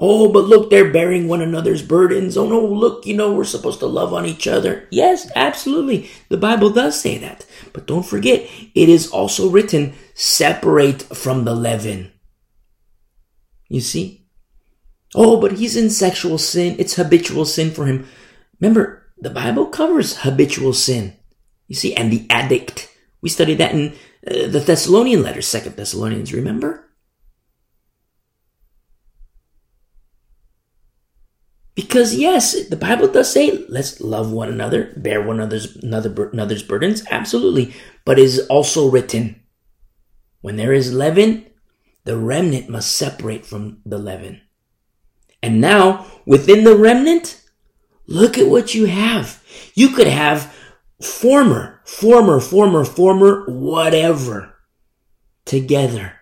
Oh, 0.03 0.31
but 0.31 0.45
look, 0.45 0.71
they're 0.71 0.91
bearing 0.91 1.27
one 1.27 1.43
another's 1.43 1.83
burdens. 1.83 2.35
Oh 2.35 2.49
no, 2.49 2.65
look, 2.65 3.05
you 3.05 3.15
know, 3.15 3.31
we're 3.31 3.43
supposed 3.43 3.79
to 3.81 3.85
love 3.85 4.15
on 4.15 4.25
each 4.25 4.47
other. 4.47 4.87
Yes, 4.89 5.31
absolutely. 5.35 6.09
The 6.29 6.37
Bible 6.37 6.71
does 6.71 6.99
say 6.99 7.19
that. 7.19 7.45
But 7.71 7.85
don't 7.85 8.05
forget, 8.05 8.41
it 8.73 8.89
is 8.89 9.11
also 9.11 9.47
written, 9.47 9.93
separate 10.15 11.03
from 11.03 11.45
the 11.45 11.53
leaven. 11.53 12.11
You 13.69 13.79
see? 13.79 14.25
Oh, 15.13 15.39
but 15.39 15.53
he's 15.53 15.77
in 15.77 15.91
sexual 15.91 16.39
sin. 16.39 16.77
It's 16.79 16.95
habitual 16.95 17.45
sin 17.45 17.69
for 17.69 17.85
him. 17.85 18.07
Remember, 18.59 19.07
the 19.19 19.29
Bible 19.29 19.67
covers 19.67 20.17
habitual 20.21 20.73
sin. 20.73 21.13
You 21.67 21.75
see, 21.75 21.93
and 21.93 22.11
the 22.11 22.25
addict. 22.29 22.89
We 23.21 23.29
studied 23.29 23.59
that 23.59 23.73
in 23.73 23.93
uh, 24.25 24.47
the 24.47 24.63
Thessalonian 24.65 25.21
letter, 25.21 25.43
Second 25.43 25.75
Thessalonians, 25.75 26.33
remember? 26.33 26.90
Because 31.75 32.15
yes, 32.15 32.67
the 32.67 32.75
Bible 32.75 33.07
does 33.07 33.31
say, 33.31 33.65
let's 33.69 34.01
love 34.01 34.31
one 34.31 34.49
another, 34.49 34.93
bear 34.97 35.21
one 35.21 35.37
another's, 35.37 35.75
another, 35.77 36.29
another's 36.29 36.63
burdens. 36.63 37.03
Absolutely. 37.09 37.73
But 38.03 38.19
it 38.19 38.23
is 38.23 38.45
also 38.47 38.89
written, 38.89 39.41
when 40.41 40.57
there 40.57 40.73
is 40.73 40.93
leaven, 40.93 41.45
the 42.03 42.17
remnant 42.17 42.67
must 42.67 42.95
separate 42.95 43.45
from 43.45 43.79
the 43.85 43.97
leaven. 43.97 44.41
And 45.41 45.61
now, 45.61 46.07
within 46.25 46.63
the 46.63 46.75
remnant, 46.75 47.41
look 48.05 48.37
at 48.37 48.47
what 48.47 48.75
you 48.75 48.85
have. 48.85 49.41
You 49.73 49.89
could 49.89 50.07
have 50.07 50.53
former, 51.01 51.81
former, 51.85 52.39
former, 52.39 52.83
former, 52.83 53.45
whatever, 53.47 54.55
together, 55.45 56.13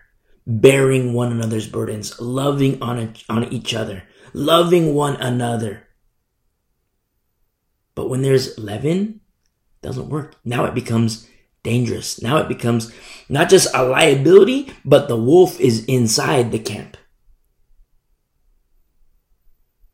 bearing 0.46 1.12
one 1.12 1.32
another's 1.32 1.68
burdens, 1.68 2.20
loving 2.20 2.80
on, 2.82 3.14
on 3.28 3.52
each 3.52 3.74
other 3.74 4.04
loving 4.32 4.94
one 4.94 5.16
another. 5.16 5.88
But 7.94 8.08
when 8.08 8.22
there's 8.22 8.58
leaven, 8.58 9.20
doesn't 9.82 10.08
work. 10.08 10.36
Now 10.44 10.64
it 10.64 10.74
becomes 10.74 11.28
dangerous. 11.62 12.22
Now 12.22 12.38
it 12.38 12.48
becomes 12.48 12.92
not 13.28 13.48
just 13.48 13.74
a 13.74 13.84
liability, 13.84 14.72
but 14.84 15.08
the 15.08 15.16
wolf 15.16 15.60
is 15.60 15.84
inside 15.86 16.52
the 16.52 16.58
camp. 16.58 16.96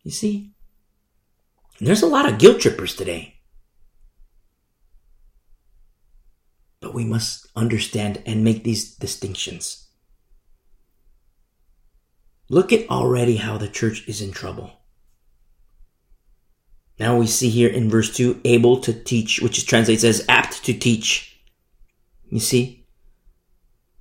You 0.02 0.10
see? 0.10 0.52
there's 1.80 2.02
a 2.02 2.06
lot 2.06 2.26
of 2.26 2.38
guilt 2.38 2.60
trippers 2.60 2.94
today. 2.94 3.34
But 6.80 6.94
we 6.94 7.04
must 7.04 7.48
understand 7.56 8.22
and 8.24 8.44
make 8.44 8.64
these 8.64 8.94
distinctions. 8.94 9.85
Look 12.48 12.72
at 12.72 12.88
already 12.88 13.36
how 13.36 13.58
the 13.58 13.68
church 13.68 14.06
is 14.06 14.20
in 14.20 14.30
trouble. 14.32 14.72
Now 16.98 17.16
we 17.18 17.26
see 17.26 17.50
here 17.50 17.68
in 17.68 17.90
verse 17.90 18.14
2, 18.16 18.40
able 18.44 18.80
to 18.80 18.92
teach, 18.92 19.40
which 19.40 19.58
is 19.58 19.64
translated 19.64 20.04
as 20.04 20.24
apt 20.28 20.64
to 20.64 20.72
teach. 20.72 21.38
You 22.30 22.40
see? 22.40 22.86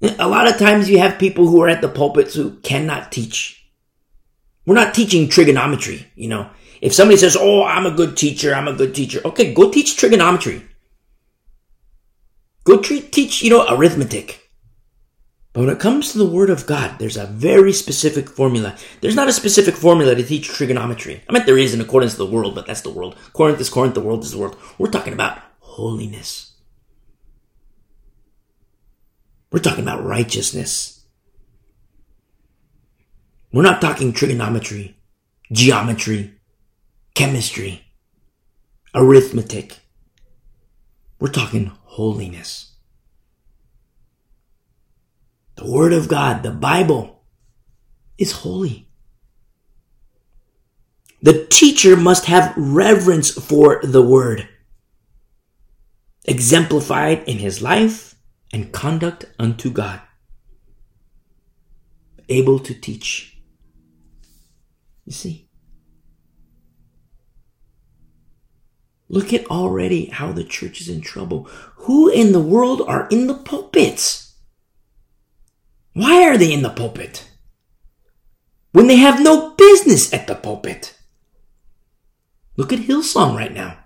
A 0.02 0.28
lot 0.28 0.48
of 0.48 0.58
times 0.58 0.89
you 0.89 1.00
have 1.00 1.20
people 1.20 1.48
who 1.48 1.62
are 1.62 1.70
at 1.70 1.82
the 1.82 1.89
pulpits 1.89 2.36
who 2.36 2.58
cannot 2.58 3.12
teach. 3.12 3.70
We're 4.66 4.76
not 4.76 4.93
teaching 4.93 5.28
trigonometry, 5.28 6.08
you 6.16 6.28
know. 6.28 6.50
If 6.82 6.93
somebody 6.93 7.18
says, 7.18 7.38
Oh, 7.39 7.64
I'm 7.64 7.86
a 7.86 7.91
good 7.91 8.18
teacher, 8.18 8.54
I'm 8.54 8.68
a 8.68 8.74
good 8.74 8.93
teacher. 8.93 9.22
Okay, 9.26 9.54
go 9.54 9.72
teach 9.72 9.98
trigonometry. 9.98 10.64
Go 12.64 12.80
teach, 12.80 13.43
you 13.43 13.50
know, 13.50 13.66
arithmetic. 13.70 14.45
But 15.56 15.62
when 15.62 15.70
it 15.70 15.80
comes 15.80 16.12
to 16.12 16.18
the 16.18 16.26
Word 16.26 16.49
of 16.49 16.66
God, 16.66 16.99
there's 16.99 17.16
a 17.16 17.28
very 17.28 17.72
specific 17.72 18.28
formula. 18.30 18.76
There's 18.99 19.16
not 19.16 19.30
a 19.30 19.34
specific 19.34 19.76
formula 19.76 20.14
to 20.14 20.22
teach 20.22 20.49
trigonometry. 20.49 21.24
I 21.30 21.32
mean, 21.32 21.45
there 21.45 21.58
is 21.58 21.74
in 21.74 21.80
accordance 21.80 22.12
to 22.12 22.18
the 22.18 22.26
world, 22.26 22.56
but 22.56 22.68
that's 22.68 22.82
the 22.82 22.89
world. 22.89 23.16
Corinth 23.32 23.62
is 23.62 23.70
Corinth, 23.70 23.93
the 23.93 24.01
world 24.01 24.26
is 24.26 24.32
the 24.32 24.38
world. 24.38 24.58
We're 24.78 24.91
talking 24.91 25.14
about 25.14 25.39
holiness. 25.62 26.56
We're 29.49 29.60
talking 29.60 29.86
about 29.86 30.03
righteousness. 30.03 31.06
We're 33.53 33.64
not 33.64 33.80
talking 33.80 34.12
trigonometry, 34.12 34.97
geometry, 35.53 36.34
chemistry, 37.14 37.86
arithmetic. 38.93 39.80
We're 41.18 41.32
talking 41.32 41.72
holiness. 41.86 42.74
The 45.56 45.70
Word 45.70 45.93
of 45.93 46.08
God, 46.08 46.43
the 46.43 46.51
Bible, 46.51 47.24
is 48.18 48.32
holy. 48.32 48.89
The 51.22 51.45
teacher 51.45 51.95
must 51.95 52.26
have 52.26 52.53
reverence 52.58 53.32
for 53.32 53.80
the 53.84 54.01
Word, 54.01 54.47
exemplified 56.26 57.24
in 57.28 57.38
his 57.38 57.62
life 57.62 58.16
and 58.51 58.72
conduct 58.72 59.26
unto 59.39 59.72
God. 59.72 60.01
Able 62.28 62.60
to 62.60 62.74
teach. 62.74 63.38
You 65.06 65.14
see? 65.14 65.49
Look 69.08 69.34
at 69.34 69.45
already 69.47 70.08
how 70.08 70.32
the 70.32 70.43
church 70.43 70.82
is 70.82 70.89
in 70.89 71.01
trouble. 71.01 71.43
Who 71.76 72.10
in 72.10 72.32
the 72.32 72.41
world 72.41 72.82
are 72.88 73.08
in 73.10 73.28
the 73.28 73.36
pulpits? 73.36 74.24
Why 75.96 76.28
are 76.28 76.38
they 76.38 76.52
in 76.52 76.62
the 76.62 76.70
pulpit? 76.70 77.26
When 78.74 78.88
they 78.88 78.98
have 78.98 79.24
no 79.24 79.52
business 79.52 80.14
at 80.14 80.28
the 80.28 80.36
pulpit. 80.36 80.93
Look 82.58 82.74
at 82.74 82.80
Hillsong 82.80 83.34
right 83.34 83.54
now. 83.54 83.78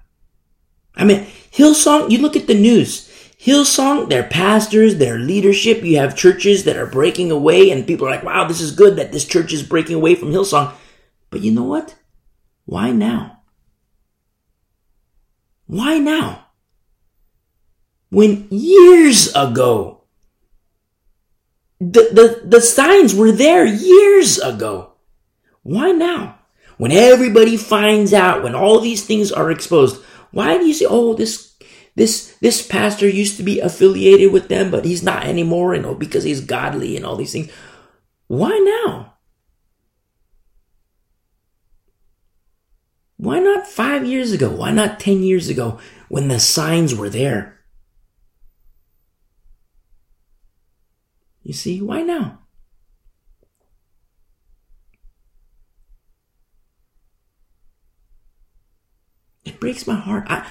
I 0.96 1.06
mean, 1.06 1.28
Hillsong, 1.52 2.10
you 2.10 2.18
look 2.18 2.36
at 2.36 2.48
the 2.48 2.56
news. 2.56 3.08
Hillsong, 3.40 4.10
their 4.10 4.24
pastors, 4.24 4.96
their 4.96 5.20
leadership, 5.20 5.84
you 5.84 5.98
have 5.98 6.18
churches 6.18 6.64
that 6.64 6.78
are 6.78 6.88
breaking 6.88 7.30
away 7.30 7.70
and 7.70 7.86
people 7.86 8.08
are 8.08 8.12
like, 8.12 8.24
wow, 8.24 8.48
this 8.48 8.60
is 8.60 8.72
good 8.72 8.96
that 8.96 9.12
this 9.12 9.26
church 9.26 9.54
is 9.54 9.62
breaking 9.62 9.96
away 9.96 10.16
from 10.16 10.32
Hillsong. 10.32 10.74
But 11.30 11.42
you 11.42 11.52
know 11.52 11.64
what? 11.64 11.96
Why 12.66 12.90
now? 12.90 13.44
Why 15.68 16.00
now? 16.00 16.48
When 18.10 18.48
years 18.50 19.32
ago, 19.36 19.99
the, 21.80 22.10
the, 22.12 22.42
the 22.46 22.62
signs 22.62 23.16
were 23.16 23.32
there 23.32 23.66
years 23.66 24.38
ago. 24.38 24.94
Why 25.64 25.92
now? 25.92 26.40
When 26.78 26.92
everybody 26.92 27.58
finds 27.58 28.14
out, 28.14 28.44
when 28.44 28.56
all 28.56 28.80
these 28.80 29.06
things 29.06 29.32
are 29.32 29.52
exposed, 29.52 30.02
why 30.32 30.58
do 30.58 30.66
you 30.66 30.74
say, 30.74 30.86
oh, 30.88 31.14
this, 31.14 31.56
this, 31.96 32.36
this 32.42 32.66
pastor 32.66 33.08
used 33.08 33.38
to 33.38 33.44
be 33.44 33.60
affiliated 33.60 34.32
with 34.32 34.48
them, 34.48 34.72
but 34.72 34.86
he's 34.86 35.04
not 35.04 35.26
anymore, 35.26 35.76
you 35.76 35.82
know, 35.82 35.96
because 35.96 36.24
he's 36.24 36.42
godly 36.42 36.96
and 36.96 37.06
all 37.06 37.16
these 37.16 37.34
things. 37.34 37.52
Why 38.28 38.58
now? 38.58 39.16
Why 43.18 43.40
not 43.40 43.68
five 43.68 44.06
years 44.06 44.32
ago? 44.32 44.50
Why 44.50 44.72
not 44.72 45.00
10 45.00 45.24
years 45.24 45.50
ago 45.50 45.80
when 46.08 46.30
the 46.30 46.40
signs 46.40 46.96
were 46.96 47.10
there? 47.10 47.59
You 51.50 51.54
see, 51.54 51.82
why 51.82 52.04
now? 52.04 52.42
It 59.44 59.60
breaks 59.60 59.88
my 59.88 59.96
heart. 59.96 60.26
I 60.30 60.46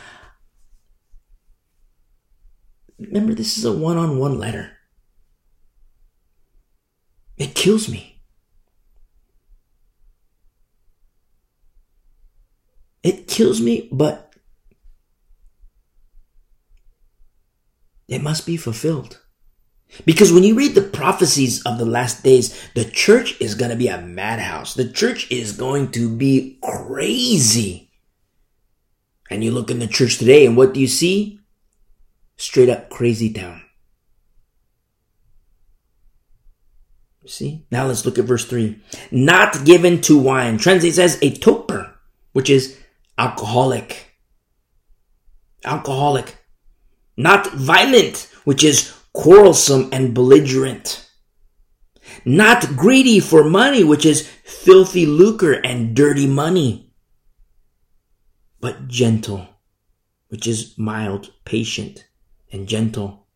remember 2.98 3.32
this 3.32 3.56
is 3.56 3.64
a 3.64 3.70
one-on-one 3.70 4.40
letter. 4.40 4.72
It 7.36 7.54
kills 7.54 7.88
me. 7.88 8.24
It 13.04 13.28
kills 13.28 13.60
me, 13.60 13.88
but 13.92 14.34
it 18.08 18.20
must 18.20 18.44
be 18.44 18.56
fulfilled. 18.56 19.20
Because 20.04 20.32
when 20.32 20.44
you 20.44 20.54
read 20.54 20.74
the 20.74 20.82
prophecies 20.82 21.62
of 21.64 21.78
the 21.78 21.86
last 21.86 22.22
days, 22.22 22.68
the 22.74 22.84
church 22.84 23.40
is 23.40 23.54
going 23.54 23.70
to 23.70 23.76
be 23.76 23.88
a 23.88 24.00
madhouse. 24.00 24.74
The 24.74 24.90
church 24.90 25.30
is 25.30 25.56
going 25.56 25.90
to 25.92 26.14
be 26.14 26.58
crazy. 26.62 27.90
And 29.30 29.42
you 29.42 29.50
look 29.50 29.70
in 29.70 29.78
the 29.78 29.86
church 29.86 30.18
today 30.18 30.46
and 30.46 30.56
what 30.56 30.74
do 30.74 30.80
you 30.80 30.86
see? 30.86 31.40
Straight 32.36 32.68
up 32.68 32.90
crazy 32.90 33.32
town. 33.32 33.62
See? 37.28 37.66
Now 37.70 37.86
let's 37.86 38.06
look 38.06 38.18
at 38.18 38.24
verse 38.24 38.46
3. 38.46 38.80
Not 39.10 39.66
given 39.66 40.00
to 40.02 40.18
wine. 40.18 40.56
Translate 40.56 40.94
says 40.94 41.18
a 41.20 41.36
toper, 41.36 41.94
which 42.32 42.48
is 42.48 42.78
alcoholic. 43.18 44.16
Alcoholic. 45.62 46.38
Not 47.18 47.52
violent, 47.52 48.30
which 48.44 48.64
is 48.64 48.97
quarrelsome 49.12 49.88
and 49.92 50.14
belligerent. 50.14 51.08
Not 52.24 52.76
greedy 52.76 53.20
for 53.20 53.44
money, 53.44 53.84
which 53.84 54.06
is 54.06 54.28
filthy 54.44 55.06
lucre 55.06 55.52
and 55.52 55.94
dirty 55.94 56.26
money. 56.26 56.92
But 58.60 58.88
gentle, 58.88 59.46
which 60.28 60.46
is 60.46 60.76
mild, 60.78 61.32
patient, 61.44 62.06
and 62.50 62.66
gentle 62.66 63.28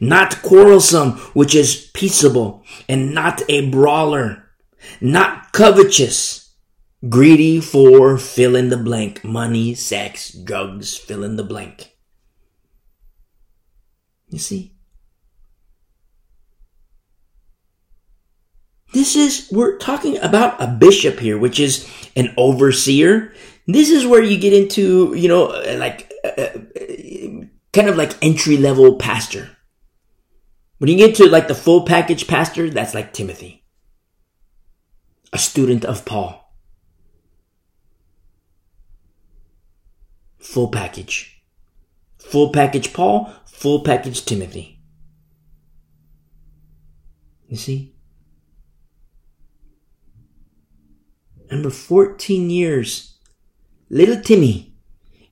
not 0.00 0.42
quarrelsome, 0.42 1.12
which 1.34 1.54
is 1.54 1.90
peaceable, 1.94 2.64
and 2.88 3.14
not 3.14 3.42
a 3.48 3.70
brawler, 3.70 4.44
not 5.00 5.52
covetous, 5.52 6.54
greedy 7.08 7.60
for 7.60 8.18
fill 8.18 8.56
in 8.56 8.68
the 8.68 8.76
blank, 8.76 9.24
money, 9.24 9.74
sex, 9.74 10.30
drugs, 10.30 10.96
fill 10.96 11.24
in 11.24 11.36
the 11.36 11.44
blank. 11.44 11.92
You 14.28 14.38
see? 14.38 14.75
This 18.96 19.14
is, 19.14 19.46
we're 19.52 19.76
talking 19.76 20.16
about 20.22 20.58
a 20.58 20.66
bishop 20.66 21.18
here, 21.18 21.36
which 21.36 21.60
is 21.60 21.86
an 22.16 22.32
overseer. 22.38 23.34
This 23.66 23.90
is 23.90 24.06
where 24.06 24.22
you 24.22 24.40
get 24.40 24.54
into, 24.54 25.12
you 25.14 25.28
know, 25.28 25.48
like, 25.76 26.10
uh, 26.24 26.40
uh 26.40 26.58
kind 27.74 27.90
of 27.90 27.98
like 27.98 28.16
entry 28.22 28.56
level 28.56 28.96
pastor. 28.96 29.50
When 30.78 30.88
you 30.88 30.96
get 30.96 31.14
to 31.16 31.28
like 31.28 31.46
the 31.46 31.54
full 31.54 31.84
package 31.84 32.26
pastor, 32.26 32.70
that's 32.70 32.94
like 32.94 33.12
Timothy, 33.12 33.66
a 35.30 35.36
student 35.36 35.84
of 35.84 36.06
Paul. 36.06 36.56
Full 40.38 40.68
package. 40.68 41.42
Full 42.16 42.50
package 42.50 42.94
Paul, 42.94 43.30
full 43.44 43.84
package 43.84 44.24
Timothy. 44.24 44.80
You 47.46 47.58
see? 47.58 47.95
Number 51.50 51.70
14 51.70 52.50
years, 52.50 53.18
little 53.88 54.20
Timmy 54.20 54.74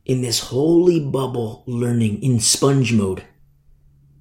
in 0.05 0.23
this 0.23 0.41
holy 0.41 1.01
bubble 1.01 1.65
learning 1.67 2.23
in 2.23 2.41
sponge 2.41 2.93
mode, 2.93 3.25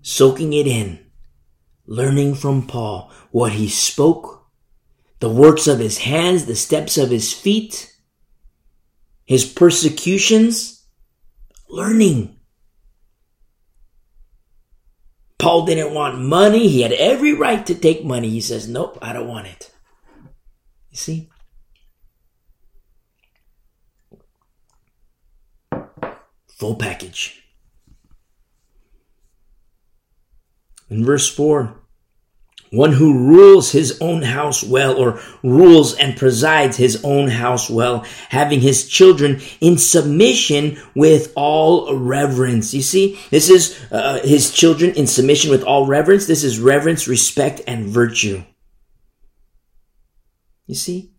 soaking 0.01 0.53
it 0.53 0.67
in 0.67 1.03
learning 1.85 2.35
from 2.35 2.65
Paul 2.65 3.11
what 3.31 3.53
he 3.53 3.67
spoke, 3.67 4.47
the 5.19 5.29
works 5.29 5.67
of 5.67 5.79
his 5.79 5.99
hands, 5.99 6.45
the 6.45 6.55
steps 6.55 6.97
of 6.97 7.09
his 7.09 7.33
feet, 7.33 7.93
his 9.25 9.45
persecutions, 9.45 10.85
learning. 11.69 12.37
Paul 15.37 15.65
didn't 15.65 15.93
want 15.93 16.19
money. 16.19 16.69
He 16.69 16.81
had 16.81 16.93
every 16.93 17.33
right 17.33 17.65
to 17.65 17.75
take 17.75 18.05
money. 18.05 18.29
He 18.29 18.41
says, 18.41 18.67
Nope, 18.67 18.97
I 19.01 19.11
don't 19.11 19.27
want 19.27 19.47
it. 19.47 19.71
You 20.89 20.97
see? 20.97 21.29
Full 26.63 26.75
package. 26.75 27.43
In 30.89 31.03
verse 31.03 31.27
4, 31.29 31.75
one 32.71 32.93
who 32.93 33.27
rules 33.27 33.73
his 33.73 33.97
own 33.99 34.21
house 34.21 34.63
well 34.63 34.95
or 34.95 35.19
rules 35.43 35.93
and 35.93 36.15
presides 36.15 36.77
his 36.77 37.03
own 37.03 37.27
house 37.27 37.69
well, 37.69 38.05
having 38.29 38.61
his 38.61 38.87
children 38.87 39.41
in 39.59 39.77
submission 39.77 40.81
with 40.95 41.33
all 41.35 41.97
reverence. 41.97 42.73
You 42.73 42.81
see, 42.81 43.19
this 43.29 43.49
is 43.49 43.77
uh, 43.91 44.21
his 44.23 44.49
children 44.53 44.91
in 44.91 45.05
submission 45.05 45.51
with 45.51 45.65
all 45.65 45.85
reverence. 45.85 46.27
This 46.27 46.45
is 46.45 46.61
reverence, 46.61 47.09
respect, 47.09 47.59
and 47.67 47.87
virtue. 47.87 48.41
You 50.67 50.75
see, 50.75 51.11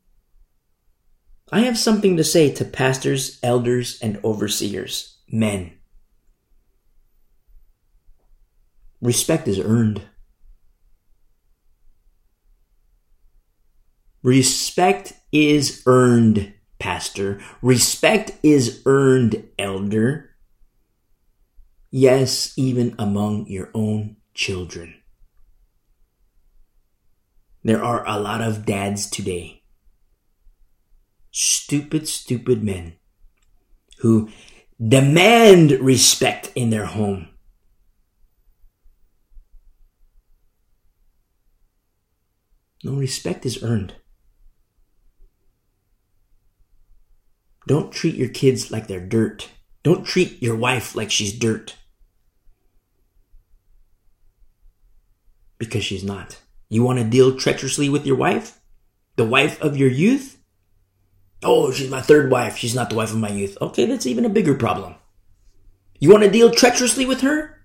I 1.53 1.61
have 1.61 1.77
something 1.77 2.17
to 2.17 2.25
say 2.25 2.51
to 2.51 2.65
pastors, 2.65 3.39
elders, 3.43 3.99
and 4.01 4.19
overseers, 4.25 5.14
men. 5.29 5.73
Respect 9.01 9.49
is 9.49 9.59
earned. 9.61 10.03
Respect 14.23 15.13
is 15.31 15.83
earned, 15.85 16.55
Pastor. 16.79 17.41
Respect 17.61 18.33
is 18.43 18.83
earned, 18.87 19.47
Elder. 19.59 20.31
Yes, 21.91 22.55
even 22.57 22.95
among 22.99 23.47
your 23.49 23.71
own 23.75 24.17
children. 24.33 24.95
There 27.63 27.85
are 27.85 28.07
a 28.09 28.19
lot 28.19 28.41
of 28.41 28.65
dads 28.65 29.09
today. 29.09 29.63
Stupid, 31.31 32.09
stupid 32.09 32.65
men 32.65 32.95
who 33.99 34.29
demand 34.87 35.71
respect 35.73 36.51
in 36.55 36.71
their 36.71 36.87
home 36.87 37.29
No 42.85 42.93
respect 42.93 43.47
is 43.47 43.63
earned. 43.63 43.95
Don't 47.67 47.91
treat 47.91 48.15
your 48.15 48.29
kids 48.29 48.71
like 48.71 48.89
they're 48.89 49.01
dirt. 49.01 49.49
Don't 49.83 50.05
treat 50.05 50.43
your 50.43 50.55
wife 50.55 50.95
like 50.95 51.11
she's 51.11 51.33
dirt. 51.33 51.77
Because 55.57 55.83
she's 55.83 56.05
not. 56.05 56.43
You 56.69 56.83
want 56.83 56.99
to 56.99 57.05
deal 57.07 57.39
treacherously 57.39 57.89
with 57.89 58.05
your 58.05 58.17
wife? 58.17 58.61
The 59.17 59.25
wife 59.25 59.59
of 59.63 59.79
your 59.79 59.89
youth? 59.89 60.44
Oh, 61.45 61.71
she's 61.71 61.91
my 61.91 62.01
third 62.01 62.31
wife. 62.31 62.57
She's 62.57 62.75
not 62.75 62.91
the 62.91 62.97
wife 62.97 63.11
of 63.11 63.19
my 63.19 63.31
youth. 63.31 63.57
Okay, 63.61 63.87
that's 63.87 64.07
even 64.07 64.25
a 64.25 64.31
bigger 64.31 64.55
problem. 64.55 64.95
You 65.99 66.11
want 66.11 66.23
to 66.25 66.31
deal 66.31 66.51
treacherously 66.51 67.07
with 67.07 67.21
her? 67.21 67.61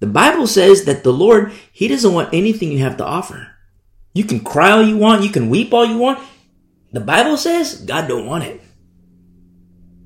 The 0.00 0.06
Bible 0.06 0.46
says 0.46 0.84
that 0.84 1.02
the 1.02 1.12
Lord, 1.12 1.52
He 1.72 1.88
doesn't 1.88 2.12
want 2.12 2.34
anything 2.34 2.70
you 2.70 2.78
have 2.78 2.98
to 2.98 3.04
offer. 3.04 3.48
You 4.12 4.24
can 4.24 4.40
cry 4.40 4.70
all 4.70 4.82
you 4.82 4.96
want. 4.96 5.24
You 5.24 5.30
can 5.30 5.48
weep 5.48 5.72
all 5.72 5.84
you 5.84 5.98
want. 5.98 6.20
The 6.92 7.00
Bible 7.00 7.36
says 7.36 7.82
God 7.82 8.08
don't 8.08 8.26
want 8.26 8.44
it. 8.44 8.60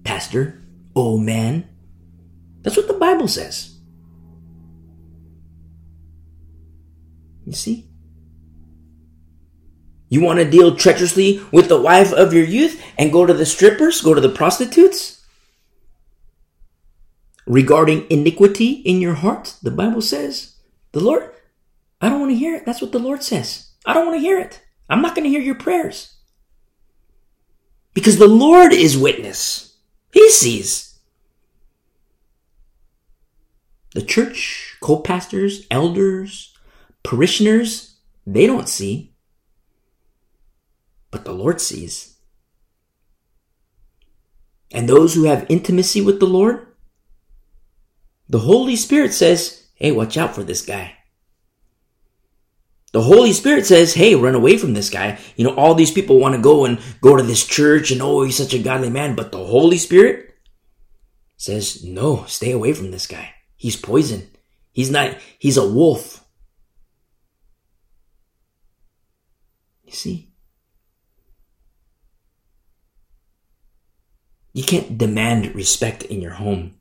Pastor, 0.04 0.62
oh 0.96 1.18
man. 1.18 1.68
That's 2.62 2.76
what 2.76 2.88
the 2.88 2.94
Bible 2.94 3.28
says. 3.28 3.76
You 7.46 7.52
see? 7.52 7.89
You 10.10 10.20
want 10.20 10.40
to 10.40 10.50
deal 10.50 10.76
treacherously 10.76 11.40
with 11.52 11.68
the 11.68 11.80
wife 11.80 12.12
of 12.12 12.34
your 12.34 12.44
youth 12.44 12.82
and 12.98 13.12
go 13.12 13.24
to 13.24 13.32
the 13.32 13.46
strippers, 13.46 14.00
go 14.00 14.12
to 14.12 14.20
the 14.20 14.28
prostitutes? 14.28 15.24
Regarding 17.46 18.06
iniquity 18.10 18.72
in 18.72 19.00
your 19.00 19.14
heart, 19.14 19.54
the 19.62 19.70
Bible 19.70 20.02
says, 20.02 20.56
the 20.92 21.00
Lord, 21.00 21.30
I 22.00 22.08
don't 22.08 22.20
want 22.20 22.32
to 22.32 22.36
hear 22.36 22.56
it. 22.56 22.66
That's 22.66 22.82
what 22.82 22.90
the 22.90 22.98
Lord 22.98 23.22
says. 23.22 23.70
I 23.86 23.94
don't 23.94 24.06
want 24.06 24.18
to 24.18 24.20
hear 24.20 24.38
it. 24.38 24.60
I'm 24.88 25.00
not 25.00 25.14
going 25.14 25.24
to 25.24 25.30
hear 25.30 25.40
your 25.40 25.54
prayers. 25.54 26.16
Because 27.94 28.18
the 28.18 28.28
Lord 28.28 28.72
is 28.72 28.98
witness. 28.98 29.76
He 30.12 30.28
sees. 30.30 30.98
The 33.94 34.02
church, 34.02 34.76
co-pastors, 34.80 35.66
elders, 35.70 36.56
parishioners, 37.04 37.96
they 38.26 38.46
don't 38.46 38.68
see. 38.68 39.09
But 41.10 41.24
the 41.24 41.32
Lord 41.32 41.60
sees. 41.60 42.16
And 44.70 44.88
those 44.88 45.14
who 45.14 45.24
have 45.24 45.46
intimacy 45.48 46.00
with 46.00 46.20
the 46.20 46.26
Lord, 46.26 46.66
the 48.28 48.38
Holy 48.38 48.76
Spirit 48.76 49.12
says, 49.12 49.66
hey, 49.74 49.90
watch 49.90 50.16
out 50.16 50.34
for 50.34 50.44
this 50.44 50.62
guy. 50.62 50.96
The 52.92 53.02
Holy 53.02 53.32
Spirit 53.32 53.66
says, 53.66 53.94
hey, 53.94 54.14
run 54.14 54.34
away 54.34 54.56
from 54.56 54.74
this 54.74 54.90
guy. 54.90 55.18
You 55.36 55.44
know, 55.44 55.54
all 55.54 55.74
these 55.74 55.92
people 55.92 56.18
want 56.18 56.34
to 56.34 56.40
go 56.40 56.64
and 56.64 56.80
go 57.00 57.16
to 57.16 57.22
this 57.22 57.46
church 57.46 57.90
and 57.90 58.02
oh, 58.02 58.22
he's 58.22 58.36
such 58.36 58.54
a 58.54 58.58
godly 58.58 58.90
man. 58.90 59.14
But 59.14 59.32
the 59.32 59.44
Holy 59.44 59.78
Spirit 59.78 60.34
says, 61.36 61.84
no, 61.84 62.24
stay 62.24 62.50
away 62.50 62.72
from 62.72 62.90
this 62.90 63.06
guy. 63.06 63.34
He's 63.56 63.76
poison. 63.76 64.28
He's 64.72 64.90
not, 64.90 65.16
he's 65.38 65.56
a 65.56 65.68
wolf. 65.68 66.24
You 69.84 69.92
see? 69.92 70.29
You 74.52 74.64
can't 74.64 74.98
demand 74.98 75.54
respect 75.54 76.02
in 76.02 76.20
your 76.20 76.32
home. 76.32 76.74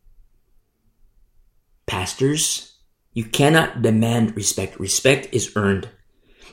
Pastors, 1.85 2.77
you 3.13 3.25
cannot 3.25 3.81
demand 3.81 4.35
respect. 4.35 4.79
Respect 4.79 5.29
is 5.31 5.51
earned. 5.55 5.89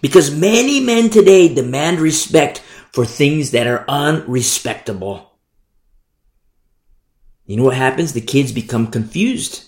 Because 0.02 0.34
many 0.34 0.80
men 0.80 1.10
today 1.10 1.52
demand 1.52 2.00
respect 2.00 2.62
for 2.92 3.06
things 3.06 3.50
that 3.50 3.66
are 3.66 3.84
unrespectable. 3.88 5.38
You 7.46 7.56
know 7.56 7.64
what 7.64 7.76
happens? 7.76 8.12
The 8.12 8.20
kids 8.20 8.52
become 8.52 8.88
confused. 8.88 9.64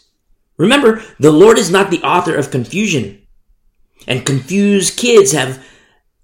Remember, 0.56 1.02
the 1.20 1.30
Lord 1.30 1.58
is 1.58 1.70
not 1.70 1.90
the 1.90 2.02
author 2.02 2.34
of 2.34 2.50
confusion. 2.50 3.22
And 4.06 4.26
confused 4.26 4.98
kids 4.98 5.32
have 5.32 5.64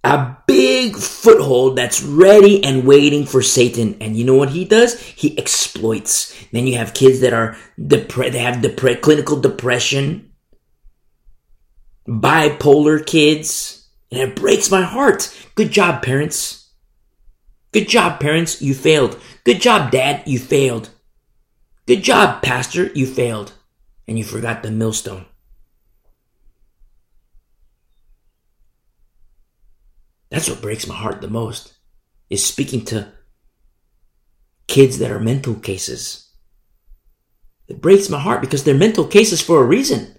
a 0.02 0.36
big 0.46 0.73
foothold 1.24 1.76
that's 1.76 2.02
ready 2.02 2.62
and 2.62 2.86
waiting 2.86 3.24
for 3.24 3.42
Satan. 3.42 3.96
And 4.00 4.14
you 4.14 4.24
know 4.24 4.34
what 4.34 4.50
he 4.50 4.64
does? 4.64 5.00
He 5.00 5.36
exploits. 5.38 6.34
Then 6.52 6.66
you 6.66 6.76
have 6.76 6.94
kids 6.94 7.20
that 7.20 7.32
are 7.32 7.56
depre- 7.80 8.30
they 8.30 8.40
have 8.40 8.62
depre- 8.62 9.00
clinical 9.00 9.40
depression, 9.40 10.32
bipolar 12.06 13.04
kids, 13.04 13.88
and 14.12 14.20
it 14.20 14.36
breaks 14.36 14.70
my 14.70 14.82
heart. 14.82 15.34
Good 15.54 15.70
job, 15.70 16.02
parents. 16.02 16.70
Good 17.72 17.88
job, 17.88 18.20
parents. 18.20 18.60
You 18.60 18.74
failed. 18.74 19.18
Good 19.44 19.60
job, 19.60 19.90
dad. 19.90 20.22
You 20.26 20.38
failed. 20.38 20.90
Good 21.86 22.02
job, 22.02 22.42
pastor. 22.42 22.92
You 22.94 23.06
failed. 23.06 23.54
And 24.06 24.18
you 24.18 24.24
forgot 24.24 24.62
the 24.62 24.70
millstone. 24.70 25.24
That's 30.34 30.50
what 30.50 30.60
breaks 30.60 30.88
my 30.88 30.96
heart 30.96 31.20
the 31.20 31.28
most 31.28 31.74
is 32.28 32.44
speaking 32.44 32.84
to 32.86 33.06
kids 34.66 34.98
that 34.98 35.12
are 35.12 35.20
mental 35.20 35.54
cases. 35.54 36.28
It 37.68 37.80
breaks 37.80 38.10
my 38.10 38.18
heart 38.18 38.40
because 38.40 38.64
they're 38.64 38.74
mental 38.74 39.06
cases 39.06 39.40
for 39.40 39.62
a 39.62 39.64
reason. 39.64 40.18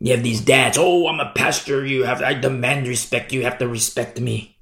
You 0.00 0.10
have 0.10 0.24
these 0.24 0.40
dads, 0.40 0.76
oh, 0.76 1.06
I'm 1.06 1.20
a 1.20 1.30
pastor, 1.36 1.86
you 1.86 2.02
have 2.02 2.20
I 2.20 2.34
demand 2.34 2.88
respect, 2.88 3.32
you 3.32 3.44
have 3.44 3.58
to 3.58 3.68
respect 3.68 4.20
me. 4.20 4.58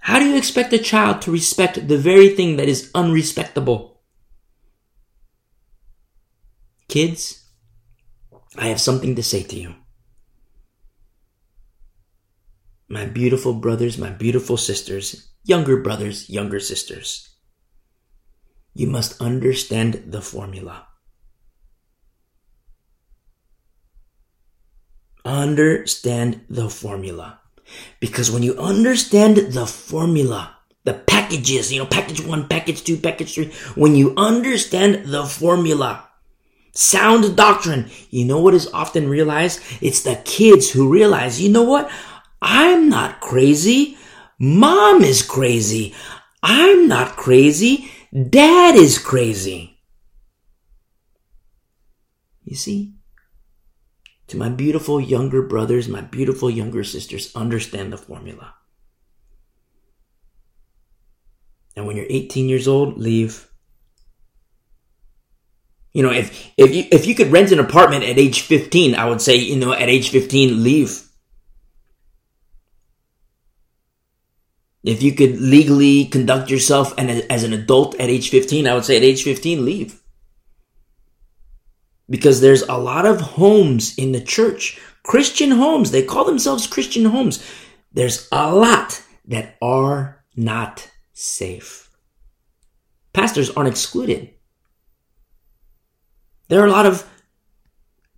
How 0.00 0.18
do 0.18 0.26
you 0.26 0.36
expect 0.36 0.74
a 0.74 0.78
child 0.78 1.22
to 1.22 1.30
respect 1.32 1.88
the 1.88 1.96
very 1.96 2.28
thing 2.28 2.58
that 2.58 2.68
is 2.68 2.90
unrespectable? 2.94 4.02
Kids, 6.88 7.42
I 8.58 8.66
have 8.66 8.82
something 8.82 9.16
to 9.16 9.22
say 9.22 9.42
to 9.44 9.56
you. 9.58 9.74
My 12.94 13.06
beautiful 13.06 13.54
brothers, 13.54 13.98
my 13.98 14.10
beautiful 14.10 14.56
sisters, 14.56 15.34
younger 15.42 15.82
brothers, 15.82 16.30
younger 16.30 16.60
sisters. 16.60 17.28
You 18.72 18.86
must 18.86 19.20
understand 19.20 20.04
the 20.06 20.22
formula. 20.22 20.86
Understand 25.24 26.42
the 26.48 26.70
formula. 26.70 27.40
Because 27.98 28.30
when 28.30 28.44
you 28.44 28.56
understand 28.58 29.38
the 29.38 29.66
formula, 29.66 30.54
the 30.84 30.94
packages, 30.94 31.72
you 31.72 31.80
know, 31.80 31.86
package 31.86 32.24
one, 32.24 32.46
package 32.46 32.84
two, 32.84 32.96
package 32.96 33.34
three, 33.34 33.52
when 33.74 33.96
you 33.96 34.14
understand 34.16 35.06
the 35.06 35.24
formula, 35.24 36.04
sound 36.70 37.36
doctrine, 37.36 37.90
you 38.10 38.24
know 38.24 38.38
what 38.40 38.54
is 38.54 38.70
often 38.72 39.08
realized? 39.08 39.60
It's 39.80 40.02
the 40.02 40.14
kids 40.24 40.70
who 40.70 40.88
realize, 40.88 41.42
you 41.42 41.50
know 41.50 41.64
what? 41.64 41.90
I'm 42.46 42.90
not 42.90 43.20
crazy. 43.20 43.96
Mom 44.38 45.02
is 45.02 45.22
crazy. 45.22 45.94
I'm 46.42 46.86
not 46.88 47.16
crazy. 47.16 47.90
Dad 48.12 48.76
is 48.76 48.98
crazy. 48.98 49.80
You 52.44 52.54
see? 52.54 52.92
To 54.26 54.36
my 54.36 54.50
beautiful 54.50 55.00
younger 55.00 55.40
brothers, 55.40 55.88
my 55.88 56.02
beautiful 56.02 56.50
younger 56.50 56.84
sisters, 56.84 57.34
understand 57.34 57.94
the 57.94 57.96
formula. 57.96 58.54
And 61.74 61.86
when 61.86 61.96
you're 61.96 62.06
18 62.10 62.50
years 62.50 62.68
old, 62.68 62.98
leave. 62.98 63.48
You 65.94 66.02
know, 66.02 66.12
if 66.12 66.52
if 66.58 66.74
you 66.74 66.84
if 66.92 67.06
you 67.06 67.14
could 67.14 67.32
rent 67.32 67.52
an 67.52 67.58
apartment 67.58 68.04
at 68.04 68.18
age 68.18 68.42
15, 68.42 68.94
I 68.94 69.08
would 69.08 69.22
say, 69.22 69.36
you 69.36 69.56
know, 69.56 69.72
at 69.72 69.88
age 69.88 70.10
15, 70.10 70.62
leave. 70.62 71.08
If 74.84 75.02
you 75.02 75.12
could 75.12 75.40
legally 75.40 76.04
conduct 76.04 76.50
yourself 76.50 76.92
and 76.98 77.10
as 77.10 77.42
an 77.42 77.54
adult 77.54 77.94
at 77.98 78.10
age 78.10 78.28
15, 78.28 78.68
I 78.68 78.74
would 78.74 78.84
say 78.84 78.98
at 78.98 79.02
age 79.02 79.24
15, 79.24 79.64
leave. 79.64 80.00
Because 82.08 82.42
there's 82.42 82.62
a 82.62 82.76
lot 82.76 83.06
of 83.06 83.20
homes 83.20 83.96
in 83.96 84.12
the 84.12 84.20
church, 84.20 84.78
Christian 85.02 85.52
homes, 85.52 85.90
they 85.90 86.02
call 86.02 86.26
themselves 86.26 86.66
Christian 86.66 87.06
homes. 87.06 87.42
There's 87.92 88.28
a 88.30 88.54
lot 88.54 89.02
that 89.26 89.56
are 89.62 90.22
not 90.36 90.90
safe. 91.14 91.88
Pastors 93.14 93.48
aren't 93.50 93.70
excluded. 93.70 94.34
There 96.48 96.60
are 96.60 96.66
a 96.66 96.72
lot 96.72 96.84
of 96.84 97.08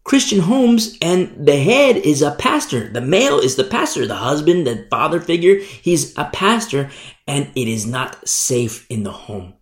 Christian 0.06 0.38
homes 0.38 0.96
and 1.02 1.34
the 1.48 1.56
head 1.56 1.96
is 1.96 2.22
a 2.22 2.30
pastor. 2.30 2.88
The 2.88 3.00
male 3.00 3.40
is 3.40 3.56
the 3.56 3.64
pastor, 3.64 4.06
the 4.06 4.14
husband, 4.14 4.64
the 4.64 4.86
father 4.88 5.20
figure. 5.20 5.58
He's 5.58 6.16
a 6.16 6.26
pastor 6.26 6.90
and 7.26 7.50
it 7.56 7.66
is 7.66 7.86
not 7.86 8.26
safe 8.26 8.86
in 8.88 9.02
the 9.02 9.10
home. 9.10 9.54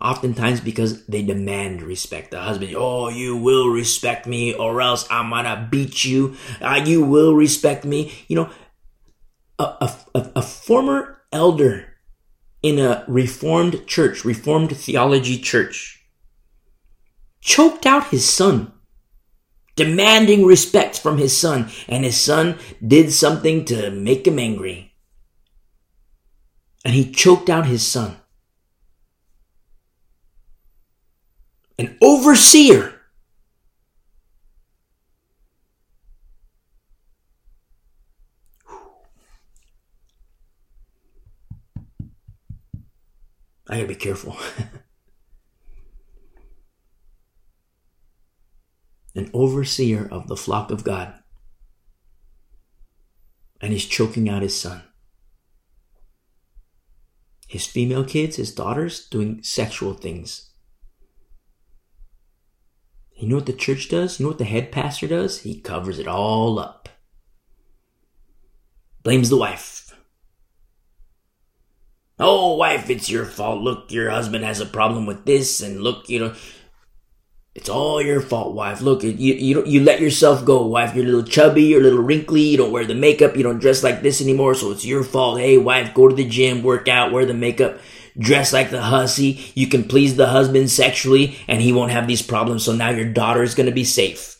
Oftentimes 0.00 0.60
because 0.60 1.04
they 1.06 1.22
demand 1.22 1.82
respect. 1.82 2.30
The 2.30 2.40
husband, 2.40 2.76
oh, 2.76 3.08
you 3.08 3.36
will 3.36 3.70
respect 3.70 4.24
me 4.24 4.54
or 4.54 4.80
else 4.80 5.04
I'm 5.10 5.30
gonna 5.30 5.66
beat 5.68 6.04
you. 6.04 6.36
Uh, 6.60 6.80
you 6.86 7.04
will 7.04 7.34
respect 7.34 7.84
me. 7.84 8.12
You 8.28 8.36
know, 8.36 8.50
a, 9.58 9.92
a, 10.14 10.30
a 10.36 10.42
former 10.42 11.22
elder 11.32 11.96
in 12.62 12.78
a 12.78 13.04
reformed 13.08 13.84
church, 13.88 14.24
reformed 14.24 14.76
theology 14.76 15.38
church, 15.38 16.04
choked 17.40 17.84
out 17.84 18.10
his 18.10 18.24
son 18.24 18.72
demanding 19.76 20.44
respect 20.44 20.98
from 20.98 21.18
his 21.18 21.36
son, 21.36 21.70
and 21.86 22.04
his 22.04 22.20
son 22.20 22.58
did 22.84 23.12
something 23.12 23.64
to 23.66 23.90
make 23.90 24.26
him 24.26 24.38
angry. 24.38 24.94
And 26.84 26.94
he 26.94 27.12
choked 27.12 27.50
out 27.50 27.66
his 27.66 27.86
son. 27.86 28.16
An 31.78 31.96
overseer. 32.00 32.94
I 43.68 43.76
gotta 43.76 43.88
be 43.88 43.94
careful. 43.94 44.36
an 49.16 49.30
overseer 49.32 50.06
of 50.10 50.28
the 50.28 50.36
flock 50.36 50.70
of 50.70 50.84
God, 50.84 51.14
and 53.60 53.72
he's 53.72 53.86
choking 53.86 54.28
out 54.28 54.42
his 54.42 54.58
son. 54.58 54.82
His 57.48 57.66
female 57.66 58.04
kids, 58.04 58.36
his 58.36 58.54
daughters, 58.54 59.08
doing 59.08 59.42
sexual 59.42 59.94
things. 59.94 60.50
You 63.16 63.28
know 63.28 63.36
what 63.36 63.46
the 63.46 63.52
church 63.52 63.88
does? 63.88 64.20
You 64.20 64.24
know 64.24 64.30
what 64.30 64.38
the 64.38 64.44
head 64.44 64.70
pastor 64.70 65.06
does? 65.06 65.40
He 65.40 65.60
covers 65.60 65.98
it 65.98 66.06
all 66.06 66.58
up. 66.58 66.88
Blames 69.02 69.30
the 69.30 69.38
wife. 69.38 69.94
Oh, 72.18 72.56
wife, 72.56 72.90
it's 72.90 73.08
your 73.08 73.24
fault. 73.24 73.62
Look, 73.62 73.92
your 73.92 74.10
husband 74.10 74.44
has 74.44 74.60
a 74.60 74.66
problem 74.66 75.06
with 75.06 75.24
this, 75.24 75.60
and 75.60 75.80
look, 75.80 76.08
you 76.08 76.18
know, 76.18 76.34
it's 77.56 77.70
all 77.70 78.02
your 78.02 78.20
fault, 78.20 78.54
wife. 78.54 78.82
Look, 78.82 79.02
you 79.02 79.12
you 79.12 79.64
you 79.64 79.80
let 79.82 80.00
yourself 80.00 80.44
go, 80.44 80.66
wife. 80.66 80.94
You're 80.94 81.04
a 81.04 81.08
little 81.08 81.22
chubby, 81.22 81.62
you're 81.62 81.80
a 81.80 81.82
little 81.82 82.02
wrinkly. 82.02 82.42
You 82.42 82.58
don't 82.58 82.70
wear 82.70 82.84
the 82.84 82.94
makeup. 82.94 83.34
You 83.34 83.42
don't 83.42 83.60
dress 83.60 83.82
like 83.82 84.02
this 84.02 84.20
anymore, 84.20 84.54
so 84.54 84.72
it's 84.72 84.84
your 84.84 85.02
fault. 85.02 85.40
Hey, 85.40 85.56
wife, 85.56 85.94
go 85.94 86.06
to 86.06 86.14
the 86.14 86.28
gym, 86.28 86.62
work 86.62 86.86
out, 86.86 87.12
wear 87.12 87.24
the 87.24 87.32
makeup, 87.32 87.78
dress 88.18 88.52
like 88.52 88.68
the 88.68 88.82
hussy. 88.82 89.40
You 89.54 89.68
can 89.68 89.84
please 89.84 90.16
the 90.16 90.26
husband 90.26 90.70
sexually, 90.70 91.38
and 91.48 91.62
he 91.62 91.72
won't 91.72 91.92
have 91.92 92.06
these 92.06 92.20
problems. 92.20 92.62
So 92.62 92.74
now 92.74 92.90
your 92.90 93.10
daughter 93.10 93.42
is 93.42 93.54
gonna 93.54 93.72
be 93.72 93.84
safe. 93.84 94.36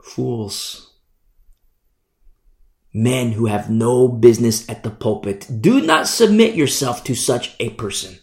Fools 0.00 0.91
men 2.92 3.32
who 3.32 3.46
have 3.46 3.70
no 3.70 4.08
business 4.08 4.68
at 4.68 4.82
the 4.82 4.90
pulpit. 4.90 5.48
Do 5.60 5.80
not 5.80 6.08
submit 6.08 6.54
yourself 6.54 7.04
to 7.04 7.14
such 7.14 7.54
a 7.58 7.70
person. 7.70 8.18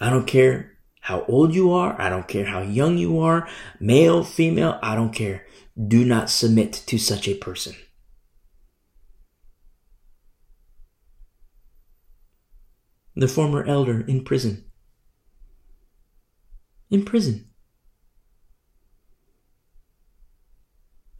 I 0.00 0.10
don't 0.10 0.26
care 0.26 0.72
how 1.00 1.24
old 1.26 1.54
you 1.54 1.72
are. 1.72 2.00
I 2.00 2.08
don't 2.08 2.28
care 2.28 2.46
how 2.46 2.60
young 2.60 2.98
you 2.98 3.20
are, 3.20 3.48
male, 3.80 4.24
female. 4.24 4.78
I 4.82 4.94
don't 4.94 5.12
care. 5.12 5.46
Do 5.76 6.04
not 6.04 6.28
submit 6.28 6.72
to 6.86 6.98
such 6.98 7.28
a 7.28 7.34
person. 7.34 7.74
The 13.14 13.28
former 13.28 13.64
elder 13.64 14.00
in 14.00 14.24
prison. 14.24 14.64
In 16.90 17.04
prison. 17.04 17.51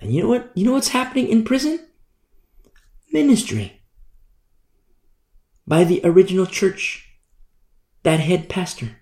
And 0.02 0.12
you 0.12 0.22
know 0.22 0.28
what? 0.28 0.50
You 0.56 0.64
know 0.64 0.72
what's 0.72 0.88
happening 0.88 1.28
in 1.28 1.44
prison? 1.44 1.78
Ministry. 3.12 3.80
By 5.64 5.84
the 5.84 6.00
original 6.02 6.44
church. 6.44 7.08
That 8.02 8.18
head 8.18 8.48
pastor. 8.48 8.96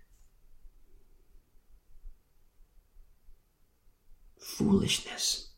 Foolishness. 4.39 5.52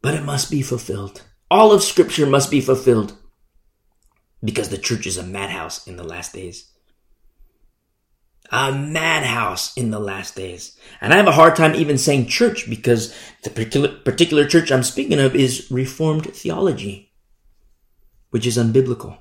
But 0.00 0.14
it 0.14 0.24
must 0.24 0.50
be 0.50 0.62
fulfilled. 0.62 1.24
All 1.50 1.72
of 1.72 1.82
scripture 1.82 2.24
must 2.24 2.50
be 2.50 2.62
fulfilled. 2.62 3.18
Because 4.42 4.70
the 4.70 4.78
church 4.78 5.06
is 5.06 5.18
a 5.18 5.22
madhouse 5.22 5.86
in 5.86 5.96
the 5.96 6.04
last 6.04 6.32
days 6.32 6.70
a 8.50 8.72
madhouse 8.72 9.76
in 9.76 9.90
the 9.90 10.00
last 10.00 10.34
days. 10.34 10.76
And 11.00 11.12
I 11.12 11.16
have 11.16 11.28
a 11.28 11.32
hard 11.32 11.54
time 11.54 11.74
even 11.74 11.98
saying 11.98 12.26
church 12.26 12.68
because 12.68 13.14
the 13.44 13.50
particular, 13.50 13.88
particular 13.88 14.46
church 14.46 14.72
I'm 14.72 14.82
speaking 14.82 15.20
of 15.20 15.36
is 15.36 15.70
Reformed 15.70 16.26
theology, 16.34 17.12
which 18.30 18.46
is 18.46 18.58
unbiblical. 18.58 19.18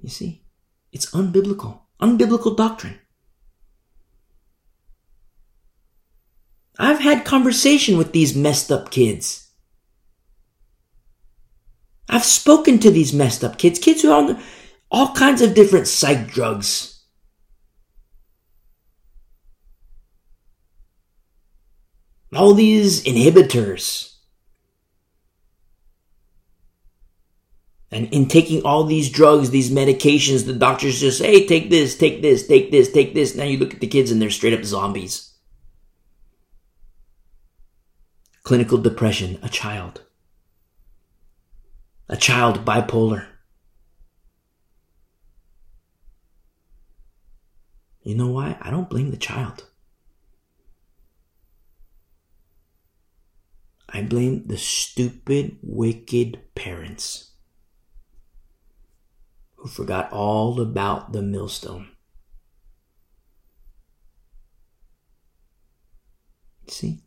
You 0.00 0.08
see, 0.08 0.44
it's 0.92 1.10
unbiblical, 1.10 1.80
unbiblical 2.00 2.56
doctrine. 2.56 2.98
I've 6.78 7.00
had 7.00 7.24
conversation 7.24 7.98
with 7.98 8.12
these 8.12 8.34
messed 8.34 8.72
up 8.72 8.90
kids. 8.90 9.50
I've 12.08 12.24
spoken 12.24 12.78
to 12.80 12.90
these 12.90 13.12
messed 13.12 13.44
up 13.44 13.58
kids, 13.58 13.78
kids 13.78 14.02
who 14.02 14.10
are 14.10 14.38
all 14.92 15.14
kinds 15.14 15.40
of 15.40 15.54
different 15.54 15.88
psych 15.88 16.28
drugs. 16.28 17.02
All 22.34 22.52
these 22.52 23.02
inhibitors. 23.04 24.10
And 27.90 28.10
in 28.12 28.26
taking 28.26 28.62
all 28.62 28.84
these 28.84 29.10
drugs, 29.10 29.50
these 29.50 29.70
medications, 29.70 30.46
the 30.46 30.54
doctors 30.54 31.00
just 31.00 31.18
say, 31.18 31.40
hey, 31.40 31.46
take 31.46 31.68
this, 31.68 31.96
take 31.96 32.22
this, 32.22 32.46
take 32.46 32.70
this, 32.70 32.90
take 32.90 33.14
this. 33.14 33.34
Now 33.34 33.44
you 33.44 33.58
look 33.58 33.74
at 33.74 33.80
the 33.80 33.86
kids 33.86 34.10
and 34.10 34.20
they're 34.20 34.30
straight 34.30 34.54
up 34.54 34.64
zombies. 34.64 35.34
Clinical 38.44 38.78
depression, 38.78 39.38
a 39.42 39.48
child. 39.48 40.02
A 42.08 42.16
child 42.16 42.64
bipolar. 42.64 43.31
You 48.02 48.16
know 48.16 48.28
why? 48.28 48.56
I 48.60 48.70
don't 48.70 48.90
blame 48.90 49.10
the 49.10 49.16
child. 49.16 49.68
I 53.88 54.02
blame 54.02 54.46
the 54.46 54.56
stupid, 54.56 55.58
wicked 55.62 56.40
parents 56.54 57.32
who 59.56 59.68
forgot 59.68 60.10
all 60.10 60.60
about 60.60 61.12
the 61.12 61.22
millstone. 61.22 61.88
See? 66.68 67.02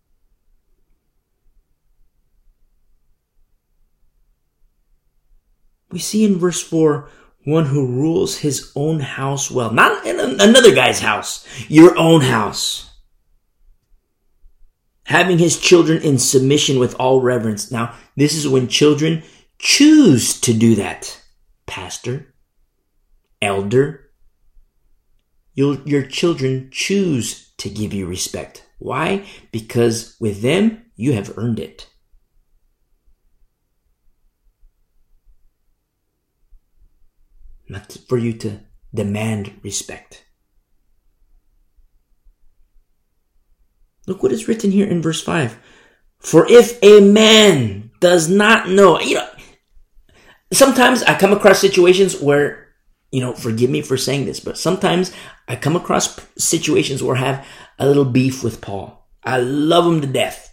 We 5.91 5.99
see 5.99 6.23
in 6.23 6.37
verse 6.37 6.61
4 6.61 7.09
one 7.45 7.65
who 7.65 7.87
rules 7.87 8.39
his 8.39 8.71
own 8.75 8.99
house 8.99 9.49
well, 9.49 9.71
not 9.71 10.05
in 10.05 10.19
another 10.19 10.73
guy's 10.73 10.99
house, 10.99 11.47
your 11.69 11.97
own 11.97 12.21
house. 12.21 12.91
Having 15.05 15.37
his 15.37 15.59
children 15.59 16.01
in 16.01 16.17
submission 16.17 16.79
with 16.79 16.95
all 16.99 17.21
reverence. 17.21 17.71
Now, 17.71 17.95
this 18.17 18.33
is 18.33 18.47
when 18.47 18.67
children 18.67 19.23
choose 19.59 20.41
to 20.41 20.53
do 20.53 20.75
that. 20.75 21.21
Pastor, 21.67 22.33
elder, 23.41 24.09
your, 25.53 25.77
your 25.85 26.03
children 26.03 26.69
choose 26.71 27.53
to 27.57 27.69
give 27.69 27.93
you 27.93 28.07
respect. 28.07 28.65
Why? 28.79 29.25
Because 29.51 30.17
with 30.19 30.41
them, 30.41 30.85
you 30.95 31.13
have 31.13 31.37
earned 31.37 31.59
it. 31.59 31.87
Not 37.67 37.97
for 38.07 38.17
you 38.17 38.33
to 38.33 38.59
demand 38.93 39.59
respect. 39.63 40.25
Look 44.07 44.21
what 44.21 44.31
is 44.31 44.47
written 44.47 44.71
here 44.71 44.87
in 44.87 45.01
verse 45.01 45.21
5. 45.21 45.57
For 46.19 46.45
if 46.49 46.81
a 46.83 47.01
man 47.01 47.91
does 47.99 48.29
not 48.29 48.69
know, 48.69 48.99
you 48.99 49.15
know, 49.15 49.27
sometimes 50.53 51.03
I 51.03 51.17
come 51.17 51.33
across 51.33 51.59
situations 51.59 52.21
where, 52.21 52.67
you 53.11 53.21
know, 53.21 53.33
forgive 53.33 53.69
me 53.69 53.81
for 53.81 53.97
saying 53.97 54.25
this, 54.25 54.39
but 54.39 54.57
sometimes 54.57 55.11
I 55.47 55.55
come 55.55 55.75
across 55.75 56.19
situations 56.37 57.01
where 57.01 57.15
I 57.15 57.19
have 57.19 57.47
a 57.79 57.87
little 57.87 58.05
beef 58.05 58.43
with 58.43 58.61
Paul. 58.61 59.07
I 59.23 59.39
love 59.39 59.85
him 59.85 60.01
to 60.01 60.07
death. 60.07 60.51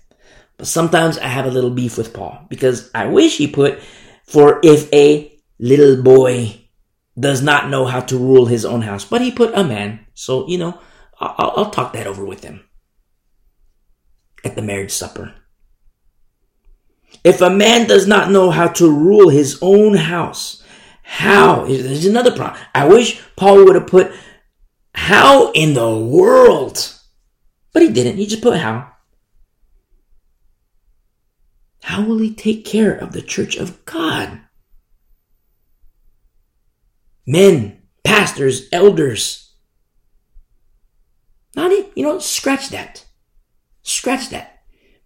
But 0.57 0.67
sometimes 0.67 1.19
I 1.19 1.27
have 1.27 1.47
a 1.47 1.51
little 1.51 1.71
beef 1.71 1.99
with 1.99 2.15
Paul 2.15 2.47
because 2.49 2.91
I 2.95 3.07
wish 3.07 3.37
he 3.37 3.47
put, 3.49 3.81
for 4.25 4.61
if 4.63 4.93
a 4.93 5.33
little 5.59 6.03
boy 6.03 6.62
does 7.19 7.43
not 7.43 7.69
know 7.69 7.85
how 7.85 8.01
to 8.01 8.19
rule 8.19 8.47
his 8.47 8.65
own 8.65 8.83
house, 8.83 9.05
but 9.05 9.21
he 9.21 9.31
put 9.31 9.55
a 9.55 9.65
man. 9.65 10.07
So, 10.15 10.47
you 10.49 10.59
know, 10.59 10.79
I'll, 11.19 11.53
I'll 11.57 11.71
talk 11.71 11.93
that 11.93 12.07
over 12.07 12.25
with 12.25 12.43
him 12.43 12.65
at 14.45 14.55
the 14.55 14.63
marriage 14.63 14.93
supper. 14.93 15.35
If 17.25 17.41
a 17.41 17.51
man 17.51 17.87
does 17.87 18.07
not 18.07 18.31
know 18.31 18.51
how 18.51 18.69
to 18.69 18.91
rule 18.91 19.29
his 19.29 19.59
own 19.63 19.95
house, 19.95 20.63
how? 21.03 21.67
There's 21.67 22.07
another 22.07 22.35
problem. 22.35 22.61
I 22.75 22.87
wish 22.87 23.23
Paul 23.37 23.65
would 23.65 23.75
have 23.75 23.87
put 23.87 24.13
how 24.95 25.53
in 25.53 25.75
the 25.75 25.97
world. 25.99 26.95
But 27.73 27.83
he 27.83 27.91
didn't. 27.91 28.17
He 28.17 28.27
just 28.27 28.43
put 28.43 28.59
how. 28.59 28.93
How 31.83 32.03
will 32.05 32.19
he 32.19 32.33
take 32.35 32.65
care 32.65 32.95
of 32.95 33.13
the 33.13 33.23
church 33.23 33.57
of 33.57 33.85
God? 33.85 34.41
Men, 37.27 37.83
pastors, 38.05 38.69
elders. 38.73 39.55
Not 41.55 41.71
it, 41.71 41.93
you 41.95 42.03
know, 42.03 42.19
scratch 42.19 42.71
that. 42.71 43.05
Scratch 43.83 44.31
that. 44.31 44.63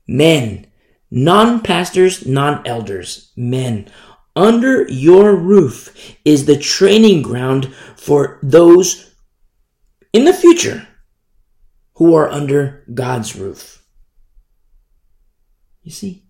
Men, 0.06 0.66
non-pastors, 1.10 2.26
non-elders, 2.26 3.32
men, 3.36 3.90
under 4.36 4.86
your 4.88 5.34
roof 5.34 6.16
is 6.24 6.44
the 6.44 6.58
training 6.58 7.22
ground 7.22 7.74
for 7.96 8.38
those 8.42 9.14
in 10.12 10.24
the 10.24 10.34
future 10.34 10.86
who 11.94 12.14
are 12.14 12.28
under 12.28 12.84
God's 12.92 13.34
roof. 13.34 13.82
You 15.82 15.90
see? 15.90 16.24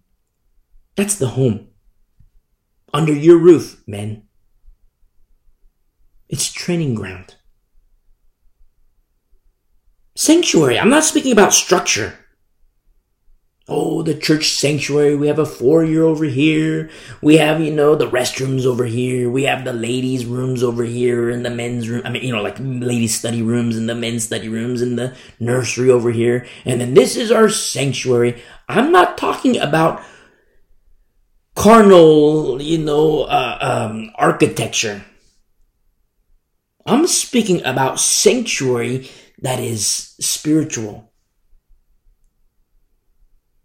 That's 0.94 1.16
the 1.16 1.28
home. 1.28 1.68
Under 2.94 3.12
your 3.12 3.38
roof, 3.38 3.82
men. 3.86 4.25
It's 6.28 6.50
training 6.50 6.94
ground. 6.94 7.36
Sanctuary. 10.16 10.78
I'm 10.78 10.88
not 10.88 11.04
speaking 11.04 11.32
about 11.32 11.52
structure. 11.52 12.18
Oh, 13.68 14.02
the 14.02 14.14
church 14.14 14.50
sanctuary. 14.50 15.16
We 15.16 15.26
have 15.26 15.40
a 15.40 15.44
foyer 15.44 16.04
over 16.04 16.24
here. 16.24 16.88
We 17.20 17.38
have, 17.38 17.60
you 17.60 17.72
know, 17.72 17.96
the 17.96 18.08
restrooms 18.08 18.64
over 18.64 18.84
here. 18.84 19.28
We 19.28 19.42
have 19.42 19.64
the 19.64 19.72
ladies' 19.72 20.24
rooms 20.24 20.62
over 20.62 20.84
here 20.84 21.30
and 21.30 21.44
the 21.44 21.50
men's 21.50 21.88
room. 21.88 22.02
I 22.04 22.10
mean, 22.10 22.22
you 22.22 22.32
know, 22.32 22.42
like 22.42 22.58
ladies' 22.60 23.18
study 23.18 23.42
rooms 23.42 23.76
and 23.76 23.88
the 23.88 23.94
men's 23.94 24.22
study 24.22 24.48
rooms 24.48 24.82
and 24.82 24.96
the 24.96 25.16
nursery 25.40 25.90
over 25.90 26.12
here. 26.12 26.46
And 26.64 26.80
then 26.80 26.94
this 26.94 27.16
is 27.16 27.32
our 27.32 27.48
sanctuary. 27.48 28.40
I'm 28.68 28.92
not 28.92 29.18
talking 29.18 29.58
about 29.58 30.00
carnal, 31.56 32.62
you 32.62 32.78
know, 32.78 33.22
uh, 33.22 33.58
um, 33.60 34.12
architecture. 34.14 35.04
I'm 36.86 37.06
speaking 37.08 37.64
about 37.64 37.98
sanctuary 37.98 39.10
that 39.42 39.58
is 39.58 40.14
spiritual. 40.20 41.12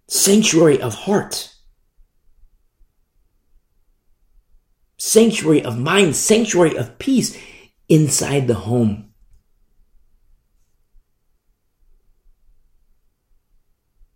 Sanctuary 0.07 0.81
of 0.81 0.95
heart. 0.95 1.53
Sanctuary 4.98 5.64
of 5.64 5.77
mind, 5.77 6.15
sanctuary 6.15 6.76
of 6.76 6.98
peace 6.99 7.38
inside 7.88 8.48
the 8.48 8.56
home. 8.56 9.14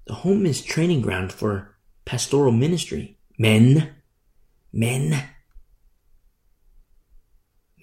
The 0.08 0.14
home 0.14 0.46
is 0.46 0.62
training 0.62 1.02
ground 1.02 1.32
for 1.32 1.78
pastoral 2.06 2.52
ministry. 2.52 3.18
Men, 3.38 3.96
men, 4.72 5.30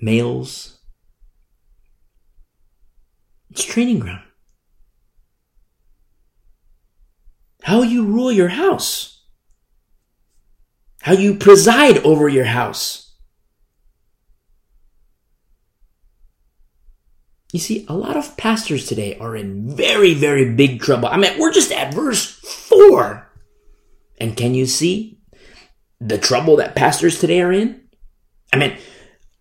males. 0.00 0.71
It's 3.52 3.64
training 3.64 3.98
ground. 3.98 4.22
How 7.62 7.82
you 7.82 8.06
rule 8.06 8.32
your 8.32 8.48
house. 8.48 9.24
How 11.02 11.12
you 11.12 11.34
preside 11.34 11.98
over 11.98 12.30
your 12.30 12.46
house. 12.46 13.14
You 17.52 17.58
see, 17.58 17.84
a 17.88 17.94
lot 17.94 18.16
of 18.16 18.38
pastors 18.38 18.86
today 18.86 19.18
are 19.18 19.36
in 19.36 19.76
very, 19.76 20.14
very 20.14 20.54
big 20.54 20.80
trouble. 20.80 21.08
I 21.08 21.18
mean, 21.18 21.38
we're 21.38 21.52
just 21.52 21.72
at 21.72 21.92
verse 21.92 22.24
4. 22.70 23.30
And 24.18 24.34
can 24.34 24.54
you 24.54 24.64
see 24.64 25.20
the 26.00 26.16
trouble 26.16 26.56
that 26.56 26.74
pastors 26.74 27.20
today 27.20 27.42
are 27.42 27.52
in? 27.52 27.82
I 28.50 28.56
mean, 28.56 28.78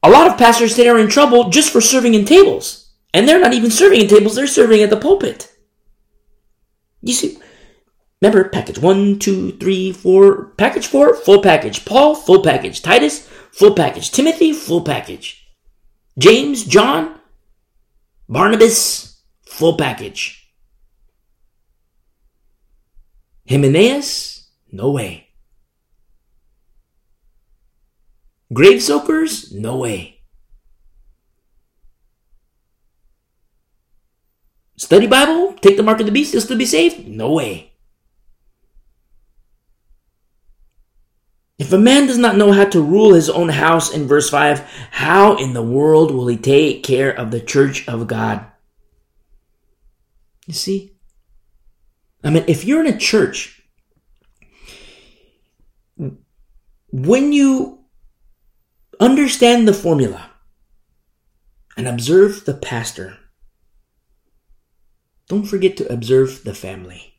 a 0.04 0.10
lot 0.10 0.28
of 0.30 0.38
pastors 0.38 0.76
today 0.76 0.90
are 0.90 1.00
in 1.00 1.08
trouble 1.08 1.50
just 1.50 1.72
for 1.72 1.80
serving 1.80 2.14
in 2.14 2.26
tables. 2.26 2.81
And 3.14 3.28
they're 3.28 3.40
not 3.40 3.54
even 3.54 3.72
serving 3.72 4.02
at 4.02 4.10
tables, 4.10 4.36
they're 4.36 4.48
serving 4.48 4.82
at 4.82 4.90
the 4.90 4.98
pulpit. 4.98 5.52
You 7.02 7.14
see, 7.14 7.38
remember 8.22 8.48
package 8.50 8.80
one, 8.80 9.20
two, 9.20 9.54
three, 9.58 9.92
four, 9.92 10.48
package 10.58 10.88
four, 10.88 11.16
full 11.16 11.42
package. 11.42 11.84
Paul, 11.84 12.16
full 12.16 12.44
package. 12.44 12.82
Titus, 12.82 13.28
full 13.52 13.74
package. 13.74 14.12
Timothy, 14.12 14.54
full 14.54 14.82
package. 14.82 15.48
James, 16.18 16.64
John, 16.64 17.20
Barnabas, 18.30 19.22
full 19.46 19.78
package. 19.78 20.54
Hymenaeus, 23.50 24.50
no 24.72 24.92
way. 24.92 25.28
Grave 28.54 28.82
soakers? 28.82 29.52
No 29.54 29.78
way. 29.78 30.20
Study 34.82 35.08
Bible? 35.08 35.53
Take 35.62 35.78
the 35.78 35.84
mark 35.84 35.99
of 35.99 36.06
the 36.06 36.12
beast? 36.12 36.34
You'll 36.34 36.41
still 36.41 36.58
be 36.58 36.66
saved? 36.66 37.08
No 37.08 37.34
way. 37.34 37.74
If 41.60 41.72
a 41.72 41.78
man 41.78 42.08
does 42.08 42.18
not 42.18 42.38
know 42.38 42.52
how 42.52 42.66
to 42.66 42.82
rule 42.82 43.14
his 43.14 43.30
own 43.30 43.49
house 43.49 43.94
in 43.94 44.08
verse 44.08 44.30
5, 44.30 44.60
how 44.91 45.36
in 45.36 45.53
the 45.53 45.62
world 45.62 46.10
will 46.10 46.28
he 46.28 46.38
take 46.38 46.84
care 46.84 47.12
of 47.12 47.30
the 47.30 47.40
church 47.40 47.88
of 47.88 48.08
God? 48.08 48.45
You 50.48 50.56
see? 50.56 50.95
I 52.24 52.32
mean, 52.32 52.45
if 52.48 52.66
you're 52.66 52.84
in 52.84 52.91
a 52.91 52.98
church, 52.98 53.62
when 56.91 57.32
you 57.32 57.82
Understand 59.02 59.68
the 59.68 59.74
formula 59.74 60.30
and 61.76 61.88
observe 61.88 62.45
the 62.45 62.53
pastor. 62.53 63.18
Don't 65.32 65.45
forget 65.45 65.78
to 65.78 65.90
observe 65.90 66.44
the 66.44 66.53
family. 66.53 67.14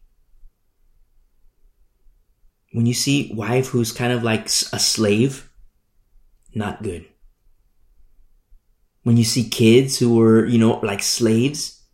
When 2.73 2.85
you 2.85 2.93
see 2.93 3.33
wife 3.33 3.69
who's 3.69 3.91
kind 3.91 4.13
of 4.13 4.23
like 4.23 4.49
a 4.49 4.79
slave, 4.79 5.51
not 6.55 6.83
good. 6.83 7.07
When 9.03 9.17
you 9.17 9.25
see 9.25 9.49
kids 9.49 9.99
who 9.99 10.21
are, 10.21 10.45
you 10.45 10.59
know, 10.59 10.79
like 10.81 11.03
slaves, 11.03 11.85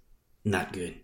not 0.45 0.73
good. 0.73 0.97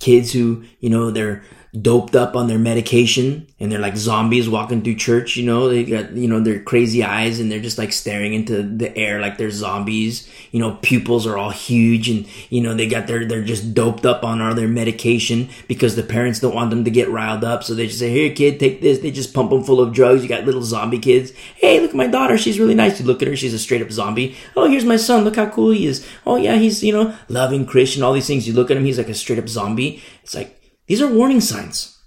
Kids 0.00 0.32
who, 0.32 0.64
you 0.80 0.90
know, 0.90 1.12
they're 1.12 1.44
doped 1.80 2.14
up 2.14 2.36
on 2.36 2.48
their 2.48 2.58
medication 2.58 3.46
and 3.58 3.72
they're 3.72 3.78
like 3.78 3.96
zombies 3.96 4.46
walking 4.46 4.82
through 4.82 4.94
church, 4.94 5.36
you 5.38 5.46
know, 5.46 5.70
they 5.70 5.84
got, 5.84 6.12
you 6.12 6.28
know, 6.28 6.38
their 6.38 6.60
crazy 6.60 7.02
eyes 7.02 7.40
and 7.40 7.50
they're 7.50 7.60
just 7.60 7.78
like 7.78 7.92
staring 7.92 8.34
into 8.34 8.62
the 8.62 8.94
air 8.94 9.22
like 9.22 9.38
they're 9.38 9.50
zombies. 9.50 10.28
You 10.50 10.60
know, 10.60 10.78
pupils 10.82 11.26
are 11.26 11.38
all 11.38 11.48
huge 11.48 12.10
and, 12.10 12.26
you 12.50 12.60
know, 12.60 12.74
they 12.74 12.86
got 12.86 13.06
their, 13.06 13.24
they're 13.24 13.42
just 13.42 13.72
doped 13.72 14.04
up 14.04 14.22
on 14.22 14.42
all 14.42 14.54
their 14.54 14.68
medication 14.68 15.48
because 15.66 15.96
the 15.96 16.02
parents 16.02 16.40
don't 16.40 16.54
want 16.54 16.68
them 16.68 16.84
to 16.84 16.90
get 16.90 17.08
riled 17.08 17.42
up. 17.42 17.64
So 17.64 17.72
they 17.72 17.86
just 17.86 18.00
say, 18.00 18.10
here 18.10 18.34
kid, 18.34 18.60
take 18.60 18.82
this. 18.82 18.98
They 18.98 19.10
just 19.10 19.32
pump 19.32 19.48
them 19.48 19.64
full 19.64 19.80
of 19.80 19.94
drugs. 19.94 20.22
You 20.22 20.28
got 20.28 20.44
little 20.44 20.62
zombie 20.62 20.98
kids. 20.98 21.32
Hey, 21.56 21.80
look 21.80 21.90
at 21.90 21.96
my 21.96 22.06
daughter. 22.06 22.36
She's 22.36 22.60
really 22.60 22.74
nice. 22.74 23.00
You 23.00 23.06
look 23.06 23.22
at 23.22 23.28
her. 23.28 23.36
She's 23.36 23.54
a 23.54 23.58
straight 23.58 23.80
up 23.80 23.90
zombie. 23.90 24.36
Oh, 24.54 24.68
here's 24.68 24.84
my 24.84 24.96
son. 24.96 25.24
Look 25.24 25.36
how 25.36 25.48
cool 25.48 25.70
he 25.70 25.86
is. 25.86 26.06
Oh 26.26 26.36
yeah, 26.36 26.56
he's, 26.56 26.84
you 26.84 26.92
know, 26.92 27.16
loving 27.30 27.64
Christian, 27.64 28.02
all 28.02 28.12
these 28.12 28.26
things. 28.26 28.46
You 28.46 28.52
look 28.52 28.70
at 28.70 28.76
him. 28.76 28.84
He's 28.84 28.98
like 28.98 29.08
a 29.08 29.14
straight 29.14 29.38
up 29.38 29.48
zombie. 29.48 30.02
It's 30.22 30.34
like, 30.34 30.61
these 30.86 31.00
are 31.00 31.12
warning 31.12 31.40
signs. 31.40 31.98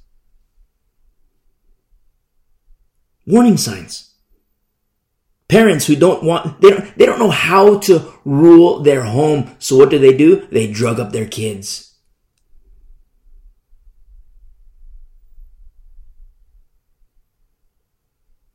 Warning 3.25 3.57
signs. 3.57 4.13
Parents 5.47 5.85
who 5.85 5.95
don't 5.95 6.23
want, 6.23 6.61
they 6.61 6.71
don't, 6.71 6.97
they 6.97 7.05
don't 7.05 7.19
know 7.19 7.29
how 7.29 7.79
to 7.79 8.11
rule 8.25 8.79
their 8.79 9.03
home. 9.03 9.55
So 9.59 9.77
what 9.77 9.89
do 9.89 9.99
they 9.99 10.15
do? 10.15 10.47
They 10.51 10.71
drug 10.71 10.99
up 10.99 11.11
their 11.11 11.27
kids. 11.27 11.93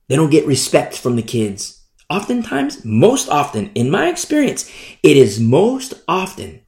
They 0.08 0.16
don't 0.16 0.30
get 0.30 0.46
respect 0.46 0.96
from 0.98 1.14
the 1.14 1.22
kids. 1.22 1.84
Oftentimes, 2.10 2.84
most 2.84 3.28
often, 3.28 3.70
in 3.76 3.88
my 3.88 4.08
experience, 4.08 4.68
it 5.04 5.16
is 5.16 5.38
most 5.38 5.94
often 6.08 6.62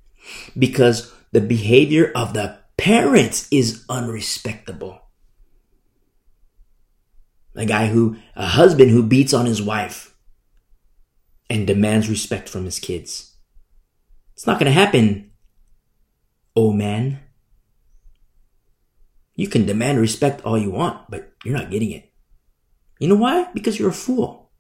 because 0.57 1.13
the 1.33 1.41
behavior 1.41 2.13
of 2.15 2.35
the 2.35 2.62
parents 2.83 3.47
is 3.53 3.85
unrespectable. 3.89 4.99
A 7.55 7.65
guy 7.65 7.87
who, 7.87 8.17
a 8.35 8.45
husband 8.45 8.91
who 8.91 9.05
beats 9.05 9.33
on 9.33 9.47
his 9.47 9.63
wife 9.63 10.17
and 11.49 11.65
demands 11.65 12.11
respect 12.11 12.49
from 12.49 12.65
his 12.65 12.81
kids. 12.81 13.37
It's 14.35 14.49
not 14.49 14.59
going 14.59 14.67
to 14.67 14.73
happen, 14.73 15.31
oh 16.57 16.73
man. 16.73 17.21
You 19.37 19.47
can 19.47 19.65
demand 19.65 20.01
respect 20.01 20.43
all 20.45 20.59
you 20.59 20.73
want, 20.73 21.09
but 21.09 21.31
you're 21.45 21.57
not 21.57 21.71
getting 21.71 21.93
it. 21.93 22.11
You 22.99 23.07
know 23.07 23.15
why? 23.15 23.47
Because 23.55 23.79
you're 23.79 23.91
a 23.91 23.93
fool. 23.93 24.51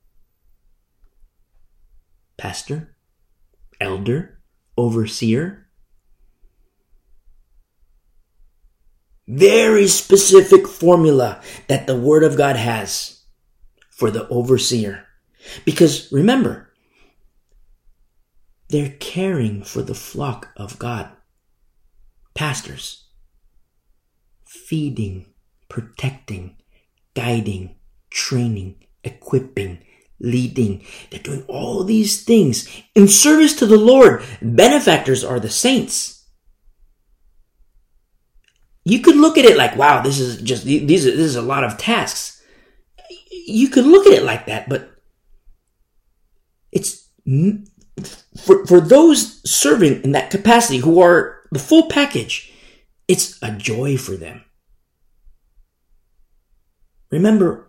Pastor, 2.36 2.94
elder, 3.80 4.40
overseer, 4.78 5.61
very 9.32 9.88
specific 9.88 10.66
formula 10.66 11.40
that 11.68 11.86
the 11.86 11.96
Word 11.96 12.22
of 12.22 12.36
God 12.36 12.56
has 12.56 13.22
for 13.88 14.10
the 14.10 14.28
overseer. 14.28 15.06
Because 15.64 16.12
remember, 16.12 16.70
they're 18.68 18.94
caring 19.00 19.62
for 19.62 19.82
the 19.82 19.94
flock 19.94 20.48
of 20.56 20.78
God. 20.78 21.08
Pastors, 22.34 23.06
feeding, 24.44 25.26
protecting, 25.68 26.56
guiding, 27.14 27.76
training, 28.10 28.84
equipping, 29.02 29.78
leading. 30.20 30.84
They're 31.10 31.20
doing 31.20 31.44
all 31.48 31.84
these 31.84 32.24
things 32.24 32.68
in 32.94 33.08
service 33.08 33.54
to 33.56 33.66
the 33.66 33.78
Lord. 33.78 34.22
Benefactors 34.40 35.24
are 35.24 35.40
the 35.40 35.50
saints. 35.50 36.21
You 38.84 39.00
could 39.00 39.16
look 39.16 39.38
at 39.38 39.44
it 39.44 39.56
like, 39.56 39.76
wow, 39.76 40.02
this 40.02 40.18
is 40.18 40.42
just, 40.42 40.64
these 40.64 41.06
are, 41.06 41.10
this 41.10 41.20
is 41.20 41.36
a 41.36 41.42
lot 41.42 41.64
of 41.64 41.78
tasks. 41.78 42.42
You 43.30 43.68
could 43.68 43.86
look 43.86 44.06
at 44.06 44.12
it 44.12 44.24
like 44.24 44.46
that, 44.46 44.68
but 44.68 44.90
it's 46.72 47.08
for, 48.36 48.66
for 48.66 48.80
those 48.80 49.40
serving 49.48 50.02
in 50.02 50.12
that 50.12 50.30
capacity 50.30 50.78
who 50.78 51.00
are 51.00 51.42
the 51.52 51.58
full 51.58 51.88
package, 51.88 52.52
it's 53.06 53.40
a 53.42 53.52
joy 53.52 53.96
for 53.96 54.16
them. 54.16 54.44
Remember, 57.10 57.68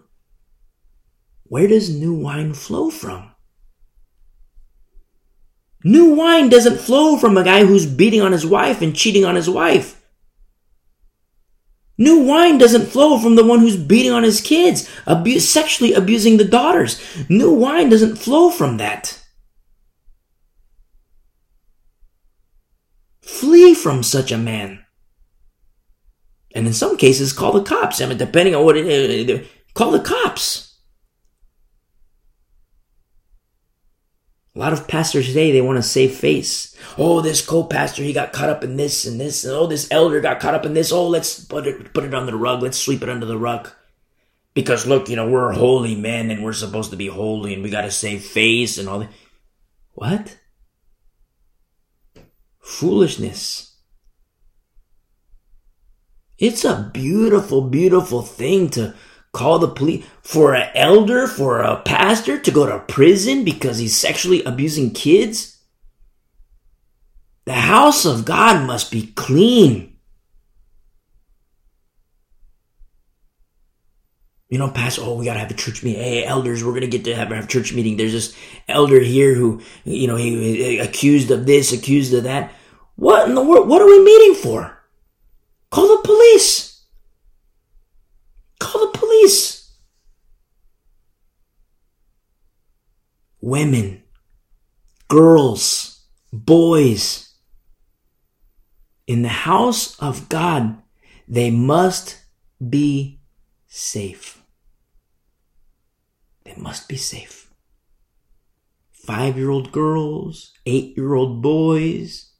where 1.44 1.68
does 1.68 1.94
new 1.94 2.14
wine 2.14 2.54
flow 2.54 2.90
from? 2.90 3.32
New 5.84 6.16
wine 6.16 6.48
doesn't 6.48 6.80
flow 6.80 7.18
from 7.18 7.38
a 7.38 7.44
guy 7.44 7.66
who's 7.66 7.86
beating 7.86 8.22
on 8.22 8.32
his 8.32 8.46
wife 8.46 8.82
and 8.82 8.96
cheating 8.96 9.26
on 9.26 9.36
his 9.36 9.50
wife. 9.50 10.03
New 11.98 12.20
wine 12.24 12.58
doesn't 12.58 12.88
flow 12.88 13.20
from 13.20 13.36
the 13.36 13.46
one 13.46 13.60
who's 13.60 13.78
beating 13.78 14.12
on 14.12 14.24
his 14.24 14.42
kids, 14.42 14.90
sexually 15.40 15.94
abusing 15.94 16.38
the 16.38 16.44
daughters. 16.44 17.00
New 17.30 17.54
wine 17.54 17.90
doesn't 17.90 18.16
flow 18.16 18.50
from 18.50 18.78
that. 18.78 19.20
Flee 23.22 23.74
from 23.74 24.02
such 24.02 24.32
a 24.32 24.38
man. 24.38 24.84
And 26.56 26.68
in 26.68 26.74
some 26.74 26.98
cases, 26.98 27.34
call 27.34 27.52
the 27.52 27.64
cops. 27.64 28.02
I 28.02 28.06
mean, 28.08 28.18
depending 28.18 28.56
on 28.56 28.66
what 28.66 28.78
it 28.78 28.86
is, 28.86 29.48
call 29.74 29.92
the 29.92 30.00
cops. 30.00 30.73
A 34.56 34.60
lot 34.60 34.74
of 34.74 34.88
pastors 34.88 35.28
today, 35.28 35.52
they 35.52 35.62
want 35.62 35.78
to 35.78 35.84
save 35.84 36.14
face. 36.16 36.76
Oh, 36.98 37.22
this 37.22 37.44
co-pastor, 37.44 38.04
he 38.04 38.14
got 38.14 38.34
caught 38.34 38.50
up 38.50 38.64
in 38.64 38.78
this 38.78 39.06
and 39.06 39.20
this. 39.20 39.44
And 39.44 39.54
oh, 39.54 39.66
this 39.66 39.88
elder 39.90 40.22
got 40.22 40.40
caught 40.40 40.54
up 40.54 40.66
in 40.66 40.76
this. 40.76 40.92
Oh, 40.92 41.08
let's 41.08 41.44
put 41.44 41.66
it, 41.66 41.92
put 41.94 42.04
it 42.04 42.14
under 42.14 42.32
the 42.32 42.38
rug. 42.38 42.62
Let's 42.62 42.78
sweep 42.78 43.02
it 43.02 43.10
under 43.10 43.26
the 43.26 43.38
rug. 43.38 43.72
Because 44.54 44.86
look, 44.86 45.10
you 45.10 45.16
know, 45.16 45.28
we're 45.28 45.52
holy 45.54 45.96
men 45.96 46.30
and 46.30 46.44
we're 46.44 46.54
supposed 46.54 46.92
to 46.92 46.98
be 46.98 47.08
holy 47.08 47.56
and 47.56 47.64
we 47.64 47.72
got 47.72 47.82
to 47.82 47.92
save 47.92 48.24
face 48.24 48.78
and 48.78 48.88
all 48.88 49.00
that. 49.00 49.10
What? 49.94 50.38
Foolishness. 52.60 53.76
It's 56.38 56.64
a 56.64 56.92
beautiful, 56.94 57.62
beautiful 57.62 58.22
thing 58.22 58.70
to 58.72 58.94
call 59.34 59.60
the 59.60 59.68
police 59.68 60.06
for 60.22 60.54
an 60.54 60.70
elder, 60.76 61.28
for 61.28 61.62
a 61.62 61.82
pastor 61.82 62.40
to 62.40 62.52
go 62.52 62.66
to 62.66 62.80
prison 62.80 63.44
because 63.44 63.80
he's 63.80 63.98
sexually 63.98 64.44
abusing 64.44 64.92
kids? 64.92 65.60
The 67.46 67.54
house 67.54 68.06
of 68.06 68.24
God 68.24 68.66
must 68.66 68.92
be 68.92 69.08
clean. 69.16 69.98
You 74.50 74.60
know, 74.60 74.70
pastor, 74.70 75.02
oh, 75.04 75.16
we 75.16 75.26
gotta 75.26 75.40
have 75.40 75.50
a 75.50 75.56
church 75.56 75.84
meeting. 75.84 76.02
Hey, 76.02 76.24
elders, 76.24 76.64
we're 76.64 76.76
gonna 76.76 76.86
get 76.86 77.04
to 77.06 77.16
have 77.16 77.32
a 77.32 77.46
church 77.48 77.74
meeting. 77.74 77.98
There's 77.98 78.14
this 78.14 78.38
elder 78.70 79.00
here 79.00 79.34
who, 79.34 79.62
you 79.84 80.08
know, 80.08 80.16
he, 80.16 80.64
he 80.64 80.78
accused 80.78 81.32
of 81.32 81.48
this, 81.48 81.74
accused 81.74 82.14
of 82.14 82.26
that. 82.26 82.54
What 82.96 83.28
in 83.28 83.34
the 83.34 83.44
world? 83.44 83.68
What 83.68 83.82
are 83.82 83.88
we 83.88 84.04
meeting 84.04 84.36
for? 84.36 84.78
Call 85.72 85.88
the 85.88 86.04
police. 86.04 86.73
Call 88.64 88.94
the 88.94 88.98
police. 88.98 89.76
Women, 93.42 94.04
girls, 95.10 96.06
boys. 96.32 97.36
In 99.06 99.22
the 99.22 99.28
house 99.28 100.00
of 100.00 100.30
God, 100.30 100.78
they 101.28 101.52
must 101.52 102.22
be 102.70 103.20
safe. 103.68 104.42
They 106.46 106.56
must 106.56 106.88
be 106.88 106.96
safe. 106.96 107.52
Five 108.94 109.38
year 109.38 109.50
old 109.50 109.74
girls, 109.74 110.54
eight 110.66 110.96
year 110.96 111.16
old 111.16 111.42
boys, 111.42 112.32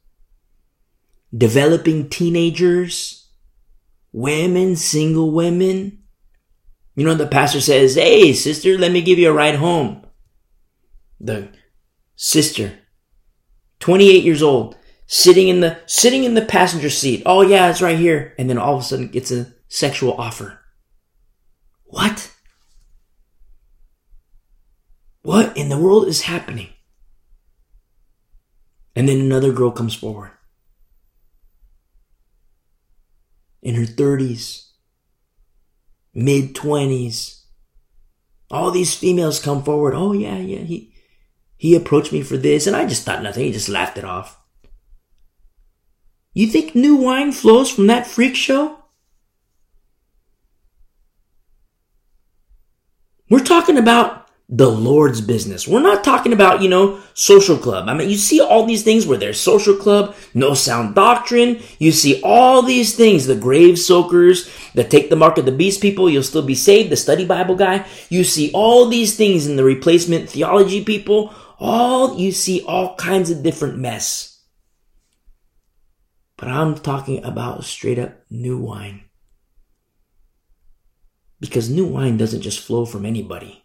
developing 1.36 2.08
teenagers, 2.08 3.28
women, 4.10 4.74
single 4.74 5.30
women, 5.30 5.98
you 6.94 7.04
know, 7.04 7.14
the 7.14 7.26
pastor 7.26 7.60
says, 7.60 7.94
Hey, 7.94 8.32
sister, 8.32 8.78
let 8.78 8.92
me 8.92 9.02
give 9.02 9.18
you 9.18 9.30
a 9.30 9.32
ride 9.32 9.56
home. 9.56 10.06
The 11.20 11.48
sister, 12.16 12.78
28 13.80 14.24
years 14.24 14.42
old, 14.42 14.76
sitting 15.06 15.48
in 15.48 15.60
the, 15.60 15.78
sitting 15.86 16.24
in 16.24 16.34
the 16.34 16.44
passenger 16.44 16.90
seat. 16.90 17.22
Oh 17.26 17.42
yeah, 17.42 17.70
it's 17.70 17.82
right 17.82 17.98
here. 17.98 18.34
And 18.38 18.48
then 18.48 18.58
all 18.58 18.74
of 18.74 18.80
a 18.80 18.84
sudden 18.84 19.08
gets 19.08 19.30
a 19.30 19.52
sexual 19.68 20.14
offer. 20.14 20.60
What? 21.84 22.32
What 25.22 25.56
in 25.56 25.68
the 25.68 25.78
world 25.78 26.06
is 26.06 26.22
happening? 26.22 26.68
And 28.94 29.08
then 29.08 29.20
another 29.20 29.52
girl 29.52 29.70
comes 29.70 29.94
forward. 29.94 30.30
In 33.62 33.74
her 33.74 33.86
30s, 33.86 34.63
mid 36.14 36.54
20s. 36.54 37.42
All 38.50 38.70
these 38.70 38.94
females 38.94 39.40
come 39.40 39.62
forward. 39.62 39.94
Oh 39.94 40.12
yeah, 40.12 40.38
yeah, 40.38 40.60
he, 40.60 40.94
he 41.56 41.74
approached 41.74 42.12
me 42.12 42.22
for 42.22 42.36
this 42.36 42.66
and 42.66 42.76
I 42.76 42.86
just 42.86 43.04
thought 43.04 43.22
nothing. 43.22 43.44
He 43.44 43.52
just 43.52 43.68
laughed 43.68 43.98
it 43.98 44.04
off. 44.04 44.38
You 46.32 46.48
think 46.48 46.74
new 46.74 46.96
wine 46.96 47.32
flows 47.32 47.70
from 47.70 47.86
that 47.86 48.06
freak 48.06 48.34
show? 48.34 48.78
We're 53.30 53.44
talking 53.44 53.78
about 53.78 54.23
the 54.48 54.70
Lord's 54.70 55.22
business. 55.22 55.66
We're 55.66 55.80
not 55.80 56.04
talking 56.04 56.32
about, 56.32 56.60
you 56.60 56.68
know, 56.68 57.00
social 57.14 57.56
club. 57.56 57.88
I 57.88 57.94
mean, 57.94 58.10
you 58.10 58.16
see 58.16 58.40
all 58.40 58.66
these 58.66 58.82
things 58.82 59.06
where 59.06 59.16
there's 59.16 59.40
social 59.40 59.74
club, 59.74 60.14
no 60.34 60.52
sound 60.52 60.94
doctrine. 60.94 61.62
You 61.78 61.92
see 61.92 62.20
all 62.22 62.60
these 62.60 62.94
things, 62.94 63.26
the 63.26 63.36
grave 63.36 63.78
soakers, 63.78 64.50
the 64.74 64.84
take 64.84 65.08
the 65.08 65.16
mark 65.16 65.38
of 65.38 65.46
the 65.46 65.52
beast 65.52 65.80
people, 65.80 66.10
you'll 66.10 66.22
still 66.22 66.42
be 66.42 66.54
saved, 66.54 66.90
the 66.90 66.96
study 66.96 67.24
Bible 67.24 67.56
guy. 67.56 67.86
You 68.10 68.22
see 68.22 68.50
all 68.52 68.86
these 68.86 69.16
things 69.16 69.46
in 69.46 69.56
the 69.56 69.64
replacement 69.64 70.28
theology 70.28 70.84
people. 70.84 71.34
All, 71.58 72.18
you 72.18 72.30
see 72.30 72.62
all 72.66 72.96
kinds 72.96 73.30
of 73.30 73.42
different 73.42 73.78
mess. 73.78 74.42
But 76.36 76.48
I'm 76.48 76.74
talking 76.74 77.24
about 77.24 77.64
straight 77.64 77.98
up 77.98 78.20
new 78.28 78.58
wine. 78.58 79.04
Because 81.40 81.70
new 81.70 81.86
wine 81.86 82.18
doesn't 82.18 82.42
just 82.42 82.60
flow 82.60 82.84
from 82.84 83.06
anybody 83.06 83.63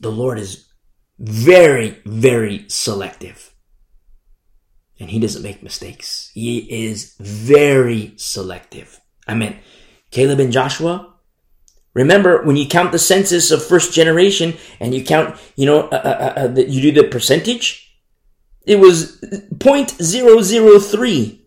the 0.00 0.10
Lord 0.10 0.38
is 0.38 0.68
very, 1.18 2.00
very 2.04 2.64
selective. 2.68 3.54
And 5.00 5.10
he 5.10 5.18
doesn't 5.20 5.42
make 5.42 5.62
mistakes. 5.62 6.30
He 6.34 6.58
is 6.86 7.14
very 7.18 8.14
selective. 8.16 9.00
I 9.26 9.34
mean, 9.34 9.58
Caleb 10.10 10.40
and 10.40 10.52
Joshua, 10.52 11.14
remember 11.94 12.42
when 12.42 12.56
you 12.56 12.66
count 12.66 12.92
the 12.92 12.98
census 12.98 13.50
of 13.50 13.64
first 13.64 13.92
generation 13.92 14.56
and 14.80 14.94
you 14.94 15.04
count, 15.04 15.36
you 15.56 15.66
know, 15.66 15.88
uh, 15.88 16.02
uh, 16.04 16.34
uh, 16.36 16.40
uh 16.40 16.54
you 16.56 16.80
do 16.80 17.02
the 17.02 17.08
percentage, 17.08 17.84
it 18.66 18.78
was 18.80 19.20
0.003. 19.54 21.40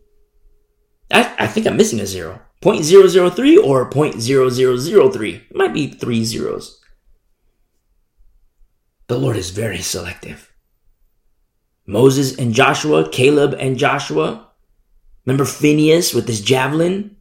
I, 1.12 1.36
I 1.40 1.48
think 1.48 1.68
I'm 1.68 1.78
missing 1.78 2.00
a 2.00 2.06
zero. 2.06 2.42
0.003 2.62 3.64
or 3.64 3.90
0.0003. 3.90 5.36
It 5.36 5.56
might 5.56 5.74
be 5.74 5.88
three 5.88 6.24
zeros. 6.24 6.81
The 9.12 9.20
Lord 9.20 9.36
is 9.36 9.50
very 9.50 9.82
selective. 9.82 10.54
Moses 11.86 12.38
and 12.38 12.54
Joshua, 12.54 13.10
Caleb 13.10 13.54
and 13.60 13.78
Joshua. 13.78 14.48
Remember 15.26 15.44
Phineas 15.44 16.14
with 16.14 16.30
his 16.30 16.40
javelin? 16.40 17.18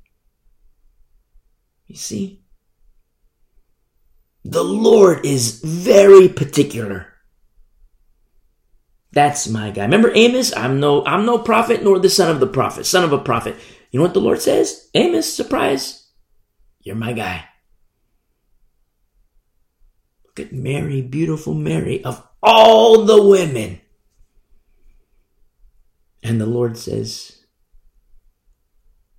You 1.88 1.96
see? 1.96 2.44
The 4.44 4.62
Lord 4.62 5.26
is 5.26 5.60
very 5.62 6.28
particular. 6.28 7.08
That's 9.10 9.48
my 9.48 9.72
guy. 9.72 9.82
Remember 9.82 10.12
Amos? 10.14 10.56
I'm 10.56 10.78
no, 10.78 11.04
I'm 11.04 11.26
no 11.26 11.38
prophet 11.38 11.82
nor 11.82 11.98
the 11.98 12.08
son 12.08 12.30
of 12.30 12.38
the 12.38 12.46
prophet, 12.46 12.86
son 12.86 13.02
of 13.02 13.12
a 13.12 13.18
prophet. 13.18 13.56
You 13.90 13.98
know 13.98 14.04
what 14.04 14.14
the 14.14 14.20
Lord 14.20 14.40
says? 14.40 14.90
Amos, 14.94 15.34
surprise. 15.34 16.06
You're 16.82 16.94
my 16.94 17.14
guy. 17.14 17.49
Look 20.40 20.52
at 20.52 20.54
Mary, 20.54 21.02
beautiful 21.02 21.52
Mary, 21.52 22.02
of 22.02 22.26
all 22.42 23.04
the 23.04 23.22
women. 23.22 23.80
And 26.22 26.40
the 26.40 26.46
Lord 26.46 26.78
says, 26.78 27.44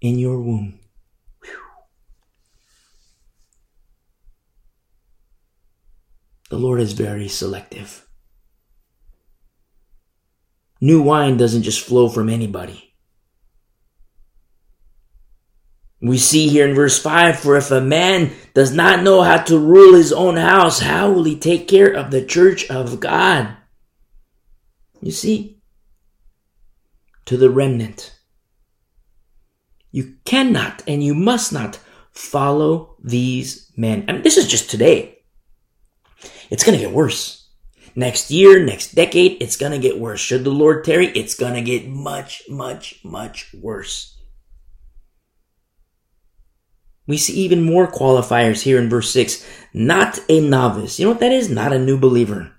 in 0.01 0.17
your 0.17 0.41
womb. 0.41 0.79
The 6.49 6.57
Lord 6.57 6.81
is 6.81 6.93
very 6.93 7.27
selective. 7.27 8.07
New 10.81 11.03
wine 11.03 11.37
doesn't 11.37 11.61
just 11.61 11.85
flow 11.85 12.09
from 12.09 12.29
anybody. 12.29 12.90
We 16.01 16.17
see 16.17 16.49
here 16.49 16.67
in 16.67 16.73
verse 16.73 16.99
5 16.99 17.39
For 17.39 17.55
if 17.55 17.69
a 17.69 17.79
man 17.79 18.31
does 18.53 18.73
not 18.73 19.03
know 19.03 19.21
how 19.21 19.43
to 19.43 19.59
rule 19.59 19.95
his 19.95 20.11
own 20.11 20.35
house, 20.35 20.79
how 20.79 21.11
will 21.11 21.23
he 21.23 21.37
take 21.37 21.67
care 21.67 21.91
of 21.91 22.09
the 22.09 22.25
church 22.25 22.69
of 22.69 22.99
God? 22.99 23.55
You 24.99 25.11
see, 25.11 25.61
to 27.25 27.37
the 27.37 27.49
remnant, 27.49 28.15
you 29.91 30.15
cannot 30.25 30.83
and 30.87 31.03
you 31.03 31.13
must 31.13 31.53
not 31.53 31.79
follow 32.11 32.95
these 33.03 33.71
men. 33.77 34.05
Mean, 34.05 34.23
this 34.23 34.37
is 34.37 34.47
just 34.47 34.69
today. 34.69 35.19
It's 36.49 36.63
going 36.63 36.77
to 36.77 36.83
get 36.83 36.93
worse. 36.93 37.49
Next 37.95 38.31
year, 38.31 38.63
next 38.63 38.95
decade, 38.95 39.41
it's 39.41 39.57
going 39.57 39.73
to 39.73 39.77
get 39.77 39.99
worse. 39.99 40.19
Should 40.19 40.45
the 40.45 40.49
Lord 40.49 40.83
tarry, 40.83 41.07
it's 41.07 41.35
going 41.35 41.55
to 41.55 41.61
get 41.61 41.87
much, 41.87 42.43
much, 42.49 42.99
much 43.03 43.53
worse. 43.53 44.17
We 47.11 47.17
see 47.17 47.33
even 47.41 47.61
more 47.61 47.91
qualifiers 47.91 48.61
here 48.61 48.79
in 48.79 48.87
verse 48.87 49.11
6. 49.11 49.45
Not 49.73 50.17
a 50.29 50.39
novice. 50.39 50.97
You 50.97 51.05
know 51.05 51.11
what 51.11 51.19
that 51.19 51.33
is? 51.33 51.49
Not 51.49 51.73
a 51.73 51.77
new 51.77 51.97
believer. 51.97 52.53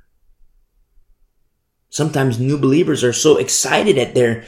Sometimes 1.89 2.39
new 2.39 2.59
believers 2.59 3.03
are 3.03 3.15
so 3.15 3.39
excited 3.39 3.97
at 3.97 4.15
their 4.15 4.45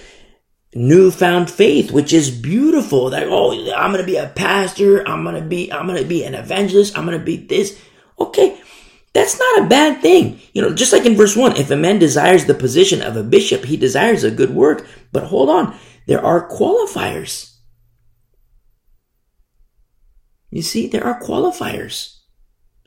newfound 0.74 1.50
faith, 1.50 1.90
which 1.90 2.12
is 2.12 2.30
beautiful. 2.30 3.08
Like, 3.08 3.28
oh, 3.28 3.52
I'm 3.72 3.92
going 3.92 4.04
to 4.04 4.06
be 4.06 4.18
a 4.18 4.28
pastor. 4.28 5.08
I'm 5.08 5.24
going 5.24 5.42
to 5.42 5.48
be, 5.48 5.72
I'm 5.72 5.86
going 5.86 6.02
to 6.02 6.06
be 6.06 6.22
an 6.22 6.34
evangelist. 6.34 6.98
I'm 6.98 7.06
going 7.06 7.18
to 7.18 7.24
be 7.24 7.38
this. 7.38 7.80
Okay. 8.20 8.60
That's 9.14 9.38
not 9.38 9.62
a 9.62 9.68
bad 9.68 10.02
thing. 10.02 10.38
You 10.52 10.60
know, 10.60 10.74
just 10.74 10.92
like 10.92 11.06
in 11.06 11.16
verse 11.16 11.34
1, 11.34 11.56
if 11.56 11.70
a 11.70 11.76
man 11.76 11.98
desires 11.98 12.44
the 12.44 12.52
position 12.52 13.00
of 13.00 13.16
a 13.16 13.22
bishop, 13.22 13.64
he 13.64 13.78
desires 13.78 14.22
a 14.22 14.30
good 14.30 14.50
work. 14.50 14.86
But 15.12 15.24
hold 15.24 15.48
on, 15.48 15.74
there 16.06 16.22
are 16.22 16.46
qualifiers. 16.50 17.53
You 20.54 20.62
see, 20.62 20.86
there 20.86 21.04
are 21.04 21.20
qualifiers. 21.20 22.18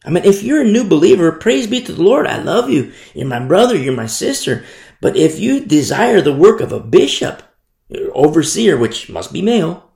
I 0.06 0.10
mean, 0.10 0.24
if 0.24 0.42
you're 0.42 0.62
a 0.62 0.72
new 0.72 0.86
believer, 0.86 1.34
praise 1.34 1.68
be 1.68 1.82
to 1.82 1.92
the 1.92 2.02
Lord. 2.02 2.26
I 2.26 2.42
love 2.42 2.70
you. 2.70 2.94
You're 3.14 3.28
my 3.28 3.46
brother. 3.46 3.76
You're 3.76 3.94
my 3.94 4.06
sister. 4.08 4.64
But 5.02 5.18
if 5.18 5.38
you 5.38 5.66
desire 5.66 6.22
the 6.22 6.32
work 6.32 6.62
of 6.62 6.72
a 6.72 6.80
bishop, 6.80 7.44
overseer, 8.14 8.78
which 8.78 9.10
must 9.10 9.34
be 9.34 9.42
male, 9.42 9.92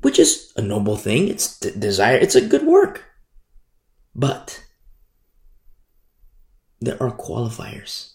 which 0.00 0.18
is 0.18 0.52
a 0.56 0.60
noble 0.60 0.96
thing, 0.96 1.28
it's 1.28 1.60
desire, 1.60 2.16
it's 2.16 2.34
a 2.34 2.44
good 2.44 2.66
work. 2.66 3.04
But 4.12 4.60
there 6.80 7.00
are 7.00 7.16
qualifiers. 7.16 8.14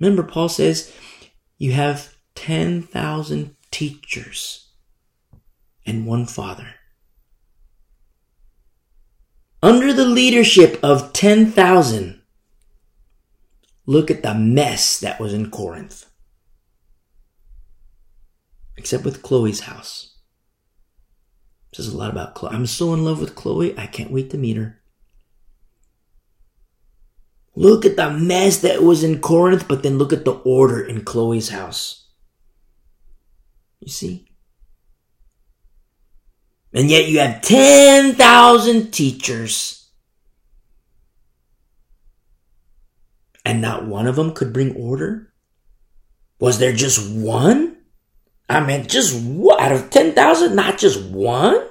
Remember, 0.00 0.24
Paul 0.24 0.48
says 0.48 0.92
you 1.58 1.70
have 1.70 2.15
10,000 2.36 3.56
teachers 3.70 4.68
and 5.84 6.06
one 6.06 6.26
father. 6.26 6.68
Under 9.62 9.92
the 9.92 10.04
leadership 10.04 10.78
of 10.82 11.12
10,000, 11.12 12.20
look 13.86 14.10
at 14.10 14.22
the 14.22 14.34
mess 14.34 15.00
that 15.00 15.18
was 15.18 15.32
in 15.32 15.50
Corinth. 15.50 16.06
Except 18.76 19.04
with 19.04 19.22
Chloe's 19.22 19.60
house. 19.60 20.18
It 21.72 21.76
says 21.76 21.88
a 21.88 21.96
lot 21.96 22.10
about 22.10 22.34
Chloe. 22.34 22.54
I'm 22.54 22.66
so 22.66 22.94
in 22.94 23.04
love 23.04 23.20
with 23.20 23.34
Chloe, 23.34 23.76
I 23.78 23.86
can't 23.86 24.12
wait 24.12 24.30
to 24.30 24.38
meet 24.38 24.56
her. 24.56 24.80
Look 27.54 27.86
at 27.86 27.96
the 27.96 28.10
mess 28.10 28.58
that 28.58 28.82
was 28.82 29.02
in 29.02 29.20
Corinth, 29.20 29.66
but 29.66 29.82
then 29.82 29.96
look 29.96 30.12
at 30.12 30.26
the 30.26 30.34
order 30.44 30.80
in 30.80 31.04
Chloe's 31.04 31.48
house. 31.48 32.05
You 33.80 33.88
see? 33.88 34.26
And 36.72 36.90
yet 36.90 37.08
you 37.08 37.20
have 37.20 37.40
10,000 37.42 38.90
teachers. 38.90 39.88
And 43.44 43.62
not 43.62 43.86
one 43.86 44.06
of 44.06 44.16
them 44.16 44.32
could 44.32 44.52
bring 44.52 44.74
order? 44.74 45.32
Was 46.38 46.58
there 46.58 46.72
just 46.72 47.10
one? 47.10 47.76
I 48.48 48.60
mean, 48.60 48.86
just 48.86 49.18
what? 49.24 49.60
Out 49.60 49.72
of 49.72 49.90
10,000, 49.90 50.54
not 50.54 50.78
just 50.78 51.02
one? 51.10 51.66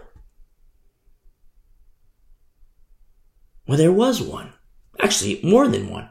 Well, 3.67 3.77
there 3.77 3.91
was 3.91 4.21
one. 4.21 4.53
Actually, 4.99 5.41
more 5.43 5.67
than 5.67 5.89
one. 5.89 6.09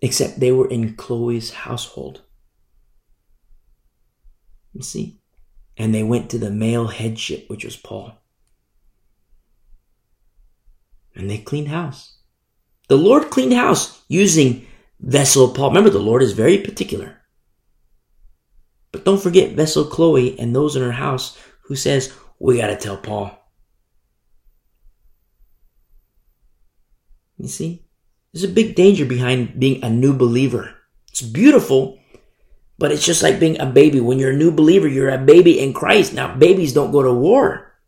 Except 0.00 0.40
they 0.40 0.52
were 0.52 0.68
in 0.68 0.94
Chloe's 0.96 1.52
household. 1.52 2.22
You 4.72 4.82
see? 4.82 5.20
And 5.76 5.94
they 5.94 6.02
went 6.02 6.30
to 6.30 6.38
the 6.38 6.50
male 6.50 6.88
headship, 6.88 7.48
which 7.48 7.64
was 7.64 7.76
Paul. 7.76 8.12
And 11.14 11.30
they 11.30 11.38
cleaned 11.38 11.68
house. 11.68 12.18
The 12.88 12.96
Lord 12.96 13.30
cleaned 13.30 13.52
house 13.52 14.02
using 14.08 14.66
vessel 15.00 15.48
Paul. 15.48 15.68
Remember, 15.68 15.90
the 15.90 15.98
Lord 15.98 16.22
is 16.22 16.32
very 16.32 16.58
particular. 16.58 17.18
But 18.92 19.04
don't 19.04 19.22
forget 19.22 19.56
vessel 19.56 19.84
Chloe 19.84 20.38
and 20.38 20.54
those 20.54 20.76
in 20.76 20.82
her 20.82 20.92
house 20.92 21.38
who 21.62 21.76
says, 21.76 22.12
we 22.38 22.58
gotta 22.58 22.76
tell 22.76 22.96
Paul. 22.96 23.30
You 27.38 27.48
see? 27.48 27.86
There's 28.32 28.44
a 28.44 28.48
big 28.48 28.74
danger 28.74 29.04
behind 29.04 29.58
being 29.58 29.82
a 29.82 29.90
new 29.90 30.14
believer. 30.14 30.74
It's 31.08 31.22
beautiful, 31.22 31.98
but 32.82 32.90
it's 32.90 33.06
just 33.06 33.22
like 33.22 33.38
being 33.38 33.60
a 33.60 33.64
baby. 33.64 34.00
When 34.00 34.18
you're 34.18 34.32
a 34.32 34.36
new 34.36 34.50
believer, 34.50 34.88
you're 34.88 35.14
a 35.14 35.16
baby 35.16 35.60
in 35.60 35.72
Christ. 35.72 36.14
Now, 36.14 36.34
babies 36.34 36.74
don't 36.74 36.90
go 36.90 37.00
to 37.00 37.14
war. 37.14 37.78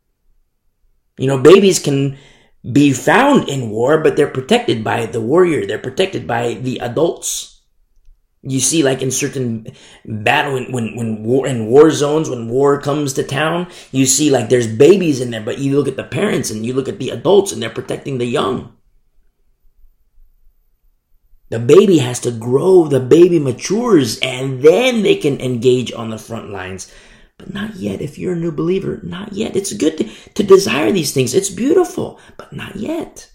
You 1.17 1.27
know, 1.27 1.37
babies 1.37 1.79
can 1.79 2.17
be 2.63 2.93
found 2.93 3.49
in 3.49 3.69
war, 3.69 3.99
but 3.99 4.15
they're 4.15 4.31
protected 4.31 4.85
by 4.85 5.05
the 5.05 5.19
warrior. 5.19 5.67
They're 5.67 5.83
protected 5.83 6.25
by 6.25 6.53
the 6.53 6.79
adults. 6.79 7.59
You 8.41 8.61
see, 8.61 8.83
like 8.83 9.01
in 9.01 9.11
certain 9.11 9.67
battle, 10.05 10.53
when, 10.53 10.71
when, 10.71 10.95
when 10.95 11.23
war, 11.23 11.45
in 11.45 11.67
war 11.67 11.91
zones, 11.91 12.29
when 12.29 12.47
war 12.47 12.79
comes 12.79 13.11
to 13.13 13.23
town, 13.23 13.67
you 13.91 14.05
see 14.05 14.31
like 14.31 14.47
there's 14.47 14.67
babies 14.67 15.19
in 15.19 15.31
there, 15.31 15.43
but 15.43 15.59
you 15.59 15.75
look 15.75 15.89
at 15.89 15.97
the 15.97 16.05
parents 16.05 16.51
and 16.51 16.65
you 16.65 16.71
look 16.71 16.87
at 16.87 16.99
the 16.99 17.09
adults 17.09 17.51
and 17.51 17.61
they're 17.61 17.69
protecting 17.69 18.17
the 18.17 18.25
young. 18.25 18.74
The 21.55 21.59
baby 21.59 21.99
has 21.99 22.19
to 22.19 22.31
grow, 22.31 22.85
the 22.85 22.99
baby 22.99 23.39
matures, 23.39 24.19
and 24.19 24.61
then 24.61 25.03
they 25.03 25.15
can 25.15 25.39
engage 25.39 25.93
on 25.93 26.09
the 26.09 26.17
front 26.17 26.49
lines. 26.49 26.91
But 27.37 27.53
not 27.53 27.77
yet. 27.77 28.01
If 28.01 28.17
you're 28.17 28.33
a 28.33 28.35
new 28.35 28.51
believer, 28.51 28.99
not 29.03 29.31
yet. 29.31 29.55
It's 29.55 29.71
good 29.71 29.97
to, 29.99 30.03
to 30.33 30.43
desire 30.43 30.91
these 30.91 31.13
things. 31.13 31.33
It's 31.33 31.49
beautiful, 31.49 32.19
but 32.35 32.51
not 32.51 32.75
yet. 32.75 33.31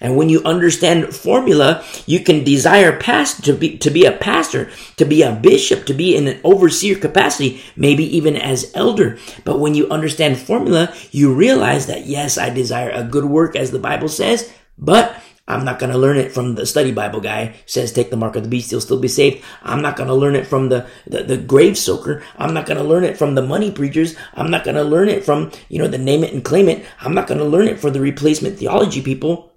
And 0.00 0.16
when 0.16 0.28
you 0.28 0.40
understand 0.44 1.12
formula, 1.12 1.82
you 2.06 2.20
can 2.20 2.44
desire 2.44 2.96
past 2.96 3.44
to 3.46 3.52
be 3.52 3.76
to 3.78 3.90
be 3.90 4.04
a 4.04 4.12
pastor, 4.12 4.70
to 4.98 5.04
be 5.04 5.22
a 5.22 5.34
bishop, 5.34 5.84
to 5.86 5.94
be 5.94 6.14
in 6.14 6.28
an 6.28 6.40
overseer 6.44 6.96
capacity, 6.96 7.60
maybe 7.74 8.04
even 8.16 8.36
as 8.36 8.70
elder. 8.76 9.18
But 9.42 9.58
when 9.58 9.74
you 9.74 9.90
understand 9.90 10.38
formula, 10.38 10.94
you 11.10 11.34
realize 11.34 11.88
that 11.88 12.06
yes, 12.06 12.38
I 12.38 12.50
desire 12.50 12.90
a 12.90 13.02
good 13.02 13.24
work 13.24 13.56
as 13.56 13.72
the 13.72 13.80
Bible 13.80 14.08
says, 14.08 14.52
but 14.78 15.20
I'm 15.46 15.64
not 15.64 15.78
going 15.78 15.92
to 15.92 15.98
learn 15.98 16.16
it 16.16 16.32
from 16.32 16.54
the 16.54 16.64
study 16.64 16.90
Bible 16.90 17.20
guy 17.20 17.56
says 17.66 17.92
take 17.92 18.10
the 18.10 18.16
mark 18.16 18.34
of 18.34 18.44
the 18.44 18.48
beast, 18.48 18.72
you'll 18.72 18.80
still 18.80 18.98
be 18.98 19.08
saved. 19.08 19.44
I'm 19.62 19.82
not 19.82 19.96
going 19.96 20.08
to 20.08 20.14
learn 20.14 20.36
it 20.36 20.46
from 20.46 20.70
the, 20.70 20.86
the, 21.06 21.22
the 21.22 21.36
grave 21.36 21.76
soaker. 21.76 22.22
I'm 22.38 22.54
not 22.54 22.64
going 22.64 22.78
to 22.78 22.84
learn 22.84 23.04
it 23.04 23.18
from 23.18 23.34
the 23.34 23.42
money 23.42 23.70
preachers. 23.70 24.16
I'm 24.32 24.50
not 24.50 24.64
going 24.64 24.76
to 24.76 24.82
learn 24.84 25.10
it 25.10 25.24
from, 25.24 25.52
you 25.68 25.78
know, 25.78 25.88
the 25.88 25.98
name 25.98 26.24
it 26.24 26.32
and 26.32 26.42
claim 26.42 26.68
it. 26.68 26.86
I'm 27.00 27.14
not 27.14 27.26
going 27.26 27.38
to 27.38 27.44
learn 27.44 27.68
it 27.68 27.78
for 27.78 27.90
the 27.90 28.00
replacement 28.00 28.58
theology 28.58 29.02
people. 29.02 29.52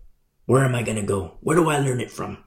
Where 0.46 0.66
am 0.66 0.76
I 0.76 0.84
going 0.84 0.98
to 0.98 1.04
go? 1.04 1.38
Where 1.40 1.56
do 1.56 1.70
I 1.70 1.80
learn 1.80 2.02
it 2.02 2.12
from? 2.12 2.44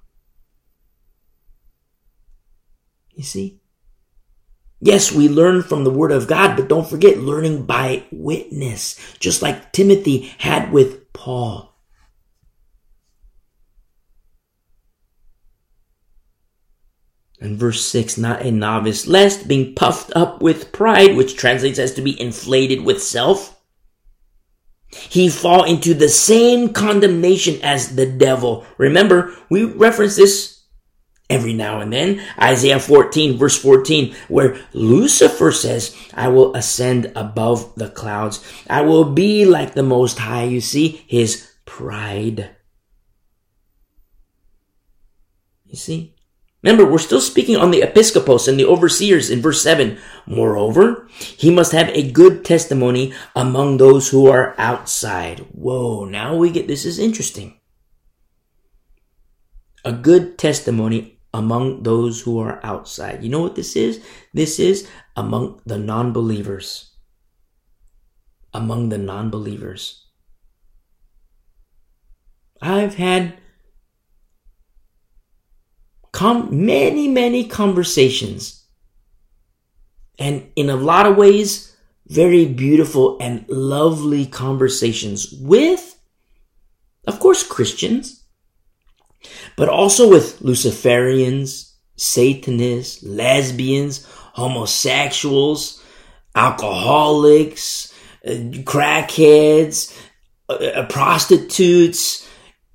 You 3.15 3.23
see? 3.23 3.61
Yes, 4.81 5.13
we 5.13 5.29
learn 5.29 5.63
from 5.63 5.85
the 5.85 5.91
Word 5.91 6.13
of 6.13 6.27
God, 6.27 6.57
but 6.57 6.69
don't 6.69 6.89
forget 6.89 7.19
learning 7.19 7.67
by 7.67 8.05
witness, 8.11 8.99
just 9.19 9.43
like 9.43 9.73
Timothy 9.73 10.33
had 10.39 10.73
with 10.73 11.13
Paul. 11.13 11.70
And 17.41 17.57
verse 17.57 17.83
6, 17.87 18.19
not 18.19 18.43
a 18.43 18.51
novice, 18.51 19.07
lest 19.07 19.49
being 19.49 19.75
puffed 19.75 20.13
up 20.15 20.43
with 20.43 20.73
pride, 20.73 21.17
which 21.17 21.37
translates 21.37 21.79
as 21.79 21.95
to 21.95 22.03
be 22.03 22.21
inflated 22.21 22.85
with 22.85 23.03
self, 23.03 23.59
he 24.91 25.29
fall 25.29 25.65
into 25.65 25.95
the 25.95 26.09
same 26.09 26.73
condemnation 26.73 27.59
as 27.63 27.97
the 27.97 28.07
devil. 28.07 28.67
Remember, 28.77 29.35
we 29.49 29.65
reference 29.65 30.17
this 30.17 30.65
every 31.31 31.53
now 31.53 31.81
and 31.81 31.93
then. 31.93 32.21
Isaiah 32.39 32.81
14 32.81 33.39
verse 33.39 33.57
14 33.57 34.15
where 34.29 34.61
Lucifer 34.73 35.53
says, 35.53 35.97
I 36.13 36.29
will 36.29 36.55
ascend 36.57 37.13
above 37.15 37.75
the 37.77 37.89
clouds. 37.89 38.45
I 38.69 38.83
will 38.83 39.05
be 39.05 39.45
like 39.45 39.75
the 39.75 39.85
most 39.85 40.19
high. 40.19 40.45
You 40.45 40.61
see 40.61 41.05
his 41.07 41.49
pride. 41.65 42.51
You 45.67 45.77
see? 45.77 46.17
Remember, 46.63 46.85
we're 46.85 46.99
still 46.99 47.21
speaking 47.21 47.57
on 47.57 47.71
the 47.71 47.83
episcopos 47.83 48.47
and 48.47 48.61
the 48.61 48.67
overseers 48.67 49.31
in 49.31 49.41
verse 49.41 49.63
7. 49.63 49.99
Moreover, 50.27 51.09
he 51.19 51.51
must 51.51 51.73
have 51.73 51.89
a 51.89 52.11
good 52.11 52.45
testimony 52.45 53.15
among 53.35 53.79
those 53.79 54.11
who 54.11 54.27
are 54.27 54.55
outside. 54.59 55.41
Whoa, 55.53 56.05
now 56.05 56.37
we 56.37 56.51
get, 56.51 56.69
this 56.69 56.85
is 56.85 56.99
interesting. 56.99 57.59
A 59.85 59.93
good 59.93 60.37
testimony 60.37 61.21
among 61.33 61.85
those 61.85 62.21
who 62.21 62.39
are 62.39 62.61
outside. 62.63 63.25
You 63.25 63.31
know 63.31 63.41
what 63.41 63.57
this 63.57 63.75
is? 63.75 64.05
This 64.35 64.59
is 64.59 64.87
among 65.17 65.63
the 65.65 65.79
non-believers. 65.79 66.93
Among 68.53 68.91
the 68.91 68.99
non-believers. 68.99 70.09
I've 72.61 72.97
had 72.97 73.40
com- 76.13 76.67
many, 76.67 77.09
many 77.09 77.45
conversations. 77.45 78.65
And 80.19 80.51
in 80.57 80.69
a 80.69 80.77
lot 80.77 81.07
of 81.07 81.17
ways, 81.17 81.75
very 82.07 82.45
beautiful 82.45 83.17
and 83.21 83.49
lovely 83.49 84.27
conversations 84.27 85.33
with, 85.41 85.99
of 87.07 87.21
course, 87.21 87.47
Christians, 87.47 88.25
but 89.57 89.69
also 89.69 90.09
with 90.09 90.41
Luciferians, 90.41 91.73
Satanists, 91.97 93.03
lesbians, 93.03 94.05
homosexuals, 94.33 95.83
alcoholics, 96.35 97.93
uh, 98.27 98.31
crackheads, 98.65 99.97
uh, 100.49 100.55
uh, 100.55 100.87
prostitutes. 100.87 102.27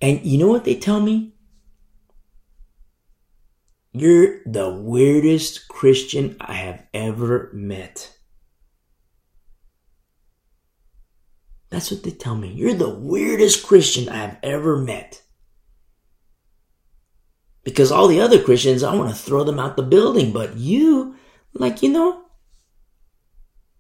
And 0.01 0.23
you 0.25 0.37
know 0.37 0.47
what 0.47 0.63
they 0.63 0.75
tell 0.75 1.01
me? 1.01 1.34
You're 3.97 4.39
the 4.45 4.69
weirdest 4.69 5.69
Christian 5.69 6.35
I 6.41 6.51
have 6.55 6.83
ever 6.93 7.49
met. 7.53 8.13
That's 11.69 11.91
what 11.91 12.03
they 12.03 12.11
tell 12.11 12.35
me. 12.35 12.49
You're 12.49 12.73
the 12.73 12.89
weirdest 12.89 13.65
Christian 13.65 14.09
I've 14.09 14.35
ever 14.43 14.75
met. 14.75 15.21
Because 17.63 17.89
all 17.89 18.09
the 18.09 18.19
other 18.19 18.43
Christians, 18.43 18.83
I 18.83 18.93
want 18.93 19.11
to 19.11 19.15
throw 19.15 19.45
them 19.45 19.59
out 19.59 19.77
the 19.77 19.83
building. 19.83 20.33
But 20.33 20.57
you, 20.57 21.15
like, 21.53 21.81
you 21.81 21.87
know, 21.87 22.25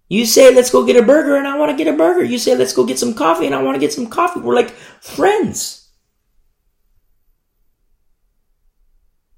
you 0.07 0.25
say, 0.25 0.55
let's 0.55 0.71
go 0.71 0.85
get 0.85 0.95
a 0.95 1.05
burger 1.05 1.35
and 1.35 1.45
I 1.45 1.57
want 1.57 1.71
to 1.71 1.83
get 1.83 1.93
a 1.93 1.97
burger. 1.97 2.23
You 2.23 2.37
say, 2.37 2.55
let's 2.55 2.73
go 2.73 2.85
get 2.85 2.99
some 2.99 3.15
coffee 3.15 3.47
and 3.47 3.55
I 3.55 3.61
want 3.61 3.75
to 3.75 3.81
get 3.81 3.91
some 3.91 4.07
coffee. 4.07 4.39
We're 4.39 4.55
like 4.55 4.69
friends. 4.69 5.84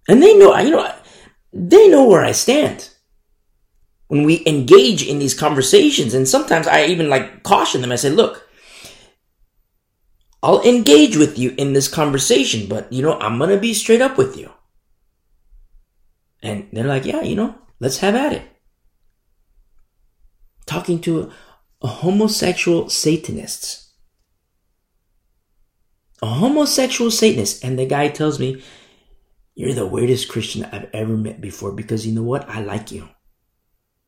And 0.07 0.21
they 0.21 0.37
know, 0.37 0.57
you 0.57 0.71
know, 0.71 0.93
they 1.53 1.87
know 1.87 2.05
where 2.05 2.23
I 2.23 2.31
stand 2.31 2.89
when 4.07 4.23
we 4.23 4.43
engage 4.45 5.05
in 5.05 5.19
these 5.19 5.33
conversations. 5.33 6.13
And 6.13 6.27
sometimes 6.27 6.67
I 6.67 6.85
even 6.85 7.09
like 7.09 7.43
caution 7.43 7.81
them. 7.81 7.91
I 7.91 7.97
say, 7.97 8.09
look, 8.09 8.47
I'll 10.41 10.61
engage 10.61 11.17
with 11.17 11.37
you 11.37 11.53
in 11.57 11.73
this 11.73 11.87
conversation, 11.87 12.67
but 12.69 12.91
you 12.93 13.01
know, 13.01 13.19
I'm 13.19 13.37
going 13.37 13.49
to 13.49 13.57
be 13.57 13.73
straight 13.73 14.01
up 14.01 14.17
with 14.17 14.37
you. 14.37 14.51
And 16.41 16.67
they're 16.71 16.85
like, 16.85 17.05
yeah, 17.05 17.21
you 17.21 17.35
know, 17.35 17.55
let's 17.79 17.97
have 17.97 18.15
at 18.15 18.33
it. 18.33 18.43
Talking 20.65 20.99
to 21.01 21.31
a, 21.81 21.87
homosexual 21.87 22.89
Satanist. 22.89 23.89
A 26.21 26.27
homosexual 26.27 27.09
Satanist. 27.09 27.63
And 27.63 27.79
the 27.79 27.85
guy 27.85 28.09
tells 28.09 28.39
me, 28.39 28.61
you're 29.57 29.73
the 29.73 29.87
weirdest 29.87 30.29
Christian 30.29 30.65
I've 30.65 30.87
ever 30.93 31.17
met 31.17 31.41
before 31.41 31.71
because 31.71 32.05
you 32.05 32.13
know 32.13 32.21
what? 32.21 32.47
I 32.47 32.61
like 32.61 32.91
you. 32.91 33.09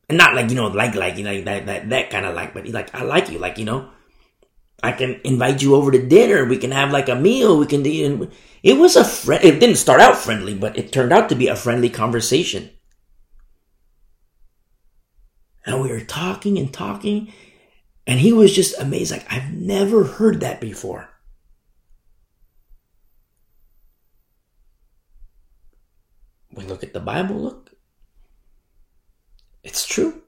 And 0.08 0.16
not 0.16 0.36
like, 0.36 0.48
you 0.48 0.54
know, 0.54 0.68
like, 0.68 0.94
like, 0.94 1.18
you 1.18 1.24
know, 1.24 1.42
that, 1.42 1.66
that, 1.66 1.90
that 1.90 2.10
kind 2.10 2.24
of 2.24 2.36
like, 2.36 2.54
but 2.54 2.68
like, 2.68 2.94
I 2.94 3.02
like 3.02 3.30
you. 3.30 3.40
Like, 3.40 3.58
you 3.58 3.64
know, 3.64 3.90
I 4.80 4.92
can 4.92 5.20
invite 5.24 5.60
you 5.60 5.74
over 5.74 5.90
to 5.90 6.06
dinner. 6.06 6.44
We 6.44 6.56
can 6.56 6.70
have 6.70 6.92
like 6.92 7.08
a 7.08 7.16
meal. 7.16 7.58
We 7.58 7.66
can 7.66 7.82
do, 7.82 8.30
it 8.62 8.74
was 8.74 8.94
a 8.94 9.04
friend, 9.04 9.42
it 9.42 9.58
didn't 9.58 9.76
start 9.76 10.00
out 10.00 10.16
friendly, 10.16 10.54
but 10.54 10.78
it 10.78 10.92
turned 10.92 11.12
out 11.12 11.28
to 11.30 11.34
be 11.34 11.48
a 11.48 11.56
friendly 11.56 11.90
conversation. 11.90 12.70
And 15.66 15.82
we 15.82 15.90
were 15.90 16.00
talking 16.00 16.58
and 16.58 16.72
talking, 16.72 17.32
and 18.06 18.20
he 18.20 18.32
was 18.32 18.54
just 18.54 18.80
amazed. 18.80 19.10
Like, 19.10 19.26
I've 19.28 19.52
never 19.52 20.04
heard 20.04 20.40
that 20.40 20.60
before. 20.60 21.09
We 26.60 26.68
look 26.68 26.82
at 26.82 26.92
the 26.92 27.00
Bible, 27.00 27.36
look, 27.36 27.70
it's 29.62 29.86
true. 29.86 30.22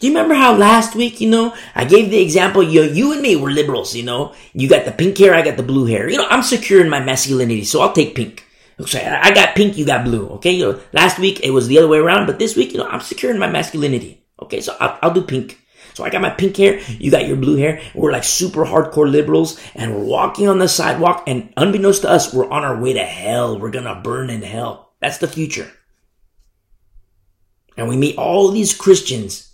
Do 0.00 0.06
you 0.06 0.12
remember 0.12 0.34
how 0.34 0.54
last 0.54 0.94
week, 0.94 1.20
you 1.20 1.28
know, 1.28 1.54
I 1.74 1.84
gave 1.84 2.10
the 2.10 2.22
example, 2.22 2.62
you, 2.62 2.82
you 2.84 3.12
and 3.12 3.20
me 3.20 3.34
were 3.34 3.50
liberals, 3.50 3.96
you 3.96 4.04
know, 4.04 4.32
you 4.52 4.68
got 4.68 4.84
the 4.84 4.92
pink 4.92 5.18
hair, 5.18 5.34
I 5.34 5.42
got 5.42 5.56
the 5.56 5.64
blue 5.64 5.86
hair. 5.86 6.08
You 6.08 6.18
know, 6.18 6.28
I'm 6.28 6.42
secure 6.42 6.80
in 6.80 6.88
my 6.88 7.00
masculinity, 7.00 7.64
so 7.64 7.80
I'll 7.80 7.92
take 7.92 8.14
pink. 8.14 8.44
So 8.86 8.96
I 9.00 9.32
got 9.34 9.56
pink, 9.56 9.76
you 9.76 9.84
got 9.84 10.04
blue, 10.04 10.28
okay? 10.34 10.52
You 10.52 10.72
know, 10.72 10.80
last 10.92 11.18
week 11.18 11.40
it 11.40 11.50
was 11.50 11.66
the 11.66 11.78
other 11.78 11.88
way 11.88 11.98
around, 11.98 12.26
but 12.26 12.38
this 12.38 12.54
week, 12.54 12.70
you 12.70 12.78
know, 12.78 12.86
I'm 12.86 13.00
secure 13.00 13.32
in 13.32 13.40
my 13.40 13.50
masculinity. 13.50 14.24
Okay, 14.40 14.60
so 14.60 14.76
I'll, 14.78 14.98
I'll 15.02 15.14
do 15.14 15.22
pink. 15.22 15.58
So 15.98 16.04
I 16.04 16.10
got 16.10 16.22
my 16.22 16.30
pink 16.30 16.56
hair, 16.56 16.78
you 17.00 17.10
got 17.10 17.26
your 17.26 17.36
blue 17.36 17.56
hair. 17.56 17.80
We're 17.92 18.12
like 18.12 18.22
super 18.22 18.64
hardcore 18.64 19.10
liberals 19.10 19.60
and 19.74 19.92
we're 19.92 20.04
walking 20.04 20.46
on 20.46 20.60
the 20.60 20.68
sidewalk 20.68 21.24
and 21.26 21.52
unbeknownst 21.56 22.02
to 22.02 22.08
us, 22.08 22.32
we're 22.32 22.48
on 22.48 22.62
our 22.62 22.80
way 22.80 22.92
to 22.92 23.02
hell. 23.02 23.58
We're 23.58 23.72
gonna 23.72 24.00
burn 24.00 24.30
in 24.30 24.42
hell. 24.42 24.92
That's 25.00 25.18
the 25.18 25.26
future. 25.26 25.68
And 27.76 27.88
we 27.88 27.96
meet 27.96 28.16
all 28.16 28.52
these 28.52 28.76
Christians. 28.76 29.52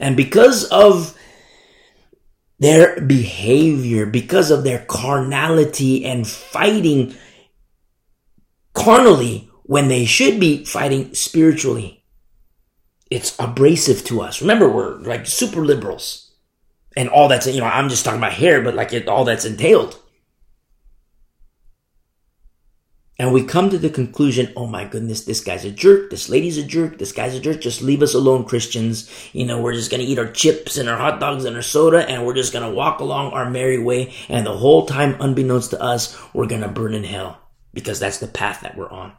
And 0.00 0.16
because 0.16 0.64
of 0.64 1.16
their 2.58 3.00
behavior, 3.00 4.04
because 4.04 4.50
of 4.50 4.64
their 4.64 4.84
carnality 4.88 6.04
and 6.04 6.26
fighting 6.26 7.14
carnally 8.74 9.48
when 9.62 9.86
they 9.86 10.06
should 10.06 10.40
be 10.40 10.64
fighting 10.64 11.14
spiritually, 11.14 11.95
it's 13.10 13.38
abrasive 13.38 14.04
to 14.04 14.20
us. 14.20 14.40
Remember, 14.40 14.68
we're 14.68 14.96
like 14.96 15.26
super 15.26 15.64
liberals 15.64 16.32
and 16.96 17.08
all 17.08 17.28
that's, 17.28 17.46
you 17.46 17.60
know, 17.60 17.66
I'm 17.66 17.88
just 17.88 18.04
talking 18.04 18.18
about 18.18 18.32
hair, 18.32 18.62
but 18.62 18.74
like 18.74 18.92
it, 18.92 19.08
all 19.08 19.24
that's 19.24 19.44
entailed. 19.44 20.00
And 23.18 23.32
we 23.32 23.44
come 23.44 23.70
to 23.70 23.78
the 23.78 23.88
conclusion, 23.88 24.52
oh 24.56 24.66
my 24.66 24.84
goodness, 24.84 25.24
this 25.24 25.40
guy's 25.40 25.64
a 25.64 25.70
jerk, 25.70 26.10
this 26.10 26.28
lady's 26.28 26.58
a 26.58 26.62
jerk, 26.62 26.98
this 26.98 27.12
guy's 27.12 27.34
a 27.34 27.40
jerk, 27.40 27.62
just 27.62 27.80
leave 27.80 28.02
us 28.02 28.12
alone, 28.12 28.44
Christians. 28.44 29.10
You 29.32 29.46
know, 29.46 29.62
we're 29.62 29.72
just 29.72 29.90
gonna 29.90 30.02
eat 30.02 30.18
our 30.18 30.30
chips 30.30 30.76
and 30.76 30.86
our 30.86 30.98
hot 30.98 31.18
dogs 31.18 31.46
and 31.46 31.56
our 31.56 31.62
soda 31.62 32.06
and 32.06 32.26
we're 32.26 32.34
just 32.34 32.52
gonna 32.52 32.70
walk 32.70 33.00
along 33.00 33.32
our 33.32 33.48
merry 33.48 33.78
way 33.78 34.12
and 34.28 34.44
the 34.44 34.56
whole 34.56 34.84
time, 34.84 35.16
unbeknownst 35.20 35.70
to 35.70 35.80
us, 35.80 36.18
we're 36.34 36.46
gonna 36.46 36.68
burn 36.68 36.92
in 36.92 37.04
hell 37.04 37.40
because 37.72 37.98
that's 38.00 38.18
the 38.18 38.26
path 38.26 38.60
that 38.60 38.76
we're 38.76 38.90
on. 38.90 39.12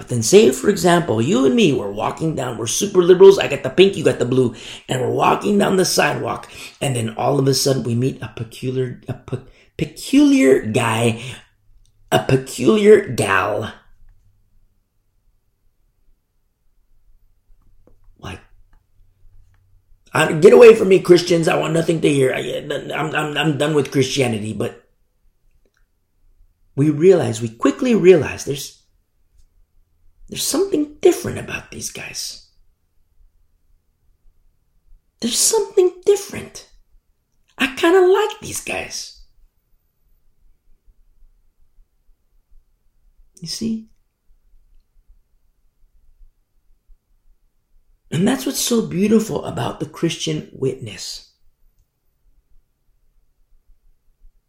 But 0.00 0.08
then 0.08 0.22
say, 0.22 0.50
for 0.50 0.70
example, 0.70 1.20
you 1.20 1.44
and 1.44 1.54
me, 1.54 1.74
we're 1.74 1.90
walking 1.90 2.34
down, 2.34 2.56
we're 2.56 2.66
super 2.66 3.02
liberals. 3.02 3.38
I 3.38 3.48
got 3.48 3.62
the 3.62 3.68
pink, 3.68 3.98
you 3.98 4.02
got 4.02 4.18
the 4.18 4.24
blue, 4.24 4.54
and 4.88 4.98
we're 4.98 5.10
walking 5.10 5.58
down 5.58 5.76
the 5.76 5.84
sidewalk. 5.84 6.50
And 6.80 6.96
then 6.96 7.10
all 7.18 7.38
of 7.38 7.46
a 7.46 7.52
sudden 7.52 7.82
we 7.82 7.94
meet 7.94 8.22
a 8.22 8.32
peculiar, 8.34 9.02
a 9.08 9.12
pe- 9.12 9.44
peculiar 9.76 10.64
guy, 10.64 11.20
a 12.10 12.20
peculiar 12.20 13.10
gal. 13.10 13.74
Like, 18.18 18.40
I, 20.14 20.32
get 20.32 20.54
away 20.54 20.76
from 20.76 20.88
me, 20.88 21.00
Christians. 21.00 21.46
I 21.46 21.58
want 21.58 21.74
nothing 21.74 22.00
to 22.00 22.08
hear. 22.08 22.32
I, 22.32 22.40
I'm, 22.40 23.14
I'm, 23.14 23.36
I'm 23.36 23.58
done 23.58 23.74
with 23.74 23.92
Christianity. 23.92 24.54
But 24.54 24.82
we 26.74 26.88
realize, 26.88 27.42
we 27.42 27.50
quickly 27.50 27.94
realize 27.94 28.46
there's 28.46 28.79
there's 30.30 30.44
something 30.44 30.94
different 31.00 31.38
about 31.38 31.72
these 31.72 31.90
guys. 31.90 32.46
There's 35.20 35.38
something 35.38 35.92
different. 36.06 36.70
I 37.58 37.74
kind 37.74 37.96
of 37.96 38.08
like 38.08 38.40
these 38.40 38.64
guys. 38.64 39.22
You 43.40 43.48
see? 43.48 43.88
And 48.12 48.26
that's 48.26 48.46
what's 48.46 48.60
so 48.60 48.86
beautiful 48.86 49.44
about 49.44 49.80
the 49.80 49.86
Christian 49.86 50.48
witness. 50.52 51.29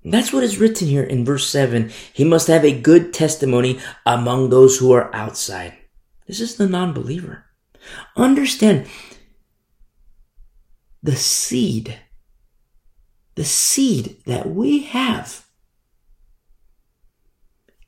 That's 0.03 0.33
what 0.33 0.43
is 0.43 0.57
written 0.57 0.87
here 0.87 1.03
in 1.03 1.25
verse 1.25 1.47
7. 1.47 1.91
He 2.13 2.23
must 2.23 2.47
have 2.47 2.65
a 2.65 2.79
good 2.79 3.13
testimony 3.13 3.79
among 4.05 4.49
those 4.49 4.77
who 4.77 4.91
are 4.93 5.13
outside. 5.15 5.73
This 6.27 6.39
is 6.39 6.55
the 6.55 6.67
non 6.67 6.93
believer. 6.93 7.45
Understand 8.15 8.87
the 11.03 11.15
seed, 11.15 11.99
the 13.35 13.43
seed 13.43 14.17
that 14.25 14.49
we 14.49 14.83
have. 14.83 15.45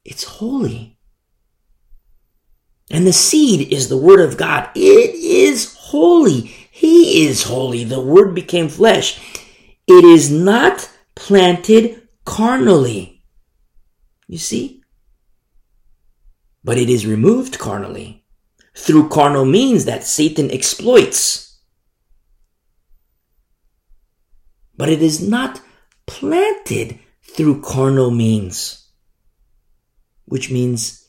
It's 0.05 0.23
holy. 0.23 0.97
And 2.91 3.07
the 3.07 3.13
seed 3.13 3.71
is 3.71 3.89
the 3.89 3.97
word 3.97 4.19
of 4.19 4.37
God. 4.37 4.69
It 4.75 5.15
is 5.15 5.75
holy. 5.75 6.41
He 6.41 7.25
is 7.25 7.43
holy. 7.43 7.83
The 7.83 8.01
word 8.01 8.35
became 8.35 8.67
flesh. 8.67 9.19
It 9.87 10.03
is 10.03 10.29
not 10.29 10.91
planted 11.15 12.02
carnally. 12.25 13.23
You 14.27 14.37
see? 14.37 14.81
But 16.63 16.77
it 16.77 16.89
is 16.89 17.05
removed 17.05 17.59
carnally 17.59 18.25
through 18.75 19.09
carnal 19.09 19.45
means 19.45 19.85
that 19.85 20.03
Satan 20.03 20.49
exploits. 20.51 21.59
But 24.75 24.89
it 24.89 25.01
is 25.01 25.27
not 25.27 25.61
planted 26.07 26.99
through 27.21 27.61
carnal 27.61 28.11
means, 28.11 28.87
which 30.25 30.49
means 30.49 31.07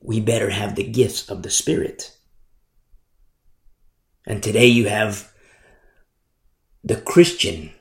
we 0.00 0.20
better 0.20 0.50
have 0.50 0.74
the 0.74 0.84
gifts 0.84 1.28
of 1.28 1.42
the 1.42 1.50
Spirit. 1.50 2.16
And 4.26 4.42
today 4.42 4.66
you 4.66 4.88
have 4.88 5.32
the 6.84 7.00
Christian 7.00 7.72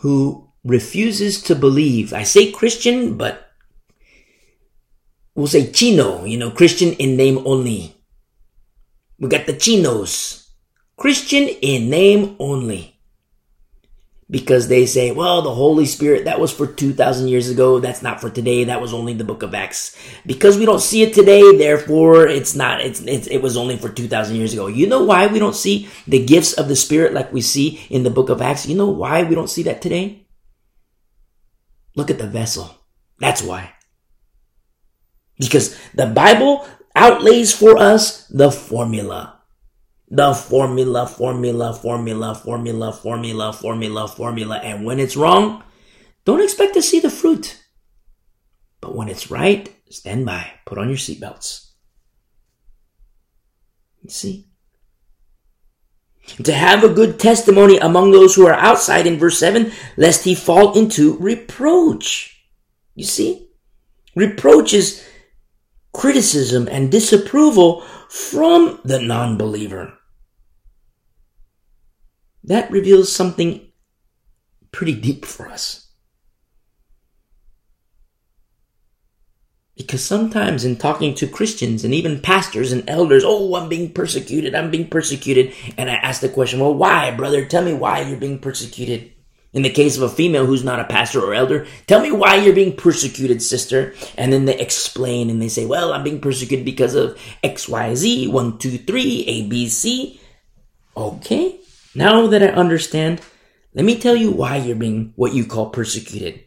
who 0.00 0.48
refuses 0.64 1.42
to 1.42 1.54
believe. 1.54 2.12
I 2.12 2.22
say 2.22 2.50
Christian, 2.52 3.16
but 3.16 3.52
we'll 5.34 5.46
say 5.46 5.70
Chino, 5.70 6.24
you 6.24 6.38
know, 6.38 6.50
Christian 6.50 6.92
in 6.94 7.16
name 7.16 7.42
only. 7.44 7.94
We 9.18 9.28
got 9.28 9.46
the 9.46 9.56
Chinos. 9.56 10.48
Christian 10.96 11.48
in 11.48 11.90
name 11.90 12.36
only. 12.38 12.89
Because 14.30 14.68
they 14.68 14.86
say, 14.86 15.10
well, 15.10 15.42
the 15.42 15.52
Holy 15.52 15.86
Spirit, 15.86 16.26
that 16.26 16.38
was 16.38 16.52
for 16.52 16.64
2,000 16.64 17.26
years 17.26 17.50
ago. 17.50 17.80
That's 17.80 18.00
not 18.00 18.20
for 18.20 18.30
today. 18.30 18.62
That 18.64 18.80
was 18.80 18.94
only 18.94 19.12
the 19.12 19.24
book 19.24 19.42
of 19.42 19.54
Acts. 19.54 19.96
Because 20.24 20.56
we 20.56 20.64
don't 20.64 20.80
see 20.80 21.02
it 21.02 21.14
today, 21.14 21.56
therefore 21.56 22.28
it's 22.28 22.54
not, 22.54 22.80
it's, 22.80 23.00
it's 23.00 23.26
it 23.26 23.42
was 23.42 23.56
only 23.56 23.76
for 23.76 23.88
2,000 23.88 24.36
years 24.36 24.52
ago. 24.52 24.68
You 24.68 24.86
know 24.86 25.02
why 25.04 25.26
we 25.26 25.40
don't 25.40 25.56
see 25.56 25.88
the 26.06 26.24
gifts 26.24 26.52
of 26.52 26.68
the 26.68 26.76
Spirit 26.76 27.12
like 27.12 27.32
we 27.32 27.40
see 27.40 27.80
in 27.90 28.04
the 28.04 28.10
book 28.10 28.28
of 28.28 28.40
Acts? 28.40 28.66
You 28.66 28.76
know 28.76 28.90
why 28.90 29.24
we 29.24 29.34
don't 29.34 29.50
see 29.50 29.64
that 29.64 29.82
today? 29.82 30.28
Look 31.96 32.10
at 32.10 32.18
the 32.18 32.28
vessel. 32.28 32.70
That's 33.18 33.42
why. 33.42 33.72
Because 35.38 35.76
the 35.92 36.06
Bible 36.06 36.68
outlays 36.94 37.52
for 37.52 37.78
us 37.78 38.26
the 38.28 38.50
formula. 38.52 39.39
The 40.10 40.34
formula, 40.34 41.06
formula, 41.06 41.72
formula, 41.72 42.34
formula, 42.34 42.92
formula, 42.92 43.52
formula, 43.52 44.08
formula. 44.08 44.56
And 44.56 44.84
when 44.84 44.98
it's 44.98 45.16
wrong, 45.16 45.62
don't 46.24 46.42
expect 46.42 46.74
to 46.74 46.82
see 46.82 46.98
the 46.98 47.10
fruit. 47.10 47.62
But 48.80 48.96
when 48.96 49.08
it's 49.08 49.30
right, 49.30 49.72
stand 49.88 50.26
by. 50.26 50.50
Put 50.66 50.78
on 50.78 50.88
your 50.88 50.96
seatbelts. 50.96 51.70
You 54.02 54.10
see? 54.10 54.46
To 56.42 56.52
have 56.52 56.84
a 56.84 56.92
good 56.92 57.18
testimony 57.18 57.78
among 57.78 58.10
those 58.12 58.34
who 58.34 58.46
are 58.46 58.54
outside 58.54 59.06
in 59.06 59.18
verse 59.18 59.38
7, 59.38 59.72
lest 59.96 60.24
he 60.24 60.34
fall 60.34 60.78
into 60.78 61.16
reproach. 61.18 62.46
You 62.94 63.04
see? 63.04 63.48
Reproach 64.16 64.72
is 64.74 65.06
criticism 65.92 66.68
and 66.70 66.90
disapproval 66.90 67.82
from 68.08 68.80
the 68.84 69.00
non 69.00 69.36
believer. 69.36 69.99
That 72.44 72.70
reveals 72.70 73.12
something 73.12 73.70
pretty 74.72 74.94
deep 74.94 75.24
for 75.24 75.48
us. 75.48 75.86
Because 79.76 80.04
sometimes 80.04 80.64
in 80.64 80.76
talking 80.76 81.14
to 81.14 81.26
Christians 81.26 81.84
and 81.84 81.94
even 81.94 82.20
pastors 82.20 82.70
and 82.70 82.88
elders, 82.88 83.24
oh, 83.26 83.54
I'm 83.54 83.68
being 83.68 83.92
persecuted, 83.92 84.54
I'm 84.54 84.70
being 84.70 84.88
persecuted. 84.88 85.54
And 85.78 85.90
I 85.90 85.94
ask 85.94 86.20
the 86.20 86.28
question, 86.28 86.60
well, 86.60 86.74
why, 86.74 87.10
brother? 87.12 87.46
Tell 87.46 87.64
me 87.64 87.72
why 87.72 88.02
you're 88.02 88.20
being 88.20 88.38
persecuted. 88.38 89.12
In 89.52 89.62
the 89.62 89.70
case 89.70 89.96
of 89.96 90.02
a 90.02 90.08
female 90.08 90.46
who's 90.46 90.62
not 90.62 90.80
a 90.80 90.84
pastor 90.84 91.20
or 91.20 91.34
elder, 91.34 91.66
tell 91.86 92.00
me 92.00 92.12
why 92.12 92.36
you're 92.36 92.54
being 92.54 92.76
persecuted, 92.76 93.42
sister. 93.42 93.94
And 94.16 94.32
then 94.32 94.44
they 94.44 94.58
explain 94.58 95.28
and 95.28 95.42
they 95.42 95.48
say, 95.48 95.66
well, 95.66 95.92
I'm 95.92 96.04
being 96.04 96.20
persecuted 96.20 96.64
because 96.64 96.94
of 96.94 97.18
XYZ, 97.42 98.30
1, 98.30 98.58
2, 98.58 98.78
3, 98.78 99.48
ABC. 99.50 100.20
Okay. 100.96 101.59
Now 101.94 102.26
that 102.28 102.42
I 102.42 102.46
understand, 102.46 103.20
let 103.74 103.84
me 103.84 103.98
tell 103.98 104.16
you 104.16 104.30
why 104.30 104.56
you're 104.56 104.76
being 104.76 105.12
what 105.16 105.34
you 105.34 105.44
call 105.44 105.70
persecuted. 105.70 106.44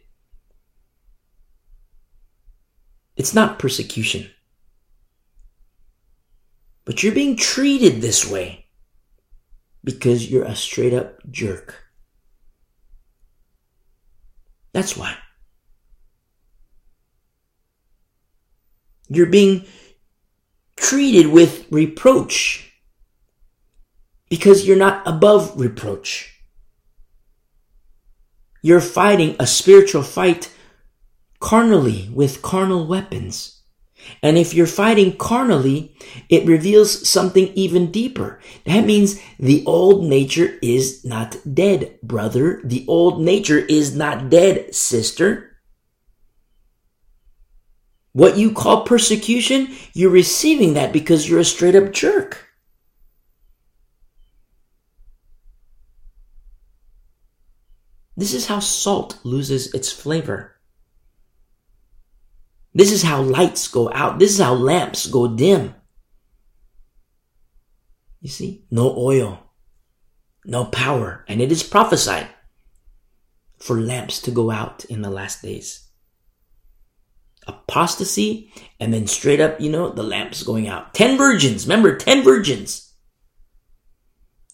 It's 3.16 3.34
not 3.34 3.58
persecution. 3.58 4.30
But 6.84 7.02
you're 7.02 7.14
being 7.14 7.36
treated 7.36 8.00
this 8.00 8.28
way 8.28 8.66
because 9.82 10.30
you're 10.30 10.44
a 10.44 10.56
straight 10.56 10.92
up 10.92 11.18
jerk. 11.30 11.82
That's 14.72 14.96
why. 14.96 15.16
You're 19.08 19.26
being 19.26 19.66
treated 20.76 21.28
with 21.28 21.66
reproach 21.70 22.63
because 24.28 24.66
you're 24.66 24.76
not 24.76 25.06
above 25.06 25.58
reproach. 25.58 26.34
You're 28.62 28.80
fighting 28.80 29.36
a 29.38 29.46
spiritual 29.46 30.02
fight 30.02 30.50
carnally 31.38 32.08
with 32.14 32.40
carnal 32.40 32.86
weapons. 32.86 33.62
And 34.22 34.38
if 34.38 34.54
you're 34.54 34.66
fighting 34.66 35.16
carnally, 35.16 35.96
it 36.28 36.46
reveals 36.46 37.08
something 37.08 37.48
even 37.54 37.90
deeper. 37.90 38.40
That 38.64 38.84
means 38.84 39.20
the 39.38 39.64
old 39.66 40.04
nature 40.04 40.58
is 40.62 41.04
not 41.04 41.36
dead, 41.54 41.98
brother. 42.02 42.60
The 42.64 42.84
old 42.88 43.20
nature 43.20 43.58
is 43.58 43.94
not 43.94 44.30
dead, 44.30 44.74
sister. 44.74 45.56
What 48.12 48.38
you 48.38 48.52
call 48.52 48.84
persecution, 48.84 49.74
you're 49.92 50.10
receiving 50.10 50.74
that 50.74 50.92
because 50.92 51.28
you're 51.28 51.40
a 51.40 51.44
straight 51.44 51.74
up 51.74 51.92
jerk. 51.92 52.53
This 58.16 58.32
is 58.32 58.46
how 58.46 58.60
salt 58.60 59.18
loses 59.24 59.72
its 59.74 59.90
flavor. 59.90 60.56
This 62.72 62.90
is 62.90 63.02
how 63.02 63.22
lights 63.22 63.68
go 63.68 63.92
out. 63.92 64.18
This 64.18 64.32
is 64.32 64.40
how 64.40 64.54
lamps 64.54 65.06
go 65.06 65.28
dim. 65.28 65.74
You 68.20 68.30
see, 68.30 68.64
no 68.70 68.96
oil, 68.96 69.38
no 70.44 70.64
power, 70.64 71.24
and 71.28 71.40
it 71.40 71.52
is 71.52 71.62
prophesied 71.62 72.28
for 73.58 73.80
lamps 73.80 74.20
to 74.22 74.30
go 74.30 74.50
out 74.50 74.84
in 74.86 75.02
the 75.02 75.10
last 75.10 75.42
days. 75.42 75.88
Apostasy, 77.46 78.50
and 78.80 78.92
then 78.92 79.06
straight 79.06 79.40
up, 79.40 79.60
you 79.60 79.70
know, 79.70 79.90
the 79.90 80.02
lamps 80.02 80.42
going 80.42 80.66
out. 80.66 80.94
Ten 80.94 81.18
virgins, 81.18 81.66
remember, 81.66 81.96
ten 81.96 82.22
virgins. 82.22 82.94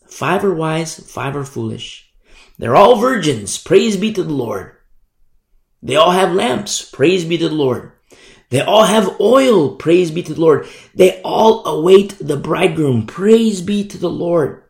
Five 0.09 0.45
are 0.45 0.55
wise, 0.55 0.99
five 0.99 1.37
are 1.37 1.45
foolish. 1.45 2.10
They're 2.61 2.77
all 2.77 2.97
virgins, 2.97 3.57
praise 3.57 3.97
be 3.97 4.13
to 4.13 4.23
the 4.23 4.33
Lord. 4.33 4.77
They 5.83 5.97
all 5.97 6.11
have 6.11 6.35
lamps, 6.35 6.83
praise 6.83 7.25
be 7.25 7.39
to 7.39 7.49
the 7.49 7.55
Lord. 7.55 7.93
They 8.51 8.61
all 8.61 8.83
have 8.83 9.21
oil. 9.21 9.77
Praise 9.77 10.11
be 10.11 10.25
to 10.25 10.35
the 10.35 10.41
Lord. 10.41 10.67
They 10.93 11.23
all 11.23 11.65
await 11.67 12.17
the 12.21 12.37
bridegroom. 12.37 13.07
Praise 13.07 13.61
be 13.61 13.87
to 13.87 13.97
the 13.97 14.11
Lord. 14.11 14.65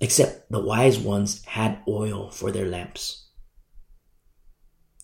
Except 0.00 0.48
the 0.50 0.60
wise 0.60 0.98
ones 0.98 1.44
had 1.44 1.80
oil 1.88 2.30
for 2.30 2.52
their 2.52 2.66
lamps. 2.66 3.26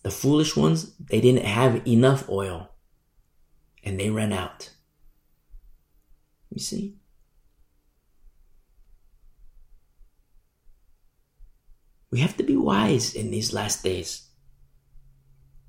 The 0.04 0.10
foolish 0.10 0.56
ones, 0.56 0.94
they 0.98 1.20
didn't 1.20 1.44
have 1.44 1.86
enough 1.86 2.28
oil 2.28 2.70
and 3.82 3.98
they 3.98 4.08
ran 4.08 4.32
out. 4.32 4.70
You 6.50 6.60
see? 6.60 6.99
We 12.10 12.20
have 12.20 12.36
to 12.38 12.42
be 12.42 12.56
wise 12.56 13.14
in 13.14 13.30
these 13.30 13.52
last 13.52 13.84
days. 13.84 14.28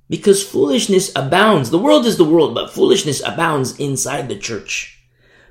Because 0.09 0.43
foolishness 0.43 1.11
abounds. 1.15 1.69
The 1.69 1.77
world 1.77 2.05
is 2.05 2.17
the 2.17 2.25
world, 2.25 2.53
but 2.53 2.73
foolishness 2.73 3.21
abounds 3.25 3.79
inside 3.79 4.27
the 4.27 4.37
church. 4.37 4.97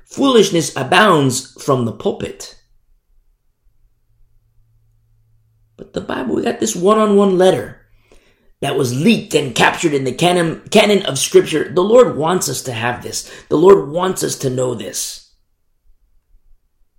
Foolishness 0.05 0.75
abounds 0.75 1.59
from 1.63 1.85
the 1.85 1.93
pulpit. 1.93 2.61
But 5.77 5.93
the 5.93 6.01
Bible, 6.01 6.35
we 6.35 6.43
got 6.43 6.59
this 6.59 6.75
one-on-one 6.75 7.37
letter 7.37 7.87
that 8.59 8.77
was 8.77 9.01
leaked 9.01 9.33
and 9.33 9.55
captured 9.55 9.93
in 9.93 10.03
the 10.03 10.13
canon, 10.13 10.61
canon 10.69 11.03
of 11.07 11.17
scripture. 11.17 11.73
The 11.73 11.81
Lord 11.81 12.15
wants 12.15 12.47
us 12.47 12.61
to 12.63 12.73
have 12.73 13.01
this. 13.01 13.31
The 13.49 13.57
Lord 13.57 13.89
wants 13.89 14.23
us 14.23 14.35
to 14.39 14.49
know 14.51 14.75
this 14.75 15.33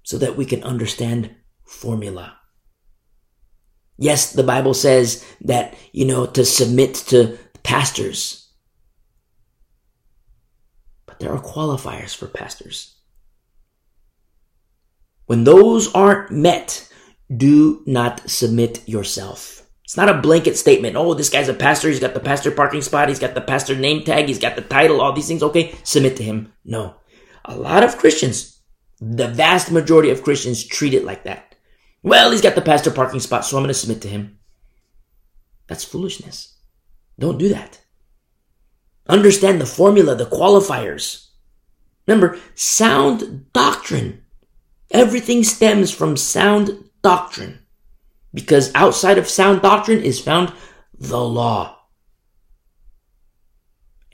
so 0.02 0.18
that 0.18 0.36
we 0.36 0.44
can 0.44 0.64
understand 0.64 1.36
formula. 1.64 2.38
Yes, 3.98 4.32
the 4.32 4.42
Bible 4.42 4.74
says 4.74 5.24
that, 5.42 5.74
you 5.92 6.04
know, 6.04 6.26
to 6.26 6.44
submit 6.44 6.94
to 7.08 7.38
pastors. 7.62 8.50
But 11.06 11.20
there 11.20 11.32
are 11.32 11.42
qualifiers 11.42 12.16
for 12.16 12.26
pastors. 12.26 12.96
When 15.26 15.44
those 15.44 15.92
aren't 15.94 16.30
met, 16.30 16.88
do 17.34 17.82
not 17.86 18.28
submit 18.28 18.86
yourself. 18.88 19.62
It's 19.84 19.96
not 19.96 20.08
a 20.08 20.20
blanket 20.20 20.56
statement. 20.56 20.96
Oh, 20.96 21.14
this 21.14 21.28
guy's 21.28 21.48
a 21.48 21.54
pastor. 21.54 21.88
He's 21.88 22.00
got 22.00 22.14
the 22.14 22.20
pastor 22.20 22.50
parking 22.50 22.82
spot. 22.82 23.08
He's 23.08 23.18
got 23.18 23.34
the 23.34 23.40
pastor 23.40 23.76
name 23.76 24.04
tag. 24.04 24.26
He's 24.26 24.38
got 24.38 24.56
the 24.56 24.62
title, 24.62 25.00
all 25.00 25.12
these 25.12 25.28
things. 25.28 25.42
Okay, 25.42 25.74
submit 25.84 26.16
to 26.16 26.22
him. 26.22 26.52
No. 26.64 26.94
A 27.44 27.56
lot 27.56 27.84
of 27.84 27.98
Christians, 27.98 28.60
the 29.00 29.28
vast 29.28 29.70
majority 29.70 30.10
of 30.10 30.22
Christians 30.22 30.64
treat 30.64 30.94
it 30.94 31.04
like 31.04 31.24
that. 31.24 31.51
Well, 32.02 32.30
he's 32.30 32.40
got 32.40 32.54
the 32.54 32.62
pastor 32.62 32.90
parking 32.90 33.20
spot, 33.20 33.44
so 33.44 33.56
I'm 33.56 33.62
going 33.62 33.68
to 33.68 33.74
submit 33.74 34.02
to 34.02 34.08
him. 34.08 34.38
That's 35.68 35.84
foolishness. 35.84 36.58
Don't 37.18 37.38
do 37.38 37.48
that. 37.50 37.80
Understand 39.08 39.60
the 39.60 39.66
formula, 39.66 40.14
the 40.14 40.26
qualifiers. 40.26 41.28
Remember, 42.06 42.38
sound 42.54 43.52
doctrine. 43.52 44.24
Everything 44.90 45.44
stems 45.44 45.90
from 45.90 46.16
sound 46.16 46.90
doctrine. 47.02 47.60
Because 48.34 48.74
outside 48.74 49.18
of 49.18 49.28
sound 49.28 49.62
doctrine 49.62 50.02
is 50.02 50.20
found 50.20 50.52
the 50.98 51.20
law. 51.20 51.78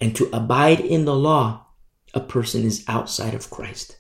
And 0.01 0.15
to 0.17 0.29
abide 0.33 0.81
in 0.81 1.05
the 1.05 1.17
law, 1.17 1.67
a 2.15 2.21
person 2.21 2.65
is 2.65 2.85
outside 2.89 3.35
of 3.35 3.51
Christ. 3.51 3.99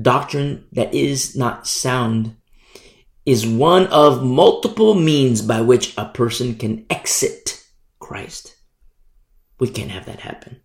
Doctrine 0.00 0.66
that 0.72 0.92
is 0.92 1.36
not 1.36 1.66
sound 1.66 2.36
is 3.24 3.46
one 3.46 3.86
of 3.86 4.22
multiple 4.22 4.94
means 4.94 5.40
by 5.40 5.60
which 5.60 5.96
a 5.96 6.06
person 6.06 6.56
can 6.56 6.84
exit 6.90 7.64
Christ. 7.98 8.56
We 9.58 9.68
can't 9.68 9.90
have 9.90 10.06
that 10.06 10.20
happen. 10.20 10.60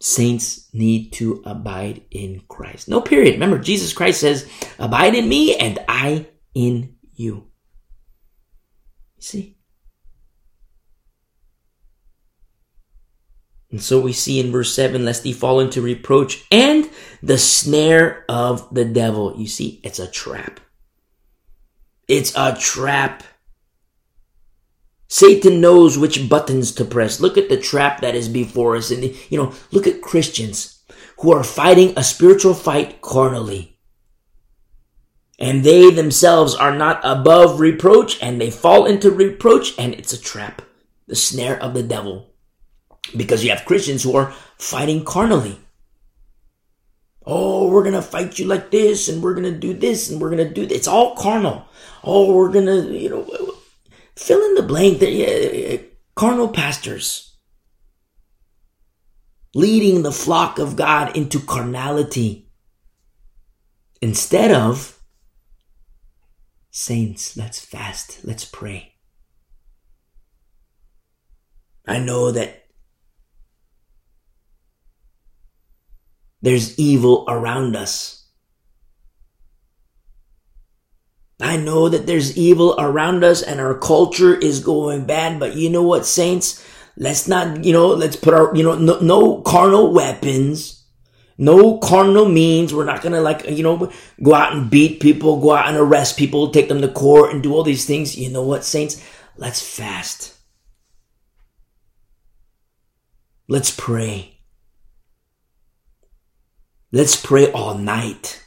Saints 0.00 0.68
need 0.72 1.12
to 1.14 1.42
abide 1.44 2.02
in 2.10 2.42
Christ. 2.48 2.88
No 2.88 3.00
period. 3.00 3.34
Remember, 3.34 3.58
Jesus 3.58 3.92
Christ 3.92 4.20
says, 4.20 4.48
abide 4.78 5.14
in 5.14 5.28
me 5.28 5.56
and 5.56 5.78
I 5.88 6.28
in 6.54 6.96
you. 7.14 7.48
See? 9.18 9.57
And 13.70 13.82
so 13.82 14.00
we 14.00 14.12
see 14.12 14.40
in 14.40 14.50
verse 14.50 14.74
7, 14.74 15.04
lest 15.04 15.24
he 15.24 15.32
fall 15.32 15.60
into 15.60 15.82
reproach 15.82 16.44
and 16.50 16.88
the 17.22 17.36
snare 17.36 18.24
of 18.28 18.72
the 18.74 18.84
devil. 18.84 19.34
You 19.36 19.46
see, 19.46 19.80
it's 19.82 19.98
a 19.98 20.10
trap. 20.10 20.60
It's 22.06 22.32
a 22.34 22.56
trap. 22.58 23.22
Satan 25.08 25.60
knows 25.60 25.98
which 25.98 26.28
buttons 26.28 26.72
to 26.72 26.84
press. 26.84 27.20
Look 27.20 27.36
at 27.36 27.50
the 27.50 27.58
trap 27.58 28.00
that 28.00 28.14
is 28.14 28.28
before 28.28 28.76
us. 28.76 28.90
And, 28.90 29.04
you 29.30 29.38
know, 29.38 29.52
look 29.70 29.86
at 29.86 30.00
Christians 30.00 30.82
who 31.18 31.32
are 31.32 31.44
fighting 31.44 31.92
a 31.96 32.04
spiritual 32.04 32.54
fight 32.54 33.02
carnally. 33.02 33.78
And 35.38 35.62
they 35.62 35.90
themselves 35.90 36.54
are 36.54 36.74
not 36.74 37.00
above 37.04 37.60
reproach 37.60 38.20
and 38.22 38.40
they 38.40 38.50
fall 38.50 38.86
into 38.86 39.10
reproach 39.10 39.78
and 39.78 39.94
it's 39.94 40.12
a 40.12 40.20
trap. 40.20 40.62
The 41.06 41.16
snare 41.16 41.62
of 41.62 41.74
the 41.74 41.82
devil. 41.82 42.34
Because 43.16 43.42
you 43.42 43.50
have 43.50 43.64
Christians 43.64 44.02
who 44.02 44.16
are 44.16 44.32
fighting 44.58 45.04
carnally. 45.04 45.58
Oh, 47.24 47.68
we're 47.68 47.84
gonna 47.84 48.02
fight 48.02 48.38
you 48.38 48.46
like 48.46 48.70
this, 48.70 49.08
and 49.08 49.22
we're 49.22 49.34
gonna 49.34 49.58
do 49.58 49.74
this, 49.74 50.10
and 50.10 50.20
we're 50.20 50.30
gonna 50.30 50.48
do 50.48 50.66
this. 50.66 50.78
It's 50.78 50.88
all 50.88 51.14
carnal. 51.14 51.66
Oh, 52.02 52.34
we're 52.34 52.52
gonna, 52.52 52.80
you 52.86 53.10
know, 53.10 53.54
fill 54.16 54.42
in 54.44 54.54
the 54.54 54.62
blank. 54.62 54.98
The 54.98 55.74
uh, 55.74 55.82
carnal 56.14 56.48
pastors 56.48 57.36
leading 59.54 60.02
the 60.02 60.12
flock 60.12 60.58
of 60.58 60.76
God 60.76 61.16
into 61.16 61.40
carnality 61.40 62.50
instead 64.00 64.50
of 64.50 64.98
saints. 66.70 67.36
Let's 67.36 67.58
fast. 67.58 68.20
Let's 68.24 68.44
pray. 68.44 68.94
I 71.86 71.98
know 71.98 72.30
that 72.32 72.67
There's 76.40 76.78
evil 76.78 77.24
around 77.28 77.76
us. 77.76 78.18
I 81.40 81.56
know 81.56 81.88
that 81.88 82.06
there's 82.06 82.36
evil 82.36 82.74
around 82.78 83.22
us 83.22 83.42
and 83.42 83.60
our 83.60 83.74
culture 83.78 84.34
is 84.34 84.60
going 84.60 85.04
bad, 85.04 85.38
but 85.38 85.54
you 85.54 85.70
know 85.70 85.84
what, 85.84 86.04
saints? 86.04 86.64
Let's 86.96 87.28
not, 87.28 87.64
you 87.64 87.72
know, 87.72 87.88
let's 87.88 88.16
put 88.16 88.34
our, 88.34 88.54
you 88.56 88.64
know, 88.64 88.74
no, 88.76 88.98
no 88.98 89.40
carnal 89.42 89.92
weapons, 89.92 90.84
no 91.38 91.78
carnal 91.78 92.28
means. 92.28 92.74
We're 92.74 92.84
not 92.84 93.02
gonna 93.02 93.20
like, 93.20 93.48
you 93.48 93.62
know, 93.62 93.92
go 94.20 94.34
out 94.34 94.52
and 94.52 94.68
beat 94.68 94.98
people, 95.00 95.40
go 95.40 95.52
out 95.52 95.68
and 95.68 95.76
arrest 95.76 96.16
people, 96.16 96.50
take 96.50 96.68
them 96.68 96.80
to 96.80 96.88
court 96.88 97.32
and 97.32 97.40
do 97.40 97.54
all 97.54 97.62
these 97.62 97.86
things. 97.86 98.18
You 98.18 98.30
know 98.30 98.42
what, 98.42 98.64
saints? 98.64 99.00
Let's 99.36 99.62
fast. 99.62 100.34
Let's 103.46 103.70
pray. 103.70 104.37
Let's 106.90 107.16
pray 107.16 107.52
all 107.52 107.76
night. 107.76 108.42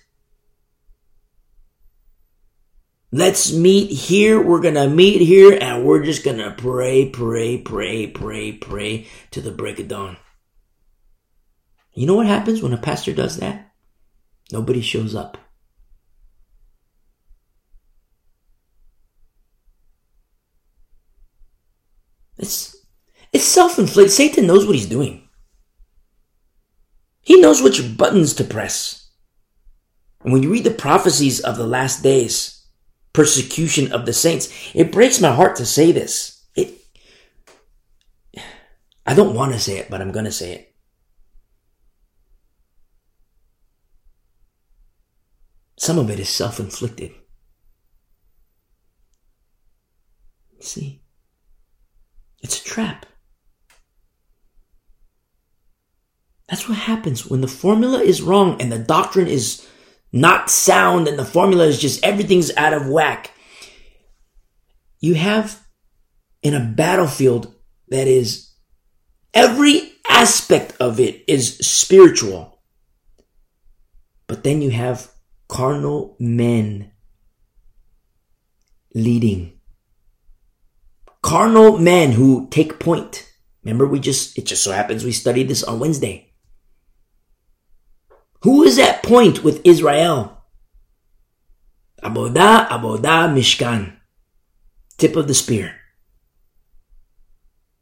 Let's 3.12 3.54
meet 3.54 3.92
here. 3.92 4.42
We're 4.42 4.62
going 4.62 4.76
to 4.76 4.88
meet 4.88 5.22
here 5.22 5.58
and 5.62 5.84
we're 5.84 6.04
just 6.04 6.24
going 6.24 6.38
to 6.38 6.52
pray, 6.52 7.10
pray, 7.10 7.58
pray, 7.58 8.08
pray, 8.08 8.54
pray 8.54 9.08
to 9.32 9.42
the 9.42 9.52
break 9.52 9.80
of 9.80 9.90
dawn. 9.90 10.18
You 11.94 12.08
know 12.08 12.16
what 12.16 12.28
happens 12.28 12.64
when 12.64 12.74
a 12.74 12.78
pastor 12.78 13.14
does 13.14 13.38
that? 13.38 13.74
Nobody 14.52 14.82
shows 14.82 15.14
up. 15.14 15.38
It's, 22.38 22.76
it's 23.34 23.44
self-inflicted. 23.44 24.12
Satan 24.12 24.48
knows 24.48 24.66
what 24.66 24.76
he's 24.76 24.88
doing. 24.88 25.28
He 27.22 27.40
knows 27.40 27.62
which 27.62 27.98
buttons 27.98 28.34
to 28.36 28.44
press. 28.44 29.10
And 30.24 30.34
when 30.34 30.44
you 30.44 30.52
read 30.52 30.64
the 30.64 30.72
prophecies 30.72 31.40
of 31.40 31.58
the 31.58 31.68
last 31.68 32.04
days, 32.04 32.66
persecution 33.14 33.92
of 33.92 34.06
the 34.06 34.14
saints, 34.14 34.72
it 34.74 34.92
breaks 34.92 35.22
my 35.22 35.32
heart 35.32 35.56
to 35.58 35.66
say 35.66 35.92
this. 35.92 36.46
It, 36.56 36.74
I 39.06 39.14
don't 39.14 39.36
want 39.36 39.54
to 39.54 39.60
say 39.60 39.78
it, 39.78 39.90
but 39.90 40.02
I'm 40.02 40.12
going 40.12 40.26
to 40.26 40.32
say 40.32 40.54
it. 40.54 40.76
Some 45.78 45.98
of 45.98 46.12
it 46.12 46.20
is 46.20 46.30
self 46.30 46.60
inflicted. 46.60 47.12
See? 50.60 51.02
It's 52.42 52.62
a 52.62 52.64
trap. 52.64 53.08
That's 56.52 56.68
what 56.68 56.78
happens 56.78 57.26
when 57.26 57.40
the 57.40 57.48
formula 57.48 58.02
is 58.02 58.22
wrong 58.22 58.62
and 58.62 58.70
the 58.70 58.78
doctrine 58.78 59.28
is 59.28 59.66
not 60.12 60.50
sound 60.50 61.08
and 61.08 61.18
the 61.18 61.24
formula 61.24 61.66
is 61.66 61.80
just 61.80 62.04
everything's 62.04 62.54
out 62.58 62.74
of 62.74 62.90
whack. 62.90 63.32
You 65.00 65.14
have 65.14 65.66
in 66.44 66.54
a 66.54 66.60
battlefield 66.60 67.56
that 67.88 68.06
is 68.06 68.52
every 69.34 69.94
aspect 70.10 70.76
of 70.82 71.00
it 71.00 71.24
is 71.26 71.58
spiritual. 71.60 72.62
But 74.28 74.44
then 74.44 74.62
you 74.62 74.72
have 74.72 75.10
carnal 75.48 76.18
men 76.20 76.92
leading. 78.94 79.58
Carnal 81.22 81.78
men 81.78 82.12
who 82.12 82.50
take 82.50 82.78
point. 82.78 83.32
Remember, 83.64 83.88
we 83.88 84.02
just, 84.02 84.38
it 84.38 84.46
just 84.46 84.66
so 84.66 84.74
happens 84.74 85.06
we 85.06 85.14
studied 85.14 85.48
this 85.48 85.64
on 85.64 85.80
Wednesday. 85.80 86.31
Who 88.44 88.64
is 88.64 88.80
at 88.80 89.04
point 89.04 89.44
with 89.44 89.62
Israel? 89.64 90.44
Abodah, 92.04 92.68
Abodah, 92.70 93.30
Mishkan. 93.30 93.96
Tip 94.98 95.16
of 95.16 95.28
the 95.28 95.34
spear. 95.34 95.76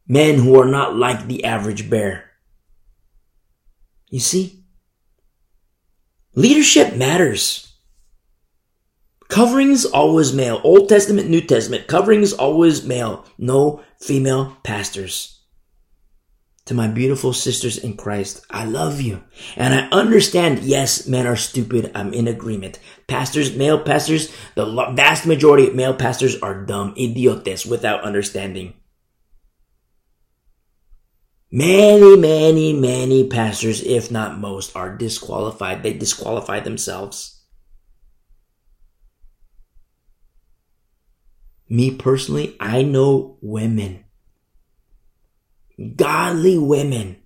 Men 0.07 0.39
who 0.39 0.59
are 0.59 0.65
not 0.67 0.95
like 0.95 1.27
the 1.27 1.45
average 1.45 1.89
bear. 1.89 2.31
You 4.09 4.19
see? 4.19 4.63
Leadership 6.35 6.95
matters. 6.95 7.73
Coverings 9.29 9.85
always 9.85 10.33
male. 10.33 10.59
Old 10.63 10.89
Testament, 10.89 11.29
New 11.29 11.41
Testament. 11.41 11.87
Coverings 11.87 12.33
always 12.33 12.83
male. 12.83 13.25
No 13.37 13.83
female 13.99 14.57
pastors. 14.63 15.38
To 16.69 16.75
my 16.75 16.87
beautiful 16.87 17.33
sisters 17.33 17.79
in 17.79 17.97
Christ, 17.97 18.45
I 18.51 18.63
love 18.63 19.01
you. 19.01 19.23
And 19.55 19.73
I 19.73 19.89
understand, 19.89 20.59
yes, 20.59 21.07
men 21.07 21.25
are 21.25 21.35
stupid. 21.35 21.89
I'm 21.95 22.13
in 22.13 22.27
agreement. 22.27 22.77
Pastors, 23.07 23.55
male 23.55 23.79
pastors, 23.79 24.31
the 24.53 24.67
vast 24.93 25.25
majority 25.25 25.69
of 25.69 25.73
male 25.73 25.95
pastors 25.95 26.39
are 26.43 26.63
dumb, 26.63 26.93
idiotes 26.95 27.65
without 27.65 28.03
understanding. 28.03 28.75
Many, 31.51 32.15
many, 32.15 32.73
many 32.73 33.27
pastors, 33.27 33.81
if 33.81 34.11
not 34.11 34.37
most, 34.37 34.75
are 34.75 34.95
disqualified. 34.95 35.81
They 35.81 35.93
disqualify 35.93 36.59
themselves. 36.59 37.47
Me 41.67 41.95
personally, 41.95 42.55
I 42.59 42.83
know 42.83 43.39
women, 43.41 44.05
godly 45.95 46.57
women, 46.57 47.17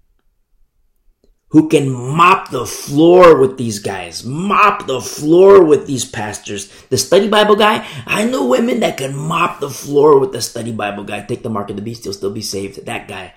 who 1.53 1.69
can 1.69 1.88
mop 1.88 2.49
the 2.49 2.65
floor 2.65 3.38
with 3.38 3.57
these 3.57 3.77
guys, 3.77 4.25
mop 4.25 4.88
the 4.88 4.99
floor 4.99 5.63
with 5.63 5.85
these 5.85 6.03
pastors. 6.03 6.71
The 6.89 6.97
study 6.97 7.30
Bible 7.30 7.55
guy, 7.55 7.88
I 8.07 8.25
know 8.25 8.47
women 8.47 8.80
that 8.80 8.97
can 8.97 9.15
mop 9.15 9.59
the 9.59 9.69
floor 9.69 10.17
with 10.17 10.31
the 10.31 10.41
study 10.41 10.71
Bible 10.71 11.03
guy. 11.03 11.21
Take 11.21 11.43
the 11.43 11.51
mark 11.51 11.69
of 11.69 11.75
the 11.75 11.84
beast, 11.84 12.05
he'll 12.05 12.13
still 12.13 12.34
be 12.34 12.41
saved. 12.41 12.84
That 12.88 13.07
guy. 13.07 13.35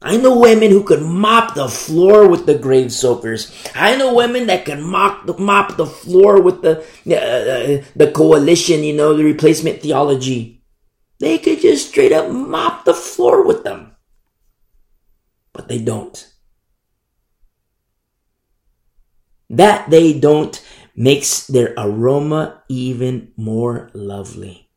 I 0.00 0.18
know 0.18 0.38
women 0.38 0.70
who 0.70 0.84
can 0.84 1.02
mop 1.02 1.54
the 1.54 1.68
floor 1.68 2.28
with 2.28 2.46
the 2.46 2.56
grave 2.56 2.92
soakers. 2.92 3.50
I 3.74 3.96
know 3.96 4.14
women 4.14 4.46
that 4.46 4.66
can 4.66 4.82
mop 4.82 5.26
the, 5.26 5.36
mop 5.36 5.76
the 5.76 5.86
floor 5.86 6.40
with 6.40 6.62
the 6.62 6.78
uh, 6.78 7.82
the 7.96 8.12
coalition, 8.14 8.84
you 8.84 8.94
know, 8.94 9.16
the 9.16 9.24
replacement 9.24 9.82
theology. 9.82 10.55
They 11.18 11.38
could 11.38 11.60
just 11.60 11.88
straight 11.88 12.12
up 12.12 12.30
mop 12.30 12.84
the 12.84 12.94
floor 12.94 13.44
with 13.46 13.64
them. 13.64 13.96
But 15.52 15.68
they 15.68 15.78
don't. 15.78 16.32
That 19.48 19.90
they 19.90 20.18
don't 20.18 20.62
makes 20.94 21.46
their 21.46 21.72
aroma 21.78 22.62
even 22.68 23.32
more 23.36 23.90
lovely. 23.94 24.68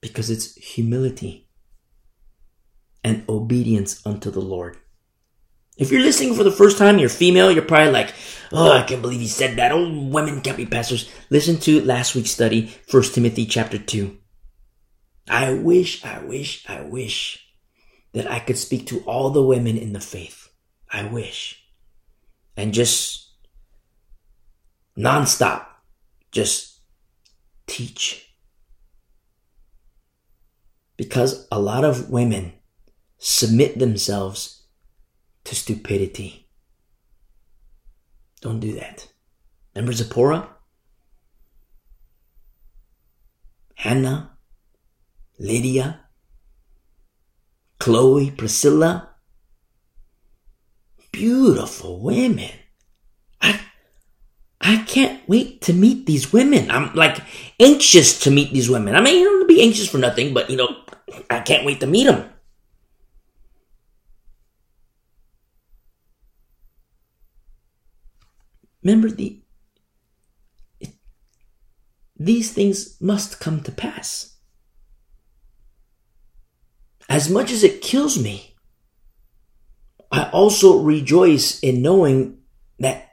Because 0.00 0.30
it's 0.30 0.54
humility 0.56 1.48
and 3.02 3.24
obedience 3.28 4.04
unto 4.04 4.30
the 4.30 4.40
Lord. 4.40 4.76
If 5.78 5.90
you're 5.90 6.02
listening 6.02 6.34
for 6.34 6.42
the 6.42 6.50
first 6.50 6.78
time, 6.78 6.98
you're 6.98 7.08
female, 7.08 7.50
you're 7.52 7.62
probably 7.62 7.92
like, 7.92 8.14
oh, 8.52 8.72
I 8.72 8.82
can't 8.82 9.02
believe 9.02 9.20
he 9.20 9.28
said 9.28 9.56
that. 9.56 9.72
Oh, 9.72 10.08
women 10.08 10.40
can't 10.40 10.56
be 10.56 10.66
pastors. 10.66 11.10
Listen 11.28 11.58
to 11.60 11.84
last 11.84 12.14
week's 12.14 12.30
study, 12.30 12.74
1 12.90 13.02
Timothy 13.04 13.46
chapter 13.46 13.78
2. 13.78 14.16
I 15.28 15.54
wish, 15.54 16.04
I 16.04 16.22
wish, 16.24 16.68
I 16.68 16.82
wish 16.82 17.46
that 18.12 18.30
I 18.30 18.38
could 18.38 18.58
speak 18.58 18.86
to 18.86 19.00
all 19.00 19.30
the 19.30 19.42
women 19.42 19.76
in 19.76 19.92
the 19.92 20.00
faith. 20.00 20.48
I 20.90 21.04
wish. 21.04 21.62
And 22.56 22.72
just 22.72 23.32
nonstop, 24.96 25.66
just 26.30 26.80
teach. 27.66 28.32
Because 30.96 31.46
a 31.50 31.58
lot 31.58 31.84
of 31.84 32.08
women 32.08 32.54
submit 33.18 33.78
themselves 33.78 34.62
to 35.44 35.54
stupidity. 35.54 36.48
Don't 38.40 38.60
do 38.60 38.74
that. 38.74 39.08
Remember 39.74 39.92
Zipporah? 39.92 40.48
Hannah? 43.74 44.35
Lydia? 45.38 46.00
Chloe? 47.78 48.30
Priscilla? 48.30 49.10
Beautiful 51.12 52.00
women. 52.00 52.50
I, 53.40 53.60
I 54.60 54.78
can't 54.86 55.26
wait 55.28 55.62
to 55.62 55.72
meet 55.72 56.06
these 56.06 56.32
women. 56.32 56.70
I'm 56.70 56.94
like 56.94 57.18
anxious 57.60 58.20
to 58.20 58.30
meet 58.30 58.52
these 58.52 58.68
women. 58.68 58.94
I 58.94 59.00
mean, 59.00 59.18
you 59.20 59.24
don't 59.24 59.48
be 59.48 59.62
anxious 59.62 59.88
for 59.88 59.98
nothing, 59.98 60.34
but 60.34 60.50
you 60.50 60.56
know, 60.56 60.68
I 61.30 61.40
can't 61.40 61.64
wait 61.64 61.80
to 61.80 61.86
meet 61.86 62.04
them. 62.04 62.30
Remember 68.82 69.10
the 69.10 69.42
these 72.18 72.52
things 72.52 73.00
must 73.00 73.40
come 73.40 73.60
to 73.62 73.72
pass. 73.72 74.35
As 77.08 77.30
much 77.30 77.50
as 77.50 77.62
it 77.62 77.82
kills 77.82 78.18
me, 78.18 78.56
I 80.10 80.28
also 80.30 80.80
rejoice 80.80 81.60
in 81.60 81.82
knowing 81.82 82.38
that 82.78 83.06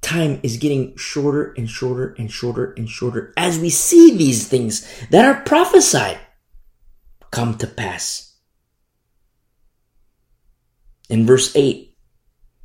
time 0.00 0.40
is 0.42 0.56
getting 0.56 0.96
shorter 0.96 1.52
and 1.56 1.68
shorter 1.68 2.14
and 2.18 2.30
shorter 2.30 2.72
and 2.76 2.88
shorter 2.88 3.32
as 3.36 3.58
we 3.58 3.68
see 3.68 4.16
these 4.16 4.48
things 4.48 4.86
that 5.10 5.24
are 5.24 5.42
prophesied 5.42 6.18
come 7.30 7.58
to 7.58 7.66
pass. 7.66 8.36
In 11.10 11.26
verse 11.26 11.54
8, 11.54 11.87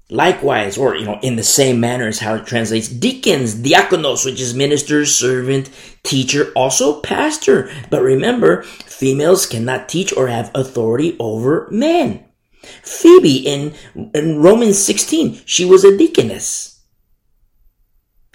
Likewise, 0.10 0.78
or 0.78 0.96
you 0.96 1.06
know, 1.06 1.20
in 1.22 1.38
the 1.38 1.44
same 1.44 1.80
manner 1.80 2.08
as 2.08 2.20
how 2.20 2.36
it 2.36 2.46
translates, 2.46 2.90
deacons, 2.90 3.56
diakonos, 3.56 4.26
which 4.26 4.40
is 4.42 4.54
minister, 4.54 5.06
servant, 5.06 5.70
teacher, 6.04 6.52
also 6.56 7.00
pastor. 7.00 7.72
But 7.90 8.04
remember, 8.04 8.64
females 8.64 9.46
cannot 9.46 9.88
teach 9.88 10.16
or 10.16 10.28
have 10.28 10.52
authority 10.54 11.16
over 11.20 11.68
men. 11.72 12.26
Phoebe 12.84 13.38
in, 13.38 13.74
in 14.14 14.42
Romans 14.42 14.78
16, 14.78 15.42
she 15.46 15.66
was 15.66 15.84
a 15.84 15.98
deaconess. 15.98 16.82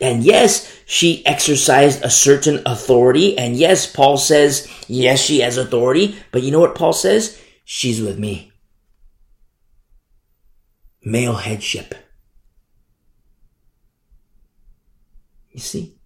And 0.01 0.23
yes, 0.23 0.81
she 0.87 1.25
exercised 1.27 2.03
a 2.03 2.11
certain 2.11 2.63
authority. 2.65 3.37
And 3.37 3.57
yes, 3.57 3.91
Paul 3.91 4.17
says, 4.17 4.69
yes, 4.87 5.21
she 5.21 5.41
has 5.41 5.57
authority. 5.57 6.17
But 6.31 6.43
you 6.43 6.51
know 6.51 6.61
what 6.61 6.77
Paul 6.77 6.93
says? 6.93 7.41
She's 7.65 8.01
with 8.01 8.19
me 8.19 8.48
male 11.03 11.37
headship. 11.37 11.95
You 15.51 15.61
see? 15.61 15.99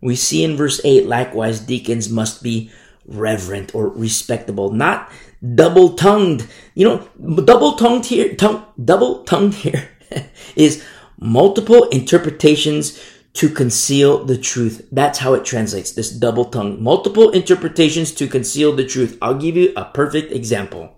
We 0.00 0.16
see 0.16 0.44
in 0.44 0.56
verse 0.56 0.80
8, 0.84 1.06
likewise, 1.06 1.60
deacons 1.60 2.10
must 2.10 2.42
be 2.42 2.70
reverent 3.06 3.74
or 3.74 3.88
respectable, 3.88 4.70
not 4.70 5.10
double 5.54 5.94
tongued. 5.94 6.46
You 6.74 6.84
know, 6.84 7.42
double 7.42 7.72
tongued 7.72 8.06
here, 8.06 8.34
tongue, 8.34 8.64
double 8.82 9.24
tongued 9.24 9.54
here 9.54 9.88
is 10.56 10.84
multiple 11.18 11.84
interpretations 11.88 13.00
to 13.34 13.48
conceal 13.48 14.24
the 14.24 14.38
truth. 14.38 14.86
That's 14.92 15.18
how 15.18 15.34
it 15.34 15.44
translates, 15.44 15.92
this 15.92 16.10
double 16.10 16.44
tongue. 16.46 16.82
Multiple 16.82 17.30
interpretations 17.30 18.12
to 18.12 18.28
conceal 18.28 18.74
the 18.76 18.86
truth. 18.86 19.18
I'll 19.20 19.38
give 19.38 19.56
you 19.56 19.72
a 19.76 19.86
perfect 19.86 20.32
example. 20.32 20.94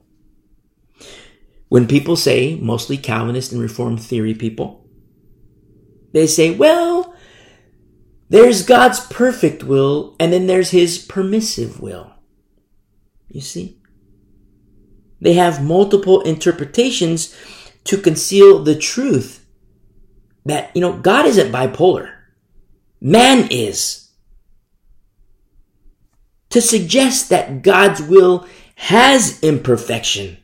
When 1.77 1.87
people 1.87 2.17
say, 2.17 2.55
mostly 2.55 2.97
Calvinist 2.97 3.53
and 3.53 3.61
Reformed 3.61 4.01
theory 4.01 4.33
people, 4.33 4.89
they 6.15 6.27
say, 6.27 6.51
well, 6.51 7.15
there's 8.31 8.65
God's 8.65 8.99
perfect 9.09 9.63
will 9.63 10.17
and 10.19 10.33
then 10.33 10.47
there's 10.47 10.71
his 10.71 10.97
permissive 10.97 11.79
will. 11.79 12.15
You 13.29 13.43
see? 13.43 13.79
They 15.21 15.35
have 15.35 15.63
multiple 15.63 16.23
interpretations 16.23 17.37
to 17.85 17.99
conceal 17.99 18.65
the 18.65 18.79
truth 18.79 19.45
that, 20.47 20.75
you 20.75 20.81
know, 20.81 20.99
God 20.99 21.27
isn't 21.27 21.53
bipolar. 21.53 22.11
Man 23.03 23.49
is. 23.51 24.13
To 26.49 26.63
suggest 26.63 27.29
that 27.29 27.61
God's 27.61 28.01
will 28.01 28.47
has 28.77 29.43
imperfection 29.43 30.39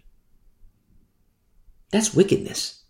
that's 1.93 2.15
wickedness. 2.15 2.83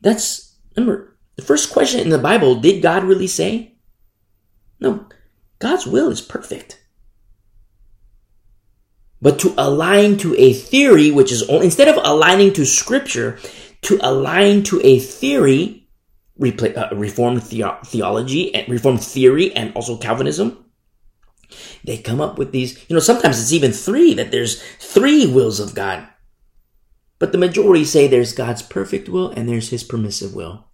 That's, 0.00 0.56
remember, 0.74 1.16
the 1.36 1.42
first 1.42 1.72
question 1.72 2.00
in 2.00 2.08
the 2.08 2.18
Bible, 2.18 2.56
did 2.56 2.82
God 2.82 3.04
really 3.04 3.26
say? 3.26 3.76
No, 4.80 5.06
God's 5.58 5.86
will 5.86 6.10
is 6.10 6.20
perfect. 6.20 6.82
But 9.22 9.38
to 9.40 9.54
align 9.56 10.18
to 10.18 10.34
a 10.36 10.52
theory, 10.52 11.10
which 11.10 11.32
is 11.32 11.48
instead 11.48 11.88
of 11.88 11.98
aligning 12.02 12.52
to 12.54 12.64
scripture, 12.64 13.38
to 13.82 13.98
align 14.02 14.62
to 14.64 14.80
a 14.84 14.98
theory, 14.98 15.88
uh, 16.40 16.88
reformed 16.92 17.42
theology 17.42 18.54
and 18.54 18.68
reformed 18.68 19.02
theory 19.02 19.52
and 19.54 19.74
also 19.74 19.96
Calvinism, 19.96 20.66
They 21.84 21.98
come 21.98 22.20
up 22.20 22.38
with 22.38 22.52
these, 22.52 22.84
you 22.88 22.94
know, 22.94 23.00
sometimes 23.00 23.40
it's 23.40 23.52
even 23.52 23.72
three, 23.72 24.14
that 24.14 24.30
there's 24.30 24.62
three 24.78 25.26
wills 25.26 25.60
of 25.60 25.74
God. 25.74 26.06
But 27.18 27.32
the 27.32 27.38
majority 27.38 27.84
say 27.84 28.06
there's 28.06 28.32
God's 28.32 28.62
perfect 28.62 29.08
will 29.08 29.30
and 29.30 29.48
there's 29.48 29.70
his 29.70 29.84
permissive 29.84 30.34
will. 30.34 30.66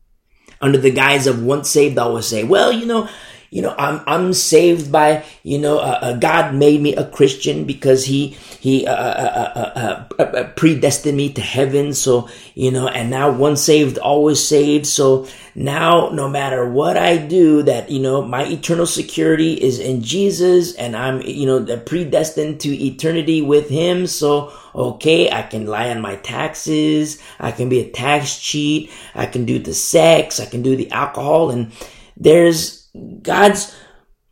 Under 0.60 0.78
the 0.78 0.90
guise 0.90 1.26
of 1.26 1.42
once 1.42 1.68
saved, 1.70 1.98
always 1.98 2.26
say, 2.26 2.44
well, 2.44 2.72
you 2.72 2.86
know, 2.86 3.08
you 3.52 3.60
know, 3.60 3.74
I'm, 3.76 4.00
I'm 4.06 4.32
saved 4.32 4.90
by, 4.90 5.26
you 5.42 5.58
know, 5.58 5.78
uh, 5.78 5.98
uh, 6.00 6.12
God 6.16 6.54
made 6.54 6.80
me 6.80 6.96
a 6.96 7.04
Christian 7.04 7.64
because 7.64 8.06
he, 8.06 8.28
he, 8.60 8.86
uh, 8.86 8.94
uh, 8.94 10.06
uh, 10.18 10.22
uh 10.22 10.44
predestined 10.56 11.18
me 11.18 11.34
to 11.34 11.42
heaven. 11.42 11.92
So, 11.92 12.30
you 12.54 12.70
know, 12.70 12.88
and 12.88 13.10
now 13.10 13.30
once 13.30 13.60
saved, 13.60 13.98
always 13.98 14.42
saved. 14.42 14.86
So 14.86 15.28
now, 15.54 16.08
no 16.14 16.30
matter 16.30 16.66
what 16.66 16.96
I 16.96 17.18
do, 17.18 17.62
that, 17.64 17.90
you 17.90 18.00
know, 18.00 18.22
my 18.22 18.46
eternal 18.46 18.86
security 18.86 19.52
is 19.52 19.78
in 19.78 20.00
Jesus 20.00 20.74
and 20.76 20.96
I'm, 20.96 21.20
you 21.20 21.44
know, 21.44 21.76
predestined 21.76 22.60
to 22.60 22.74
eternity 22.74 23.42
with 23.42 23.68
him. 23.68 24.06
So, 24.06 24.50
okay, 24.74 25.30
I 25.30 25.42
can 25.42 25.66
lie 25.66 25.90
on 25.90 26.00
my 26.00 26.16
taxes. 26.16 27.20
I 27.38 27.52
can 27.52 27.68
be 27.68 27.80
a 27.80 27.90
tax 27.90 28.38
cheat. 28.38 28.90
I 29.14 29.26
can 29.26 29.44
do 29.44 29.58
the 29.58 29.74
sex. 29.74 30.40
I 30.40 30.46
can 30.46 30.62
do 30.62 30.74
the 30.74 30.90
alcohol 30.90 31.50
and 31.50 31.70
there's 32.16 32.81
God's 33.22 33.74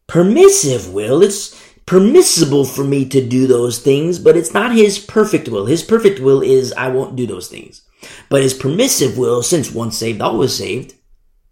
permissive 0.07 0.93
will. 0.93 1.23
It's 1.23 1.59
permissible 1.87 2.65
for 2.65 2.85
me 2.85 3.09
to 3.09 3.27
do 3.27 3.47
those 3.47 3.79
things, 3.79 4.19
but 4.19 4.37
it's 4.37 4.55
not 4.55 4.75
His 4.75 4.99
perfect 4.99 5.49
will. 5.49 5.67
His 5.67 5.83
perfect 5.83 6.21
will 6.21 6.43
is 6.43 6.73
I 6.75 6.89
won't 6.89 7.17
do 7.17 7.27
those 7.27 7.49
things. 7.49 7.83
But 8.29 8.43
His 8.43 8.55
permissive 8.55 9.19
will, 9.19 9.43
since 9.43 9.73
once 9.73 9.97
saved, 9.97 10.21
always 10.21 10.55
saved, 10.55 10.95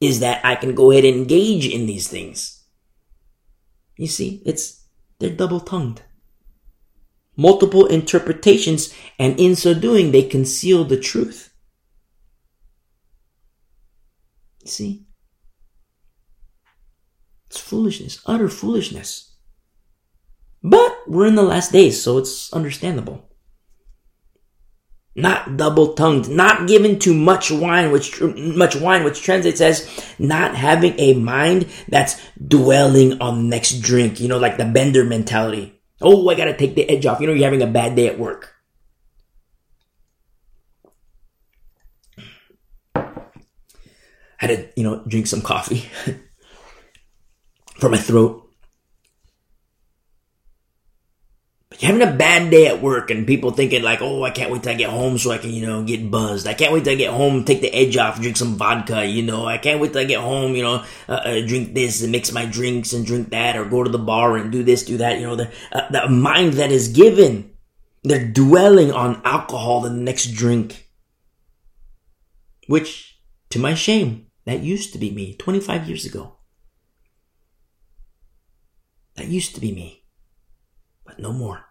is 0.01 0.21
that 0.21 0.45
I 0.45 0.55
can 0.55 0.75
go 0.75 0.91
ahead 0.91 1.05
and 1.05 1.17
engage 1.17 1.67
in 1.67 1.87
these 1.87 2.09
things. 2.09 2.63
You 3.97 4.07
see, 4.07 4.43
it's, 4.47 4.87
they're 5.19 5.31
double 5.31 5.61
tongued. 5.61 6.03
Multiple 7.37 7.87
interpretations, 7.87 8.95
and 9.19 9.39
in 9.39 9.57
so 9.57 9.75
doing, 9.75 10.13
they 10.13 10.23
conceal 10.23 10.85
the 10.85 10.99
truth. 10.99 11.53
See? 14.65 15.08
It's 17.49 17.59
foolishness, 17.59 18.21
utter 18.27 18.49
foolishness. 18.49 19.33
But 20.63 20.99
we're 21.07 21.27
in 21.27 21.35
the 21.35 21.43
last 21.43 21.73
days, 21.73 22.03
so 22.03 22.19
it's 22.19 22.53
understandable. 22.53 23.29
Not 25.17 25.57
double 25.57 25.95
tongued, 25.95 26.29
not 26.29 26.69
given 26.69 26.99
to 27.01 27.15
much 27.15 27.51
wine, 27.51 27.91
which 27.91 28.21
much 28.21 28.77
wine, 28.77 29.03
which 29.03 29.23
translates 29.23 29.61
as 29.61 29.89
not 30.19 30.55
having 30.55 30.95
a 30.99 31.15
mind 31.15 31.67
that's 31.89 32.21
dwelling 32.47 33.21
on 33.21 33.49
next 33.49 33.81
drink. 33.81 34.21
You 34.21 34.29
know, 34.29 34.39
like 34.39 34.59
the 34.59 34.65
bender 34.65 35.05
mentality. 35.05 35.81
Oh, 36.01 36.29
I 36.29 36.37
gotta 36.37 36.57
take 36.57 36.77
the 36.77 36.89
edge 36.89 37.07
off. 37.07 37.21
You 37.21 37.27
know, 37.27 37.33
you're 37.33 37.51
having 37.51 37.63
a 37.63 37.67
bad 37.67 37.97
day 37.97 38.07
at 38.07 38.19
work. 38.19 38.55
I 44.41 44.47
had 44.47 44.51
to, 44.51 44.69
you 44.77 44.85
know, 44.85 45.03
drink 45.09 45.27
some 45.27 45.43
coffee. 45.43 45.91
for 47.79 47.89
my 47.89 47.97
throat. 47.97 48.45
But 51.71 51.83
you're 51.83 51.93
having 51.93 52.09
a 52.09 52.17
bad 52.17 52.51
day 52.51 52.67
at 52.67 52.83
work 52.83 53.11
and 53.11 53.27
people 53.27 53.51
thinking 53.51 53.83
like, 53.83 54.01
oh, 54.01 54.25
I 54.25 54.31
can't 54.31 54.51
wait 54.51 54.63
till 54.63 54.73
I 54.73 54.77
get 54.77 54.91
home 54.91 55.19
so 55.19 55.31
I 55.31 55.39
can, 55.39 55.51
you 55.51 55.67
know, 55.67 55.85
get 55.85 56.11
buzzed. 56.11 56.47
I 56.47 56.55
can't 56.55 56.73
wait 56.73 56.85
till 56.85 56.95
I 56.95 56.97
get 56.97 57.13
home, 57.13 57.45
take 57.45 57.61
the 57.61 57.73
edge 57.73 57.97
off, 57.97 58.21
drink 58.21 58.37
some 58.37 58.57
vodka, 58.57 59.05
you 59.05 59.23
know. 59.23 59.47
I 59.47 59.59
can't 59.59 59.81
wait 59.81 59.93
till 59.93 60.01
I 60.01 60.05
get 60.05 60.21
home, 60.21 60.55
you 60.55 60.63
know, 60.63 60.85
uh, 61.09 61.13
uh, 61.13 61.47
drink 61.47 61.75
this 61.75 62.03
and 62.03 62.11
mix 62.11 62.33
my 62.33 62.47
drinks 62.47 62.93
and 62.93 63.07
drink 63.07 63.31
that 63.31 63.57
or 63.57 63.65
go 63.65 63.85
to 63.85 63.91
the 63.91 63.99
bar 63.99 64.37
and 64.37 64.51
do 64.51 64.65
this, 64.65 64.85
do 64.85 64.97
that, 64.97 65.21
you 65.21 65.27
know, 65.27 65.37
the, 65.37 65.53
uh, 65.71 65.89
the 65.91 66.09
mind 66.09 66.55
that 66.55 66.73
is 66.73 66.89
given. 66.89 67.53
They're 68.03 68.27
dwelling 68.27 68.91
on 68.91 69.21
alcohol, 69.25 69.83
the 69.83 69.91
next 69.91 70.33
drink. 70.33 70.89
Which, 72.67 73.21
to 73.51 73.59
my 73.59 73.75
shame, 73.75 74.27
that 74.47 74.61
used 74.61 74.93
to 74.93 74.99
be 74.99 75.11
me 75.11 75.35
25 75.37 75.89
years 75.89 76.07
ago. 76.07 76.38
That 79.19 79.27
used 79.27 79.57
to 79.57 79.61
be 79.61 79.73
me, 79.73 80.05
but 81.05 81.19
no 81.19 81.33
more. 81.33 81.65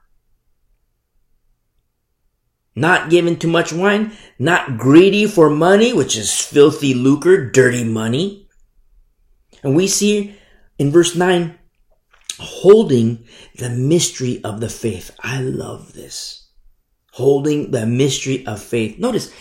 Not 2.76 3.10
given 3.10 3.40
too 3.40 3.48
much 3.48 3.72
wine, 3.72 4.12
not 4.38 4.78
greedy 4.78 5.26
for 5.26 5.50
money, 5.50 5.94
which 5.94 6.18
is 6.18 6.42
filthy 6.42 6.94
lucre, 6.94 7.50
dirty 7.50 7.86
money. 7.86 8.50
And 9.64 9.78
we 9.78 9.88
see 9.88 10.36
in 10.78 10.92
verse 10.92 11.16
9, 11.16 11.58
holding 12.38 13.26
the 13.56 13.70
mystery 13.70 14.44
of 14.44 14.60
the 14.60 14.70
faith. 14.70 15.16
I 15.22 15.40
love 15.40 15.94
this. 15.94 16.50
Holding 17.14 17.72
the 17.72 17.86
mystery 17.86 18.46
of 18.46 18.62
faith. 18.62 19.00
Notice, 19.00 19.32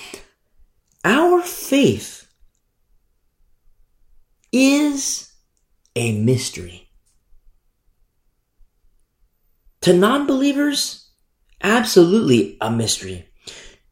our 1.04 1.42
faith 1.42 2.32
is 4.52 5.32
a 5.96 6.16
mystery. 6.16 6.85
To 9.86 9.92
non 9.92 10.26
believers, 10.26 11.10
absolutely 11.62 12.58
a 12.60 12.72
mystery. 12.72 13.28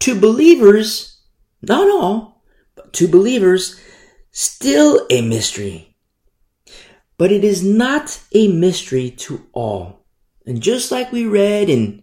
To 0.00 0.20
believers, 0.20 1.20
not 1.62 1.88
all, 1.88 2.42
but 2.74 2.92
to 2.94 3.06
believers, 3.06 3.80
still 4.32 5.06
a 5.08 5.22
mystery. 5.22 5.96
But 7.16 7.30
it 7.30 7.44
is 7.44 7.62
not 7.62 8.20
a 8.32 8.48
mystery 8.48 9.08
to 9.18 9.46
all. 9.52 10.04
And 10.44 10.60
just 10.60 10.90
like 10.90 11.12
we 11.12 11.26
read 11.26 11.70
in 11.70 12.02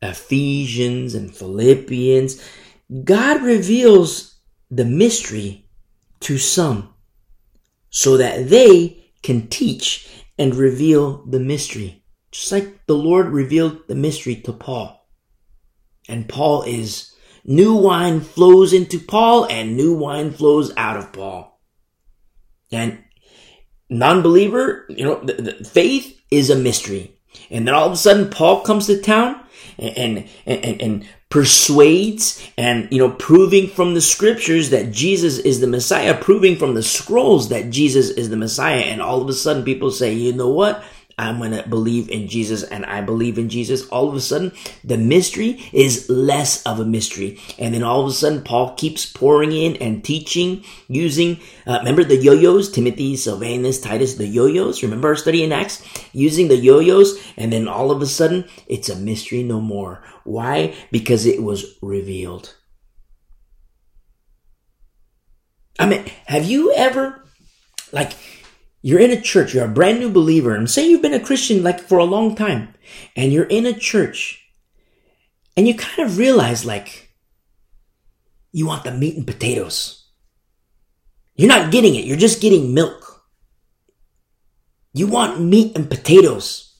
Ephesians 0.00 1.14
and 1.14 1.36
Philippians, 1.36 2.42
God 3.04 3.42
reveals 3.42 4.36
the 4.70 4.86
mystery 4.86 5.68
to 6.20 6.38
some 6.38 6.94
so 7.90 8.16
that 8.16 8.48
they 8.48 9.04
can 9.22 9.48
teach 9.48 10.08
and 10.38 10.54
reveal 10.54 11.26
the 11.26 11.40
mystery. 11.40 12.02
Just 12.36 12.52
like 12.52 12.84
the 12.84 12.94
Lord 12.94 13.28
revealed 13.28 13.88
the 13.88 13.94
mystery 13.94 14.36
to 14.36 14.52
Paul. 14.52 15.08
And 16.06 16.28
Paul 16.28 16.64
is 16.64 17.14
new 17.46 17.74
wine 17.74 18.20
flows 18.20 18.74
into 18.74 19.00
Paul 19.00 19.46
and 19.46 19.74
new 19.74 19.96
wine 19.96 20.32
flows 20.32 20.70
out 20.76 20.98
of 20.98 21.14
Paul. 21.14 21.58
And 22.70 23.02
non-believer, 23.88 24.84
you 24.90 25.04
know, 25.06 25.18
the, 25.20 25.32
the 25.32 25.64
faith 25.64 26.20
is 26.30 26.50
a 26.50 26.56
mystery. 26.56 27.18
And 27.50 27.66
then 27.66 27.74
all 27.74 27.86
of 27.86 27.92
a 27.92 27.96
sudden 27.96 28.28
Paul 28.28 28.60
comes 28.60 28.86
to 28.88 29.00
town 29.00 29.40
and, 29.78 30.28
and, 30.44 30.64
and, 30.64 30.82
and 30.82 31.08
persuades 31.30 32.46
and, 32.58 32.86
you 32.92 32.98
know, 32.98 33.12
proving 33.12 33.66
from 33.66 33.94
the 33.94 34.02
scriptures 34.02 34.68
that 34.70 34.92
Jesus 34.92 35.38
is 35.38 35.60
the 35.60 35.66
Messiah, 35.66 36.14
proving 36.14 36.56
from 36.56 36.74
the 36.74 36.82
scrolls 36.82 37.48
that 37.48 37.70
Jesus 37.70 38.10
is 38.10 38.28
the 38.28 38.36
Messiah. 38.36 38.82
And 38.82 39.00
all 39.00 39.22
of 39.22 39.28
a 39.30 39.32
sudden 39.32 39.64
people 39.64 39.90
say, 39.90 40.12
you 40.12 40.34
know 40.34 40.50
what? 40.50 40.84
I'm 41.18 41.38
going 41.38 41.52
to 41.52 41.66
believe 41.66 42.10
in 42.10 42.28
Jesus 42.28 42.62
and 42.62 42.84
I 42.84 43.00
believe 43.00 43.38
in 43.38 43.48
Jesus. 43.48 43.88
All 43.88 44.06
of 44.08 44.14
a 44.14 44.20
sudden, 44.20 44.52
the 44.84 44.98
mystery 44.98 45.62
is 45.72 46.10
less 46.10 46.62
of 46.64 46.78
a 46.78 46.84
mystery. 46.84 47.40
And 47.58 47.72
then 47.72 47.82
all 47.82 48.02
of 48.02 48.08
a 48.08 48.12
sudden, 48.12 48.42
Paul 48.42 48.74
keeps 48.74 49.06
pouring 49.06 49.52
in 49.52 49.76
and 49.76 50.04
teaching 50.04 50.62
using, 50.88 51.40
uh, 51.66 51.78
remember 51.78 52.04
the 52.04 52.16
yo-yos, 52.16 52.70
Timothy, 52.70 53.16
Silvanus, 53.16 53.80
Titus, 53.80 54.16
the 54.16 54.26
yo-yos. 54.26 54.82
Remember 54.82 55.08
our 55.08 55.16
study 55.16 55.42
in 55.42 55.52
Acts? 55.52 55.82
Using 56.12 56.48
the 56.48 56.56
yo-yos. 56.56 57.18
And 57.38 57.50
then 57.50 57.66
all 57.66 57.90
of 57.90 58.02
a 58.02 58.06
sudden, 58.06 58.44
it's 58.66 58.90
a 58.90 58.96
mystery 58.96 59.42
no 59.42 59.60
more. 59.60 60.04
Why? 60.24 60.74
Because 60.90 61.24
it 61.24 61.42
was 61.42 61.78
revealed. 61.80 62.54
I 65.78 65.86
mean, 65.86 66.04
have 66.26 66.44
you 66.44 66.74
ever, 66.74 67.24
like, 67.92 68.12
you're 68.86 69.00
in 69.00 69.10
a 69.10 69.20
church, 69.20 69.52
you're 69.52 69.64
a 69.64 69.68
brand 69.68 69.98
new 69.98 70.08
believer, 70.08 70.54
and 70.54 70.70
say 70.70 70.88
you've 70.88 71.02
been 71.02 71.12
a 71.12 71.18
Christian 71.18 71.64
like 71.64 71.80
for 71.80 71.98
a 71.98 72.04
long 72.04 72.36
time, 72.36 72.72
and 73.16 73.32
you're 73.32 73.50
in 73.50 73.66
a 73.66 73.72
church, 73.72 74.46
and 75.56 75.66
you 75.66 75.74
kind 75.74 76.08
of 76.08 76.18
realize 76.18 76.64
like, 76.64 77.10
you 78.52 78.64
want 78.64 78.84
the 78.84 78.92
meat 78.92 79.16
and 79.16 79.26
potatoes. 79.26 80.06
You're 81.34 81.48
not 81.48 81.72
getting 81.72 81.96
it, 81.96 82.04
you're 82.04 82.16
just 82.16 82.40
getting 82.40 82.74
milk. 82.74 83.24
You 84.92 85.08
want 85.08 85.40
meat 85.40 85.76
and 85.76 85.90
potatoes. 85.90 86.78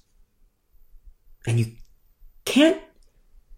And 1.44 1.58
you 1.58 1.72
can't 2.44 2.80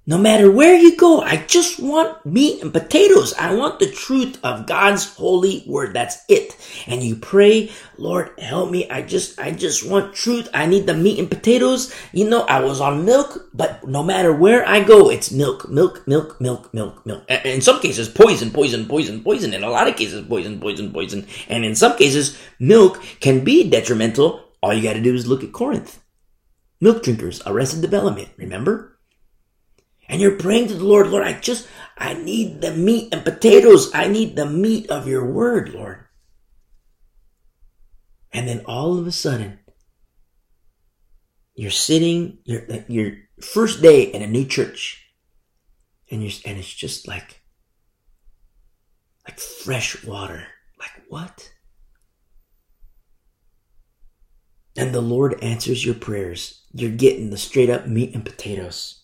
no 0.08 0.16
matter 0.16 0.50
where 0.50 0.74
you 0.74 0.96
go, 0.96 1.20
I 1.20 1.36
just 1.36 1.78
want 1.78 2.24
meat 2.24 2.62
and 2.62 2.72
potatoes. 2.72 3.34
I 3.34 3.54
want 3.54 3.78
the 3.78 3.90
truth 3.90 4.38
of 4.42 4.66
God's 4.66 5.04
holy 5.04 5.62
word. 5.66 5.92
That's 5.92 6.16
it. 6.30 6.56
And 6.86 7.02
you 7.02 7.14
pray, 7.14 7.70
Lord, 7.98 8.30
help 8.38 8.70
me. 8.70 8.88
I 8.88 9.02
just, 9.02 9.38
I 9.38 9.50
just 9.50 9.86
want 9.86 10.14
truth. 10.14 10.48
I 10.54 10.64
need 10.64 10.86
the 10.86 10.94
meat 10.94 11.18
and 11.18 11.30
potatoes. 11.30 11.94
You 12.12 12.26
know, 12.26 12.46
I 12.48 12.60
was 12.60 12.80
on 12.80 13.04
milk, 13.04 13.50
but 13.52 13.86
no 13.86 14.02
matter 14.02 14.32
where 14.32 14.66
I 14.66 14.82
go, 14.82 15.10
it's 15.10 15.30
milk, 15.30 15.68
milk, 15.68 16.08
milk, 16.08 16.40
milk, 16.40 16.72
milk, 16.72 17.04
milk. 17.04 17.30
In 17.44 17.60
some 17.60 17.78
cases, 17.78 18.08
poison, 18.08 18.50
poison, 18.50 18.86
poison, 18.86 19.22
poison. 19.22 19.52
In 19.52 19.62
a 19.62 19.68
lot 19.68 19.88
of 19.88 19.96
cases, 19.96 20.26
poison, 20.26 20.58
poison, 20.58 20.90
poison. 20.90 21.26
And 21.50 21.66
in 21.66 21.74
some 21.74 21.98
cases, 21.98 22.38
milk 22.58 23.02
can 23.20 23.44
be 23.44 23.68
detrimental. 23.68 24.42
All 24.62 24.72
you 24.72 24.82
got 24.82 24.94
to 24.94 25.02
do 25.02 25.14
is 25.14 25.26
look 25.26 25.44
at 25.44 25.52
Corinth. 25.52 26.00
milk 26.80 27.02
drinkers, 27.02 27.42
arrested 27.44 27.82
development, 27.82 28.30
remember? 28.38 28.97
And 30.08 30.20
you're 30.20 30.36
praying 30.36 30.68
to 30.68 30.74
the 30.74 30.84
Lord, 30.84 31.08
Lord, 31.08 31.24
I 31.24 31.38
just, 31.38 31.68
I 31.96 32.14
need 32.14 32.62
the 32.62 32.72
meat 32.72 33.12
and 33.12 33.24
potatoes. 33.24 33.90
I 33.94 34.08
need 34.08 34.36
the 34.36 34.46
meat 34.46 34.90
of 34.90 35.06
your 35.06 35.24
word, 35.30 35.68
Lord. 35.70 36.06
And 38.32 38.48
then 38.48 38.62
all 38.66 38.98
of 38.98 39.06
a 39.06 39.12
sudden, 39.12 39.58
you're 41.54 41.70
sitting, 41.70 42.38
your 42.44 42.62
your 42.86 43.12
first 43.42 43.82
day 43.82 44.02
in 44.02 44.22
a 44.22 44.26
new 44.26 44.44
church, 44.44 45.04
and 46.10 46.22
you're, 46.22 46.32
and 46.44 46.56
it's 46.56 46.72
just 46.72 47.08
like, 47.08 47.42
like 49.26 49.40
fresh 49.40 50.04
water. 50.04 50.46
Like 50.78 51.02
what? 51.08 51.52
And 54.76 54.94
the 54.94 55.00
Lord 55.00 55.42
answers 55.42 55.84
your 55.84 55.96
prayers. 55.96 56.62
You're 56.72 56.92
getting 56.92 57.30
the 57.30 57.36
straight 57.36 57.68
up 57.70 57.88
meat 57.88 58.14
and 58.14 58.24
potatoes. 58.24 58.97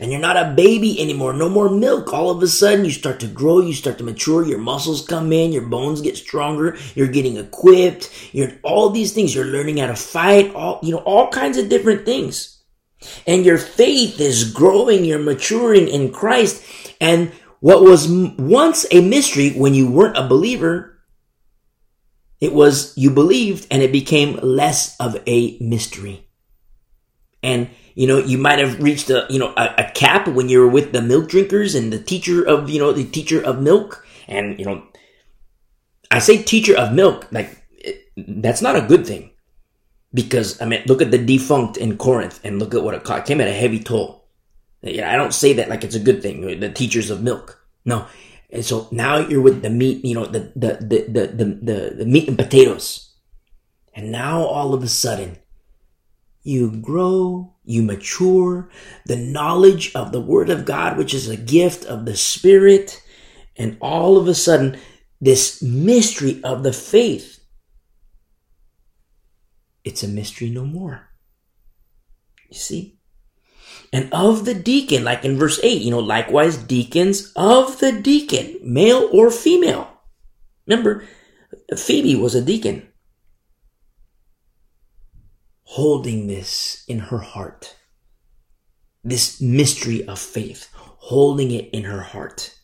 And 0.00 0.10
you're 0.10 0.20
not 0.20 0.36
a 0.36 0.52
baby 0.54 1.00
anymore. 1.00 1.32
No 1.32 1.48
more 1.48 1.70
milk. 1.70 2.12
All 2.12 2.30
of 2.30 2.42
a 2.42 2.48
sudden, 2.48 2.84
you 2.84 2.90
start 2.90 3.20
to 3.20 3.28
grow. 3.28 3.60
You 3.60 3.72
start 3.72 3.98
to 3.98 4.04
mature. 4.04 4.44
Your 4.44 4.58
muscles 4.58 5.06
come 5.06 5.32
in. 5.32 5.52
Your 5.52 5.66
bones 5.66 6.00
get 6.00 6.16
stronger. 6.16 6.76
You're 6.96 7.06
getting 7.06 7.36
equipped. 7.36 8.10
You're 8.32 8.52
all 8.64 8.90
these 8.90 9.12
things. 9.12 9.34
You're 9.34 9.44
learning 9.44 9.76
how 9.76 9.86
to 9.86 9.96
fight. 9.96 10.52
All, 10.54 10.80
you 10.82 10.90
know, 10.92 10.98
all 10.98 11.28
kinds 11.28 11.58
of 11.58 11.68
different 11.68 12.04
things. 12.04 12.60
And 13.26 13.44
your 13.44 13.58
faith 13.58 14.20
is 14.20 14.52
growing. 14.52 15.04
You're 15.04 15.20
maturing 15.20 15.86
in 15.86 16.10
Christ. 16.10 16.64
And 17.00 17.30
what 17.60 17.82
was 17.82 18.08
once 18.08 18.86
a 18.90 19.00
mystery 19.00 19.50
when 19.50 19.74
you 19.74 19.88
weren't 19.88 20.18
a 20.18 20.26
believer, 20.26 21.00
it 22.40 22.52
was 22.52 22.92
you 22.96 23.10
believed 23.10 23.68
and 23.70 23.80
it 23.80 23.92
became 23.92 24.40
less 24.42 24.96
of 24.98 25.16
a 25.26 25.56
mystery. 25.60 26.28
And 27.42 27.70
you 27.94 28.06
know, 28.06 28.18
you 28.18 28.38
might 28.38 28.58
have 28.58 28.82
reached 28.82 29.10
a, 29.10 29.26
you 29.30 29.38
know, 29.38 29.52
a, 29.56 29.74
a, 29.78 29.90
cap 29.92 30.26
when 30.28 30.48
you 30.48 30.60
were 30.60 30.68
with 30.68 30.92
the 30.92 31.00
milk 31.00 31.28
drinkers 31.28 31.74
and 31.74 31.92
the 31.92 32.02
teacher 32.02 32.44
of, 32.44 32.68
you 32.68 32.78
know, 32.78 32.92
the 32.92 33.04
teacher 33.04 33.42
of 33.42 33.62
milk. 33.62 34.04
And, 34.26 34.58
you 34.58 34.66
know, 34.66 34.82
I 36.10 36.18
say 36.18 36.42
teacher 36.42 36.76
of 36.76 36.92
milk, 36.92 37.28
like, 37.30 37.62
it, 37.70 38.10
that's 38.16 38.62
not 38.62 38.76
a 38.76 38.82
good 38.82 39.06
thing. 39.06 39.30
Because, 40.12 40.60
I 40.60 40.66
mean, 40.66 40.82
look 40.86 41.02
at 41.02 41.10
the 41.10 41.18
defunct 41.18 41.76
in 41.76 41.96
Corinth 41.96 42.40
and 42.44 42.58
look 42.58 42.74
at 42.74 42.82
what 42.82 42.94
it, 42.94 43.08
it 43.08 43.24
came 43.26 43.40
at 43.40 43.48
a 43.48 43.52
heavy 43.52 43.80
toll. 43.80 44.24
Yeah, 44.82 45.12
I 45.12 45.16
don't 45.16 45.32
say 45.32 45.54
that 45.54 45.68
like 45.68 45.82
it's 45.82 45.94
a 45.94 46.00
good 46.00 46.22
thing, 46.22 46.60
the 46.60 46.70
teachers 46.70 47.10
of 47.10 47.22
milk. 47.22 47.64
No. 47.84 48.06
And 48.50 48.64
so 48.64 48.86
now 48.92 49.16
you're 49.16 49.40
with 49.40 49.62
the 49.62 49.70
meat, 49.70 50.04
you 50.04 50.14
know, 50.14 50.26
the, 50.26 50.52
the, 50.54 50.78
the, 50.80 51.04
the, 51.08 51.26
the, 51.26 51.44
the, 51.44 51.94
the 51.98 52.06
meat 52.06 52.28
and 52.28 52.38
potatoes. 52.38 53.12
And 53.94 54.12
now 54.12 54.42
all 54.42 54.74
of 54.74 54.82
a 54.82 54.88
sudden, 54.88 55.38
you 56.42 56.70
grow, 56.70 57.53
you 57.64 57.82
mature, 57.82 58.68
the 59.06 59.16
knowledge 59.16 59.94
of 59.94 60.12
the 60.12 60.20
Word 60.20 60.50
of 60.50 60.64
God, 60.64 60.96
which 60.96 61.14
is 61.14 61.28
a 61.28 61.36
gift 61.36 61.84
of 61.86 62.04
the 62.04 62.16
Spirit, 62.16 63.02
and 63.56 63.76
all 63.80 64.16
of 64.16 64.28
a 64.28 64.34
sudden, 64.34 64.78
this 65.20 65.62
mystery 65.62 66.42
of 66.44 66.62
the 66.62 66.72
faith, 66.72 67.40
it's 69.84 70.02
a 70.02 70.08
mystery 70.08 70.50
no 70.50 70.64
more. 70.64 71.08
You 72.48 72.56
see? 72.56 72.98
And 73.92 74.12
of 74.12 74.44
the 74.44 74.54
deacon, 74.54 75.04
like 75.04 75.24
in 75.24 75.38
verse 75.38 75.60
8, 75.62 75.82
you 75.82 75.90
know, 75.90 76.00
likewise 76.00 76.56
deacons 76.56 77.32
of 77.36 77.78
the 77.78 77.92
deacon, 77.92 78.58
male 78.62 79.08
or 79.12 79.30
female. 79.30 79.88
Remember, 80.66 81.04
Phoebe 81.76 82.16
was 82.16 82.34
a 82.34 82.42
deacon 82.42 82.88
holding 85.74 86.28
this 86.28 86.84
in 86.86 87.00
her 87.00 87.18
heart. 87.18 87.74
This 89.02 89.40
mystery 89.40 90.06
of 90.06 90.20
faith, 90.20 90.68
holding 90.76 91.50
it 91.50 91.68
in 91.72 91.82
her 91.82 92.00
heart. 92.00 92.56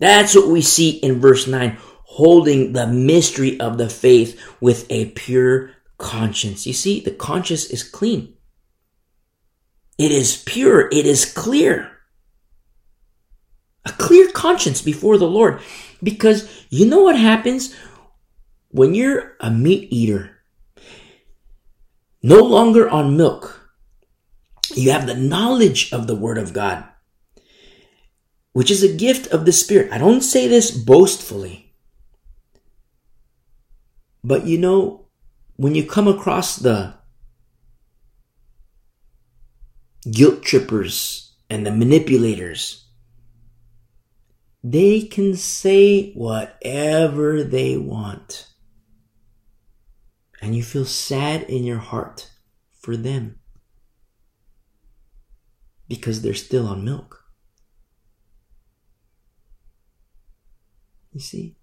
That's 0.00 0.34
what 0.34 0.48
we 0.48 0.60
see 0.60 0.90
in 0.90 1.20
verse 1.20 1.46
9, 1.46 1.78
holding 2.02 2.72
the 2.72 2.88
mystery 2.88 3.60
of 3.60 3.78
the 3.78 3.88
faith 3.88 4.42
with 4.60 4.90
a 4.90 5.10
pure 5.10 5.70
conscience. 5.98 6.66
You 6.66 6.72
see, 6.72 6.98
the 6.98 7.12
conscience 7.12 7.66
is 7.66 7.84
clean. 7.84 8.34
It 9.98 10.10
is 10.10 10.42
pure. 10.44 10.88
It 10.88 11.06
is 11.06 11.32
clear. 11.32 11.92
A 13.84 13.92
clear 13.92 14.32
conscience 14.32 14.82
before 14.82 15.16
the 15.16 15.28
Lord. 15.28 15.60
Because 16.02 16.66
you 16.70 16.86
know 16.86 17.02
what 17.02 17.16
happens 17.16 17.72
when 18.70 18.96
you're 18.96 19.36
a 19.38 19.48
meat 19.48 19.86
eater 19.92 20.38
no 22.22 22.42
longer 22.42 22.88
on 22.88 23.16
milk. 23.16 23.70
You 24.74 24.90
have 24.92 25.06
the 25.06 25.14
knowledge 25.14 25.92
of 25.92 26.06
the 26.06 26.14
Word 26.14 26.38
of 26.38 26.52
God, 26.52 26.84
which 28.52 28.70
is 28.70 28.82
a 28.82 28.96
gift 28.96 29.26
of 29.28 29.44
the 29.44 29.52
Spirit. 29.52 29.92
I 29.92 29.98
don't 29.98 30.20
say 30.20 30.46
this 30.46 30.70
boastfully. 30.70 31.74
But 34.22 34.46
you 34.46 34.58
know, 34.58 35.06
when 35.56 35.74
you 35.74 35.84
come 35.84 36.06
across 36.06 36.56
the 36.56 36.94
guilt 40.10 40.42
trippers 40.42 41.32
and 41.48 41.66
the 41.66 41.70
manipulators, 41.70 42.84
they 44.62 45.02
can 45.02 45.34
say 45.34 46.12
whatever 46.12 47.42
they 47.42 47.76
want 47.76 48.49
and 50.40 50.54
you 50.54 50.62
feel 50.62 50.84
sad 50.84 51.42
in 51.44 51.64
your 51.64 51.78
heart 51.78 52.30
for 52.80 52.96
them 52.96 53.38
because 55.88 56.22
they're 56.22 56.34
still 56.34 56.66
on 56.66 56.84
milk. 56.84 57.24
You 61.12 61.20
see? 61.20 61.56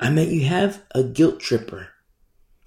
I 0.00 0.10
mean, 0.10 0.30
you 0.30 0.46
have 0.46 0.82
a 0.94 1.04
guilt 1.04 1.38
tripper. 1.38 1.88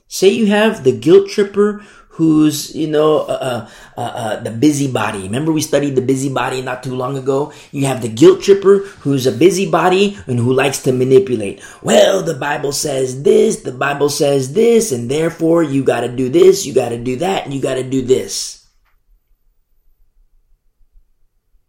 Say 0.07 0.29
you 0.29 0.47
have 0.47 0.83
the 0.83 0.97
guilt 0.97 1.29
tripper 1.29 1.83
who's, 2.15 2.73
you 2.73 2.87
know, 2.87 3.19
uh, 3.19 3.67
uh, 3.67 3.69
uh, 3.97 4.01
uh, 4.01 4.39
the 4.39 4.51
busybody. 4.51 5.23
Remember 5.23 5.51
we 5.51 5.61
studied 5.61 5.95
the 5.95 6.01
busybody 6.01 6.61
not 6.61 6.81
too 6.81 6.95
long 6.95 7.17
ago? 7.17 7.51
You 7.71 7.87
have 7.87 8.01
the 8.01 8.07
guilt 8.07 8.41
tripper 8.41 8.79
who's 9.03 9.27
a 9.27 9.33
busybody 9.33 10.17
and 10.25 10.39
who 10.39 10.53
likes 10.53 10.81
to 10.83 10.93
manipulate. 10.93 11.61
Well, 11.83 12.23
the 12.23 12.33
Bible 12.33 12.71
says 12.71 13.23
this, 13.23 13.63
the 13.63 13.73
Bible 13.73 14.07
says 14.07 14.53
this, 14.53 14.93
and 14.93 15.11
therefore 15.11 15.63
you 15.63 15.83
gotta 15.83 16.07
do 16.07 16.29
this, 16.29 16.65
you 16.65 16.73
gotta 16.73 16.97
do 16.97 17.17
that, 17.17 17.43
and 17.43 17.53
you 17.53 17.61
gotta 17.61 17.83
do 17.83 18.01
this. 18.01 18.65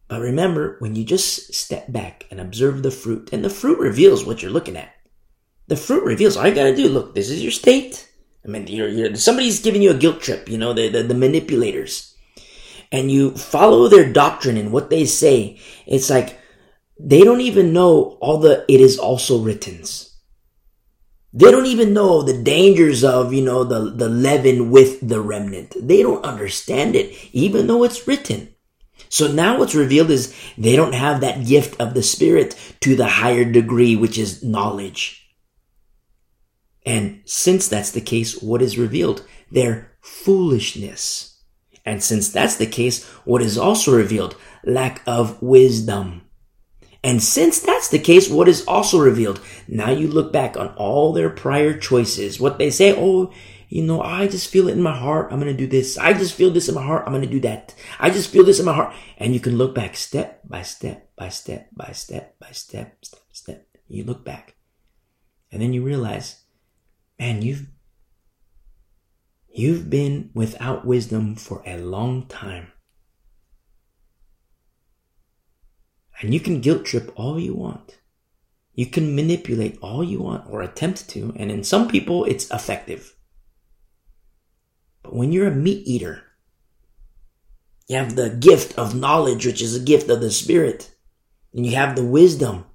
But 0.07 0.21
remember, 0.21 0.77
when 0.79 0.95
you 0.95 1.03
just 1.03 1.55
step 1.55 1.91
back 1.91 2.27
and 2.31 2.41
observe 2.41 2.85
the 2.85 2.93
fruit, 2.93 3.31
and 3.33 3.45
the 3.45 3.51
fruit 3.51 3.81
reveals 3.81 4.25
what 4.25 4.43
you're 4.43 4.53
looking 4.53 4.77
at. 4.77 4.95
The 5.67 5.77
fruit 5.77 6.05
reveals 6.05 6.37
all 6.37 6.47
you 6.47 6.55
gotta 6.55 6.77
do. 6.77 6.89
Look, 6.89 7.17
this 7.17 7.31
is 7.31 7.43
your 7.43 7.51
state. 7.51 8.09
I 8.47 8.51
mean, 8.51 8.67
you're, 8.69 8.89
you're, 8.89 9.17
somebody's 9.17 9.61
giving 9.61 9.83
you 9.83 9.91
a 9.91 9.99
guilt 9.99 10.21
trip, 10.21 10.49
you 10.49 10.57
know, 10.57 10.73
the, 10.73 10.89
the, 10.89 11.03
the 11.03 11.15
manipulators. 11.15 12.15
And 12.93 13.11
you 13.11 13.33
follow 13.33 13.89
their 13.89 14.13
doctrine 14.13 14.57
and 14.57 14.73
what 14.73 14.91
they 14.91 15.05
say. 15.05 15.59
It's 15.87 16.09
like, 16.09 16.39
they 16.99 17.25
don't 17.25 17.41
even 17.41 17.73
know 17.73 18.17
all 18.21 18.39
the 18.39 18.65
it 18.69 18.81
is 18.81 18.99
also 18.99 19.43
writtens. 19.43 20.17
They 21.33 21.51
don't 21.51 21.67
even 21.67 21.93
know 21.93 22.23
the 22.23 22.41
dangers 22.43 23.05
of, 23.05 23.35
you 23.35 23.43
know, 23.43 23.65
the, 23.65 23.91
the 23.91 24.09
leaven 24.09 24.71
with 24.71 25.07
the 25.07 25.21
remnant. 25.21 25.75
They 25.79 26.03
don't 26.03 26.25
understand 26.25 26.97
it, 26.97 27.15
even 27.33 27.67
though 27.67 27.85
it's 27.85 28.07
written. 28.07 28.55
So 29.11 29.31
now 29.31 29.59
what's 29.59 29.75
revealed 29.75 30.11
is 30.11 30.35
they 30.57 30.77
don't 30.77 30.95
have 30.95 31.21
that 31.21 31.45
gift 31.45 31.79
of 31.81 31.93
the 31.93 32.03
Spirit 32.03 32.57
to 32.81 32.97
the 32.97 33.07
higher 33.07 33.45
degree, 33.45 33.97
which 33.97 34.17
is 34.17 34.43
knowledge. 34.43 35.26
And 36.87 37.21
since 37.25 37.67
that's 37.67 37.91
the 37.91 38.01
case, 38.01 38.41
what 38.41 38.63
is 38.63 38.79
revealed? 38.79 39.27
Their 39.51 39.93
foolishness. 40.01 41.43
And 41.85 42.03
since 42.03 42.31
that's 42.31 42.57
the 42.57 42.67
case, 42.67 43.05
what 43.25 43.43
is 43.43 43.59
also 43.59 43.95
revealed? 43.95 44.37
Lack 44.65 45.03
of 45.07 45.43
wisdom. 45.43 46.23
And 47.03 47.23
since 47.23 47.61
that's 47.61 47.89
the 47.89 47.99
case, 47.99 48.31
what 48.31 48.49
is 48.49 48.65
also 48.67 48.99
revealed? 48.99 49.41
Now 49.69 49.91
you 49.91 50.09
look 50.09 50.33
back 50.33 50.57
on 50.57 50.69
all 50.77 51.13
their 51.13 51.31
prior 51.31 51.77
choices, 51.77 52.41
what 52.41 52.59
they 52.59 52.71
say, 52.71 52.95
oh, 52.97 53.33
you 53.69 53.83
know, 53.83 54.01
I 54.01 54.29
just 54.29 54.49
feel 54.49 54.69
it 54.69 54.73
in 54.73 54.83
my 54.83 54.97
heart. 54.97 55.33
I'm 55.33 55.41
going 55.41 55.53
to 55.53 55.57
do 55.57 55.67
this. 55.67 55.99
I 55.99 56.13
just 56.13 56.35
feel 56.35 56.51
this 56.51 56.69
in 56.69 56.75
my 56.75 56.85
heart. 56.85 57.03
I'm 57.05 57.13
going 57.13 57.25
to 57.25 57.31
do 57.31 57.41
that. 57.41 57.75
I 57.99 58.11
just 58.11 58.31
feel 58.31 58.45
this 58.45 58.61
in 58.61 58.65
my 58.65 58.75
heart. 58.75 58.95
And 59.19 59.35
you 59.35 59.41
can 59.41 59.59
look 59.59 59.75
back 59.75 59.97
step 59.97 60.41
by 60.45 60.63
step 60.63 61.11
by 61.17 61.31
step 61.31 61.69
by 61.75 61.91
step 61.93 62.39
by 62.39 62.51
step, 62.53 63.05
step, 63.05 63.23
step. 63.33 63.67
You 63.89 64.05
look 64.05 64.25
back 64.25 64.55
and 65.51 65.61
then 65.61 65.73
you 65.73 65.83
realize 65.83 66.46
man, 67.19 67.43
you've 67.43 67.67
you've 69.49 69.89
been 69.89 70.31
without 70.35 70.85
wisdom 70.85 71.35
for 71.35 71.63
a 71.65 71.79
long 71.79 72.27
time. 72.27 72.73
And 76.21 76.33
you 76.33 76.41
can 76.41 76.61
guilt 76.61 76.85
trip 76.85 77.13
all 77.17 77.39
you 77.39 77.55
want. 77.55 77.99
You 78.75 78.87
can 78.87 79.17
manipulate 79.17 79.79
all 79.81 80.05
you 80.05 80.21
want 80.21 80.49
or 80.51 80.61
attempt 80.61 81.09
to, 81.11 81.33
and 81.37 81.51
in 81.51 81.65
some 81.65 81.89
people 81.89 82.25
it's 82.25 82.51
effective. 82.51 83.15
But 85.03 85.15
when 85.15 85.33
you're 85.33 85.49
a 85.49 85.55
meat 85.55 85.87
eater, 85.87 86.23
you 87.89 87.97
have 87.97 88.17
the 88.17 88.31
gift 88.31 88.79
of 88.79 88.95
knowledge, 88.95 89.47
which 89.47 89.63
is 89.63 89.75
a 89.75 89.81
gift 89.81 90.11
of 90.11 90.21
the 90.21 90.31
Spirit, 90.31 90.95
and 91.55 91.65
you 91.65 91.77
have 91.77 91.97
the 91.97 92.05
wisdom. 92.05 92.67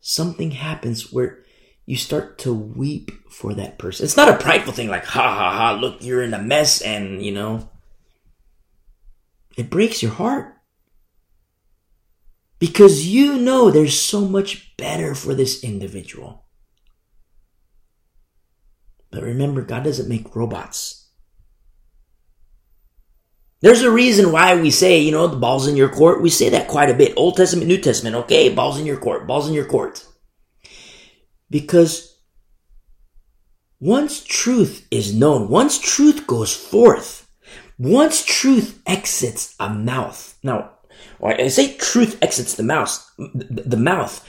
Something 0.00 0.52
happens 0.52 1.12
where 1.12 1.44
you 1.88 1.96
start 1.96 2.36
to 2.36 2.52
weep 2.52 3.10
for 3.30 3.54
that 3.54 3.78
person. 3.78 4.04
It's 4.04 4.16
not 4.16 4.28
a 4.28 4.36
prideful 4.36 4.74
thing 4.74 4.88
like, 4.88 5.06
ha 5.06 5.22
ha 5.22 5.56
ha, 5.56 5.72
look, 5.80 6.02
you're 6.02 6.22
in 6.22 6.34
a 6.34 6.38
mess, 6.38 6.82
and 6.82 7.24
you 7.24 7.32
know, 7.32 7.70
it 9.56 9.70
breaks 9.70 10.02
your 10.02 10.12
heart. 10.12 10.54
Because 12.58 13.06
you 13.06 13.38
know 13.38 13.70
there's 13.70 13.98
so 13.98 14.20
much 14.26 14.76
better 14.76 15.14
for 15.14 15.32
this 15.32 15.64
individual. 15.64 16.44
But 19.10 19.22
remember, 19.22 19.62
God 19.62 19.84
doesn't 19.84 20.10
make 20.10 20.36
robots. 20.36 21.08
There's 23.62 23.80
a 23.80 23.90
reason 23.90 24.30
why 24.30 24.60
we 24.60 24.70
say, 24.70 24.98
you 24.98 25.10
know, 25.10 25.26
the 25.26 25.38
ball's 25.38 25.66
in 25.66 25.74
your 25.74 25.88
court. 25.88 26.20
We 26.20 26.28
say 26.28 26.50
that 26.50 26.68
quite 26.68 26.90
a 26.90 26.94
bit. 26.94 27.14
Old 27.16 27.38
Testament, 27.38 27.66
New 27.66 27.80
Testament. 27.80 28.14
Okay, 28.14 28.54
ball's 28.54 28.78
in 28.78 28.84
your 28.84 28.98
court. 28.98 29.26
Ball's 29.26 29.48
in 29.48 29.54
your 29.54 29.64
court. 29.64 30.04
Because 31.50 32.18
once 33.80 34.24
truth 34.24 34.86
is 34.90 35.14
known, 35.14 35.48
once 35.48 35.78
truth 35.78 36.26
goes 36.26 36.54
forth, 36.54 37.28
once 37.78 38.24
truth 38.24 38.82
exits 38.86 39.54
a 39.60 39.68
mouth. 39.68 40.36
Now, 40.42 40.72
when 41.18 41.40
I 41.40 41.48
say 41.48 41.76
truth 41.76 42.18
exits 42.22 42.54
the 42.54 42.62
mouth, 42.62 43.10
the 43.18 43.76
mouth, 43.76 44.26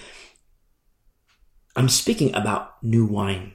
I'm 1.75 1.89
speaking 1.89 2.35
about 2.35 2.81
new 2.83 3.05
wine. 3.05 3.53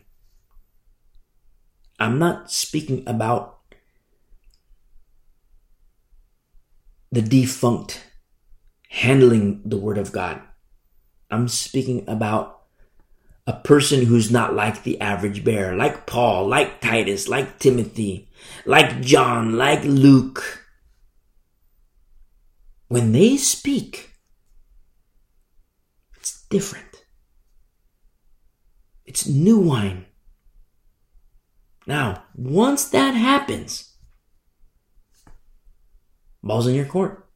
I'm 1.99 2.19
not 2.19 2.51
speaking 2.51 3.05
about 3.07 3.61
the 7.13 7.23
defunct 7.23 8.03
handling 8.89 9.63
the 9.65 9.77
word 9.77 9.99
of 9.99 10.11
God. 10.11 10.41
I'm 11.31 11.47
speaking 11.47 12.05
about 12.09 12.64
a 13.47 13.53
person 13.53 14.07
who's 14.07 14.31
not 14.31 14.55
like 14.55 14.83
the 14.83 15.01
average 15.01 15.45
bear, 15.45 15.77
like 15.77 16.07
Paul, 16.07 16.49
like 16.49 16.81
Titus, 16.81 17.29
like 17.29 17.59
Timothy, 17.59 18.29
like 18.65 19.01
John, 19.03 19.57
like 19.57 19.85
Luke. 19.85 20.65
When 22.89 23.13
they 23.13 23.37
speak, 23.37 24.15
it's 26.17 26.47
different. 26.49 27.05
It's 29.05 29.27
new 29.27 29.59
wine. 29.59 30.07
Now, 31.87 32.25
once 32.35 32.89
that 32.89 33.13
happens, 33.13 33.95
Ball's 36.43 36.67
in 36.67 36.75
your 36.75 36.87
court. 36.87 37.27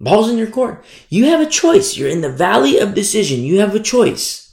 Ball's 0.00 0.28
in 0.30 0.38
your 0.38 0.50
court. 0.50 0.84
You 1.08 1.26
have 1.26 1.40
a 1.40 1.50
choice. 1.50 1.96
You're 1.96 2.08
in 2.08 2.20
the 2.20 2.30
valley 2.30 2.78
of 2.78 2.94
decision. 2.94 3.40
You 3.40 3.58
have 3.58 3.74
a 3.74 3.80
choice. 3.80 4.47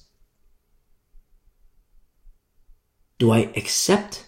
Do 3.17 3.31
I 3.31 3.51
accept 3.55 4.25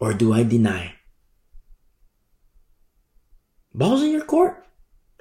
or 0.00 0.12
do 0.12 0.32
I 0.32 0.42
deny? 0.42 0.94
Ball's 3.72 4.02
in 4.02 4.10
your 4.10 4.24
court. 4.24 4.66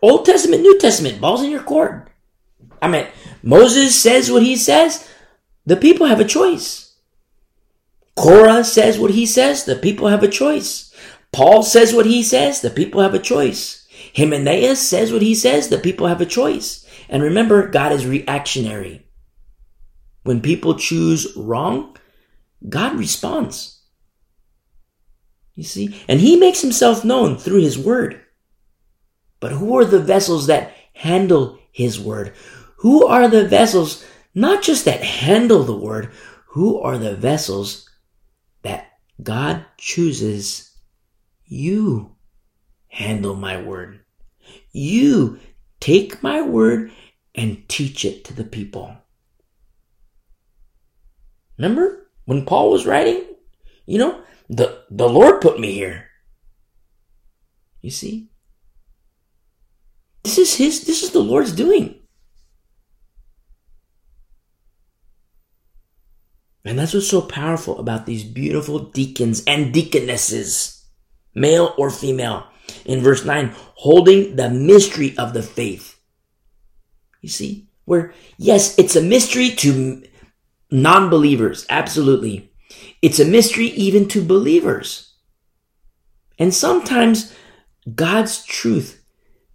Old 0.02 0.26
Testament, 0.26 0.62
New 0.62 0.78
Testament, 0.80 1.22
ball's 1.22 1.44
in 1.44 1.50
your 1.50 1.64
court. 1.64 2.10
I 2.82 2.88
mean, 2.88 3.08
Moses 3.42 3.96
says 3.96 4.30
what 4.32 4.44
he 4.44 4.56
says. 4.56 5.10
The 5.66 5.78
people 5.78 6.08
have 6.08 6.20
a 6.20 6.26
choice. 6.26 6.96
Korah 8.16 8.64
says 8.64 9.00
what 9.00 9.12
he 9.12 9.26
says. 9.26 9.64
The 9.64 9.76
people 9.76 10.10
have 10.10 10.24
a 10.24 10.28
choice. 10.28 10.94
Paul 11.34 11.64
says 11.64 11.94
what 11.96 12.06
he 12.06 12.22
says, 12.22 12.62
the 12.62 12.70
people 12.70 13.02
have 13.02 13.16
a 13.16 13.20
choice. 13.20 13.88
Hymenaeus 14.16 14.88
says 14.88 15.12
what 15.12 15.24
he 15.24 15.34
says, 15.34 15.68
the 15.68 15.80
people 15.80 16.08
have 16.08 16.22
a 16.22 16.28
choice. 16.28 16.88
And 17.10 17.24
remember, 17.24 17.68
God 17.68 17.92
is 17.92 18.06
reactionary. 18.06 19.08
When 20.22 20.42
people 20.42 20.76
choose 20.76 21.36
wrong, 21.36 21.98
God 22.68 22.98
responds. 22.98 23.82
You 25.56 25.64
see? 25.64 26.02
And 26.08 26.20
he 26.20 26.36
makes 26.36 26.62
himself 26.62 27.06
known 27.06 27.38
through 27.38 27.62
his 27.62 27.78
word. 27.78 28.22
But 29.40 29.52
who 29.52 29.78
are 29.78 29.86
the 29.86 30.00
vessels 30.00 30.48
that 30.48 30.74
handle 30.94 31.60
his 31.72 32.00
word? 32.00 32.34
Who 32.78 33.06
are 33.06 33.28
the 33.28 33.48
vessels, 33.48 34.06
not 34.34 34.64
just 34.64 34.86
that 34.86 35.04
handle 35.04 35.64
the 35.64 35.76
word, 35.76 36.12
who 36.48 36.80
are 36.80 36.98
the 36.98 37.16
vessels 37.16 37.90
that 38.62 38.88
God 39.22 39.66
chooses 39.78 40.72
you 41.46 42.16
handle 42.88 43.36
my 43.36 43.62
word. 43.62 44.00
You 44.72 45.40
take 45.80 46.24
my 46.24 46.42
word 46.42 46.92
and 47.36 47.68
teach 47.68 48.06
it 48.06 48.24
to 48.26 48.34
the 48.34 48.44
people. 48.44 48.96
Remember 51.58 52.03
when 52.26 52.46
Paul 52.46 52.72
was 52.72 52.86
writing? 52.86 53.24
You 53.86 54.00
know, 54.00 54.24
the, 54.50 54.84
the 54.90 55.10
Lord 55.10 55.42
put 55.42 55.60
me 55.60 55.74
here. 55.74 56.10
You 57.82 57.92
see? 57.92 58.30
This 60.24 60.38
is 60.38 60.56
his, 60.56 60.86
this 60.86 61.04
is 61.04 61.12
the 61.12 61.20
Lord's 61.20 61.52
doing. 61.52 62.00
And 66.66 66.80
that's 66.80 66.94
what's 66.94 67.10
so 67.10 67.22
powerful 67.22 67.78
about 67.78 68.06
these 68.06 68.24
beautiful 68.24 68.80
deacons 68.80 69.44
and 69.46 69.74
deaconesses 69.74 70.84
male 71.36 71.74
or 71.78 71.90
female. 71.90 72.48
In 72.86 73.02
verse 73.02 73.26
9, 73.26 73.54
holding 73.76 74.36
the 74.36 74.50
mystery 74.50 75.18
of 75.18 75.34
the 75.34 75.44
faith. 75.44 76.00
You 77.22 77.30
see, 77.30 77.68
where, 77.86 78.14
yes, 78.38 78.78
it's 78.80 78.96
a 78.96 79.02
mystery 79.02 79.50
to 79.50 80.04
non 80.74 81.10
believers, 81.10 81.66
absolutely. 81.70 82.52
It's 83.02 83.20
a 83.20 83.26
mystery 83.26 83.68
even 83.68 84.08
to 84.10 84.26
believers. 84.26 85.14
And 86.40 86.54
sometimes 86.54 87.34
God's 87.94 88.44
truth 88.44 89.02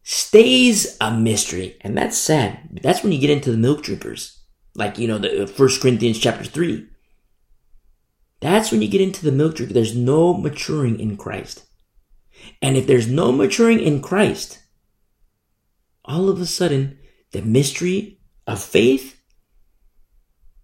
stays 0.05 0.97
a 1.01 1.13
mystery, 1.13 1.77
and 1.83 1.99
that's 1.99 2.17
sad. 2.17 2.81
That's 2.83 3.03
when 3.03 3.13
you 3.13 3.19
get 3.19 3.31
into 3.31 3.51
the 3.51 3.59
milk 3.59 3.83
drinkers, 3.83 4.39
like 4.75 4.97
you 4.99 5.09
know 5.09 5.19
the 5.19 5.43
uh, 5.43 5.47
First 5.47 5.83
Corinthians 5.83 6.19
chapter 6.19 6.45
three. 6.45 6.87
That's 8.41 8.71
when 8.71 8.81
you 8.81 8.89
get 8.89 9.01
into 9.01 9.25
the 9.25 9.33
milk 9.33 9.57
drink. 9.57 9.73
There's 9.73 9.97
no 9.97 10.33
maturing 10.33 11.01
in 11.01 11.17
Christ. 11.17 11.67
And 12.63 12.77
if 12.77 12.87
there's 12.87 13.09
no 13.09 13.33
maturing 13.33 13.81
in 13.81 14.01
Christ, 14.01 14.63
all 16.05 16.29
of 16.29 16.41
a 16.41 16.47
sudden, 16.47 16.99
the 17.33 17.43
mystery 17.43 18.21
of 18.47 18.63
faith 18.63 19.18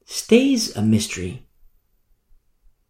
stays 0.05 0.77
a 0.77 0.83
mystery. 0.83 1.47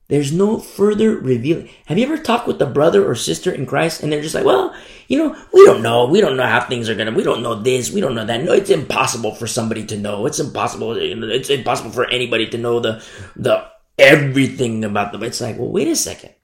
There's 0.09 0.33
no 0.33 0.59
further 0.59 1.17
revealing. 1.17 1.71
Have 1.87 1.97
you 1.97 2.05
ever 2.05 2.19
talked 2.19 2.47
with 2.47 2.61
a 2.61 2.67
brother 2.67 3.09
or 3.09 3.15
sister 3.15 3.51
in 3.51 3.65
Christ 3.65 4.03
and 4.03 4.13
they're 4.13 4.21
just 4.21 4.35
like, 4.35 4.45
well, 4.45 4.75
you 5.09 5.17
know, 5.17 5.35
we 5.53 5.65
don't 5.65 5.83
know. 5.83 6.07
We 6.07 6.21
don't 6.21 6.37
know 6.37 6.47
how 6.47 6.61
things 6.61 6.91
are 6.91 6.95
going 6.95 7.07
to, 7.07 7.15
we 7.15 7.23
don't 7.23 7.43
know 7.43 7.55
this. 7.55 7.91
We 7.91 8.03
don't 8.03 8.15
know 8.15 8.27
that. 8.27 8.45
No, 8.45 8.53
it's 8.53 8.69
impossible 8.69 9.35
for 9.35 9.47
somebody 9.47 9.87
to 9.87 9.97
know. 9.97 10.27
It's 10.27 10.39
impossible. 10.39 10.95
It's 10.97 11.49
impossible 11.49 11.91
for 11.91 12.09
anybody 12.11 12.47
to 12.49 12.59
know 12.59 12.81
the, 12.81 13.03
the 13.35 13.67
everything 13.99 14.85
about 14.85 15.13
them. 15.13 15.23
It's 15.23 15.41
like, 15.41 15.59
well, 15.59 15.71
wait 15.71 15.89
a 15.89 15.97
second. 15.97 16.35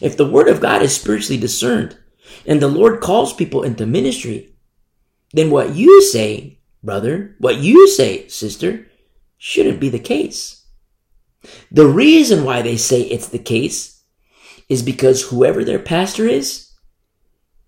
If 0.00 0.16
the 0.16 0.28
word 0.28 0.48
of 0.48 0.60
God 0.60 0.80
is 0.80 0.96
spiritually 0.96 1.38
discerned 1.38 1.98
and 2.46 2.60
the 2.60 2.68
Lord 2.68 3.00
calls 3.00 3.34
people 3.34 3.64
into 3.64 3.84
ministry, 3.84 4.54
then 5.32 5.50
what 5.50 5.74
you 5.74 6.02
say, 6.02 6.58
brother, 6.82 7.36
what 7.38 7.56
you 7.58 7.86
say, 7.88 8.28
sister, 8.28 8.86
shouldn't 9.44 9.80
be 9.80 9.88
the 9.88 9.98
case. 9.98 10.64
The 11.68 11.88
reason 11.88 12.44
why 12.44 12.62
they 12.62 12.76
say 12.76 13.02
it's 13.02 13.26
the 13.26 13.40
case 13.40 14.04
is 14.68 14.84
because 14.84 15.20
whoever 15.22 15.64
their 15.64 15.80
pastor 15.80 16.28
is, 16.28 16.70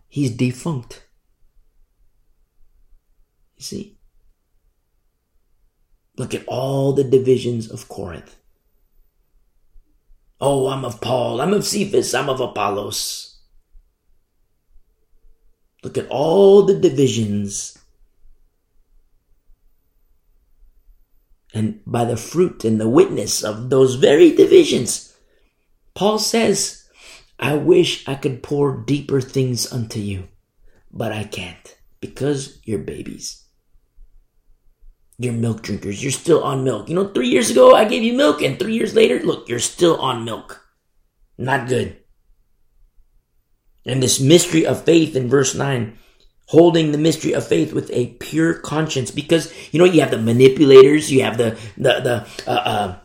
he's 0.07 0.31
defunct. 0.31 1.05
You 3.57 3.65
see? 3.65 3.99
Look 6.17 6.33
at 6.33 6.47
all 6.47 6.93
the 6.93 7.03
divisions 7.03 7.69
of 7.69 7.89
Corinth. 7.89 8.37
Oh, 10.41 10.69
I'm 10.69 10.85
of 10.85 11.01
Paul, 11.01 11.41
I'm 11.41 11.53
of 11.53 11.65
Cephas, 11.65 12.15
I'm 12.15 12.29
of 12.29 12.41
Apollos. 12.41 13.41
Look 15.83 15.99
at 15.99 16.07
all 16.07 16.63
the 16.63 16.79
divisions. 16.79 17.77
And 21.55 21.81
by 21.87 22.05
the 22.05 22.17
fruit 22.17 22.65
and 22.65 22.81
the 22.81 22.89
witness 22.89 23.45
of 23.45 23.71
those 23.71 23.95
very 23.95 24.35
divisions, 24.35 25.15
Paul 25.95 26.19
says, 26.19 26.89
I 27.39 27.55
wish 27.55 28.07
I 28.09 28.17
could 28.17 28.43
pour 28.43 28.77
deeper 28.77 29.21
things 29.21 29.73
unto 29.73 30.01
you, 30.01 30.27
but 30.91 31.13
I 31.13 31.23
can't 31.23 31.79
because 32.01 32.59
you're 32.65 32.81
babies. 32.81 33.45
You're 35.17 35.33
milk 35.33 35.63
drinkers. 35.63 36.03
You're 36.03 36.11
still 36.11 36.43
on 36.43 36.65
milk. 36.65 36.89
You 36.89 36.97
know, 36.97 37.09
three 37.09 37.29
years 37.29 37.51
ago 37.51 37.75
I 37.75 37.85
gave 37.85 38.03
you 38.03 38.15
milk, 38.15 38.43
and 38.43 38.59
three 38.59 38.75
years 38.75 38.95
later, 38.95 39.21
look, 39.21 39.49
you're 39.49 39.61
still 39.61 39.97
on 39.99 40.25
milk. 40.25 40.61
Not 41.39 41.69
good. 41.69 41.97
And 43.87 44.03
this 44.03 44.19
mystery 44.19 44.67
of 44.67 44.85
faith 44.85 45.15
in 45.15 45.29
verse 45.29 45.55
9, 45.55 45.97
holding 46.47 46.93
the 46.93 46.99
mystery 46.99 47.33
of 47.33 47.47
faith 47.47 47.73
with 47.73 47.91
a 47.91 48.09
pure 48.21 48.55
conscience, 48.55 49.11
because 49.11 49.53
you 49.73 49.79
know, 49.79 49.85
you 49.85 50.01
have 50.01 50.11
the 50.11 50.19
manipulators, 50.19 51.11
you 51.11 51.23
have 51.23 51.39
the, 51.39 51.51
the, 51.77 52.01
the, 52.01 52.51
uh, 52.51 52.51
uh, 52.51 52.99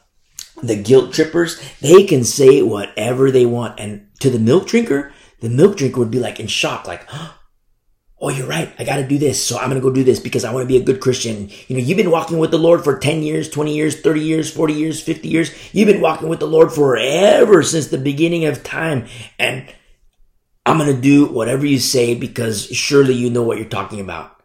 the 0.61 0.76
guilt 0.76 1.14
trippers, 1.14 1.61
they 1.80 2.03
can 2.03 2.24
say 2.24 2.61
whatever 2.61 3.32
they 3.32 3.45
want. 3.45 3.80
And 3.80 4.07
to 4.20 4.30
the 4.30 4.40
milk 4.40 4.68
drinker, 4.68 5.14
the 5.40 5.49
milk 5.49 5.78
drinker 5.78 5.99
would 5.99 6.11
be 6.11 6.20
like 6.20 6.40
in 6.40 6.48
shock, 6.48 6.88
like, 6.88 7.07
oh, 8.22 8.30
you're 8.30 8.48
right. 8.48 8.74
I 8.78 8.84
got 8.84 8.98
to 8.98 9.07
do 9.07 9.18
this. 9.18 9.44
So 9.44 9.57
I'm 9.57 9.70
to 9.72 9.80
go 9.80 9.90
do 9.90 10.03
this 10.03 10.20
because 10.20 10.44
I 10.44 10.53
want 10.53 10.64
to 10.64 10.68
be 10.68 10.78
a 10.78 10.84
good 10.84 10.99
Christian. 10.99 11.49
You 11.68 11.78
know, 11.78 11.82
you've 11.82 11.98
been 11.98 12.11
walking 12.11 12.38
with 12.38 12.52
the 12.52 12.57
Lord 12.57 12.84
for 12.84 12.99
10 12.99 13.24
years, 13.24 13.49
20 13.49 13.74
years, 13.74 14.02
30 14.02 14.22
years, 14.22 14.52
40 14.52 14.74
years, 14.74 15.02
50 15.02 15.28
years. 15.30 15.74
You've 15.74 15.88
been 15.88 16.02
walking 16.02 16.28
with 16.28 16.40
the 16.40 16.48
Lord 16.48 16.72
forever 16.72 17.64
since 17.64 17.88
the 17.88 17.98
beginning 17.98 18.45
of 18.45 18.64
time. 18.64 19.07
And 19.38 19.74
I'm 20.70 20.78
going 20.78 20.96
to 20.96 21.02
do 21.02 21.26
whatever 21.26 21.66
you 21.66 21.80
say 21.80 22.14
because 22.14 22.68
surely 22.68 23.16
you 23.16 23.32
know 23.32 23.41
what 23.41 23.58
you're 23.58 23.68
talking 23.68 24.00
about. 24.00 24.40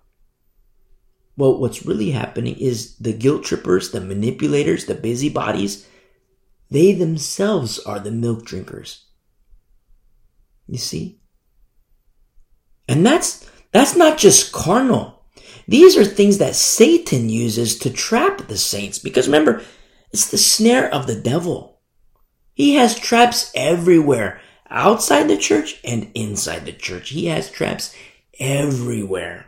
Well, 1.37 1.61
what's 1.61 1.85
really 1.85 2.13
happening 2.13 2.57
is 2.57 2.97
the 2.97 3.13
guilt 3.13 3.45
trippers, 3.45 3.91
the 3.91 4.01
manipulators, 4.01 4.87
the 4.87 4.95
busybodies, 4.95 5.87
they 6.71 6.93
themselves 6.93 7.79
are 7.81 8.01
the 8.01 8.11
milk 8.11 8.47
drinkers. 8.47 9.05
You 10.67 10.79
see? 10.79 11.21
And 12.89 13.05
that's, 13.05 13.47
that's 13.71 13.95
not 13.95 14.17
just 14.17 14.51
carnal. 14.51 15.27
These 15.69 15.95
are 15.99 16.07
things 16.07 16.39
that 16.39 16.55
Satan 16.55 17.29
uses 17.29 17.79
to 17.81 17.91
trap 17.91 18.49
the 18.49 18.57
saints. 18.57 18.99
Because 18.99 19.27
remember, 19.27 19.63
it's 20.11 20.31
the 20.31 20.39
snare 20.39 20.89
of 20.89 21.07
the 21.07 21.21
devil. 21.21 21.83
He 22.55 22.77
has 22.77 22.99
traps 22.99 23.51
everywhere, 23.55 24.41
outside 24.71 25.29
the 25.29 25.37
church 25.37 25.81
and 25.85 26.11
inside 26.15 26.65
the 26.65 26.73
church. 26.73 27.11
He 27.11 27.27
has 27.27 27.51
traps 27.51 27.95
everywhere. 28.39 29.47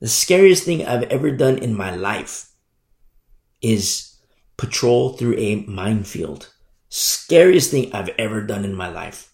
The 0.00 0.08
scariest 0.08 0.64
thing 0.64 0.84
I've 0.84 1.04
ever 1.04 1.30
done 1.30 1.58
in 1.58 1.74
my 1.76 1.94
life 1.94 2.50
is 3.62 4.16
patrol 4.56 5.14
through 5.14 5.38
a 5.38 5.64
minefield. 5.66 6.52
Scariest 6.88 7.70
thing 7.70 7.92
I've 7.94 8.10
ever 8.18 8.42
done 8.42 8.64
in 8.64 8.74
my 8.74 8.88
life. 8.88 9.32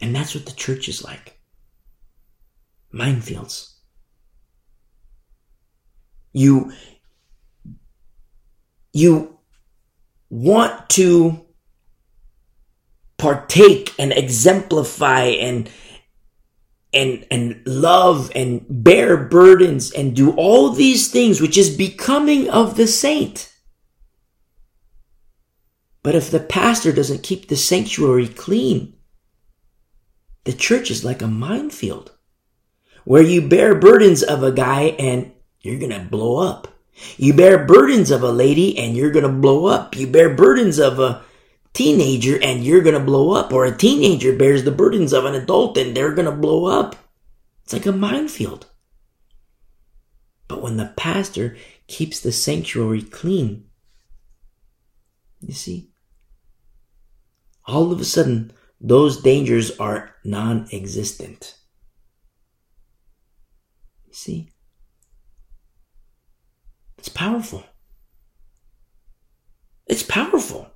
And 0.00 0.14
that's 0.14 0.34
what 0.34 0.46
the 0.46 0.52
church 0.52 0.88
is 0.88 1.04
like. 1.04 1.38
Minefields. 2.92 3.74
You, 6.32 6.72
you 8.92 9.38
want 10.30 10.88
to 10.90 11.47
partake 13.18 13.94
and 13.98 14.12
exemplify 14.12 15.24
and 15.24 15.70
and 16.94 17.26
and 17.30 17.60
love 17.66 18.32
and 18.34 18.64
bear 18.68 19.16
burdens 19.16 19.92
and 19.92 20.16
do 20.16 20.30
all 20.32 20.70
these 20.70 21.10
things 21.10 21.40
which 21.40 21.58
is 21.58 21.76
becoming 21.76 22.48
of 22.48 22.76
the 22.76 22.86
saint 22.86 23.52
but 26.02 26.14
if 26.14 26.30
the 26.30 26.40
pastor 26.40 26.92
doesn't 26.92 27.22
keep 27.22 27.48
the 27.48 27.56
sanctuary 27.56 28.28
clean 28.28 28.94
the 30.44 30.52
church 30.52 30.90
is 30.90 31.04
like 31.04 31.20
a 31.20 31.26
minefield 31.26 32.12
where 33.04 33.22
you 33.22 33.46
bear 33.46 33.74
burdens 33.74 34.22
of 34.22 34.42
a 34.42 34.52
guy 34.52 34.94
and 34.98 35.32
you're 35.60 35.78
going 35.78 35.92
to 35.92 36.08
blow 36.10 36.36
up. 36.36 36.68
You 37.16 37.32
bear 37.32 37.64
burdens 37.64 38.10
of 38.10 38.22
a 38.22 38.30
lady 38.30 38.76
and 38.78 38.96
you're 38.96 39.10
going 39.10 39.24
to 39.24 39.32
blow 39.32 39.66
up. 39.66 39.96
You 39.96 40.06
bear 40.06 40.34
burdens 40.34 40.78
of 40.78 40.98
a 40.98 41.24
teenager 41.78 42.42
and 42.42 42.64
you're 42.64 42.82
going 42.82 42.98
to 42.98 43.00
blow 43.00 43.30
up. 43.30 43.52
Or 43.52 43.64
a 43.64 43.76
teenager 43.76 44.34
bears 44.34 44.64
the 44.64 44.72
burdens 44.72 45.12
of 45.12 45.24
an 45.24 45.36
adult 45.36 45.78
and 45.78 45.96
they're 45.96 46.12
going 46.12 46.26
to 46.26 46.32
blow 46.32 46.66
up. 46.66 46.96
It's 47.62 47.72
like 47.72 47.86
a 47.86 47.92
minefield. 47.92 48.66
But 50.48 50.60
when 50.60 50.76
the 50.76 50.92
pastor 50.96 51.56
keeps 51.86 52.18
the 52.18 52.32
sanctuary 52.32 53.02
clean, 53.02 53.66
you 55.40 55.54
see, 55.54 55.90
all 57.64 57.92
of 57.92 58.00
a 58.00 58.04
sudden, 58.04 58.50
those 58.80 59.22
dangers 59.22 59.78
are 59.78 60.16
non 60.24 60.66
existent. 60.72 61.58
You 64.06 64.14
see? 64.14 64.50
It's 66.96 67.08
powerful. 67.08 67.62
It's 69.86 70.02
powerful. 70.02 70.72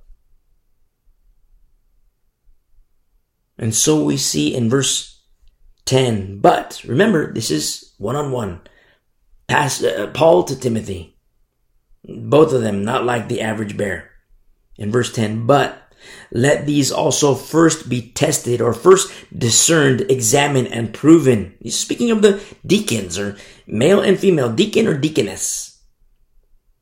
And 3.57 3.73
so 3.73 4.03
we 4.03 4.17
see 4.17 4.55
in 4.55 4.69
verse 4.69 5.21
10, 5.85 6.39
but 6.39 6.81
remember, 6.85 7.31
this 7.33 7.51
is 7.51 7.93
one 7.97 8.15
on 8.15 8.31
one. 8.31 8.61
Paul 9.47 10.43
to 10.45 10.59
Timothy. 10.59 11.17
Both 12.03 12.53
of 12.53 12.61
them, 12.61 12.83
not 12.83 13.05
like 13.05 13.27
the 13.27 13.41
average 13.41 13.77
bear. 13.77 14.09
In 14.77 14.91
verse 14.91 15.13
10, 15.13 15.45
but 15.45 15.79
let 16.31 16.65
these 16.65 16.91
also 16.91 17.35
first 17.35 17.87
be 17.87 18.11
tested 18.11 18.59
or 18.59 18.73
first 18.73 19.13
discerned, 19.37 20.01
examined, 20.09 20.67
and 20.69 20.93
proven. 20.93 21.55
He's 21.61 21.77
speaking 21.77 22.11
of 22.11 22.21
the 22.21 22.43
deacons 22.65 23.19
or 23.19 23.37
male 23.67 24.01
and 24.01 24.19
female, 24.19 24.51
deacon 24.51 24.87
or 24.87 24.97
deaconess. 24.97 25.81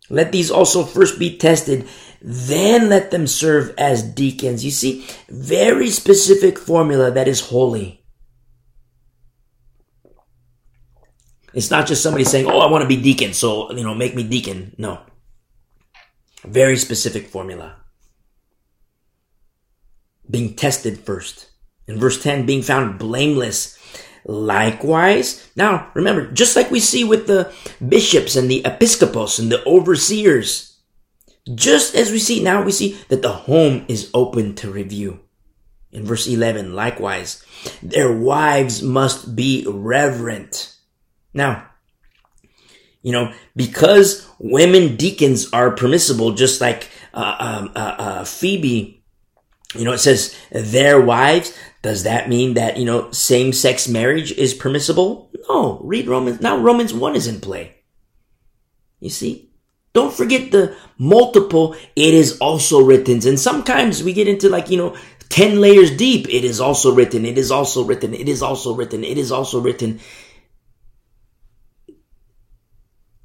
Let 0.09 0.31
these 0.31 0.49
also 0.49 0.83
first 0.83 1.19
be 1.19 1.37
tested, 1.37 1.87
then 2.21 2.89
let 2.89 3.11
them 3.11 3.25
serve 3.27 3.73
as 3.77 4.03
deacons. 4.03 4.63
You 4.63 4.71
see, 4.71 5.07
very 5.29 5.89
specific 5.89 6.59
formula 6.59 7.11
that 7.11 7.27
is 7.27 7.41
holy. 7.41 8.03
It's 11.53 11.71
not 11.71 11.87
just 11.87 12.03
somebody 12.03 12.23
saying, 12.23 12.45
Oh, 12.45 12.59
I 12.59 12.71
want 12.71 12.83
to 12.83 12.87
be 12.87 13.01
deacon, 13.01 13.33
so, 13.33 13.71
you 13.73 13.83
know, 13.83 13.95
make 13.95 14.15
me 14.15 14.23
deacon. 14.23 14.73
No. 14.77 15.01
Very 16.43 16.77
specific 16.77 17.27
formula 17.27 17.81
being 20.31 20.55
tested 20.55 20.99
first. 20.99 21.49
In 21.87 21.99
verse 21.99 22.21
10, 22.23 22.45
being 22.45 22.61
found 22.61 22.97
blameless. 22.97 23.77
Likewise, 24.23 25.49
now 25.55 25.91
remember, 25.93 26.31
just 26.31 26.55
like 26.55 26.69
we 26.71 26.79
see 26.79 27.03
with 27.03 27.27
the 27.27 27.51
bishops 27.85 28.35
and 28.35 28.49
the 28.49 28.63
episcopos 28.65 29.39
and 29.39 29.51
the 29.51 29.65
overseers, 29.65 30.70
just 31.55 31.95
as 31.95 32.11
we 32.11 32.19
see 32.19 32.41
now, 32.43 32.63
we 32.63 32.71
see 32.71 32.99
that 33.09 33.21
the 33.21 33.31
home 33.31 33.85
is 33.87 34.09
open 34.13 34.55
to 34.55 34.71
review. 34.71 35.19
In 35.91 36.05
verse 36.05 36.27
11, 36.27 36.73
likewise, 36.73 37.43
their 37.83 38.11
wives 38.15 38.81
must 38.81 39.35
be 39.35 39.65
reverent. 39.67 40.75
Now, 41.33 41.67
you 43.01 43.11
know, 43.11 43.33
because 43.55 44.25
women 44.39 44.95
deacons 44.95 45.51
are 45.51 45.71
permissible, 45.71 46.31
just 46.31 46.61
like 46.61 46.89
uh, 47.13 47.35
um, 47.39 47.71
uh, 47.75 47.95
uh, 47.97 48.23
Phoebe 48.23 49.01
you 49.75 49.85
know, 49.85 49.93
it 49.93 49.99
says 49.99 50.35
their 50.51 50.99
wives. 50.99 51.57
Does 51.81 52.03
that 52.03 52.29
mean 52.29 52.55
that, 52.55 52.77
you 52.77 52.85
know, 52.85 53.11
same 53.11 53.53
sex 53.53 53.87
marriage 53.87 54.31
is 54.33 54.53
permissible? 54.53 55.31
No. 55.49 55.79
Read 55.83 56.07
Romans. 56.07 56.41
Now 56.41 56.57
Romans 56.57 56.93
1 56.93 57.15
is 57.15 57.27
in 57.27 57.41
play. 57.41 57.75
You 58.99 59.09
see? 59.09 59.50
Don't 59.93 60.13
forget 60.13 60.51
the 60.51 60.75
multiple, 60.97 61.75
it 61.95 62.13
is 62.13 62.37
also 62.39 62.81
written. 62.81 63.27
And 63.27 63.39
sometimes 63.39 64.03
we 64.03 64.13
get 64.13 64.27
into 64.27 64.49
like, 64.49 64.69
you 64.69 64.77
know, 64.77 64.95
10 65.29 65.59
layers 65.59 65.95
deep. 65.95 66.27
It 66.29 66.43
is 66.43 66.61
also 66.61 66.93
written. 66.93 67.25
It 67.25 67.37
is 67.37 67.51
also 67.51 67.83
written. 67.83 68.13
It 68.13 68.29
is 68.29 68.41
also 68.41 68.73
written. 68.73 69.03
It 69.03 69.17
is 69.17 69.31
also 69.31 69.59
written. 69.59 69.99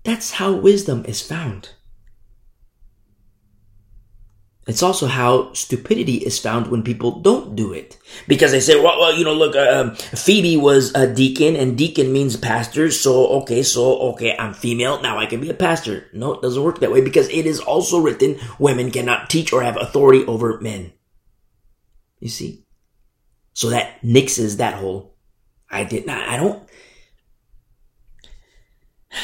That's 0.04 0.32
how 0.32 0.52
wisdom 0.52 1.04
is 1.06 1.20
found. 1.20 1.70
It's 4.66 4.82
also 4.82 5.06
how 5.06 5.52
stupidity 5.52 6.16
is 6.16 6.40
found 6.40 6.66
when 6.66 6.82
people 6.82 7.20
don't 7.20 7.54
do 7.54 7.72
it. 7.72 7.96
Because 8.26 8.50
they 8.50 8.58
say, 8.58 8.74
well, 8.74 8.98
well 8.98 9.14
you 9.14 9.24
know, 9.24 9.32
look, 9.32 9.54
uh, 9.54 9.94
Phoebe 9.94 10.56
was 10.56 10.92
a 10.96 11.06
deacon 11.06 11.54
and 11.54 11.78
deacon 11.78 12.12
means 12.12 12.36
pastor. 12.36 12.90
So, 12.90 13.28
okay, 13.42 13.62
so, 13.62 13.96
okay, 14.10 14.36
I'm 14.36 14.54
female. 14.54 15.00
Now 15.00 15.18
I 15.18 15.26
can 15.26 15.40
be 15.40 15.50
a 15.50 15.54
pastor. 15.54 16.08
No, 16.12 16.34
it 16.34 16.42
doesn't 16.42 16.62
work 16.62 16.80
that 16.80 16.90
way 16.90 17.00
because 17.00 17.28
it 17.28 17.46
is 17.46 17.60
also 17.60 18.00
written 18.00 18.40
women 18.58 18.90
cannot 18.90 19.30
teach 19.30 19.52
or 19.52 19.62
have 19.62 19.76
authority 19.76 20.26
over 20.26 20.60
men. 20.60 20.92
You 22.18 22.28
see? 22.28 22.64
So 23.52 23.70
that 23.70 24.02
nixes 24.02 24.56
that 24.56 24.74
whole, 24.74 25.14
I 25.70 25.84
did 25.84 26.06
not, 26.06 26.28
I 26.28 26.36
don't, 26.38 26.68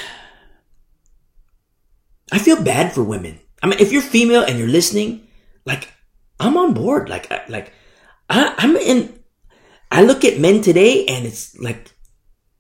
I 2.31 2.39
feel 2.39 2.63
bad 2.63 2.93
for 2.93 3.03
women. 3.03 3.41
I 3.61 3.67
mean, 3.67 3.81
if 3.81 3.91
you're 3.91 4.03
female 4.03 4.45
and 4.45 4.57
you're 4.57 4.69
listening, 4.69 5.27
like 5.65 5.93
I'm 6.41 6.57
on 6.57 6.75
board. 6.75 7.09
Like 7.09 7.31
like 7.49 7.73
I, 8.29 8.55
I'm 8.59 8.77
in. 8.77 9.19
I 9.91 10.03
look 10.03 10.25
at 10.25 10.41
men 10.41 10.63
today, 10.63 11.07
and 11.07 11.27
it's 11.27 11.59
like 11.59 11.93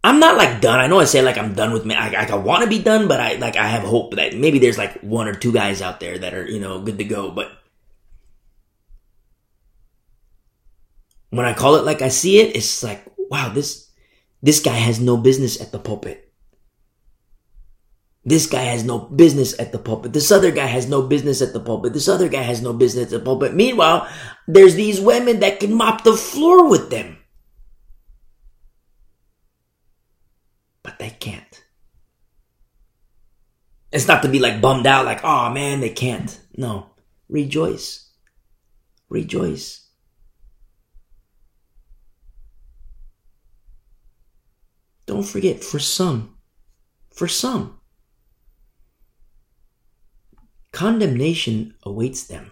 I'm 0.04 0.18
not 0.18 0.36
like 0.36 0.60
done. 0.60 0.80
I 0.80 0.86
know 0.86 1.00
I 1.00 1.04
say 1.04 1.22
like 1.22 1.38
I'm 1.38 1.54
done 1.54 1.72
with 1.72 1.84
me. 1.84 1.94
I, 1.94 2.26
I 2.26 2.34
want 2.34 2.64
to 2.64 2.68
be 2.68 2.82
done, 2.82 3.08
but 3.08 3.20
I 3.20 3.34
like 3.34 3.56
I 3.56 3.68
have 3.68 3.82
hope 3.82 4.16
that 4.16 4.36
maybe 4.36 4.58
there's 4.58 4.78
like 4.78 5.00
one 5.00 5.28
or 5.28 5.34
two 5.34 5.52
guys 5.52 5.80
out 5.80 6.00
there 6.00 6.18
that 6.18 6.34
are 6.34 6.48
you 6.48 6.60
know 6.60 6.80
good 6.80 6.98
to 6.98 7.04
go. 7.04 7.30
But 7.30 7.52
when 11.30 11.46
I 11.46 11.54
call 11.54 11.76
it 11.76 11.84
like 11.84 12.02
I 12.02 12.08
see 12.08 12.40
it, 12.40 12.56
it's 12.56 12.82
like 12.82 13.04
wow 13.30 13.48
this 13.48 13.90
this 14.42 14.60
guy 14.60 14.74
has 14.74 14.98
no 15.00 15.16
business 15.16 15.60
at 15.60 15.70
the 15.70 15.78
pulpit. 15.78 16.31
This 18.24 18.46
guy 18.46 18.62
has 18.62 18.84
no 18.84 19.00
business 19.00 19.58
at 19.58 19.72
the 19.72 19.78
pulpit. 19.78 20.12
This 20.12 20.30
other 20.30 20.52
guy 20.52 20.66
has 20.66 20.88
no 20.88 21.02
business 21.02 21.42
at 21.42 21.52
the 21.52 21.60
pulpit. 21.60 21.92
This 21.92 22.08
other 22.08 22.28
guy 22.28 22.42
has 22.42 22.62
no 22.62 22.72
business 22.72 23.06
at 23.06 23.10
the 23.10 23.18
pulpit. 23.18 23.54
Meanwhile, 23.54 24.08
there's 24.46 24.76
these 24.76 25.00
women 25.00 25.40
that 25.40 25.58
can 25.58 25.74
mop 25.74 26.04
the 26.04 26.12
floor 26.12 26.68
with 26.68 26.90
them. 26.90 27.18
But 30.84 31.00
they 31.00 31.10
can't. 31.10 31.64
It's 33.90 34.06
not 34.06 34.22
to 34.22 34.28
be 34.28 34.38
like 34.38 34.60
bummed 34.60 34.86
out, 34.86 35.04
like, 35.04 35.24
oh 35.24 35.50
man, 35.50 35.80
they 35.80 35.90
can't. 35.90 36.40
No. 36.56 36.90
Rejoice. 37.28 38.10
Rejoice. 39.08 39.88
Don't 45.06 45.24
forget, 45.24 45.62
for 45.62 45.78
some, 45.78 46.36
for 47.10 47.26
some, 47.28 47.80
condemnation 50.72 51.74
awaits 51.84 52.24
them. 52.24 52.50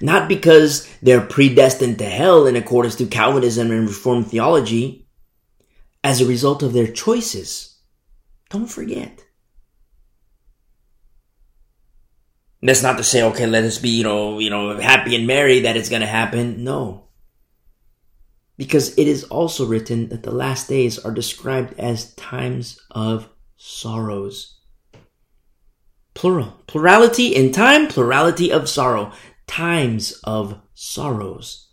Not 0.00 0.28
because 0.28 0.86
they're 1.00 1.20
predestined 1.20 1.98
to 1.98 2.04
hell 2.04 2.46
in 2.46 2.56
accordance 2.56 2.96
to 2.96 3.06
Calvinism 3.06 3.70
and 3.70 3.88
Reformed 3.88 4.28
theology, 4.28 5.06
as 6.02 6.20
a 6.20 6.26
result 6.26 6.62
of 6.62 6.72
their 6.72 6.86
choices. 6.86 7.78
Don't 8.48 8.66
forget. 8.66 9.24
That's 12.62 12.82
not 12.82 12.98
to 12.98 13.04
say, 13.04 13.22
okay, 13.22 13.46
let 13.46 13.64
us 13.64 13.78
be, 13.78 13.90
you 13.90 14.04
know, 14.04 14.38
you 14.38 14.50
know, 14.50 14.78
happy 14.78 15.16
and 15.16 15.26
merry 15.26 15.60
that 15.60 15.76
it's 15.76 15.88
going 15.88 16.02
to 16.02 16.06
happen. 16.06 16.62
No. 16.62 17.06
Because 18.58 18.98
it 18.98 19.08
is 19.08 19.24
also 19.24 19.64
written 19.64 20.08
that 20.08 20.22
the 20.22 20.30
last 20.30 20.68
days 20.68 20.98
are 20.98 21.12
described 21.12 21.78
as 21.78 22.14
times 22.14 22.78
of 22.90 23.30
sorrows. 23.56 24.59
Plural. 26.14 26.62
Plurality 26.66 27.34
in 27.34 27.52
time, 27.52 27.88
plurality 27.88 28.52
of 28.52 28.68
sorrow. 28.68 29.12
Times 29.46 30.12
of 30.24 30.60
sorrows. 30.74 31.68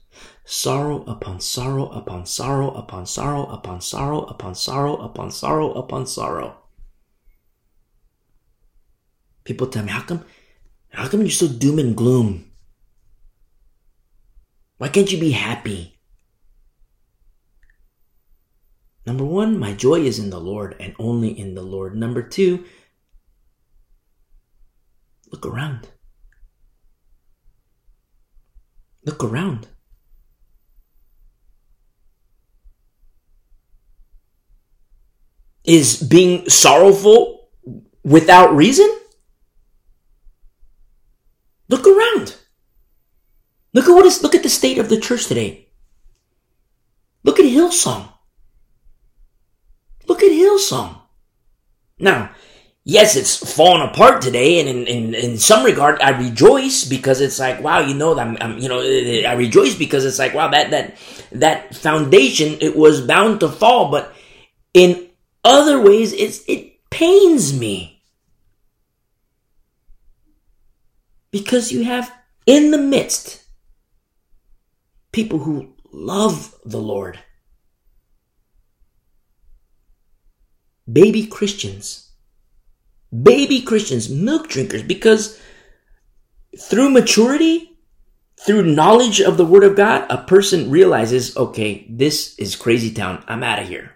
Sorrow 0.45 1.03
upon 1.05 1.41
sorrow 1.41 1.89
upon 1.89 2.25
sorrow 2.25 2.71
upon 2.71 3.05
sorrow 3.05 3.45
upon 3.47 3.81
sorrow 3.81 4.23
upon 4.25 4.55
sorrow 4.55 4.95
upon 4.95 5.31
sorrow 5.31 5.73
upon 5.73 6.07
sorrow. 6.07 6.57
People 9.43 9.67
tell 9.67 9.83
me, 9.83 9.91
how 9.91 10.01
come, 10.01 10.23
how 10.89 11.07
come 11.07 11.21
you're 11.21 11.29
so 11.29 11.47
doom 11.47 11.79
and 11.79 11.95
gloom? 11.95 12.51
Why 14.77 14.89
can't 14.89 15.11
you 15.11 15.19
be 15.19 15.31
happy? 15.31 15.99
Number 19.05 19.23
one, 19.23 19.57
my 19.57 19.73
joy 19.73 20.01
is 20.01 20.19
in 20.19 20.29
the 20.29 20.39
Lord 20.39 20.75
and 20.79 20.93
only 20.99 21.29
in 21.37 21.55
the 21.55 21.61
Lord. 21.61 21.95
Number 21.95 22.21
two, 22.21 22.65
Look 25.31 25.45
around. 25.45 25.87
Look 29.05 29.23
around. 29.23 29.67
Is 35.63 36.01
being 36.01 36.49
sorrowful 36.49 37.49
without 38.03 38.55
reason? 38.55 38.89
Look 41.69 41.85
around. 41.85 42.35
Look 43.73 43.87
at 43.87 43.93
what 43.93 44.05
is 44.05 44.23
look 44.23 44.33
at 44.33 44.43
the 44.43 44.49
state 44.49 44.77
of 44.77 44.89
the 44.89 44.99
church 44.99 45.27
today. 45.27 45.67
Look 47.23 47.39
at 47.39 47.45
Hillsong. 47.45 48.09
Look 50.07 50.23
at 50.23 50.31
Hillsong. 50.31 51.01
Now, 51.99 52.31
yes, 52.87 53.17
it's 53.17 53.35
fallen 53.53 53.81
apart 53.81 54.21
today, 54.21 54.59
and 54.61 54.69
in, 54.69 54.87
in, 54.87 55.13
in 55.13 55.37
some 55.37 55.65
regard, 55.65 56.01
I 56.01 56.17
rejoice 56.17 56.85
because 56.85 57.19
it's 57.19 57.37
like, 57.37 57.61
wow, 57.61 57.79
you 57.81 57.93
know, 57.93 58.17
I'm, 58.17 58.37
I'm, 58.39 58.57
you 58.57 58.69
know, 58.69 58.79
I 58.79 59.33
rejoice 59.33 59.75
because 59.75 60.05
it's 60.05 60.17
like, 60.17 60.33
wow, 60.33 60.47
that 60.47 60.71
that 60.71 60.97
that 61.33 61.75
foundation 61.75 62.57
it 62.61 62.75
was 62.75 63.01
bound 63.01 63.41
to 63.41 63.49
fall, 63.49 63.91
but 63.91 64.15
in 64.73 65.09
other 65.43 65.81
ways, 65.81 66.13
it's 66.13 66.43
it 66.47 66.89
pains 66.89 67.57
me. 67.57 68.01
Because 71.29 71.73
you 71.73 71.83
have 71.83 72.11
in 72.45 72.71
the 72.71 72.77
midst 72.77 73.43
people 75.11 75.39
who 75.39 75.73
love 75.91 76.55
the 76.63 76.79
Lord, 76.79 77.19
baby 80.91 81.27
Christians 81.27 82.06
baby 83.11 83.61
Christians, 83.61 84.09
milk 84.09 84.47
drinkers, 84.47 84.83
because 84.83 85.39
through 86.59 86.89
maturity, 86.89 87.77
through 88.39 88.63
knowledge 88.63 89.19
of 89.19 89.37
the 89.37 89.45
Word 89.45 89.63
of 89.63 89.75
God, 89.75 90.05
a 90.09 90.17
person 90.23 90.69
realizes, 90.69 91.35
okay, 91.35 91.85
this 91.89 92.37
is 92.37 92.55
crazy 92.55 92.93
town. 92.93 93.23
I'm 93.27 93.43
out 93.43 93.59
of 93.59 93.67
here. 93.67 93.95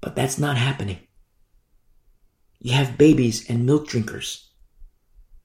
But 0.00 0.16
that's 0.16 0.38
not 0.38 0.56
happening. 0.56 0.98
You 2.60 2.72
have 2.72 2.98
babies 2.98 3.48
and 3.48 3.66
milk 3.66 3.88
drinkers. 3.88 4.50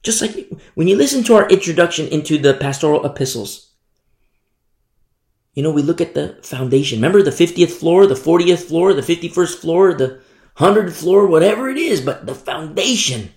Just 0.03 0.21
like 0.21 0.49
when 0.75 0.87
you 0.87 0.95
listen 0.95 1.23
to 1.23 1.35
our 1.35 1.49
introduction 1.49 2.07
into 2.07 2.37
the 2.37 2.53
pastoral 2.53 3.05
epistles, 3.05 3.73
you 5.53 5.63
know, 5.63 5.71
we 5.71 5.81
look 5.81 5.99
at 5.99 6.13
the 6.13 6.37
foundation. 6.43 6.99
Remember 6.99 7.23
the 7.23 7.31
50th 7.31 7.71
floor, 7.71 8.05
the 8.05 8.13
40th 8.13 8.65
floor, 8.65 8.93
the 8.93 9.01
51st 9.01 9.55
floor, 9.55 9.93
the 9.95 10.21
100 10.57 10.93
floor, 10.93 11.27
whatever 11.27 11.69
it 11.69 11.77
is, 11.77 12.01
but 12.01 12.25
the 12.25 12.33
foundation. 12.33 13.29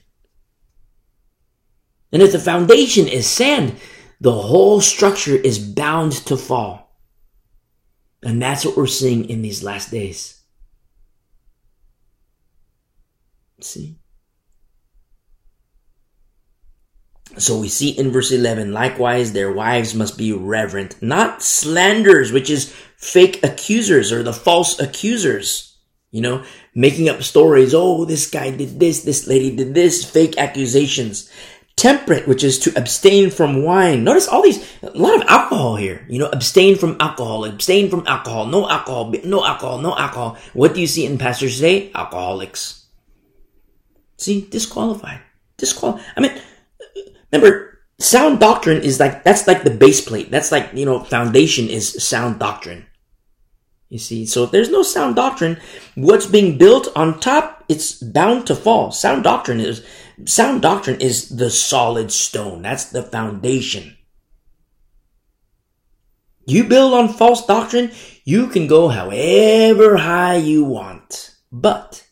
And 2.13 2.23
if 2.23 2.33
the 2.33 2.39
foundation 2.39 3.07
is 3.07 3.29
sand, 3.29 3.77
the 4.21 4.33
whole 4.33 4.81
structure 4.81 5.37
is 5.37 5.59
bound 5.59 6.13
to 6.27 6.37
fall. 6.37 6.97
And 8.23 8.41
that's 8.41 8.65
what 8.65 8.77
we're 8.77 8.87
seeing 8.87 9.29
in 9.29 9.43
these 9.43 9.63
last 9.63 9.91
days. 9.91 10.43
See? 13.61 13.99
So 17.37 17.59
we 17.59 17.69
see 17.69 17.91
in 17.91 18.11
verse 18.11 18.33
11, 18.33 18.73
likewise, 18.73 19.33
their 19.33 19.53
wives 19.53 19.95
must 19.95 20.19
be 20.19 20.33
reverent, 20.33 21.01
not 21.01 21.43
slanders, 21.43 22.33
which 22.33 22.51
is 22.51 22.75
fake 22.97 23.41
accusers 23.45 24.11
or 24.11 24.23
the 24.23 24.33
false 24.33 24.81
accusers. 24.81 25.77
You 26.11 26.23
know, 26.23 26.45
making 26.75 27.09
up 27.09 27.23
stories. 27.23 27.75
Oh, 27.75 28.05
this 28.05 28.29
guy 28.29 28.51
did 28.51 28.79
this, 28.79 29.03
this 29.03 29.27
lady 29.27 29.55
did 29.55 29.75
this, 29.75 30.05
fake 30.05 30.39
accusations. 30.39 31.31
Temperate, 31.77 32.29
which 32.29 32.45
is 32.45 32.59
to 32.61 32.77
abstain 32.77 33.31
from 33.31 33.63
wine. 33.63 34.05
Notice 34.05 34.29
all 34.29 34.43
these, 34.43 34.63
a 34.83 34.91
lot 34.91 35.17
of 35.17 35.27
alcohol 35.29 35.77
here. 35.77 36.05
You 36.11 36.19
know, 36.19 36.29
abstain 36.29 36.77
from 36.77 36.97
alcohol, 37.01 37.47
abstain 37.47 37.89
from 37.89 38.07
alcohol, 38.07 38.47
no 38.47 38.69
alcohol, 38.69 39.11
no 39.25 39.45
alcohol, 39.45 39.79
no 39.79 39.97
alcohol. 39.97 40.37
What 40.53 40.75
do 40.75 40.81
you 40.81 40.87
see 40.87 41.07
in 41.07 41.17
pastors 41.17 41.57
today? 41.57 41.91
Alcoholics. 41.95 42.87
See, 44.19 44.47
disqualified. 44.51 45.21
Disqual. 45.57 45.99
I 46.17 46.21
mean, 46.21 46.39
remember, 47.33 47.79
sound 47.99 48.41
doctrine 48.41 48.83
is 48.83 49.01
like, 49.01 49.25
that's 49.25 49.47
like 49.47 49.63
the 49.65 49.71
base 49.71 50.03
plate. 50.03 50.31
That's 50.31 50.53
like, 50.53 50.75
you 50.75 50.85
know, 50.85 51.03
foundation 51.03 51.69
is 51.69 52.05
sound 52.05 52.39
doctrine. 52.39 52.87
You 53.91 53.99
see, 53.99 54.25
so 54.25 54.45
if 54.45 54.53
there's 54.53 54.71
no 54.71 54.85
sound 54.85 55.17
doctrine, 55.17 55.59
what's 55.97 56.27
being 56.27 56.57
built 56.57 56.89
on 56.95 57.19
top, 57.19 57.65
it's 57.69 57.95
bound 57.95 58.47
to 58.47 58.55
fall. 58.55 58.93
Sound 58.93 59.25
doctrine 59.25 59.59
is, 59.59 59.85
sound 60.27 60.63
doctrine 60.63 61.01
is 61.01 61.29
the 61.29 61.51
solid 61.51 62.13
stone. 62.13 62.63
That's 62.63 62.85
the 62.85 63.03
foundation. 63.03 63.97
You 66.47 66.65
build 66.65 66.95
on 66.95 67.09
false 67.09 67.45
doctrine, 67.45 67.91
you 68.25 68.47
can 68.47 68.69
go 68.69 68.89
however 68.89 69.97
high 69.97 70.37
you 70.37 70.65
want. 70.65 71.35
But 71.51 72.09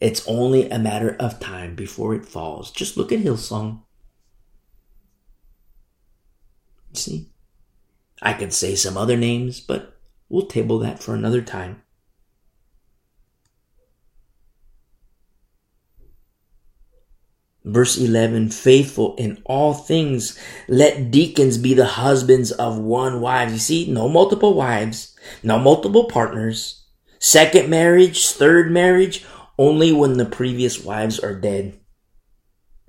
it's 0.00 0.26
only 0.26 0.68
a 0.68 0.80
matter 0.80 1.14
of 1.20 1.38
time 1.38 1.76
before 1.76 2.12
it 2.12 2.26
falls. 2.26 2.72
Just 2.72 2.96
look 2.96 3.12
at 3.12 3.20
Hillsong. 3.20 3.82
You 6.92 7.00
see? 7.00 7.30
I 8.20 8.32
could 8.32 8.52
say 8.52 8.74
some 8.74 8.96
other 8.96 9.16
names, 9.16 9.60
but 9.60 9.99
We'll 10.30 10.46
table 10.46 10.78
that 10.78 11.02
for 11.02 11.14
another 11.14 11.42
time. 11.42 11.82
Verse 17.64 17.98
11, 17.98 18.50
faithful 18.50 19.16
in 19.16 19.42
all 19.44 19.74
things. 19.74 20.38
Let 20.68 21.10
deacons 21.10 21.58
be 21.58 21.74
the 21.74 21.84
husbands 21.84 22.52
of 22.52 22.78
one 22.78 23.20
wife. 23.20 23.50
You 23.50 23.58
see, 23.58 23.92
no 23.92 24.08
multiple 24.08 24.54
wives, 24.54 25.14
no 25.42 25.58
multiple 25.58 26.04
partners, 26.04 26.84
second 27.18 27.68
marriage, 27.68 28.28
third 28.28 28.70
marriage, 28.70 29.26
only 29.58 29.92
when 29.92 30.16
the 30.16 30.24
previous 30.24 30.82
wives 30.82 31.18
are 31.18 31.34
dead. 31.34 31.79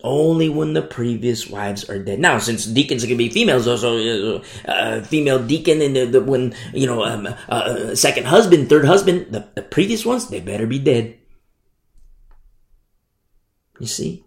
Only 0.03 0.49
when 0.49 0.73
the 0.73 0.81
previous 0.81 1.47
wives 1.47 1.87
are 1.89 1.99
dead. 1.99 2.19
Now, 2.19 2.39
since 2.39 2.65
deacons 2.65 3.05
can 3.05 3.17
be 3.17 3.29
females, 3.29 3.67
also 3.67 3.97
uh, 3.97 4.43
uh, 4.65 5.01
female 5.03 5.41
deacon, 5.41 5.81
and 5.81 5.95
the, 5.95 6.05
the, 6.05 6.21
when 6.21 6.55
you 6.73 6.87
know 6.87 7.03
um, 7.03 7.27
uh, 7.27 7.33
uh, 7.49 7.95
second 7.95 8.25
husband, 8.25 8.69
third 8.69 8.85
husband, 8.85 9.27
the, 9.29 9.47
the 9.55 9.61
previous 9.61 10.05
ones 10.05 10.29
they 10.29 10.39
better 10.39 10.65
be 10.65 10.79
dead. 10.79 11.17
You 13.79 13.87
see. 13.87 14.25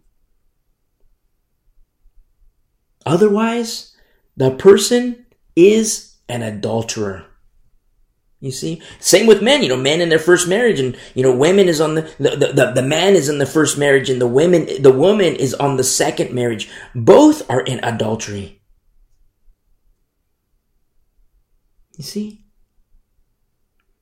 Otherwise, 3.06 3.94
the 4.36 4.50
person 4.50 5.26
is 5.54 6.16
an 6.28 6.42
adulterer. 6.42 7.26
You 8.44 8.52
see? 8.52 8.82
Same 9.00 9.26
with 9.26 9.40
men, 9.40 9.62
you 9.62 9.70
know, 9.70 9.76
men 9.78 10.02
in 10.02 10.10
their 10.10 10.18
first 10.18 10.46
marriage 10.46 10.78
and, 10.78 10.94
you 11.14 11.22
know, 11.22 11.34
women 11.34 11.66
is 11.66 11.80
on 11.80 11.94
the, 11.94 12.02
the, 12.18 12.52
the, 12.52 12.72
the, 12.74 12.82
man 12.82 13.14
is 13.16 13.30
in 13.30 13.38
the 13.38 13.46
first 13.46 13.78
marriage 13.78 14.10
and 14.10 14.20
the 14.20 14.26
women, 14.26 14.68
the 14.82 14.92
woman 14.92 15.34
is 15.34 15.54
on 15.54 15.78
the 15.78 15.82
second 15.82 16.30
marriage. 16.30 16.68
Both 16.94 17.48
are 17.50 17.62
in 17.62 17.82
adultery. 17.82 18.60
You 21.96 22.04
see? 22.04 22.44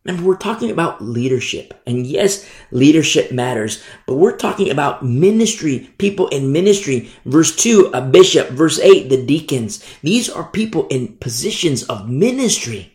Remember, 0.04 0.26
we're 0.26 0.36
talking 0.36 0.72
about 0.72 1.00
leadership. 1.00 1.80
And 1.86 2.04
yes, 2.04 2.44
leadership 2.72 3.30
matters, 3.30 3.80
but 4.08 4.16
we're 4.16 4.36
talking 4.36 4.70
about 4.70 5.04
ministry, 5.04 5.88
people 5.98 6.26
in 6.30 6.50
ministry. 6.50 7.12
Verse 7.26 7.54
2, 7.54 7.92
a 7.94 8.00
bishop. 8.00 8.48
Verse 8.48 8.80
8, 8.80 9.08
the 9.08 9.24
deacons. 9.24 9.84
These 10.02 10.28
are 10.28 10.50
people 10.50 10.88
in 10.88 11.16
positions 11.18 11.84
of 11.84 12.10
ministry. 12.10 12.91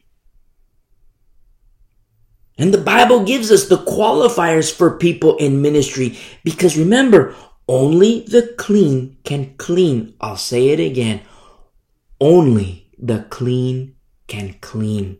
And 2.57 2.73
the 2.73 2.79
Bible 2.79 3.23
gives 3.23 3.51
us 3.51 3.67
the 3.67 3.77
qualifiers 3.77 4.73
for 4.73 4.97
people 4.97 5.37
in 5.37 5.61
ministry 5.61 6.17
because 6.43 6.77
remember, 6.77 7.35
only 7.67 8.21
the 8.21 8.53
clean 8.57 9.17
can 9.23 9.55
clean. 9.57 10.15
I'll 10.19 10.37
say 10.37 10.69
it 10.69 10.79
again. 10.79 11.21
Only 12.19 12.89
the 12.97 13.25
clean 13.29 13.95
can 14.27 14.55
clean. 14.61 15.19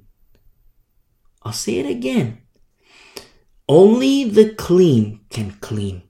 I'll 1.43 1.53
say 1.53 1.77
it 1.77 1.85
again. 1.85 2.41
Only 3.69 4.23
the 4.23 4.55
clean 4.55 5.21
can 5.29 5.51
clean. 5.61 6.03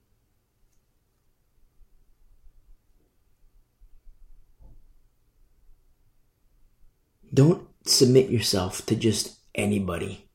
Don't 7.34 7.68
submit 7.86 8.30
yourself 8.30 8.86
to 8.86 8.96
just 8.96 9.38
anybody. 9.54 10.27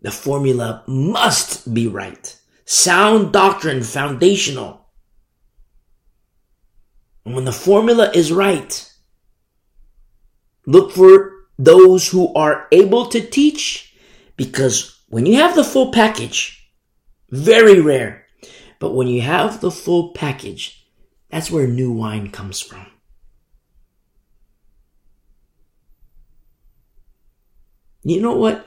The 0.00 0.10
formula 0.10 0.84
must 0.86 1.74
be 1.74 1.88
right. 1.88 2.36
Sound 2.64 3.32
doctrine, 3.32 3.82
foundational. 3.82 4.86
And 7.24 7.34
when 7.34 7.44
the 7.44 7.52
formula 7.52 8.10
is 8.14 8.32
right, 8.32 8.90
look 10.66 10.92
for 10.92 11.32
those 11.58 12.08
who 12.08 12.32
are 12.34 12.68
able 12.70 13.06
to 13.06 13.20
teach 13.20 13.94
because 14.36 15.02
when 15.08 15.26
you 15.26 15.36
have 15.36 15.56
the 15.56 15.64
full 15.64 15.90
package, 15.90 16.70
very 17.30 17.80
rare, 17.80 18.26
but 18.78 18.94
when 18.94 19.08
you 19.08 19.20
have 19.22 19.60
the 19.60 19.70
full 19.70 20.12
package, 20.12 20.88
that's 21.30 21.50
where 21.50 21.66
new 21.66 21.92
wine 21.92 22.30
comes 22.30 22.60
from. 22.60 22.86
You 28.04 28.22
know 28.22 28.36
what? 28.36 28.66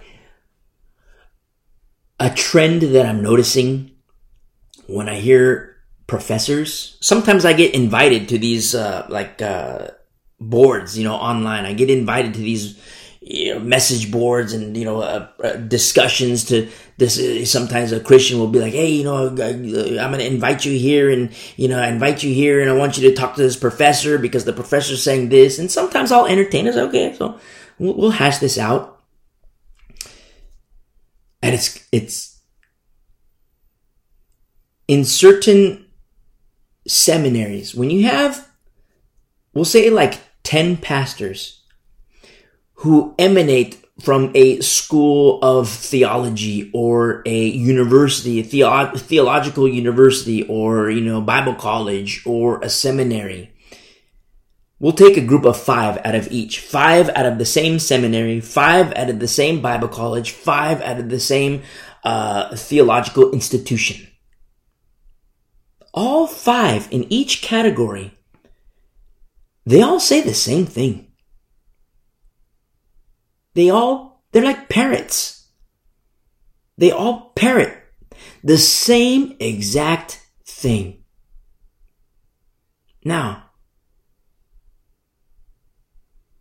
A 2.21 2.29
trend 2.29 2.83
that 2.83 3.07
I'm 3.07 3.23
noticing 3.23 3.91
when 4.85 5.09
I 5.09 5.15
hear 5.15 5.75
professors. 6.05 6.97
Sometimes 7.01 7.45
I 7.45 7.53
get 7.53 7.73
invited 7.73 8.29
to 8.29 8.37
these 8.37 8.75
uh, 8.75 9.07
like 9.09 9.41
uh, 9.41 9.87
boards, 10.39 10.95
you 10.95 11.03
know, 11.03 11.15
online. 11.15 11.65
I 11.65 11.73
get 11.73 11.89
invited 11.89 12.35
to 12.35 12.39
these 12.39 12.79
you 13.21 13.55
know, 13.55 13.59
message 13.59 14.11
boards 14.11 14.53
and 14.53 14.77
you 14.77 14.85
know 14.85 15.01
uh, 15.01 15.27
uh 15.43 15.53
discussions 15.53 16.45
to 16.45 16.69
this. 16.97 17.17
Uh, 17.17 17.43
sometimes 17.43 17.91
a 17.91 17.99
Christian 17.99 18.37
will 18.37 18.49
be 18.49 18.59
like, 18.59 18.73
"Hey, 18.73 18.91
you 18.91 19.03
know, 19.03 19.29
I'm 19.29 19.35
going 19.35 20.19
to 20.19 20.25
invite 20.25 20.63
you 20.63 20.77
here, 20.77 21.09
and 21.09 21.31
you 21.57 21.69
know, 21.69 21.79
I 21.79 21.87
invite 21.87 22.21
you 22.21 22.31
here, 22.33 22.61
and 22.61 22.69
I 22.69 22.73
want 22.73 22.99
you 22.99 23.09
to 23.09 23.15
talk 23.15 23.35
to 23.35 23.41
this 23.41 23.57
professor 23.57 24.19
because 24.19 24.45
the 24.45 24.53
professor's 24.53 25.01
saying 25.01 25.29
this." 25.29 25.57
And 25.57 25.71
sometimes 25.71 26.11
I'll 26.11 26.27
entertain 26.27 26.67
us. 26.67 26.75
Okay, 26.75 27.15
so 27.15 27.39
we'll 27.79 28.11
hash 28.11 28.37
this 28.37 28.59
out 28.59 29.00
and 31.41 31.53
it's 31.53 31.87
it's 31.91 32.41
in 34.87 35.05
certain 35.05 35.85
seminaries 36.87 37.75
when 37.75 37.89
you 37.89 38.03
have 38.03 38.47
we'll 39.53 39.65
say 39.65 39.89
like 39.89 40.19
10 40.43 40.77
pastors 40.77 41.63
who 42.75 43.13
emanate 43.19 43.77
from 44.01 44.31
a 44.33 44.59
school 44.61 45.39
of 45.43 45.69
theology 45.69 46.71
or 46.73 47.21
a 47.25 47.45
university, 47.45 48.39
a 48.39 48.43
theo- 48.43 48.91
theological 48.95 49.67
university 49.67 50.43
or, 50.43 50.89
you 50.89 51.01
know, 51.01 51.21
Bible 51.21 51.53
college 51.53 52.23
or 52.25 52.59
a 52.61 52.69
seminary. 52.69 53.50
We'll 54.81 54.93
take 54.93 55.15
a 55.15 55.21
group 55.21 55.45
of 55.45 55.61
five 55.61 55.99
out 56.03 56.15
of 56.15 56.31
each. 56.31 56.59
Five 56.59 57.07
out 57.09 57.27
of 57.27 57.37
the 57.37 57.45
same 57.45 57.77
seminary, 57.77 58.41
five 58.41 58.91
out 58.95 59.11
of 59.11 59.19
the 59.19 59.27
same 59.27 59.61
Bible 59.61 59.87
college, 59.87 60.31
five 60.31 60.81
out 60.81 60.97
of 60.97 61.07
the 61.09 61.19
same 61.19 61.61
uh, 62.03 62.55
theological 62.55 63.31
institution. 63.31 64.07
All 65.93 66.25
five 66.25 66.87
in 66.89 67.05
each 67.13 67.43
category, 67.43 68.17
they 69.67 69.83
all 69.83 69.99
say 69.99 70.19
the 70.19 70.33
same 70.33 70.65
thing. 70.65 71.11
They 73.53 73.69
all, 73.69 74.23
they're 74.31 74.43
like 74.43 74.67
parrots. 74.67 75.47
They 76.79 76.89
all 76.89 77.33
parrot 77.35 77.77
the 78.43 78.57
same 78.57 79.35
exact 79.39 80.25
thing. 80.43 81.03
Now, 83.05 83.50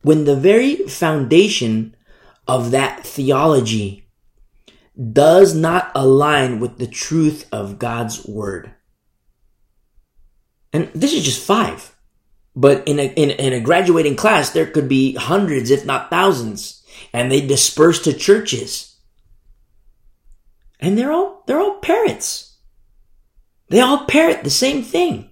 when 0.03 0.25
the 0.25 0.37
very 0.37 0.77
foundation 0.89 1.95
of 2.49 2.71
that 2.71 3.05
theology 3.07 4.09
does 5.13 5.55
not 5.55 5.91
align 5.95 6.61
with 6.61 6.79
the 6.79 6.87
truth 6.87 7.47
of 7.53 7.79
God's 7.79 8.27
word. 8.27 8.75
And 10.73 10.91
this 10.95 11.13
is 11.13 11.25
just 11.25 11.45
five. 11.45 11.97
But 12.57 12.87
in 12.87 12.99
a, 12.99 13.07
in, 13.15 13.31
in 13.31 13.53
a 13.53 13.61
graduating 13.61 14.17
class, 14.17 14.51
there 14.51 14.67
could 14.67 14.89
be 14.89 15.15
hundreds, 15.15 15.71
if 15.71 15.87
not 15.87 16.11
thousands, 16.11 16.85
and 17.13 17.31
they 17.31 17.47
disperse 17.47 18.03
to 18.03 18.13
churches. 18.13 18.97
And 20.81 20.99
they're 20.99 21.13
all, 21.13 21.45
they're 21.47 21.61
all 21.61 21.79
parrots. 21.79 22.57
They 23.69 23.81
all 23.81 24.07
parrot 24.07 24.43
the 24.43 24.51
same 24.51 24.83
thing. 24.83 25.30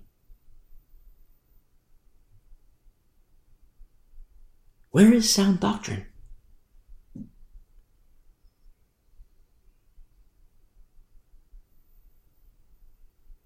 Where 4.91 5.13
is 5.13 5.31
sound 5.31 5.61
doctrine? 5.61 6.07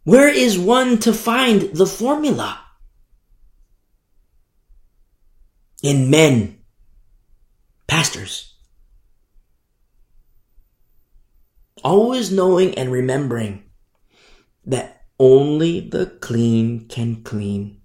Where 0.04 0.28
is 0.28 0.58
one 0.58 0.98
to 0.98 1.12
find 1.12 1.62
the 1.74 1.86
formula? 1.86 2.60
In 5.82 6.10
men, 6.10 6.58
pastors. 7.86 8.54
Always 11.84 12.30
knowing 12.30 12.76
and 12.76 12.90
remembering 12.90 13.64
that 14.64 15.06
only 15.18 15.80
the 15.80 16.06
clean 16.06 16.86
can 16.88 17.22
clean. 17.22 17.80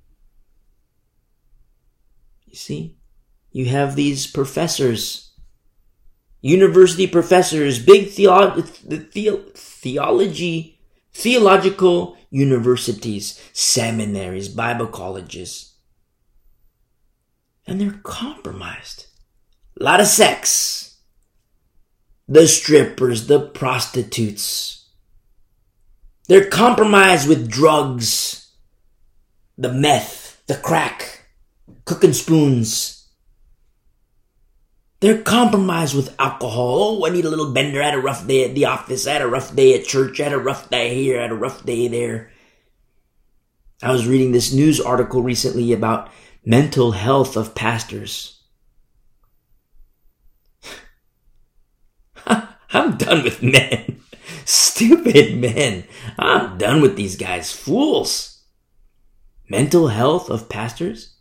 You 2.45 2.55
see? 2.55 2.96
You 3.57 3.65
have 3.65 3.95
these 3.95 4.27
professors, 4.27 5.31
university 6.41 7.07
professors, 7.07 7.83
big 7.83 8.05
theolo- 8.09 8.53
the- 8.83 9.51
theology, 9.55 10.79
theological 11.11 12.15
universities, 12.29 13.41
seminaries, 13.53 14.47
Bible 14.47 14.85
colleges. 14.85 15.73
And 17.65 17.81
they're 17.81 17.99
compromised. 18.03 19.07
A 19.81 19.83
lot 19.83 20.01
of 20.01 20.05
sex. 20.05 20.99
The 22.27 22.47
strippers, 22.47 23.25
the 23.25 23.39
prostitutes. 23.39 24.87
They're 26.27 26.47
compromised 26.47 27.27
with 27.27 27.49
drugs, 27.49 28.51
the 29.57 29.73
meth, 29.73 30.45
the 30.45 30.57
crack, 30.57 31.25
cooking 31.85 32.13
spoons 32.13 32.96
They're 34.99 35.21
compromised 35.21 35.95
with 35.95 36.15
alcohol. 36.19 36.99
Oh, 37.01 37.05
I 37.05 37.09
need 37.09 37.25
a 37.25 37.29
little 37.29 37.53
bender. 37.53 37.81
I 37.81 37.85
had 37.85 37.93
a 37.93 38.01
rough 38.01 38.25
day 38.25 38.43
at 38.45 38.55
the 38.55 38.65
office. 38.65 39.05
I 39.05 39.13
had 39.13 39.21
a 39.21 39.27
rough 39.27 39.55
day 39.55 39.79
at 39.79 39.85
church. 39.85 40.19
I 40.19 40.23
had 40.23 40.33
a 40.33 40.39
rough 40.39 40.69
day 40.69 40.95
here. 40.95 41.19
I 41.19 41.23
had 41.23 41.31
a 41.31 41.35
rough 41.35 41.63
day 41.65 41.87
there. 41.87 42.31
I 43.83 43.91
was 43.91 44.07
reading 44.07 44.31
this 44.31 44.51
news 44.51 44.81
article 44.81 45.21
recently 45.21 45.71
about 45.71 46.09
mental 46.43 46.93
health 46.93 47.37
of 47.37 47.53
pastors. 47.53 48.41
I'm 52.25 52.97
done 52.97 53.23
with 53.23 53.43
men. 53.43 54.01
Stupid 54.45 55.37
men. 55.37 55.83
I'm 56.17 56.57
done 56.57 56.81
with 56.81 56.95
these 56.95 57.17
guys. 57.17 57.51
Fools. 57.51 58.41
Mental 59.47 59.89
health 59.89 60.31
of 60.31 60.49
pastors? 60.49 61.16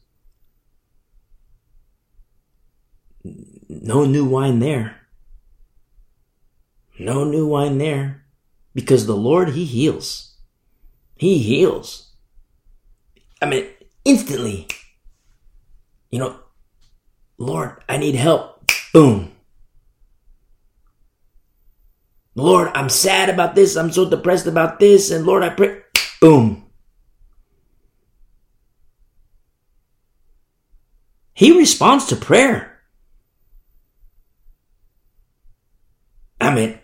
No 3.86 4.04
new 4.04 4.24
wine 4.24 4.58
there. 4.58 4.96
No 6.98 7.22
new 7.22 7.46
wine 7.46 7.78
there. 7.78 8.24
Because 8.74 9.06
the 9.06 9.14
Lord, 9.14 9.50
He 9.50 9.64
heals. 9.64 10.34
He 11.14 11.38
heals. 11.38 12.10
I 13.40 13.46
mean, 13.46 13.68
instantly. 14.04 14.66
You 16.10 16.18
know, 16.18 16.40
Lord, 17.38 17.80
I 17.88 17.96
need 17.96 18.16
help. 18.16 18.64
Boom. 18.92 19.30
Lord, 22.34 22.72
I'm 22.74 22.88
sad 22.88 23.28
about 23.28 23.54
this. 23.54 23.76
I'm 23.76 23.92
so 23.92 24.10
depressed 24.10 24.48
about 24.48 24.80
this. 24.80 25.12
And 25.12 25.24
Lord, 25.24 25.44
I 25.44 25.50
pray. 25.50 25.82
Boom. 26.20 26.64
He 31.34 31.56
responds 31.56 32.06
to 32.06 32.16
prayer. 32.16 32.75
I 36.40 36.54
mean, 36.54 36.78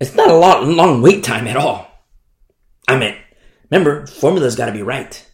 it's 0.00 0.14
not 0.14 0.30
a 0.30 0.34
lot, 0.34 0.64
long 0.64 1.02
wait 1.02 1.24
time 1.24 1.46
at 1.46 1.56
all. 1.56 1.90
I 2.86 2.98
mean, 2.98 3.16
remember, 3.70 4.06
formula's 4.06 4.56
got 4.56 4.66
to 4.66 4.72
be 4.72 4.82
right, 4.82 5.24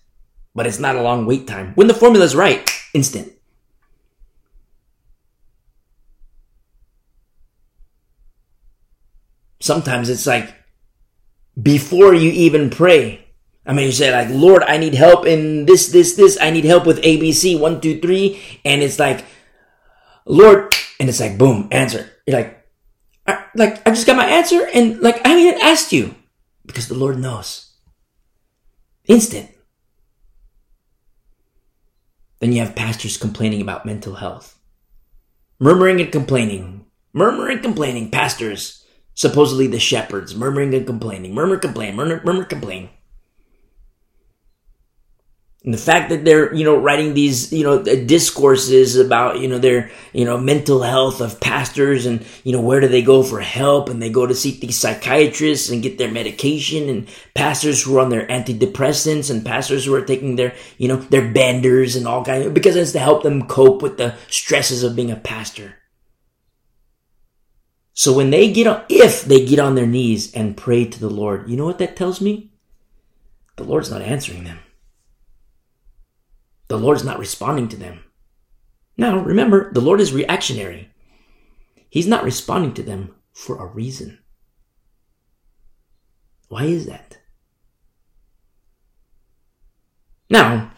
but 0.55 0.67
it's 0.67 0.78
not 0.78 0.97
a 0.97 1.02
long 1.02 1.26
wait 1.26 1.47
time. 1.47 1.73
When 1.75 1.89
the 1.89 1.94
formula's 1.94 2.36
right, 2.36 2.68
instant. 2.94 3.33
Sometimes 9.60 10.09
it's 10.09 10.26
like 10.26 10.55
before 11.60 12.15
you 12.15 12.31
even 12.31 12.70
pray. 12.70 13.26
I 13.67 13.75
mean, 13.75 13.86
you 13.86 13.92
say 13.92 14.10
like, 14.10 14.28
Lord, 14.31 14.62
I 14.62 14.78
need 14.78 14.94
help 14.94 15.26
in 15.26 15.67
this, 15.67 15.89
this, 15.89 16.15
this. 16.15 16.39
I 16.41 16.50
need 16.50 16.65
help 16.65 16.86
with 16.86 17.02
ABC, 17.02 17.59
one, 17.59 17.81
two, 17.81 18.00
three. 18.00 18.41
And 18.65 18.83
it's 18.83 18.99
like, 18.99 19.25
Lord, 20.25 20.75
and 20.99 21.09
it's 21.09 21.20
like, 21.20 21.36
boom, 21.36 21.68
answer. 21.70 22.10
You're 22.26 22.39
like, 22.39 22.59
like 23.55 23.87
I 23.87 23.91
just 23.91 24.07
got 24.07 24.17
my 24.17 24.27
answer 24.27 24.67
and 24.73 25.01
like 25.01 25.25
I 25.25 25.31
haven't 25.31 25.45
even 25.45 25.61
asked 25.61 25.93
you 25.93 26.15
because 26.67 26.89
the 26.89 26.95
Lord 26.95 27.19
knows. 27.19 27.73
Instant. 29.07 29.51
Then 32.39 32.53
you 32.53 32.61
have 32.61 32.75
pastors 32.75 33.17
complaining 33.17 33.61
about 33.61 33.85
mental 33.85 34.15
health. 34.15 34.59
Murmuring 35.59 36.01
and 36.01 36.11
complaining. 36.11 36.87
Murmuring, 37.12 37.57
and 37.57 37.62
complaining. 37.62 38.11
Pastors, 38.11 38.87
supposedly 39.15 39.67
the 39.67 39.81
shepherds, 39.81 40.35
murmuring 40.35 40.73
and 40.75 40.87
complaining. 40.87 41.35
Murmur, 41.35 41.59
complain. 41.59 41.97
Murmur, 41.97 42.23
murmur, 42.25 42.45
complain. 42.45 42.89
And 45.62 45.74
the 45.74 45.78
fact 45.78 46.08
that 46.08 46.24
they're, 46.24 46.55
you 46.55 46.64
know, 46.64 46.74
writing 46.74 47.12
these, 47.12 47.52
you 47.52 47.64
know, 47.64 47.80
uh, 47.80 47.94
discourses 48.06 48.97
about, 48.97 49.40
you 49.40 49.48
know, 49.48 49.58
their, 49.58 49.90
you 50.14 50.24
know, 50.24 50.39
mental 50.39 50.82
health 50.82 51.20
of 51.20 51.39
pastors 51.39 52.06
and, 52.06 52.24
you 52.44 52.52
know, 52.52 52.62
where 52.62 52.80
do 52.80 52.89
they 52.89 53.02
go 53.02 53.22
for 53.22 53.40
help 53.40 53.90
and 53.90 54.00
they 54.00 54.08
go 54.08 54.26
to 54.26 54.34
seek 54.34 54.62
these 54.62 54.78
psychiatrists 54.78 55.68
and 55.68 55.82
get 55.82 55.98
their 55.98 56.10
medication 56.10 56.89
and 56.89 57.08
pastors 57.34 57.82
who 57.82 57.98
are 57.98 58.00
on 58.00 58.08
their 58.08 58.26
antidepressants 58.28 59.30
and 59.30 59.44
pastors 59.44 59.84
who 59.84 59.94
are 59.94 60.05
taking 60.05 60.36
their, 60.36 60.55
you 60.78 60.89
know, 60.89 60.97
their 60.97 61.30
benders 61.30 61.94
and 61.94 62.08
all 62.08 62.24
kinds 62.24 62.47
of, 62.47 62.55
because 62.55 62.74
it's 62.74 62.92
to 62.92 62.98
help 62.98 63.22
them 63.22 63.47
cope 63.47 63.82
with 63.82 63.98
the 63.98 64.14
stresses 64.28 64.82
of 64.82 64.97
being 64.97 65.10
a 65.10 65.16
pastor. 65.16 65.74
So 67.92 68.14
when 68.14 68.30
they 68.30 68.50
get 68.50 68.66
on, 68.66 68.82
if 68.89 69.26
they 69.26 69.44
get 69.44 69.58
on 69.58 69.74
their 69.74 69.86
knees 69.86 70.32
and 70.32 70.56
pray 70.56 70.86
to 70.86 70.98
the 70.98 71.10
Lord, 71.10 71.50
you 71.50 71.58
know 71.58 71.66
what 71.66 71.76
that 71.80 71.97
tells 71.97 72.22
me? 72.22 72.55
The 73.56 73.64
Lord's 73.64 73.90
not 73.90 74.00
answering 74.00 74.44
them 74.44 74.60
the 76.70 76.78
Lord's 76.78 77.02
not 77.02 77.18
responding 77.18 77.66
to 77.70 77.76
them. 77.76 78.05
Now, 78.97 79.18
remember, 79.18 79.73
the 79.73 79.81
Lord 79.81 80.00
is 80.00 80.12
reactionary. 80.12 80.89
He's 81.89 82.07
not 82.07 82.23
responding 82.23 82.74
to 82.74 82.84
them 82.84 83.12
for 83.32 83.58
a 83.58 83.66
reason. 83.66 84.20
Why 86.47 86.66
is 86.66 86.86
that? 86.86 87.18
Now, 90.31 90.70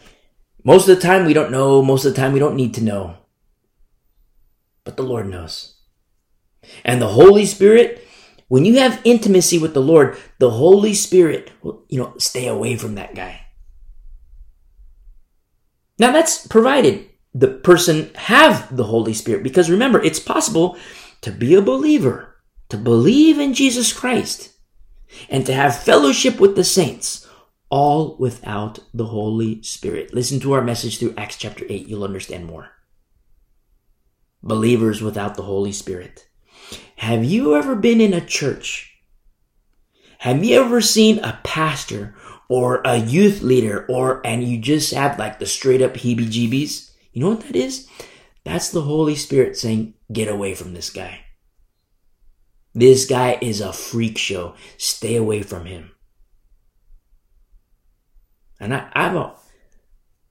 most 0.63 0.89
of 0.89 0.95
the 0.95 1.01
time 1.01 1.27
we 1.27 1.33
don't 1.33 1.51
know, 1.51 1.83
most 1.83 2.05
of 2.05 2.15
the 2.15 2.19
time 2.19 2.33
we 2.33 2.39
don't 2.39 2.55
need 2.55 2.73
to 2.73 2.83
know. 2.83 3.17
But 4.85 4.97
the 4.97 5.03
Lord 5.03 5.29
knows. 5.29 5.75
And 6.83 6.99
the 6.99 7.09
Holy 7.09 7.45
Spirit, 7.45 8.03
when 8.47 8.65
you 8.65 8.79
have 8.79 8.99
intimacy 9.03 9.59
with 9.59 9.75
the 9.75 9.79
Lord, 9.79 10.17
the 10.39 10.49
Holy 10.49 10.95
Spirit 10.95 11.51
will, 11.61 11.85
you 11.87 11.99
know, 11.99 12.15
stay 12.17 12.47
away 12.47 12.77
from 12.77 12.95
that 12.95 13.13
guy. 13.13 13.42
Now 16.03 16.11
that's 16.11 16.45
provided 16.45 17.07
the 17.33 17.47
person 17.47 18.09
have 18.15 18.75
the 18.75 18.83
Holy 18.83 19.13
Spirit 19.13 19.41
because 19.41 19.69
remember, 19.69 20.03
it's 20.03 20.19
possible 20.19 20.77
to 21.21 21.31
be 21.31 21.55
a 21.55 21.61
believer, 21.61 22.35
to 22.67 22.75
believe 22.75 23.39
in 23.39 23.53
Jesus 23.53 23.93
Christ, 23.93 24.51
and 25.29 25.45
to 25.45 25.53
have 25.53 25.81
fellowship 25.81 26.41
with 26.41 26.57
the 26.57 26.65
saints, 26.65 27.25
all 27.69 28.17
without 28.17 28.79
the 28.93 29.05
Holy 29.05 29.63
Spirit. 29.63 30.13
Listen 30.13 30.41
to 30.41 30.51
our 30.51 30.61
message 30.61 30.99
through 30.99 31.13
Acts 31.15 31.37
chapter 31.37 31.63
8, 31.69 31.87
you'll 31.87 32.03
understand 32.03 32.47
more. 32.47 32.71
Believers 34.41 35.01
without 35.01 35.35
the 35.35 35.43
Holy 35.43 35.71
Spirit. 35.71 36.27
Have 36.97 37.23
you 37.23 37.55
ever 37.55 37.77
been 37.77 38.01
in 38.01 38.11
a 38.11 38.19
church? 38.19 38.93
Have 40.17 40.43
you 40.43 40.61
ever 40.61 40.81
seen 40.81 41.19
a 41.19 41.39
pastor 41.45 42.13
or 42.53 42.83
a 42.85 42.97
youth 42.97 43.41
leader 43.41 43.83
or 43.89 44.21
and 44.23 44.43
you 44.43 44.59
just 44.59 44.93
have 44.93 45.17
like 45.17 45.39
the 45.39 45.45
straight 45.47 45.81
up 45.81 45.95
heebie 45.95 46.27
jeebies, 46.27 46.91
you 47.11 47.19
know 47.19 47.29
what 47.29 47.39
that 47.39 47.55
is? 47.55 47.87
That's 48.43 48.69
the 48.69 48.83
Holy 48.83 49.15
Spirit 49.15 49.57
saying, 49.57 49.95
get 50.11 50.27
away 50.27 50.53
from 50.53 50.75
this 50.75 50.91
guy. 50.91 51.21
This 52.75 53.07
guy 53.07 53.39
is 53.41 53.59
a 53.59 53.73
freak 53.73 54.19
show. 54.19 54.53
Stay 54.77 55.15
away 55.15 55.41
from 55.41 55.65
him. 55.65 55.93
And 58.59 58.75
I, 58.75 58.87
I've 58.93 59.15
a, 59.15 59.33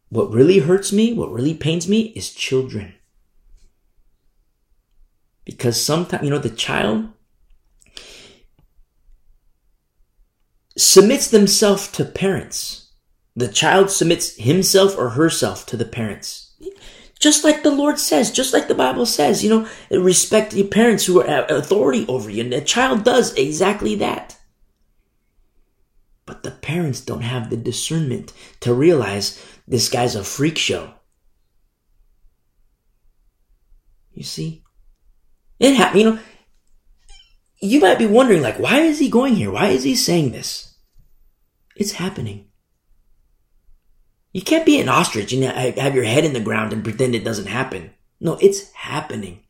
what 0.09 0.31
really 0.31 0.61
hurts 0.61 0.93
me, 0.93 1.13
what 1.13 1.33
really 1.33 1.55
pains 1.55 1.89
me 1.89 2.13
is 2.15 2.33
children. 2.33 2.95
Because 5.45 5.85
sometimes, 5.85 6.23
you 6.23 6.31
know, 6.31 6.39
the 6.39 6.51
child, 6.51 7.09
submits 10.77 11.29
themselves 11.29 11.89
to 11.93 12.05
parents. 12.05 12.91
The 13.35 13.49
child 13.49 13.91
submits 13.91 14.37
himself 14.37 14.97
or 14.97 15.11
herself 15.11 15.67
to 15.67 15.77
the 15.77 15.85
parents. 15.85 16.55
Just 17.19 17.45
like 17.45 17.63
the 17.63 17.71
Lord 17.71 17.99
says, 17.99 18.33
just 18.33 18.53
like 18.53 18.69
the 18.69 18.75
Bible 18.75 19.07
says, 19.07 19.45
you 19.45 19.51
know, 19.51 19.69
respect 19.91 20.55
your 20.55 20.67
parents 20.67 21.07
who 21.07 21.21
have 21.21 21.49
authority 21.51 22.05
over 22.09 22.29
you. 22.29 22.43
And 22.43 22.53
the 22.53 22.61
child 22.61 23.05
does 23.05 23.33
exactly 23.35 23.95
that. 23.97 24.37
But 26.27 26.43
the 26.43 26.51
parents 26.51 27.01
don't 27.01 27.23
have 27.23 27.49
the 27.49 27.57
discernment 27.57 28.33
to 28.61 28.75
realize 28.75 29.41
this 29.69 29.89
guy's 29.89 30.15
a 30.15 30.25
freak 30.25 30.59
show. 30.59 30.95
You 34.13 34.25
see? 34.25 34.65
It 35.59 35.77
ha- 35.77 35.93
you 35.95 36.05
know, 36.05 36.19
you 37.63 37.81
might 37.81 37.99
be 37.99 38.07
wondering, 38.07 38.43
like, 38.43 38.59
why 38.59 38.81
is 38.81 38.99
he 38.99 39.09
going 39.09 39.37
here? 39.37 39.53
Why 39.53 39.69
is 39.69 39.85
he 39.85 39.95
saying 39.95 40.33
this? 40.33 40.75
It's 41.77 41.93
happening. 41.93 42.49
You 44.33 44.43
can't 44.43 44.67
be 44.67 44.81
an 44.81 44.89
ostrich 44.89 45.33
and 45.33 45.45
have 45.45 45.95
your 45.95 46.05
head 46.05 46.25
in 46.25 46.33
the 46.33 46.41
ground 46.41 46.73
and 46.73 46.83
pretend 46.83 47.15
it 47.15 47.25
doesn't 47.25 47.47
happen. 47.47 47.93
No, 48.19 48.37
it's 48.41 48.73
happening. 48.73 49.45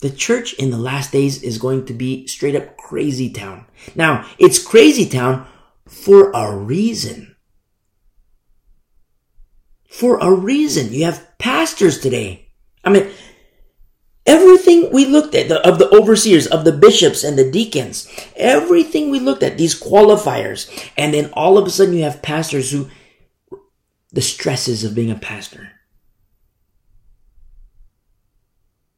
The 0.00 0.10
church 0.10 0.54
in 0.54 0.70
the 0.70 0.78
last 0.78 1.12
days 1.12 1.42
is 1.42 1.58
going 1.58 1.86
to 1.86 1.94
be 1.94 2.26
straight 2.26 2.56
up 2.56 2.76
crazy 2.76 3.30
town. 3.30 3.66
Now, 3.94 4.26
it's 4.38 4.58
crazy 4.58 5.08
town 5.08 5.46
for 5.86 6.32
a 6.32 6.56
reason. 6.56 7.36
For 9.88 10.18
a 10.18 10.32
reason. 10.32 10.92
You 10.92 11.04
have 11.04 11.38
pastors 11.38 12.00
today. 12.00 12.48
I 12.82 12.90
mean, 12.90 13.10
Everything 14.30 14.92
we 14.92 15.06
looked 15.06 15.34
at, 15.34 15.48
the, 15.48 15.58
of 15.68 15.80
the 15.80 15.92
overseers, 15.92 16.46
of 16.46 16.64
the 16.64 16.70
bishops 16.70 17.24
and 17.24 17.36
the 17.36 17.50
deacons, 17.50 18.06
everything 18.36 19.10
we 19.10 19.18
looked 19.18 19.42
at, 19.42 19.58
these 19.58 19.74
qualifiers, 19.74 20.70
and 20.96 21.12
then 21.12 21.30
all 21.32 21.58
of 21.58 21.66
a 21.66 21.70
sudden 21.70 21.94
you 21.94 22.04
have 22.04 22.22
pastors 22.22 22.70
who, 22.70 22.88
the 24.12 24.22
stresses 24.22 24.84
of 24.84 24.94
being 24.94 25.10
a 25.10 25.16
pastor. 25.16 25.72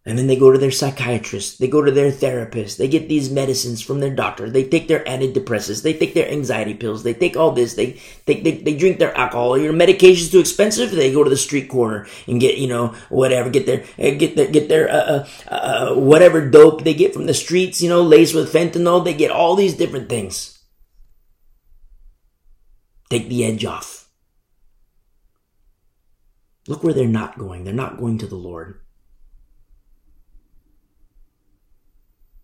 And 0.05 0.19
then 0.19 0.27
they 0.27 0.35
go 0.35 0.51
to 0.51 0.59
their 0.59 0.73
psychiatrist, 0.73 1.61
they 1.61 1.69
go 1.69 1.81
to 1.81 1.93
their 1.93 2.11
therapist, 2.11 2.77
they 2.77 2.89
get 2.89 3.09
these 3.09 3.31
medicines 3.31 3.81
from 3.81 4.01
their 4.01 4.13
doctor, 4.13 4.51
they 4.51 4.65
take 4.65 4.89
their 4.89 5.05
antidepressants, 5.05 5.85
they 5.85 5.93
take 5.93 6.13
their 6.13 6.29
anxiety 6.29 6.75
pills, 6.75 7.05
they 7.05 7.15
take 7.15 7.37
all 7.37 7.53
this, 7.53 7.75
they 7.75 8.01
take, 8.27 8.43
they, 8.43 8.51
they 8.51 8.77
drink 8.77 8.99
their 8.99 9.17
alcohol, 9.17 9.57
your 9.57 9.73
medication's 9.73 10.33
too 10.33 10.41
expensive, 10.41 10.91
they 10.91 11.13
go 11.13 11.23
to 11.23 11.31
the 11.31 11.37
street 11.37 11.69
corner 11.69 12.09
and 12.27 12.41
get, 12.41 12.59
you 12.59 12.67
know, 12.67 12.89
whatever, 13.11 13.49
get 13.49 13.65
their, 13.65 13.85
eh, 13.97 14.15
get 14.15 14.35
their, 14.35 14.49
get 14.49 14.69
their, 14.69 14.91
uh, 14.91 15.25
uh, 15.49 15.55
uh, 15.55 15.95
whatever 15.95 16.51
dope 16.51 16.83
they 16.83 16.95
get 16.95 17.15
from 17.15 17.27
the 17.27 17.35
streets, 17.35 17.81
you 17.81 17.89
know, 17.89 18.03
laced 18.03 18.35
with 18.35 18.53
fentanyl, 18.53 19.05
they 19.05 19.15
get 19.15 19.31
all 19.31 19.55
these 19.55 19.77
different 19.77 20.09
things. 20.09 20.59
Take 23.09 23.29
the 23.29 23.45
edge 23.45 23.65
off. 23.65 24.09
Look 26.67 26.83
where 26.83 26.95
they're 26.95 27.07
not 27.07 27.39
going. 27.39 27.63
They're 27.63 27.73
not 27.73 27.99
going 27.99 28.19
to 28.19 28.27
the 28.27 28.35
Lord. 28.35 28.82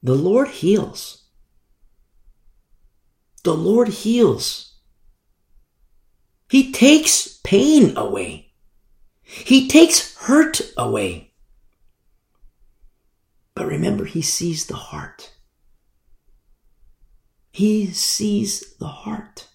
The 0.03 0.15
Lord 0.15 0.49
heals. 0.49 1.25
The 3.43 3.55
Lord 3.55 3.89
heals. 3.89 4.75
He 6.51 6.73
takes 6.73 7.41
pain 7.45 7.97
away. 7.97 8.53
He 9.23 9.69
takes 9.69 10.17
hurt 10.17 10.61
away. 10.77 11.33
But 13.55 13.67
remember, 13.67 14.05
He 14.05 14.23
sees 14.23 14.67
the 14.67 14.77
heart. 14.77 15.33
He 17.51 17.87
sees 17.89 18.77
the 18.77 18.87
heart. 18.87 19.49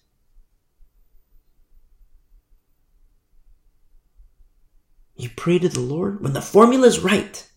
You 5.15 5.29
pray 5.35 5.59
to 5.59 5.69
the 5.69 5.79
Lord 5.79 6.21
when 6.21 6.33
the 6.33 6.41
formula 6.41 6.87
is 6.87 6.99
right 6.99 7.47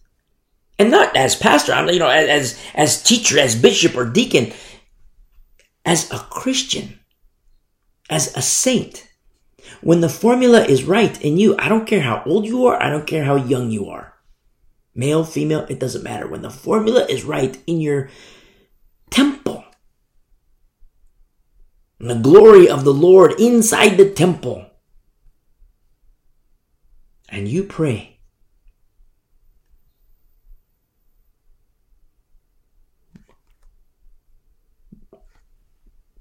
and 0.79 0.91
not 0.91 1.17
as 1.17 1.35
pastor, 1.35 1.73
I'm 1.73 1.89
you 1.89 1.99
know, 1.99 2.09
as, 2.09 2.59
as 2.75 3.03
teacher, 3.03 3.39
as 3.39 3.57
bishop 3.57 3.97
or 3.97 4.05
deacon, 4.05 4.53
as 5.85 6.11
a 6.11 6.19
Christian, 6.19 7.01
as 8.11 8.37
a 8.37 8.43
saint. 8.43 9.09
When 9.81 10.01
the 10.01 10.09
formula 10.09 10.65
is 10.65 10.85
right 10.85 11.21
in 11.23 11.39
you, 11.39 11.57
I 11.59 11.69
don't 11.69 11.87
care 11.87 12.03
how 12.03 12.23
old 12.27 12.47
you 12.47 12.67
are, 12.67 12.81
I 12.83 12.91
don't 12.91 13.07
care 13.07 13.25
how 13.25 13.37
young 13.37 13.71
you 13.71 13.89
are. 13.89 14.15
Male, 14.95 15.25
female, 15.25 15.67
it 15.69 15.79
doesn't 15.79 16.05
matter. 16.05 16.27
When 16.27 16.43
the 16.43 16.51
formula 16.51 17.05
is 17.07 17.25
right 17.25 17.57
in 17.67 17.81
your 17.81 18.09
temple, 19.11 19.65
and 21.99 22.11
the 22.11 22.15
glory 22.15 22.69
of 22.69 22.85
the 22.85 22.95
Lord 22.95 23.39
inside 23.41 23.97
the 23.97 24.11
temple, 24.11 24.67
and 27.29 27.49
you 27.49 27.65
pray, 27.65 28.16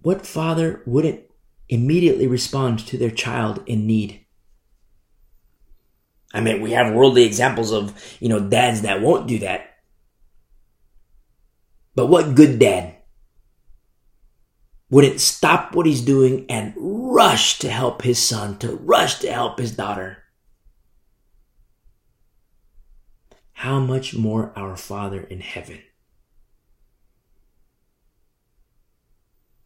What 0.06 0.27
father 0.27 0.84
wouldn't 0.85 1.22
immediately 1.67 2.27
respond 2.27 2.77
to 2.85 2.95
their 2.95 3.09
child 3.09 3.64
in 3.66 3.88
need? 3.88 4.24
I 6.32 6.42
mean, 6.42 6.61
we 6.61 6.74
have 6.74 6.93
worldly 6.93 7.24
examples 7.24 7.72
of, 7.72 7.92
you 8.19 8.30
know, 8.30 8.40
dads 8.40 8.84
that 8.84 9.01
won't 9.01 9.25
do 9.25 9.40
that. 9.40 9.77
But 11.95 12.06
what 12.06 12.35
good 12.35 12.59
dad 12.59 12.98
wouldn't 14.92 15.22
stop 15.22 15.74
what 15.74 15.88
he's 15.88 16.06
doing 16.06 16.45
and 16.50 16.75
rush 16.77 17.58
to 17.58 17.72
help 17.72 18.03
his 18.03 18.19
son, 18.19 18.59
to 18.59 18.75
rush 18.75 19.17
to 19.22 19.34
help 19.34 19.58
his 19.58 19.75
daughter? 19.75 20.19
How 23.53 23.80
much 23.80 24.14
more 24.14 24.53
our 24.56 24.77
Father 24.77 25.22
in 25.22 25.40
heaven? 25.40 25.80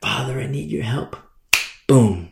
Father, 0.01 0.39
I 0.39 0.47
need 0.47 0.69
your 0.71 0.83
help. 0.83 1.15
Boom. 1.87 2.31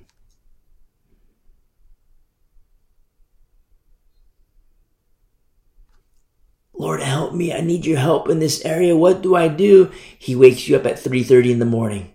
Lord, 6.74 7.02
help 7.02 7.34
me. 7.34 7.52
I 7.52 7.62
need 7.62 7.86
your 7.86 7.98
help 7.98 8.30
in 8.30 8.40
this 8.40 8.64
area. 8.64 8.96
What 8.96 9.22
do 9.22 9.36
I 9.36 9.48
do? 9.48 9.92
He 10.18 10.36
wakes 10.36 10.68
you 10.68 10.76
up 10.76 10.86
at 10.86 11.00
3:30 11.00 11.52
in 11.52 11.60
the 11.60 11.66
morning. 11.66 12.14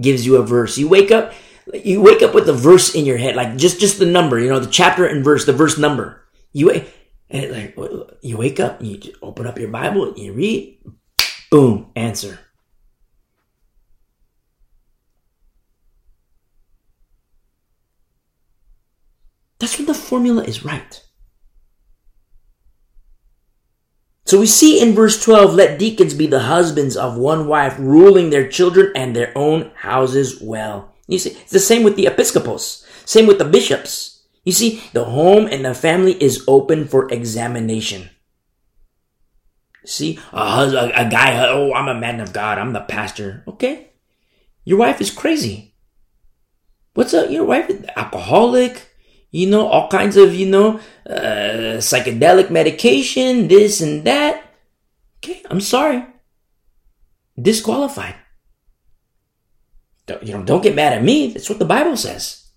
Gives 0.00 0.26
you 0.26 0.36
a 0.36 0.42
verse. 0.42 0.76
You 0.76 0.88
wake 0.88 1.12
up 1.12 1.32
you 1.72 2.00
wake 2.00 2.22
up 2.22 2.34
with 2.34 2.48
a 2.48 2.52
verse 2.52 2.94
in 2.94 3.06
your 3.06 3.16
head, 3.16 3.36
like 3.36 3.56
just 3.56 3.80
just 3.80 3.98
the 3.98 4.06
number, 4.06 4.38
you 4.38 4.48
know, 4.48 4.60
the 4.60 4.70
chapter 4.70 5.06
and 5.06 5.24
verse, 5.24 5.46
the 5.46 5.52
verse 5.52 5.78
number. 5.78 6.22
You 6.52 6.82
and 7.30 7.50
like 7.50 7.76
you 8.20 8.36
wake 8.36 8.60
up, 8.60 8.82
you 8.82 9.00
open 9.22 9.46
up 9.46 9.58
your 9.58 9.70
Bible, 9.70 10.14
you 10.16 10.32
read, 10.32 10.78
boom, 11.50 11.90
answer. 11.96 12.38
That's 19.64 19.78
when 19.78 19.86
the 19.86 19.94
formula 19.94 20.44
is 20.44 20.62
right. 20.62 21.02
So 24.26 24.38
we 24.38 24.44
see 24.46 24.78
in 24.78 24.92
verse 24.94 25.24
12, 25.24 25.54
let 25.54 25.78
deacons 25.78 26.12
be 26.12 26.26
the 26.26 26.40
husbands 26.40 26.98
of 26.98 27.16
one 27.16 27.46
wife, 27.46 27.76
ruling 27.78 28.28
their 28.28 28.46
children 28.46 28.92
and 28.94 29.16
their 29.16 29.32
own 29.34 29.70
houses 29.74 30.38
well. 30.38 30.92
You 31.08 31.18
see, 31.18 31.30
it's 31.30 31.50
the 31.50 31.60
same 31.60 31.82
with 31.82 31.96
the 31.96 32.06
episcopos, 32.06 32.86
same 33.06 33.26
with 33.26 33.38
the 33.38 33.46
bishops. 33.46 34.26
You 34.44 34.52
see, 34.52 34.82
the 34.92 35.04
home 35.04 35.46
and 35.46 35.64
the 35.64 35.72
family 35.72 36.22
is 36.22 36.44
open 36.46 36.86
for 36.86 37.10
examination. 37.10 38.10
See, 39.86 40.18
a, 40.30 40.44
husband, 40.44 40.92
a 40.94 41.08
guy, 41.08 41.42
oh, 41.48 41.72
I'm 41.72 41.88
a 41.88 41.98
man 41.98 42.20
of 42.20 42.34
God, 42.34 42.58
I'm 42.58 42.74
the 42.74 42.82
pastor. 42.82 43.44
Okay. 43.48 43.92
Your 44.64 44.80
wife 44.80 45.00
is 45.00 45.10
crazy. 45.10 45.74
What's 46.92 47.14
up? 47.14 47.30
Your 47.30 47.46
wife 47.46 47.70
alcoholic, 47.96 48.93
you 49.34 49.48
know, 49.48 49.66
all 49.66 49.88
kinds 49.88 50.16
of, 50.16 50.32
you 50.32 50.46
know, 50.46 50.78
uh, 51.10 51.82
psychedelic 51.82 52.50
medication, 52.50 53.48
this 53.48 53.80
and 53.80 54.04
that. 54.04 54.44
Okay, 55.18 55.42
I'm 55.50 55.60
sorry. 55.60 56.06
Disqualified. 57.34 58.14
Don't, 60.06 60.22
you 60.22 60.34
know, 60.34 60.44
don't 60.44 60.62
get 60.62 60.76
mad 60.76 60.92
at 60.92 61.02
me. 61.02 61.32
That's 61.32 61.50
what 61.50 61.58
the 61.58 61.64
Bible 61.64 61.96
says. 61.96 62.48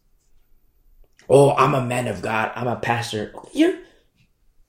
Oh, 1.28 1.56
I'm 1.56 1.74
a 1.74 1.84
man 1.84 2.08
of 2.08 2.22
God. 2.22 2.52
I'm 2.54 2.68
a 2.68 2.76
pastor. 2.76 3.34
Your, 3.54 3.74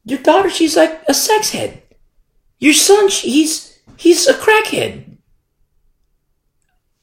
your 0.04 0.20
daughter, 0.20 0.48
she's 0.48 0.78
like 0.78 1.02
a 1.08 1.12
sex 1.12 1.50
head. 1.50 1.82
Your 2.58 2.72
son, 2.72 3.08
he's, 3.08 3.78
he's 3.98 4.26
a 4.26 4.32
crackhead. 4.32 5.18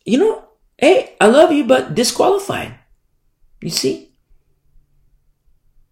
You 0.03 0.17
know, 0.17 0.45
hey, 0.79 1.13
I 1.21 1.27
love 1.27 1.51
you, 1.51 1.63
but 1.63 1.93
disqualified. 1.93 2.73
You 3.61 3.69
see? 3.69 4.14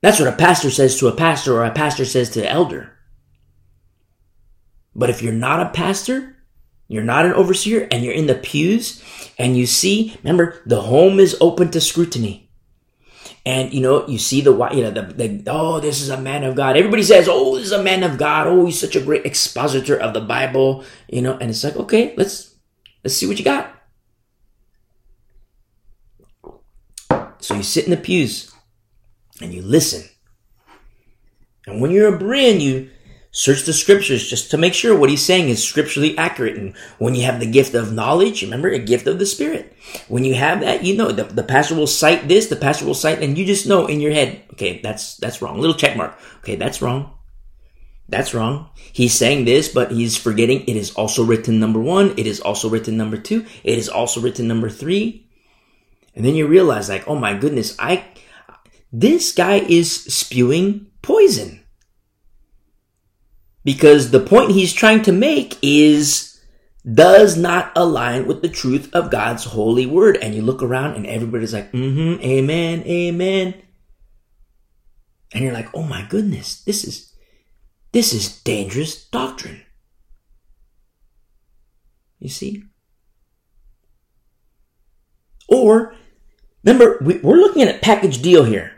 That's 0.04 0.20
what 0.20 0.28
a 0.28 0.36
pastor 0.36 0.70
says 0.70 1.00
to 1.00 1.08
a 1.08 1.16
pastor 1.16 1.54
or 1.54 1.64
a 1.64 1.72
pastor 1.72 2.04
says 2.04 2.30
to 2.32 2.42
an 2.42 2.48
elder. 2.48 2.92
But 4.94 5.10
if 5.10 5.22
you're 5.22 5.32
not 5.32 5.62
a 5.62 5.70
pastor, 5.70 6.36
you're 6.90 7.04
not 7.04 7.26
an 7.26 7.32
overseer, 7.32 7.88
and 7.90 8.04
you're 8.04 8.14
in 8.14 8.28
the 8.28 8.36
pews 8.36 9.02
and 9.40 9.56
you 9.56 9.66
see, 9.66 10.18
remember, 10.22 10.62
the 10.66 10.82
home 10.82 11.22
is 11.22 11.38
open 11.40 11.72
to 11.72 11.80
scrutiny. 11.80 12.52
And 13.46 13.74
you 13.74 13.80
know, 13.80 14.06
you 14.06 14.18
see 14.18 14.42
the 14.42 14.52
you 14.74 14.84
know 14.84 14.92
the, 14.92 15.04
the 15.04 15.44
oh, 15.48 15.80
this 15.80 16.02
is 16.02 16.10
a 16.10 16.20
man 16.20 16.44
of 16.44 16.56
God. 16.56 16.76
Everybody 16.76 17.04
says, 17.04 17.30
oh, 17.30 17.56
this 17.56 17.66
is 17.66 17.72
a 17.72 17.82
man 17.82 18.04
of 18.04 18.18
God. 18.18 18.48
Oh, 18.48 18.66
he's 18.66 18.80
such 18.80 18.98
a 18.98 19.02
great 19.02 19.26
expositor 19.26 19.98
of 19.98 20.14
the 20.14 20.22
Bible. 20.22 20.84
You 21.08 21.22
know, 21.22 21.38
and 21.38 21.50
it's 21.50 21.64
like, 21.64 21.78
okay, 21.78 22.14
let's 22.18 22.56
let's 23.06 23.16
see 23.16 23.26
what 23.26 23.40
you 23.40 23.46
got. 23.46 23.70
So 27.40 27.56
you 27.56 27.64
sit 27.64 27.86
in 27.86 27.92
the 27.92 27.98
pews 27.98 28.53
and 29.44 29.54
you 29.54 29.62
listen. 29.62 30.10
And 31.68 31.82
when 31.82 31.92
you're 31.92 32.16
a 32.16 32.20
Berean 32.20 32.60
you 32.62 32.90
search 33.32 33.64
the 33.64 33.74
scriptures 33.74 34.30
just 34.30 34.52
to 34.52 34.58
make 34.58 34.76
sure 34.76 34.96
what 34.96 35.10
he's 35.10 35.26
saying 35.26 35.50
is 35.50 35.68
scripturally 35.68 36.16
accurate. 36.18 36.56
And 36.56 36.78
when 37.00 37.16
you 37.16 37.24
have 37.24 37.40
the 37.40 37.50
gift 37.50 37.74
of 37.74 37.92
knowledge, 37.92 38.44
remember 38.44 38.70
a 38.70 38.80
gift 38.80 39.08
of 39.08 39.18
the 39.18 39.26
spirit. 39.26 39.76
When 40.08 40.24
you 40.24 40.36
have 40.36 40.62
that, 40.62 40.84
you 40.84 40.96
know 40.96 41.12
the, 41.12 41.24
the 41.24 41.44
pastor 41.44 41.76
will 41.76 41.88
cite 41.88 42.28
this, 42.28 42.48
the 42.48 42.56
pastor 42.56 42.86
will 42.86 42.94
cite, 42.94 43.22
and 43.22 43.38
you 43.38 43.46
just 43.46 43.68
know 43.68 43.88
in 43.88 44.00
your 44.00 44.12
head, 44.12 44.44
okay, 44.54 44.80
that's 44.82 45.18
that's 45.18 45.42
wrong. 45.42 45.60
little 45.60 45.76
check 45.76 45.98
mark. 45.98 46.18
Okay, 46.40 46.56
that's 46.56 46.82
wrong. 46.82 47.12
That's 48.08 48.34
wrong. 48.34 48.70
He's 48.76 49.14
saying 49.14 49.46
this, 49.46 49.68
but 49.70 49.92
he's 49.92 50.16
forgetting 50.16 50.62
it 50.68 50.76
is 50.76 50.94
also 50.94 51.24
written 51.24 51.60
number 51.60 51.80
one. 51.80 52.14
It 52.18 52.28
is 52.28 52.40
also 52.40 52.70
written 52.70 52.98
number 52.98 53.18
two. 53.18 53.46
It 53.64 53.78
is 53.80 53.90
also 53.90 54.22
written 54.22 54.48
number 54.48 54.70
three. 54.70 55.28
And 56.16 56.24
then 56.24 56.36
you 56.36 56.46
realize, 56.46 56.90
like, 56.90 57.08
oh 57.08 57.16
my 57.16 57.36
goodness, 57.36 57.76
I 57.80 58.06
this 58.94 59.34
guy 59.34 59.56
is 59.56 59.92
spewing 59.92 60.88
poison. 61.02 61.60
Because 63.66 64.12
the 64.12 64.20
point 64.20 64.52
he's 64.52 64.72
trying 64.72 65.02
to 65.02 65.12
make 65.12 65.58
is 65.62 66.40
does 66.90 67.36
not 67.36 67.72
align 67.76 68.28
with 68.28 68.42
the 68.42 68.50
truth 68.50 68.94
of 68.94 69.10
God's 69.12 69.46
holy 69.46 69.86
word. 69.86 70.18
And 70.18 70.36
you 70.36 70.42
look 70.42 70.62
around 70.62 70.96
and 70.96 71.08
everybody's 71.08 71.54
like, 71.54 71.72
mm-hmm, 71.72 72.22
amen, 72.22 72.84
amen. 72.84 73.56
And 75.34 75.44
you're 75.44 75.54
like, 75.54 75.74
oh 75.74 75.84
my 75.84 76.06
goodness, 76.08 76.62
this 76.64 76.84
is, 76.84 77.14
This 77.94 78.12
is 78.12 78.42
dangerous 78.42 79.06
doctrine. 79.06 79.62
You 82.20 82.30
see? 82.30 82.64
Or, 85.48 85.94
remember, 86.64 86.98
we, 87.02 87.20
we're 87.20 87.38
looking 87.38 87.62
at 87.62 87.76
a 87.76 87.80
package 87.80 88.22
deal 88.22 88.44
here. 88.46 88.73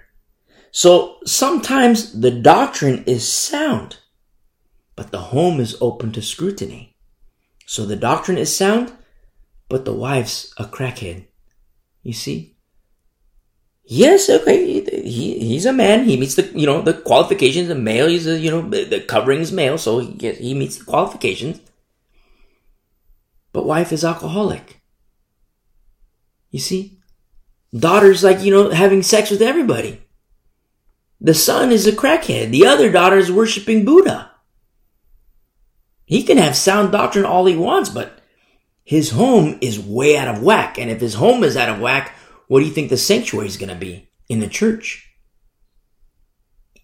So 0.76 1.20
sometimes 1.26 2.20
the 2.20 2.32
doctrine 2.32 3.06
is 3.08 3.26
sound, 3.26 4.00
but 4.98 5.10
the 5.10 5.32
home 5.32 5.62
is 5.62 5.78
open 5.80 6.12
to 6.12 6.22
scrutiny. 6.22 6.98
So 7.66 7.86
the 7.86 7.96
doctrine 7.96 8.38
is 8.38 8.54
sound, 8.54 8.92
but 9.70 9.86
the 9.86 9.94
wife's 9.94 10.54
a 10.58 10.66
crackhead. 10.66 11.28
You 12.04 12.12
see? 12.12 12.58
Yes, 13.86 14.30
okay, 14.30 14.82
he, 15.02 15.40
he's 15.40 15.66
a 15.66 15.72
man. 15.72 16.04
He 16.04 16.18
meets 16.18 16.36
the, 16.36 16.44
you 16.54 16.66
know, 16.66 16.82
the 16.82 16.94
qualifications. 16.94 17.70
A 17.70 17.76
male, 17.76 18.08
he's 18.08 18.28
a, 18.28 18.38
you 18.38 18.52
know, 18.52 18.70
the 18.70 19.00
covering 19.00 19.40
is 19.40 19.54
male, 19.54 19.78
so 19.78 20.00
he, 20.00 20.12
gets, 20.12 20.40
he 20.40 20.54
meets 20.54 20.78
the 20.78 20.84
qualifications. 20.84 21.62
But 23.54 23.66
wife 23.66 23.94
is 23.94 24.04
alcoholic. 24.04 24.82
You 26.52 26.60
see? 26.60 27.00
Daughter's 27.74 28.26
like, 28.26 28.42
you 28.42 28.52
know, 28.52 28.72
having 28.72 29.04
sex 29.04 29.32
with 29.32 29.42
everybody. 29.42 30.02
The 31.20 31.34
son 31.34 31.72
is 31.72 31.88
a 31.88 31.92
crackhead. 31.92 32.52
The 32.52 32.66
other 32.66 32.92
daughter 32.92 33.18
is 33.18 33.32
worshiping 33.32 33.86
Buddha. 33.86 34.32
He 36.06 36.24
can 36.24 36.38
have 36.38 36.56
sound 36.56 36.92
doctrine 36.92 37.26
all 37.26 37.46
he 37.46 37.56
wants, 37.56 37.90
but 37.90 38.22
his 38.84 39.12
home 39.12 39.58
is 39.62 39.80
way 39.80 40.18
out 40.18 40.28
of 40.28 40.44
whack. 40.44 40.78
And 40.78 40.92
if 40.92 41.02
his 41.02 41.16
home 41.16 41.44
is 41.44 41.58
out 41.58 41.70
of 41.70 41.80
whack, 41.80 42.14
what 42.48 42.60
do 42.60 42.66
you 42.66 42.72
think 42.72 42.90
the 42.90 42.98
sanctuary 42.98 43.48
is 43.48 43.58
going 43.58 43.70
to 43.70 43.76
be 43.76 44.10
in 44.30 44.40
the 44.40 44.48
church? 44.48 45.16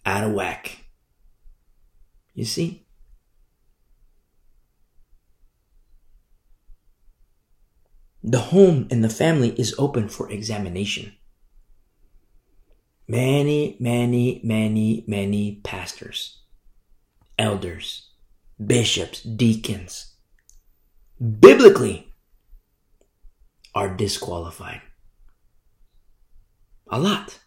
Out 0.05 0.23
of 0.23 0.31
whack. 0.31 0.85
You 2.33 2.45
see? 2.45 2.87
The 8.23 8.39
home 8.39 8.87
and 8.89 9.03
the 9.03 9.09
family 9.09 9.49
is 9.59 9.75
open 9.77 10.07
for 10.07 10.31
examination. 10.31 11.13
Many, 13.11 13.75
many, 13.77 14.39
many, 14.41 15.03
many 15.05 15.59
pastors, 15.65 16.39
elders, 17.37 18.09
bishops, 18.65 19.21
deacons, 19.21 20.15
biblically 21.19 22.13
are 23.75 23.93
disqualified. 23.93 24.81
A 26.89 26.97
lot. 26.97 27.37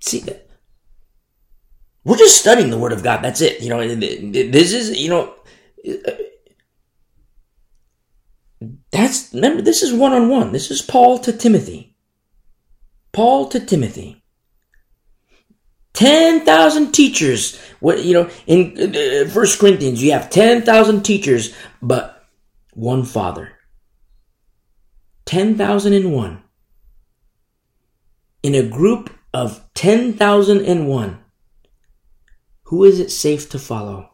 See, 0.00 0.24
we're 2.02 2.16
just 2.16 2.40
studying 2.40 2.70
the 2.70 2.78
Word 2.78 2.92
of 2.92 3.04
God. 3.04 3.22
That's 3.22 3.40
it. 3.40 3.60
You 3.60 3.68
know, 3.68 3.86
this 3.86 4.72
is, 4.72 4.98
you 4.98 5.10
know, 5.10 5.34
uh, 5.88 6.10
that's, 9.00 9.32
remember, 9.32 9.62
this 9.62 9.82
is 9.82 9.92
one 9.92 10.12
on 10.12 10.28
one. 10.28 10.52
This 10.52 10.70
is 10.70 10.82
Paul 10.82 11.18
to 11.20 11.32
Timothy. 11.32 11.96
Paul 13.12 13.48
to 13.48 13.60
Timothy. 13.60 14.22
10,000 15.94 16.92
teachers. 16.92 17.58
What, 17.80 18.04
you 18.04 18.14
know, 18.14 18.30
in 18.46 18.76
uh, 18.78 19.28
First 19.28 19.58
Corinthians, 19.58 20.02
you 20.02 20.12
have 20.12 20.30
10,000 20.30 21.02
teachers, 21.02 21.54
but 21.82 22.26
one 22.74 23.04
father. 23.04 23.52
10,001. 25.26 26.42
In 28.42 28.54
a 28.54 28.62
group 28.62 29.10
of 29.32 29.64
10,001, 29.74 31.18
who 32.64 32.84
is 32.84 32.98
it 32.98 33.10
safe 33.10 33.48
to 33.50 33.58
follow? 33.58 34.10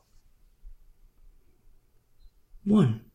One. 2.64 3.05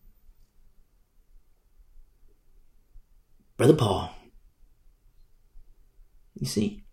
Brother 3.62 3.76
Paul. 3.76 4.10
You 6.34 6.48
see? 6.48 6.84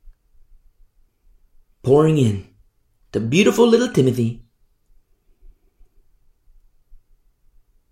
Pouring 1.82 2.18
in 2.18 2.46
the 3.12 3.20
beautiful 3.20 3.66
little 3.66 3.88
Timothy. 3.88 4.44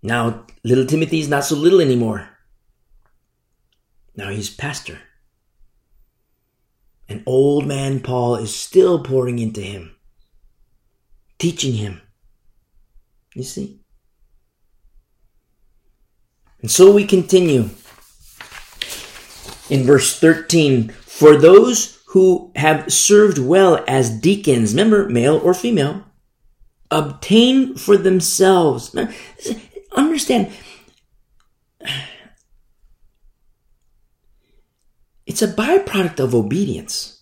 Now, 0.03 0.45
little 0.63 0.85
Timothy 0.85 1.21
is 1.21 1.27
not 1.27 1.43
so 1.43 1.55
little 1.55 1.81
anymore. 1.81 2.29
Now 4.15 4.29
he's 4.29 4.51
pastor. 4.51 4.99
And 7.09 7.23
old 7.25 7.65
man 7.65 7.99
Paul 7.99 8.35
is 8.35 8.55
still 8.55 9.03
pouring 9.03 9.39
into 9.39 9.61
him, 9.61 9.95
teaching 11.39 11.73
him. 11.73 11.99
You 13.33 13.41
see? 13.41 13.81
And 16.61 16.69
so 16.69 16.91
we 16.91 17.05
continue 17.05 17.69
in 19.69 19.83
verse 19.83 20.19
13, 20.19 20.89
for 20.89 21.37
those 21.37 21.99
who 22.07 22.51
have 22.55 22.91
served 22.91 23.37
well 23.37 23.83
as 23.87 24.09
deacons, 24.09 24.73
remember, 24.73 25.09
male 25.09 25.37
or 25.37 25.53
female, 25.53 26.03
obtain 26.89 27.75
for 27.75 27.97
themselves. 27.97 28.95
Understand, 29.91 30.51
it's 35.25 35.41
a 35.41 35.47
byproduct 35.47 36.19
of 36.19 36.33
obedience. 36.33 37.16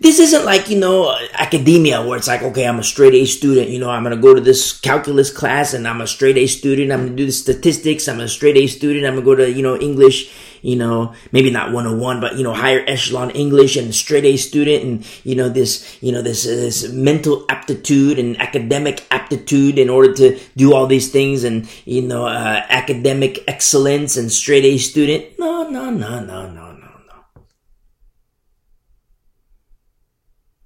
This 0.00 0.18
isn't 0.18 0.44
like, 0.44 0.68
you 0.68 0.78
know, 0.78 1.16
academia 1.34 2.04
where 2.04 2.18
it's 2.18 2.28
like, 2.28 2.42
okay, 2.42 2.66
I'm 2.66 2.78
a 2.78 2.84
straight 2.84 3.14
A 3.14 3.24
student, 3.24 3.70
you 3.70 3.78
know, 3.78 3.90
I'm 3.90 4.04
to 4.04 4.16
go 4.16 4.34
to 4.34 4.40
this 4.40 4.78
calculus 4.78 5.30
class 5.30 5.74
and 5.74 5.86
I'm 5.86 6.00
a 6.00 6.06
straight 6.06 6.36
A 6.36 6.46
student. 6.46 6.92
I'm 6.92 7.08
to 7.08 7.14
do 7.14 7.26
the 7.26 7.32
statistics. 7.32 8.08
I'm 8.08 8.20
a 8.20 8.28
straight 8.28 8.56
A 8.56 8.66
student. 8.66 9.06
I'm 9.06 9.16
to 9.16 9.22
go 9.22 9.34
to, 9.34 9.50
you 9.50 9.62
know, 9.62 9.76
English, 9.76 10.32
you 10.62 10.76
know, 10.76 11.14
maybe 11.32 11.50
not 11.50 11.72
101, 11.72 12.20
but, 12.20 12.36
you 12.36 12.44
know, 12.44 12.52
higher 12.52 12.84
echelon 12.86 13.30
English 13.30 13.76
and 13.76 13.94
straight 13.94 14.24
A 14.24 14.36
student 14.36 14.84
and, 14.84 15.06
you 15.24 15.34
know, 15.34 15.48
this, 15.48 15.96
you 16.02 16.12
know, 16.12 16.22
this, 16.22 16.44
this 16.44 16.88
mental 16.92 17.44
aptitude 17.48 18.18
and 18.18 18.40
academic 18.40 19.04
aptitude 19.10 19.78
in 19.78 19.88
order 19.88 20.12
to 20.14 20.38
do 20.56 20.74
all 20.74 20.86
these 20.86 21.10
things 21.10 21.44
and, 21.44 21.68
you 21.84 22.02
know, 22.02 22.26
uh, 22.26 22.62
academic 22.68 23.42
excellence 23.48 24.16
and 24.16 24.30
straight 24.30 24.64
A 24.64 24.78
student. 24.78 25.38
No, 25.38 25.68
no, 25.68 25.90
no, 25.90 26.20
no, 26.20 26.50
no. 26.50 26.65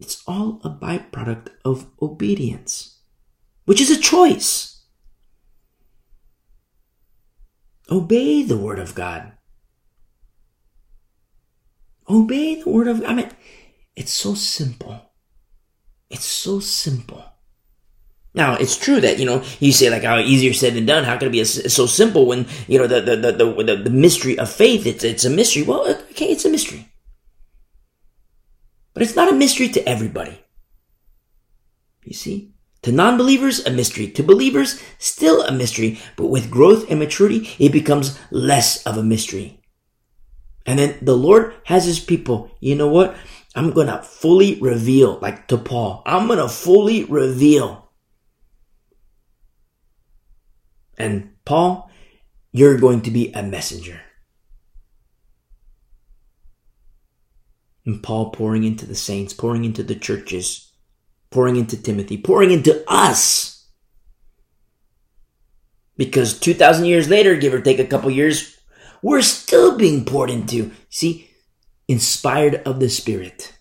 It's 0.01 0.23
all 0.27 0.61
a 0.65 0.71
byproduct 0.71 1.49
of 1.65 1.87
obedience, 2.01 3.01
which 3.67 3.81
is 3.81 3.91
a 3.91 4.01
choice. 4.01 4.83
Obey 7.91 8.43
the 8.43 8.57
word 8.57 8.79
of 8.79 8.95
God. 8.95 9.33
Obey 12.09 12.61
the 12.63 12.71
word 12.71 12.89
of 12.89 13.05
I 13.05 13.13
mean, 13.13 13.31
it's 13.95 14.13
so 14.13 14.35
simple. 14.35 15.13
It's 16.09 16.25
so 16.25 16.61
simple. 16.61 17.23
Now, 18.33 18.55
it's 18.55 18.77
true 18.77 19.01
that, 19.01 19.19
you 19.19 19.27
know, 19.27 19.43
you 19.59 19.73
say 19.73 19.91
like, 19.91 20.05
how 20.05 20.17
oh, 20.17 20.21
easier 20.21 20.53
said 20.53 20.75
than 20.75 20.87
done. 20.87 21.05
How 21.05 21.19
can 21.19 21.29
it 21.29 21.33
be 21.33 21.45
so 21.45 21.87
simple 21.87 22.27
when, 22.27 22.47
you 22.69 22.79
know, 22.79 22.87
the, 22.87 23.01
the, 23.01 23.17
the, 23.17 23.33
the, 23.33 23.77
the 23.77 23.91
mystery 23.91 24.39
of 24.39 24.51
faith, 24.51 24.87
it's, 24.87 25.03
it's 25.03 25.25
a 25.25 25.31
mystery. 25.31 25.63
Well, 25.63 25.89
okay, 26.11 26.27
it's 26.27 26.45
a 26.45 26.49
mystery. 26.49 26.90
But 29.01 29.07
it's 29.07 29.17
not 29.17 29.33
a 29.33 29.35
mystery 29.35 29.71
to 29.71 29.89
everybody. 29.89 30.45
You 32.05 32.13
see? 32.13 32.53
To 32.83 32.93
non-believers, 32.93 33.65
a 33.65 33.71
mystery. 33.71 34.09
To 34.09 34.23
believers, 34.23 34.79
still 34.99 35.41
a 35.41 35.51
mystery. 35.51 35.99
But 36.17 36.27
with 36.27 36.51
growth 36.51 36.91
and 36.91 36.99
maturity, 36.99 37.49
it 37.59 37.73
becomes 37.73 38.19
less 38.31 38.87
of 38.87 38.99
a 38.99 39.03
mystery. 39.03 39.63
And 40.67 40.79
then 40.79 40.99
the 41.01 41.17
Lord 41.17 41.55
has 41.65 41.87
his 41.87 41.99
people. 41.99 42.51
You 42.61 42.75
know 42.75 42.89
what? 42.89 43.17
I'm 43.55 43.71
gonna 43.71 44.03
fully 44.03 44.61
reveal, 44.61 45.19
like 45.23 45.49
to 45.49 45.57
Paul, 45.57 46.03
I'm 46.05 46.29
gonna 46.29 46.47
fully 46.47 47.05
reveal. 47.05 47.91
And 50.99 51.37
Paul, 51.47 51.91
you're 52.53 52.77
going 52.77 53.01
to 53.01 53.11
be 53.11 53.33
a 53.33 53.43
messenger. 53.43 54.03
And 57.91 58.01
Paul 58.01 58.31
pouring 58.31 58.63
into 58.63 58.87
the 58.87 58.95
saints, 58.95 59.33
pouring 59.33 59.65
into 59.65 59.83
the 59.83 59.97
churches, 59.97 60.71
pouring 61.29 61.57
into 61.57 61.77
Timothy, 61.77 62.17
pouring 62.17 62.53
into 62.53 62.85
us. 62.89 63.67
Because 65.97 66.39
2,000 66.39 66.85
years 66.85 67.09
later, 67.09 67.35
give 67.35 67.53
or 67.53 67.61
take 67.61 67.81
a 67.81 67.85
couple 67.85 68.09
years, 68.09 68.57
we're 69.03 69.23
still 69.23 69.77
being 69.77 70.05
poured 70.05 70.31
into. 70.31 70.71
See, 70.89 71.31
inspired 71.89 72.63
of 72.65 72.79
the 72.79 72.89
Spirit. 72.89 73.55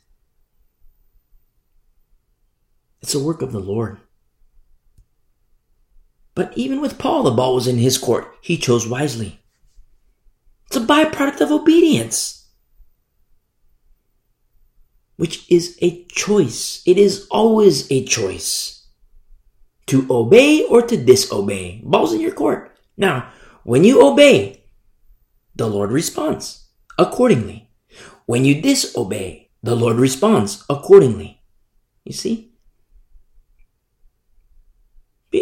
It's 3.01 3.15
a 3.15 3.23
work 3.23 3.41
of 3.41 3.51
the 3.51 3.59
Lord. 3.59 3.97
But 6.35 6.55
even 6.55 6.81
with 6.81 6.99
Paul, 6.99 7.23
the 7.23 7.31
ball 7.31 7.55
was 7.55 7.67
in 7.67 7.79
his 7.79 7.97
court. 7.97 8.31
He 8.41 8.57
chose 8.57 8.87
wisely. 8.87 9.39
It's 10.67 10.77
a 10.77 10.81
byproduct 10.81 11.41
of 11.41 11.51
obedience. 11.51 12.38
Which 15.19 15.43
is 15.51 15.77
a 15.81 16.05
choice. 16.05 16.81
It 16.85 16.97
is 16.97 17.27
always 17.29 17.91
a 17.91 18.05
choice 18.05 18.87
to 19.87 20.07
obey 20.09 20.63
or 20.63 20.81
to 20.81 20.95
disobey. 20.95 21.81
Ball's 21.83 22.13
in 22.13 22.21
your 22.21 22.31
court. 22.31 22.79
Now, 22.95 23.29
when 23.63 23.83
you 23.83 24.01
obey, 24.01 24.63
the 25.53 25.67
Lord 25.67 25.91
responds 25.91 26.69
accordingly. 26.97 27.69
When 28.27 28.45
you 28.45 28.61
disobey, 28.61 29.49
the 29.61 29.75
Lord 29.75 29.97
responds 29.97 30.63
accordingly. 30.69 31.41
You 32.05 32.13
see? 32.13 32.53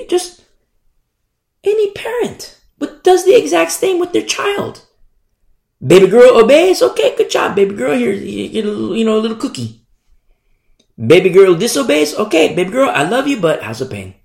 Just 0.10 0.42
any 1.64 1.92
parent 1.92 2.60
but 2.80 3.04
does 3.04 3.26
the 3.26 3.38
exact 3.38 3.74
same 3.74 4.00
with 4.00 4.12
their 4.12 4.26
child. 4.26 4.87
Baby 5.78 6.08
girl 6.08 6.34
oh, 6.34 6.44
obeys. 6.44 6.82
Okay, 6.82 7.16
good 7.16 7.30
job, 7.30 7.56
baby 7.56 7.76
girl. 7.76 7.94
Here, 7.94 8.14
you 8.14 8.50
get 8.50 8.66
a 8.66 8.74
you 8.98 9.06
know 9.06 9.18
a 9.18 9.22
little 9.22 9.38
cookie. 9.38 9.86
Baby 10.98 11.30
girl 11.30 11.54
disobeys. 11.54 12.18
Oh, 12.18 12.26
okay, 12.26 12.56
baby 12.56 12.72
girl, 12.72 12.90
I 12.90 13.04
love 13.04 13.28
you, 13.28 13.38
but 13.40 13.62
house 13.62 13.82
of 13.82 13.92
pain. 13.92 14.16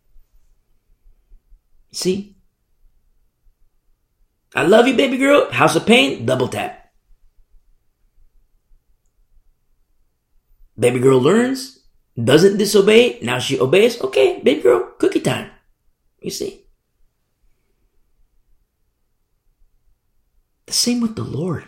See? 1.93 2.37
I 4.55 4.65
love 4.65 4.89
you, 4.89 4.97
baby 4.97 5.19
girl. 5.19 5.53
House 5.53 5.77
of 5.77 5.85
pain. 5.85 6.25
Double 6.25 6.49
tap. 6.49 6.93
Baby 10.79 11.01
girl 11.01 11.21
learns, 11.21 11.85
doesn't 12.17 12.57
disobey. 12.57 13.21
Now 13.21 13.39
she 13.39 13.61
obeys. 13.61 14.01
Okay, 14.01 14.41
baby 14.41 14.63
girl, 14.63 14.97
cookie 14.99 15.21
time. 15.21 15.51
You 16.21 16.31
see? 16.31 16.62
Same 20.73 21.01
with 21.01 21.17
the 21.17 21.25
Lord. 21.25 21.65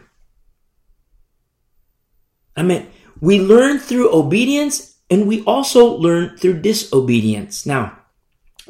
I 2.56 2.62
mean, 2.62 2.86
we 3.20 3.40
learn 3.40 3.78
through 3.78 4.14
obedience 4.14 4.96
and 5.10 5.26
we 5.26 5.44
also 5.44 5.96
learn 5.96 6.36
through 6.36 6.62
disobedience. 6.62 7.66
Now, 7.66 7.98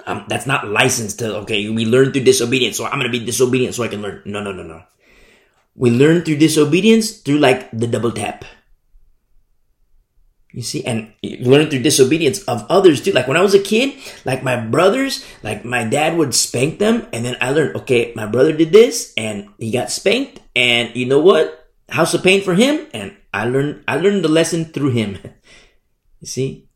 um, 0.06 0.24
that's 0.28 0.46
not 0.46 0.68
licensed 0.68 1.18
to, 1.20 1.36
okay, 1.44 1.68
we 1.68 1.84
learn 1.86 2.12
through 2.12 2.24
disobedience, 2.24 2.76
so 2.76 2.84
I'm 2.84 2.98
going 2.98 3.10
to 3.10 3.18
be 3.18 3.24
disobedient 3.24 3.74
so 3.74 3.84
I 3.84 3.88
can 3.88 4.02
learn. 4.02 4.22
No, 4.24 4.42
no, 4.42 4.52
no, 4.52 4.62
no. 4.62 4.82
We 5.74 5.90
learn 5.90 6.22
through 6.22 6.36
disobedience 6.36 7.18
through 7.18 7.38
like 7.38 7.70
the 7.70 7.86
double 7.86 8.12
tap. 8.12 8.44
You 10.54 10.62
see, 10.62 10.84
and 10.84 11.10
learn 11.42 11.68
through 11.68 11.82
disobedience 11.82 12.38
of 12.44 12.64
others 12.70 13.02
too. 13.02 13.10
Like 13.10 13.26
when 13.26 13.36
I 13.36 13.42
was 13.42 13.54
a 13.54 13.58
kid, 13.58 13.98
like 14.24 14.44
my 14.44 14.54
brothers, 14.54 15.26
like 15.42 15.64
my 15.64 15.82
dad 15.82 16.16
would 16.16 16.32
spank 16.32 16.78
them, 16.78 17.08
and 17.12 17.24
then 17.24 17.36
I 17.40 17.50
learned, 17.50 17.74
okay, 17.82 18.12
my 18.14 18.26
brother 18.26 18.52
did 18.52 18.70
this, 18.70 19.12
and 19.16 19.48
he 19.58 19.72
got 19.72 19.90
spanked, 19.90 20.38
and 20.54 20.94
you 20.94 21.06
know 21.06 21.18
what? 21.18 21.72
House 21.88 22.14
of 22.14 22.22
pain 22.22 22.40
for 22.40 22.54
him, 22.54 22.86
and 22.94 23.16
I 23.34 23.46
learned, 23.46 23.82
I 23.88 23.96
learned 23.96 24.22
the 24.22 24.28
lesson 24.28 24.66
through 24.66 24.90
him. 24.90 25.18
you 26.20 26.28
see? 26.28 26.68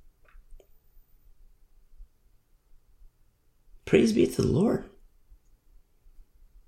Praise 3.84 4.12
be 4.12 4.26
to 4.26 4.42
the 4.42 4.48
Lord. 4.48 4.90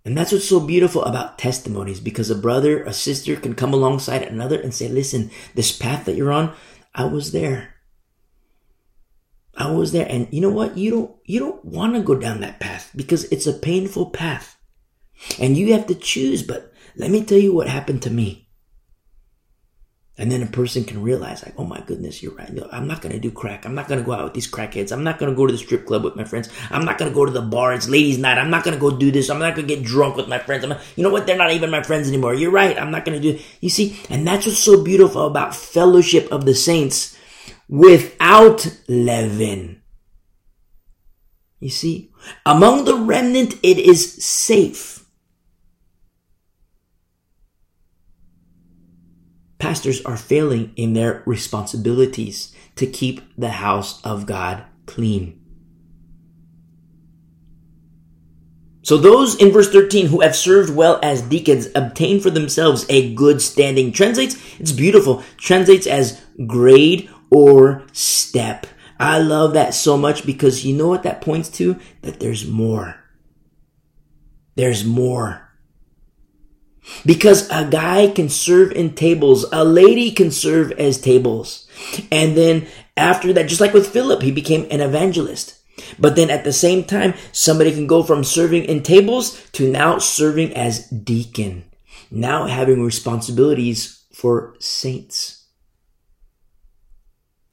And 0.05 0.16
that's 0.16 0.30
what's 0.30 0.48
so 0.48 0.60
beautiful 0.60 1.05
about 1.05 1.39
testimonies 1.39 1.98
because 1.98 2.30
a 2.30 2.36
brother, 2.36 2.84
a 2.84 2.92
sister 2.92 3.34
can 3.34 3.55
come 3.55 3.74
alongside 3.74 4.22
another 4.22 4.60
and 4.60 4.72
say, 4.72 4.89
listen, 4.89 5.30
this 5.56 5.76
path 5.76 6.05
that 6.06 6.14
you're 6.14 6.32
on, 6.32 6.55
I 6.94 7.05
was 7.05 7.33
there. 7.33 7.75
I 9.57 9.70
was 9.70 9.93
there. 9.93 10.07
And 10.09 10.28
you 10.31 10.41
know 10.41 10.51
what? 10.51 10.77
You 10.77 10.91
don't, 10.91 11.17
you 11.25 11.39
don't 11.39 11.65
want 11.65 11.94
to 11.94 12.02
go 12.02 12.15
down 12.15 12.41
that 12.41 12.60
path 12.60 12.91
because 12.94 13.25
it's 13.25 13.47
a 13.47 13.52
painful 13.52 14.10
path 14.10 14.57
and 15.39 15.57
you 15.57 15.73
have 15.73 15.86
to 15.89 15.94
choose. 15.94 16.43
But 16.43 16.73
let 16.97 17.10
me 17.10 17.25
tell 17.25 17.39
you 17.39 17.55
what 17.55 17.69
happened 17.69 18.02
to 18.02 18.10
me. 18.10 18.49
And 20.20 20.31
then 20.31 20.42
a 20.42 20.47
person 20.47 20.84
can 20.84 21.02
realize, 21.02 21.42
like, 21.42 21.55
oh 21.57 21.65
my 21.65 21.81
goodness, 21.81 22.23
you're 22.23 22.34
right. 22.34 22.50
I'm 22.73 22.86
not 22.86 23.00
going 23.00 23.15
to 23.15 23.18
do 23.18 23.31
crack. 23.31 23.65
I'm 23.65 23.74
not 23.74 23.89
going 23.89 24.00
to 24.00 24.05
go 24.05 24.12
out 24.12 24.24
with 24.24 24.34
these 24.34 24.50
crackheads. 24.50 24.92
I'm 24.92 25.02
not 25.02 25.18
going 25.18 25.32
to 25.32 25.36
go 25.36 25.47
to 25.47 25.52
the 25.52 25.58
strip 25.58 25.86
club 25.86 26.05
with 26.05 26.15
my 26.15 26.24
friends. 26.24 26.50
I'm 26.70 26.84
not 26.84 26.99
going 26.99 27.10
to 27.10 27.15
go 27.15 27.24
to 27.24 27.32
the 27.32 27.40
bar. 27.40 27.73
It's 27.73 27.89
ladies' 27.89 28.18
night. 28.18 28.36
I'm 28.36 28.50
not 28.50 28.62
going 28.62 28.74
to 28.74 28.81
go 28.81 28.94
do 28.94 29.10
this. 29.10 29.31
I'm 29.31 29.39
not 29.39 29.57
going 29.57 29.66
to 29.66 29.74
get 29.74 29.82
drunk 29.82 30.16
with 30.16 30.28
my 30.28 30.39
friends. 30.39 30.66
Not, 30.66 30.82
you 30.94 31.02
know 31.02 31.08
what? 31.08 31.26
They're 31.26 31.39
not 31.39 31.52
even 31.52 31.70
my 31.70 31.82
friends 31.82 32.07
anymore. 32.07 32.34
You're 32.34 32.50
right. 32.50 32.78
I'm 32.78 32.90
not 32.90 33.07
going 33.07 33.18
to 33.18 33.32
do 33.32 33.42
You 33.62 33.70
see, 33.70 33.99
and 34.10 34.26
that's 34.26 34.44
what's 34.44 34.58
so 34.58 34.84
beautiful 34.84 35.26
about 35.26 35.57
fellowship 35.57 36.31
of 36.31 36.44
the 36.44 36.55
saints 36.55 37.16
without 37.66 38.66
leaven. 38.89 39.81
You 41.60 41.70
see, 41.70 42.12
among 42.44 42.84
the 42.84 42.97
remnant, 42.97 43.55
it 43.62 43.78
is 43.78 44.23
safe. 44.23 44.99
Pastors 49.60 50.02
are 50.05 50.16
failing 50.16 50.72
in 50.74 50.94
their 50.94 51.22
responsibilities 51.26 52.52
to 52.76 52.86
keep 52.86 53.20
the 53.36 53.50
house 53.50 54.02
of 54.05 54.26
God 54.26 54.64
clean. 54.86 55.40
So 58.82 58.97
those 58.97 59.36
in 59.36 59.52
verse 59.52 59.70
13 59.70 60.06
who 60.06 60.20
have 60.22 60.34
served 60.34 60.74
well 60.74 60.98
as 61.02 61.22
deacons 61.22 61.68
obtain 61.74 62.20
for 62.20 62.30
themselves 62.30 62.86
a 62.89 63.14
good 63.14 63.42
standing. 63.42 63.92
Translates, 63.92 64.36
it's 64.58 64.72
beautiful, 64.72 65.22
translates 65.36 65.86
as 65.86 66.20
grade 66.47 67.10
or 67.30 67.84
step. 67.92 68.66
I 68.98 69.18
love 69.18 69.52
that 69.52 69.74
so 69.74 69.97
much 69.97 70.26
because 70.26 70.64
you 70.64 70.74
know 70.74 70.89
what 70.89 71.02
that 71.05 71.20
points 71.20 71.48
to? 71.50 71.78
That 72.02 72.20
there's 72.20 72.47
more. 72.47 72.97
There's 74.56 74.84
more. 74.84 75.49
Because 77.05 77.49
a 77.50 77.68
guy 77.68 78.09
can 78.09 78.28
serve 78.28 78.73
in 78.73 78.94
tables, 78.94 79.44
a 79.52 79.65
lady 79.65 80.10
can 80.10 80.31
serve 80.31 80.73
as 80.73 81.00
tables. 81.00 81.68
And 82.10 82.36
then 82.36 82.67
after 82.97 83.33
that, 83.33 83.49
just 83.49 83.60
like 83.60 83.75
with 83.75 83.89
Philip, 83.89 84.23
he 84.23 84.31
became 84.31 84.67
an 84.70 84.81
evangelist. 84.81 85.59
But 85.99 86.17
then 86.17 86.31
at 86.31 86.44
the 86.44 86.52
same 86.52 86.84
time, 86.84 87.15
somebody 87.33 87.73
can 87.73 87.86
go 87.86 88.02
from 88.02 88.25
serving 88.25 88.65
in 88.65 88.83
tables 88.83 89.41
to 89.52 89.70
now 89.70 89.99
serving 89.99 90.55
as 90.55 90.86
deacon, 90.89 91.65
now 92.10 92.47
having 92.47 92.83
responsibilities 92.83 94.05
for 94.12 94.55
saints. 94.59 95.47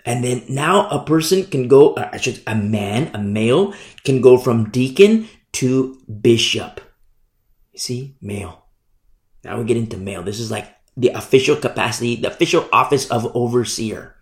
And 0.06 0.24
then 0.24 0.44
now 0.48 0.88
a 0.90 1.04
person 1.04 1.46
can 1.46 1.68
go, 1.68 1.94
uh, 1.94 2.10
I 2.14 2.18
should, 2.18 2.42
a 2.48 2.56
man, 2.56 3.12
a 3.14 3.20
male 3.20 3.74
can 4.06 4.22
go 4.22 4.38
from 4.38 4.70
deacon 4.70 5.28
to 5.54 6.00
bishop. 6.22 6.80
See, 7.76 8.16
male. 8.22 8.67
Now 9.44 9.58
we 9.58 9.66
get 9.66 9.78
into 9.78 9.98
male. 9.98 10.24
This 10.24 10.40
is 10.40 10.52
like 10.52 10.68
the 10.96 11.10
official 11.10 11.56
capacity, 11.56 12.16
the 12.16 12.32
official 12.32 12.68
office 12.74 13.10
of 13.10 13.36
overseer. 13.36 14.16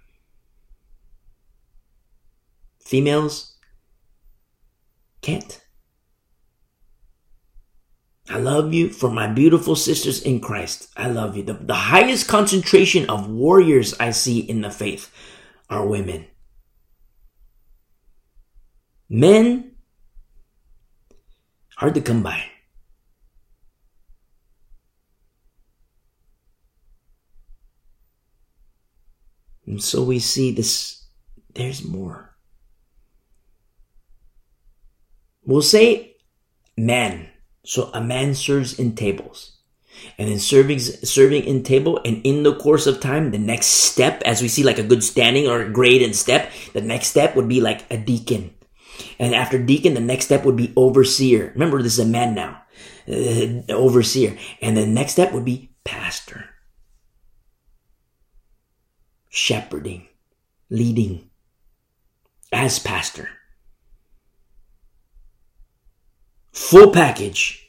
Females 2.79 3.55
can't. 5.21 5.61
I 8.29 8.37
love 8.37 8.73
you 8.73 8.89
for 8.89 9.09
my 9.09 9.27
beautiful 9.27 9.75
sisters 9.75 10.21
in 10.21 10.39
Christ. 10.39 10.89
I 10.97 11.09
love 11.09 11.37
you. 11.37 11.43
The, 11.43 11.53
the 11.53 11.75
highest 11.75 12.27
concentration 12.27 13.09
of 13.09 13.29
warriors 13.29 13.93
I 13.99 14.11
see 14.11 14.39
in 14.39 14.61
the 14.61 14.71
faith 14.71 15.11
are 15.69 15.85
women. 15.85 16.25
Men, 19.07 19.75
hard 21.77 21.93
to 21.93 22.01
come 22.01 22.23
by. 22.23 22.43
And 29.67 29.83
so 29.83 30.03
we 30.03 30.19
see 30.19 30.51
this, 30.51 31.05
there's 31.53 31.83
more. 31.83 32.35
We'll 35.43 35.61
say 35.61 36.15
man. 36.77 37.29
So 37.65 37.89
a 37.93 38.01
man 38.01 38.35
serves 38.35 38.77
in 38.79 38.95
tables. 38.95 39.57
And 40.17 40.29
then 40.29 40.39
serving, 40.39 40.79
serving 40.79 41.45
in 41.45 41.63
table 41.63 42.01
and 42.03 42.21
in 42.25 42.43
the 42.43 42.55
course 42.55 42.85
of 42.85 42.99
time, 42.99 43.31
the 43.31 43.37
next 43.37 43.67
step, 43.67 44.21
as 44.25 44.41
we 44.41 44.49
see 44.49 44.63
like 44.63 44.77
a 44.77 44.83
good 44.83 45.03
standing 45.03 45.47
or 45.47 45.61
a 45.61 45.69
grade 45.69 46.01
and 46.01 46.15
step, 46.15 46.51
the 46.73 46.81
next 46.81 47.07
step 47.07 47.35
would 47.35 47.47
be 47.47 47.61
like 47.61 47.89
a 47.89 47.97
deacon. 47.97 48.53
And 49.19 49.33
after 49.33 49.57
deacon, 49.57 49.93
the 49.93 50.01
next 50.01 50.25
step 50.25 50.43
would 50.43 50.57
be 50.57 50.73
overseer. 50.75 51.51
Remember, 51.53 51.81
this 51.81 51.93
is 51.93 51.99
a 51.99 52.05
man 52.05 52.35
now. 52.35 52.61
Uh, 53.07 53.61
overseer. 53.71 54.37
And 54.61 54.75
the 54.75 54.85
next 54.85 55.13
step 55.13 55.31
would 55.31 55.45
be 55.45 55.71
pastor 55.83 56.54
shepherding, 59.35 60.07
leading 60.69 61.29
as 62.53 62.79
pastor. 62.79 63.29
Full 66.53 66.91
package. 66.91 67.61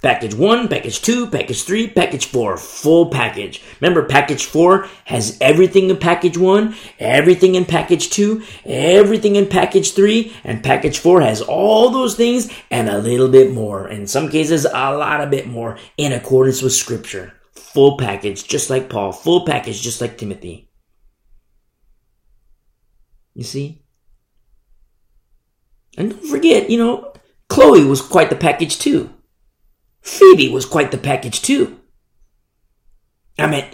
Package 0.00 0.34
one, 0.34 0.66
package 0.66 1.00
two, 1.00 1.28
package 1.28 1.62
three, 1.62 1.86
package 1.86 2.26
four. 2.26 2.56
Full 2.56 3.10
package. 3.10 3.62
Remember, 3.80 4.04
package 4.04 4.46
four 4.46 4.88
has 5.04 5.36
everything 5.40 5.90
in 5.90 5.98
package 5.98 6.38
one, 6.38 6.74
everything 6.98 7.54
in 7.54 7.66
package 7.66 8.08
two, 8.10 8.42
everything 8.64 9.36
in 9.36 9.46
package 9.46 9.92
three, 9.92 10.34
and 10.42 10.64
package 10.64 10.98
four 10.98 11.20
has 11.20 11.42
all 11.42 11.90
those 11.90 12.16
things 12.16 12.50
and 12.70 12.88
a 12.88 12.98
little 12.98 13.28
bit 13.28 13.52
more. 13.52 13.86
In 13.86 14.06
some 14.06 14.28
cases, 14.30 14.64
a 14.64 14.68
lot 14.70 15.20
of 15.20 15.30
bit 15.30 15.46
more 15.46 15.78
in 15.98 16.12
accordance 16.12 16.62
with 16.62 16.72
scripture. 16.72 17.34
Full 17.52 17.96
package, 17.98 18.48
just 18.48 18.70
like 18.70 18.88
Paul. 18.88 19.12
Full 19.12 19.44
package, 19.44 19.80
just 19.82 20.00
like 20.00 20.18
Timothy. 20.18 20.71
You 23.34 23.44
see? 23.44 23.82
And 25.96 26.10
don't 26.10 26.24
forget, 26.24 26.70
you 26.70 26.78
know, 26.78 27.12
Chloe 27.48 27.84
was 27.84 28.00
quite 28.00 28.30
the 28.30 28.36
package 28.36 28.78
too. 28.78 29.12
Phoebe 30.00 30.48
was 30.48 30.66
quite 30.66 30.90
the 30.90 30.98
package 30.98 31.42
too. 31.42 31.78
I 33.38 33.46
mean, 33.46 33.64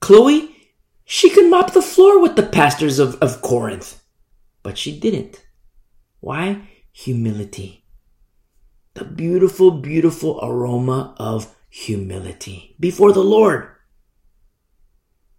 Chloe, 0.00 0.54
she 1.04 1.30
could 1.30 1.50
mop 1.50 1.72
the 1.72 1.82
floor 1.82 2.20
with 2.20 2.36
the 2.36 2.42
pastors 2.42 2.98
of, 2.98 3.16
of 3.16 3.42
Corinth, 3.42 4.02
but 4.62 4.78
she 4.78 4.98
didn't. 4.98 5.44
Why? 6.20 6.68
Humility. 6.92 7.84
The 8.94 9.04
beautiful, 9.04 9.70
beautiful 9.70 10.40
aroma 10.42 11.14
of 11.18 11.54
humility 11.70 12.76
before 12.80 13.12
the 13.12 13.24
Lord. 13.24 13.68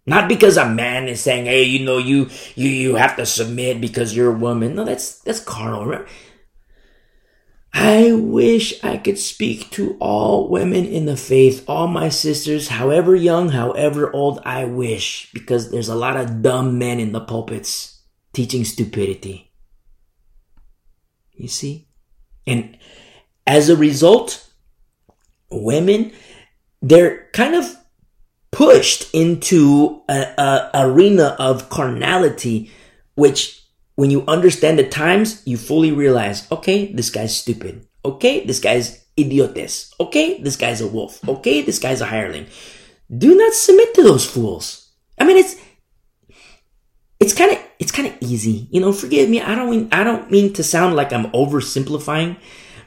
Not 0.06 0.28
because 0.28 0.56
a 0.56 0.68
man 0.68 1.08
is 1.08 1.20
saying, 1.20 1.46
"Hey, 1.46 1.62
you 1.62 1.84
know, 1.84 1.98
you 1.98 2.28
you 2.54 2.68
you 2.68 2.94
have 2.96 3.16
to 3.16 3.26
submit 3.26 3.80
because 3.80 4.16
you're 4.16 4.34
a 4.34 4.38
woman." 4.38 4.74
No, 4.74 4.84
that's 4.84 5.20
that's 5.20 5.40
carnal. 5.40 5.84
Remember? 5.84 6.08
I 7.72 8.12
wish 8.12 8.82
I 8.82 8.96
could 8.96 9.18
speak 9.18 9.70
to 9.72 9.96
all 10.00 10.48
women 10.48 10.86
in 10.86 11.06
the 11.06 11.16
faith, 11.16 11.64
all 11.68 11.86
my 11.86 12.08
sisters, 12.08 12.68
however 12.68 13.14
young, 13.14 13.50
however 13.50 14.12
old. 14.12 14.40
I 14.44 14.64
wish 14.64 15.30
because 15.32 15.70
there's 15.70 15.88
a 15.88 15.94
lot 15.94 16.16
of 16.16 16.42
dumb 16.42 16.78
men 16.78 16.98
in 16.98 17.12
the 17.12 17.20
pulpits 17.20 18.02
teaching 18.32 18.64
stupidity. 18.64 19.52
You 21.32 21.48
see, 21.48 21.88
and 22.46 22.76
as 23.46 23.68
a 23.68 23.76
result, 23.76 24.46
women 25.50 26.12
they're 26.82 27.28
kind 27.32 27.54
of 27.54 27.76
pushed 28.52 29.12
into 29.14 30.02
a, 30.08 30.70
arena 30.74 31.36
of 31.38 31.70
carnality, 31.70 32.70
which 33.14 33.62
when 33.94 34.10
you 34.10 34.24
understand 34.26 34.78
the 34.78 34.88
times, 34.88 35.42
you 35.46 35.56
fully 35.56 35.92
realize, 35.92 36.50
okay, 36.50 36.92
this 36.92 37.10
guy's 37.10 37.36
stupid. 37.36 37.86
Okay, 38.04 38.44
this 38.44 38.58
guy's 38.58 39.04
idiotes. 39.16 39.92
Okay, 40.00 40.40
this 40.42 40.56
guy's 40.56 40.80
a 40.80 40.86
wolf. 40.86 41.26
Okay, 41.28 41.62
this 41.62 41.78
guy's 41.78 42.00
a 42.00 42.06
hireling. 42.06 42.46
Do 43.14 43.34
not 43.34 43.52
submit 43.52 43.94
to 43.94 44.02
those 44.02 44.24
fools. 44.24 44.90
I 45.18 45.24
mean, 45.24 45.36
it's, 45.36 45.56
it's 47.18 47.34
kind 47.34 47.52
of, 47.52 47.58
it's 47.78 47.92
kind 47.92 48.08
of 48.08 48.16
easy. 48.20 48.68
You 48.70 48.80
know, 48.80 48.92
forgive 48.92 49.28
me. 49.28 49.40
I 49.42 49.54
don't 49.54 49.70
mean, 49.70 49.88
I 49.92 50.02
don't 50.02 50.30
mean 50.30 50.54
to 50.54 50.62
sound 50.64 50.96
like 50.96 51.12
I'm 51.12 51.30
oversimplifying, 51.32 52.38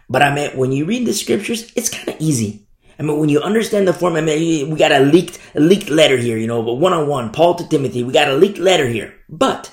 but 0.09 0.21
I 0.21 0.33
mean, 0.33 0.57
when 0.57 0.71
you 0.71 0.85
read 0.85 1.05
the 1.05 1.13
scriptures, 1.13 1.71
it's 1.75 1.89
kind 1.89 2.09
of 2.09 2.15
easy. 2.19 2.67
I 2.99 3.03
mean, 3.03 3.17
when 3.17 3.29
you 3.29 3.41
understand 3.41 3.87
the 3.87 3.93
form, 3.93 4.15
I 4.15 4.21
mean, 4.21 4.69
we 4.69 4.77
got 4.77 4.91
a 4.91 4.99
leaked, 4.99 5.39
a 5.55 5.59
leaked 5.59 5.89
letter 5.89 6.17
here, 6.17 6.37
you 6.37 6.47
know, 6.47 6.61
but 6.61 6.75
one 6.75 6.93
on 6.93 7.07
one, 7.07 7.31
Paul 7.31 7.55
to 7.55 7.67
Timothy, 7.67 8.03
we 8.03 8.13
got 8.13 8.29
a 8.29 8.35
leaked 8.35 8.59
letter 8.59 8.87
here. 8.87 9.13
But 9.29 9.71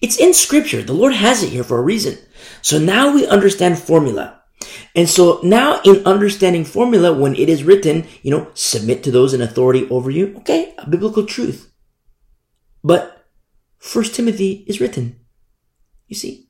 it's 0.00 0.18
in 0.18 0.34
scripture. 0.34 0.82
The 0.82 0.92
Lord 0.92 1.14
has 1.14 1.42
it 1.42 1.50
here 1.50 1.64
for 1.64 1.78
a 1.78 1.82
reason. 1.82 2.18
So 2.62 2.78
now 2.78 3.14
we 3.14 3.26
understand 3.26 3.78
formula. 3.78 4.42
And 4.94 5.08
so 5.08 5.40
now 5.42 5.80
in 5.84 6.06
understanding 6.06 6.64
formula, 6.64 7.12
when 7.12 7.34
it 7.34 7.48
is 7.48 7.64
written, 7.64 8.06
you 8.22 8.30
know, 8.30 8.50
submit 8.54 9.02
to 9.04 9.10
those 9.10 9.34
in 9.34 9.42
authority 9.42 9.88
over 9.90 10.10
you. 10.10 10.36
Okay, 10.38 10.74
a 10.78 10.88
biblical 10.88 11.26
truth. 11.26 11.72
But 12.82 13.26
First 13.78 14.14
Timothy 14.14 14.64
is 14.66 14.80
written. 14.80 15.20
You 16.06 16.16
see? 16.16 16.48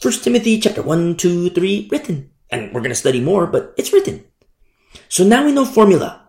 First 0.00 0.24
Timothy 0.24 0.58
chapter 0.60 0.82
1, 0.82 1.16
2, 1.16 1.50
3, 1.50 1.88
written. 1.90 2.30
And 2.50 2.72
we're 2.72 2.80
going 2.80 2.90
to 2.90 2.94
study 2.94 3.20
more, 3.20 3.46
but 3.46 3.72
it's 3.78 3.92
written. 3.92 4.24
So 5.08 5.24
now 5.24 5.44
we 5.44 5.52
know 5.52 5.64
formula. 5.64 6.22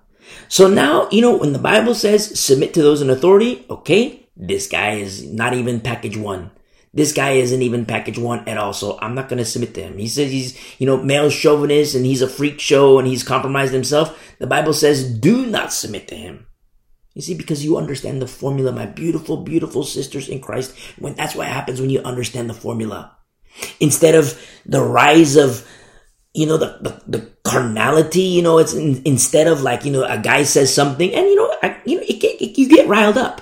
So 0.47 0.67
now, 0.67 1.09
you 1.11 1.21
know, 1.21 1.37
when 1.37 1.53
the 1.53 1.59
Bible 1.59 1.95
says 1.95 2.39
submit 2.39 2.73
to 2.73 2.81
those 2.81 3.01
in 3.01 3.09
authority, 3.09 3.65
okay, 3.69 4.27
this 4.35 4.67
guy 4.67 4.95
is 4.95 5.23
not 5.23 5.53
even 5.53 5.81
package 5.81 6.17
one. 6.17 6.51
This 6.93 7.11
guy 7.11 7.31
isn't 7.31 7.61
even 7.61 7.85
package 7.85 8.19
one 8.19 8.47
at 8.47 8.57
all, 8.57 8.71
so 8.71 8.99
I'm 9.01 9.15
not 9.15 9.27
gonna 9.27 9.45
submit 9.45 9.73
to 9.75 9.81
him. 9.81 9.97
He 9.97 10.07
says 10.07 10.31
he's, 10.31 10.79
you 10.79 10.85
know, 10.85 11.01
male 11.01 11.31
chauvinist 11.31 11.95
and 11.95 12.05
he's 12.05 12.21
a 12.21 12.29
freak 12.29 12.59
show 12.59 12.99
and 12.99 13.07
he's 13.07 13.23
compromised 13.23 13.73
himself. 13.73 14.35
The 14.37 14.45
Bible 14.45 14.73
says 14.73 15.11
do 15.17 15.47
not 15.47 15.73
submit 15.73 16.07
to 16.09 16.15
him. 16.15 16.45
You 17.13 17.21
see, 17.21 17.35
because 17.35 17.63
you 17.63 17.77
understand 17.77 18.21
the 18.21 18.27
formula, 18.27 18.71
my 18.71 18.85
beautiful, 18.85 19.37
beautiful 19.37 19.83
sisters 19.83 20.29
in 20.29 20.39
Christ. 20.39 20.75
When 20.97 21.13
that's 21.15 21.35
what 21.35 21.47
happens 21.47 21.79
when 21.79 21.89
you 21.89 22.01
understand 22.01 22.49
the 22.49 22.55
formula. 22.55 23.15
Instead 23.79 24.15
of 24.15 24.39
the 24.65 24.81
rise 24.81 25.35
of 25.35 25.67
you 26.33 26.47
know, 26.47 26.57
the, 26.57 26.77
the, 26.81 27.17
the 27.17 27.31
carnality, 27.43 28.21
you 28.21 28.41
know, 28.41 28.57
it's 28.57 28.73
in, 28.73 29.01
instead 29.05 29.47
of 29.47 29.61
like, 29.61 29.85
you 29.85 29.91
know, 29.91 30.03
a 30.03 30.17
guy 30.17 30.43
says 30.43 30.73
something 30.73 31.13
and, 31.13 31.27
you 31.27 31.35
know, 31.35 31.55
I, 31.61 31.79
you 31.85 31.97
know, 31.97 32.03
it, 32.03 32.23
it, 32.23 32.57
you 32.57 32.67
get 32.67 32.87
riled 32.87 33.17
up. 33.17 33.41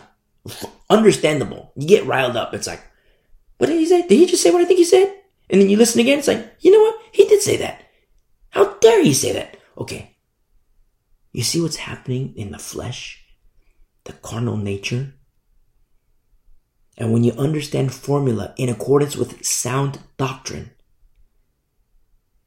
Understandable. 0.89 1.71
You 1.75 1.87
get 1.87 2.05
riled 2.05 2.35
up. 2.35 2.53
It's 2.53 2.67
like, 2.67 2.83
what 3.57 3.67
did 3.67 3.79
he 3.79 3.85
say? 3.85 4.01
Did 4.01 4.17
he 4.17 4.25
just 4.25 4.43
say 4.43 4.51
what 4.51 4.61
I 4.61 4.65
think 4.65 4.79
he 4.79 4.85
said? 4.85 5.15
And 5.49 5.61
then 5.61 5.69
you 5.69 5.77
listen 5.77 6.01
again. 6.01 6.19
It's 6.19 6.27
like, 6.27 6.55
you 6.59 6.71
know 6.71 6.81
what? 6.81 6.95
He 7.13 7.25
did 7.27 7.41
say 7.41 7.57
that. 7.57 7.83
How 8.49 8.73
dare 8.75 9.03
he 9.03 9.13
say 9.13 9.33
that? 9.33 9.57
Okay. 9.77 10.17
You 11.31 11.43
see 11.43 11.61
what's 11.61 11.77
happening 11.77 12.33
in 12.35 12.51
the 12.51 12.59
flesh? 12.59 13.23
The 14.03 14.13
carnal 14.13 14.57
nature? 14.57 15.13
And 16.97 17.13
when 17.13 17.23
you 17.23 17.31
understand 17.33 17.93
formula 17.93 18.53
in 18.57 18.67
accordance 18.67 19.15
with 19.15 19.45
sound 19.45 19.99
doctrine, 20.17 20.71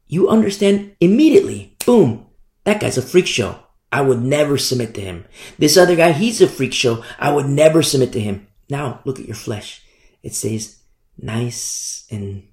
you 0.07 0.29
understand 0.29 0.95
immediately. 0.99 1.75
Boom. 1.85 2.27
That 2.63 2.79
guy's 2.79 2.97
a 2.97 3.01
freak 3.01 3.27
show. 3.27 3.59
I 3.91 4.01
would 4.01 4.21
never 4.21 4.57
submit 4.57 4.93
to 4.95 5.01
him. 5.01 5.25
This 5.57 5.77
other 5.77 5.95
guy, 5.95 6.11
he's 6.11 6.41
a 6.41 6.47
freak 6.47 6.73
show. 6.73 7.03
I 7.17 7.31
would 7.31 7.47
never 7.47 7.81
submit 7.81 8.11
to 8.13 8.19
him. 8.19 8.47
Now 8.69 9.01
look 9.05 9.19
at 9.19 9.27
your 9.27 9.35
flesh. 9.35 9.83
It 10.23 10.33
says 10.33 10.79
nice 11.17 12.05
and 12.11 12.47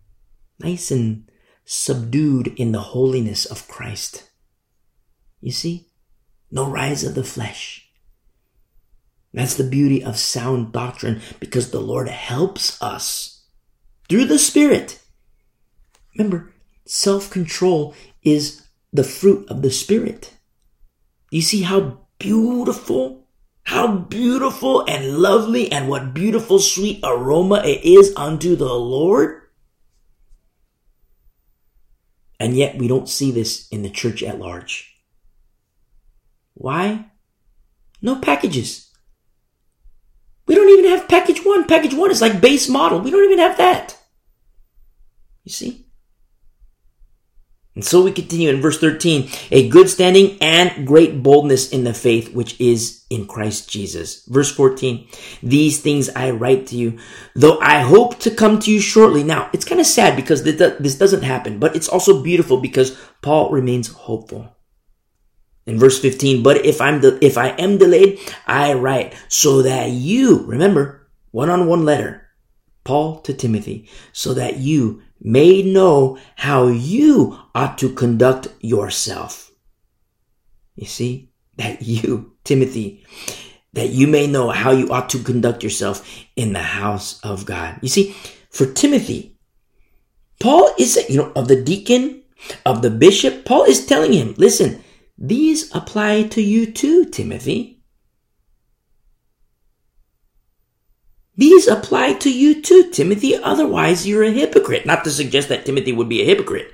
nice 0.59 0.91
and 0.91 1.31
subdued 1.65 2.49
in 2.57 2.73
the 2.73 2.81
holiness 2.81 3.45
of 3.47 3.67
Christ. 3.69 4.31
You 5.41 5.53
see? 5.53 5.89
No 6.51 6.69
rise 6.69 7.03
of 7.03 7.15
the 7.15 7.25
flesh. 7.25 7.89
That's 9.33 9.55
the 9.55 9.65
beauty 9.65 10.05
of 10.05 10.19
sound 10.19 10.73
doctrine 10.73 11.23
because 11.41 11.71
the 11.71 11.81
Lord 11.81 12.09
helps 12.09 12.81
us 12.83 13.47
through 14.09 14.27
the 14.27 14.39
Spirit. 14.39 15.01
Remember, 16.15 16.52
Self 16.93 17.31
control 17.31 17.95
is 18.23 18.67
the 18.93 19.03
fruit 19.03 19.49
of 19.49 19.63
the 19.63 19.71
Spirit. 19.71 20.35
You 21.31 21.41
see 21.41 21.63
how 21.63 22.01
beautiful, 22.19 23.27
how 23.63 23.97
beautiful 23.97 24.85
and 24.87 25.17
lovely 25.17 25.73
and 25.73 25.89
what 25.89 26.13
beautiful 26.13 26.59
sweet 26.59 27.01
aroma 27.03 27.63
it 27.65 27.83
is 27.83 28.13
unto 28.15 28.57
the 28.57 28.75
Lord? 28.75 29.41
And 32.39 32.59
yet 32.59 32.77
we 32.77 32.89
don't 32.89 33.09
see 33.09 33.31
this 33.31 33.69
in 33.71 33.83
the 33.83 33.89
church 33.89 34.23
at 34.23 34.39
large. 34.39 34.95
Why? 36.53 37.07
No 38.03 38.17
packages. 38.17 38.91
We 40.47 40.55
don't 40.55 40.69
even 40.69 40.91
have 40.91 41.09
package 41.09 41.43
one. 41.43 41.65
Package 41.65 41.95
one 41.95 42.11
is 42.11 42.21
like 42.21 42.43
base 42.43 42.69
model. 42.69 43.01
We 43.01 43.11
don't 43.11 43.25
even 43.25 43.39
have 43.39 43.57
that. 43.57 43.99
You 45.45 45.53
see? 45.53 45.82
And 47.75 47.85
so 47.85 48.03
we 48.03 48.13
continue 48.13 48.51
in 48.51 48.61
verse 48.61 48.79
13, 48.79 49.31
a 49.51 49.69
good 49.69 49.89
standing 49.89 50.37
and 50.43 50.87
great 50.87 51.23
boldness 51.23 51.71
in 51.71 51.85
the 51.85 51.95
faith 51.95 52.35
which 52.35 52.61
is 52.61 53.05
in 53.09 53.27
Christ 53.27 53.71
Jesus. 53.71 54.27
Verse 54.27 54.55
14, 54.55 55.09
these 55.43 55.81
things 55.81 56.11
I 56.11 56.33
write 56.33 56.67
to 56.67 56.77
you, 56.77 56.99
though 57.35 57.59
I 57.61 57.81
hope 57.81 58.19
to 58.21 58.31
come 58.31 58.59
to 58.61 58.71
you 58.71 58.79
shortly. 58.79 59.23
Now, 59.25 59.49
it's 59.55 59.65
kind 59.65 59.81
of 59.81 59.87
sad 59.87 60.17
because 60.17 60.43
this 60.43 60.99
doesn't 60.99 61.23
happen, 61.23 61.59
but 61.59 61.75
it's 61.75 61.89
also 61.89 62.23
beautiful 62.23 62.61
because 62.61 62.99
Paul 63.23 63.51
remains 63.51 63.89
hopeful. 63.89 64.55
In 65.65 65.79
verse 65.79 66.01
15, 66.01 66.43
but 66.43 66.67
if 66.67 66.81
I'm 66.81 67.01
the, 67.01 67.25
if 67.25 67.39
I 67.39 67.51
am 67.51 67.79
delayed, 67.79 68.19
I 68.47 68.75
write 68.75 69.15
so 69.29 69.63
that 69.63 69.91
you, 69.91 70.45
remember, 70.45 71.09
one 71.31 71.49
on 71.51 71.69
one 71.69 71.85
letter, 71.85 72.22
Paul 72.85 73.21
to 73.21 73.33
Timothy, 73.33 73.89
so 74.13 74.35
that 74.35 74.59
you 74.59 75.03
may 75.21 75.63
know 75.63 76.19
how 76.37 76.67
you 76.67 77.39
ought 77.55 77.79
to 77.79 77.93
conduct 77.95 78.49
yourself. 78.61 79.51
You 80.75 80.87
see, 80.87 81.31
that 81.57 81.83
you, 81.87 82.35
Timothy, 82.45 83.05
that 83.73 83.91
you 83.91 84.07
may 84.07 84.27
know 84.27 84.51
how 84.51 84.71
you 84.71 84.91
ought 84.91 85.09
to 85.11 85.23
conduct 85.23 85.63
yourself 85.63 86.07
in 86.37 86.53
the 86.53 86.63
house 86.63 87.21
of 87.21 87.47
God. 87.47 87.79
You 87.83 87.89
see, 87.89 88.15
for 88.51 88.67
Timothy, 88.67 89.39
Paul 90.41 90.75
is, 90.79 90.99
you 91.09 91.19
know, 91.19 91.33
of 91.37 91.49
the 91.49 91.63
deacon, 91.63 92.23
of 92.67 92.83
the 92.83 92.91
bishop, 92.91 93.45
Paul 93.45 93.65
is 93.65 93.87
telling 93.87 94.13
him, 94.13 94.35
listen, 94.37 94.83
these 95.17 95.75
apply 95.75 96.25
to 96.25 96.43
you 96.43 96.71
too, 96.71 97.05
Timothy. 97.05 97.72
These 101.37 101.67
apply 101.67 102.15
to 102.15 102.31
you 102.31 102.61
too, 102.61 102.91
Timothy. 102.91 103.37
Otherwise, 103.37 104.07
you're 104.07 104.23
a 104.23 104.31
hypocrite. 104.31 104.87
Not 104.87 105.05
to 105.05 105.11
suggest 105.11 105.49
that 105.49 105.65
Timothy 105.65 105.93
would 105.93 106.09
be 106.09 106.21
a 106.21 106.27
hypocrite. 106.27 106.73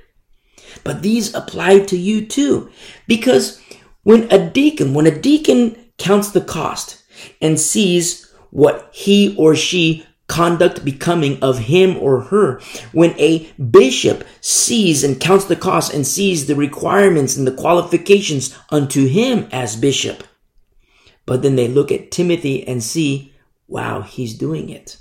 But 0.83 1.01
these 1.01 1.33
apply 1.33 1.79
to 1.85 1.97
you 1.97 2.25
too. 2.25 2.69
Because 3.07 3.61
when 4.03 4.31
a 4.31 4.49
deacon, 4.49 4.93
when 4.93 5.07
a 5.07 5.17
deacon 5.17 5.75
counts 5.97 6.31
the 6.31 6.41
cost 6.41 7.03
and 7.41 7.59
sees 7.59 8.31
what 8.51 8.89
he 8.91 9.35
or 9.37 9.55
she 9.55 10.05
conduct 10.29 10.85
becoming 10.85 11.41
of 11.41 11.57
him 11.57 11.97
or 11.97 12.21
her. 12.21 12.61
When 12.93 13.19
a 13.19 13.51
bishop 13.53 14.23
sees 14.39 15.03
and 15.03 15.19
counts 15.19 15.45
the 15.45 15.55
cost 15.55 15.93
and 15.93 16.07
sees 16.07 16.45
the 16.45 16.55
requirements 16.55 17.35
and 17.35 17.45
the 17.45 17.51
qualifications 17.51 18.57
unto 18.69 19.07
him 19.07 19.49
as 19.51 19.75
bishop, 19.75 20.23
but 21.25 21.41
then 21.41 21.55
they 21.55 21.67
look 21.67 21.91
at 21.91 22.11
Timothy 22.11 22.65
and 22.65 22.81
see, 22.81 23.28
wow, 23.69 24.01
he's 24.01 24.37
doing 24.37 24.69
it. 24.69 24.97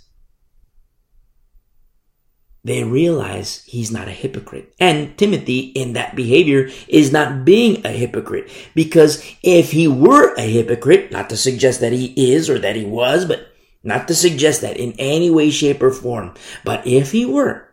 They 2.65 2.85
realize 2.85 3.65
he's 3.65 3.91
not 3.91 4.09
a 4.09 4.13
hypocrite. 4.13 4.75
And 4.79 5.17
Timothy, 5.17 5.61
in 5.61 5.95
that 5.95 6.15
behavior, 6.15 6.69
is 6.87 7.13
not 7.13 7.45
being 7.45 7.85
a 7.87 7.91
hypocrite. 7.91 8.51
Because 8.75 9.25
if 9.43 9.71
he 9.71 9.89
were 9.89 10.35
a 10.35 10.43
hypocrite, 10.43 11.11
not 11.11 11.31
to 11.31 11.37
suggest 11.37 11.81
that 11.81 11.93
he 11.93 12.33
is 12.33 12.51
or 12.51 12.59
that 12.59 12.77
he 12.77 12.85
was, 12.85 13.25
but 13.25 13.49
not 13.83 14.09
to 14.09 14.15
suggest 14.15 14.61
that 14.61 14.77
in 14.77 14.93
any 14.99 15.31
way, 15.31 15.51
shape, 15.51 15.83
or 15.83 15.91
form. 15.91 16.35
But 16.65 16.87
if 16.87 17.13
he 17.13 17.25
were, 17.25 17.69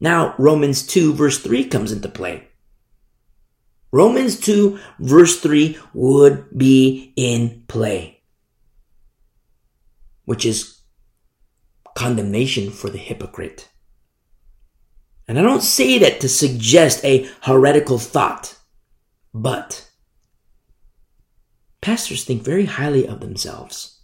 now 0.00 0.34
Romans 0.38 0.86
2 0.86 1.12
verse 1.12 1.38
3 1.38 1.64
comes 1.66 1.92
into 1.92 2.08
play. 2.08 2.48
Romans 3.92 4.38
2 4.40 4.78
verse 5.00 5.40
3 5.40 5.78
would 5.92 6.46
be 6.56 7.12
in 7.16 7.64
play, 7.66 8.19
which 10.24 10.44
is 10.44 10.80
condemnation 11.94 12.70
for 12.70 12.90
the 12.90 12.98
hypocrite. 12.98 13.68
And 15.26 15.38
I 15.38 15.42
don't 15.42 15.62
say 15.62 15.98
that 15.98 16.20
to 16.20 16.28
suggest 16.28 17.04
a 17.04 17.28
heretical 17.42 17.98
thought, 17.98 18.58
but 19.32 19.88
pastors 21.80 22.24
think 22.24 22.42
very 22.42 22.64
highly 22.64 23.06
of 23.06 23.20
themselves 23.20 24.00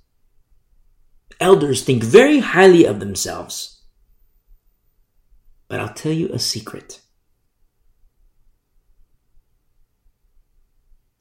elders 1.40 1.82
think 1.82 2.02
very 2.02 2.40
highly 2.40 2.84
of 2.84 3.00
themselves. 3.00 3.82
But 5.68 5.80
I'll 5.80 5.94
tell 5.94 6.12
you 6.12 6.28
a 6.28 6.38
secret. 6.38 7.00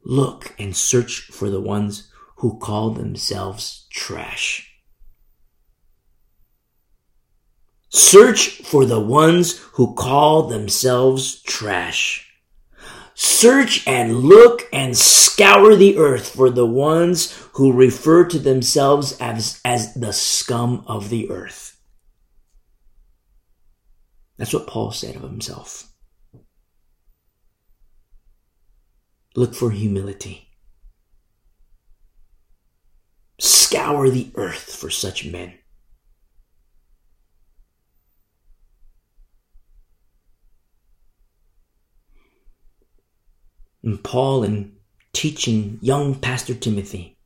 Look 0.03 0.53
and 0.59 0.75
search 0.75 1.21
for 1.31 1.49
the 1.49 1.61
ones 1.61 2.11
who 2.37 2.59
call 2.59 2.91
themselves 2.91 3.87
trash. 3.89 4.64
Search 7.95 8.57
for 8.63 8.83
the 8.83 8.99
ones 8.99 9.57
who 9.75 9.93
call 9.93 10.43
themselves 10.43 11.41
trash. 11.43 12.29
Search 13.13 13.87
and 13.87 14.19
look 14.19 14.67
and 14.73 14.97
scour 14.97 15.77
the 15.77 15.97
earth 15.97 16.35
for 16.35 16.49
the 16.49 16.65
ones 16.65 17.31
who 17.53 17.71
refer 17.71 18.25
to 18.25 18.37
themselves 18.37 19.17
as, 19.21 19.61
as 19.63 19.93
the 19.93 20.11
scum 20.11 20.83
of 20.87 21.07
the 21.07 21.29
earth. 21.29 21.79
That's 24.35 24.53
what 24.53 24.67
Paul 24.67 24.91
said 24.91 25.15
of 25.15 25.21
himself. 25.21 25.89
Look 29.37 29.55
for 29.55 29.71
humility. 29.71 30.49
Scour 33.39 34.09
the 34.09 34.31
earth 34.35 34.75
for 34.75 34.89
such 34.89 35.25
men. 35.25 35.53
And 43.85 44.03
Paul 44.03 44.43
in 44.43 44.73
teaching 45.13 45.79
young 45.81 46.15
Pastor 46.15 46.53
Timothy. 46.53 47.17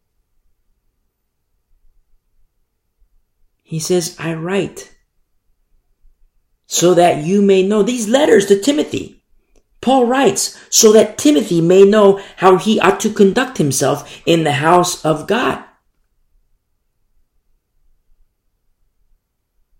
He 3.63 3.79
says, 3.79 4.15
I 4.19 4.33
write 4.33 4.95
so 6.67 6.93
that 6.93 7.23
you 7.23 7.41
may 7.41 7.63
know 7.63 7.81
these 7.81 8.07
letters 8.07 8.45
to 8.47 8.59
Timothy. 8.59 9.23
Paul 9.81 10.05
writes 10.05 10.59
so 10.69 10.91
that 10.93 11.17
Timothy 11.17 11.61
may 11.61 11.83
know 11.83 12.21
how 12.37 12.57
he 12.57 12.79
ought 12.79 12.99
to 12.99 13.13
conduct 13.13 13.57
himself 13.57 14.21
in 14.25 14.43
the 14.43 14.51
house 14.51 15.03
of 15.03 15.27
God. 15.27 15.63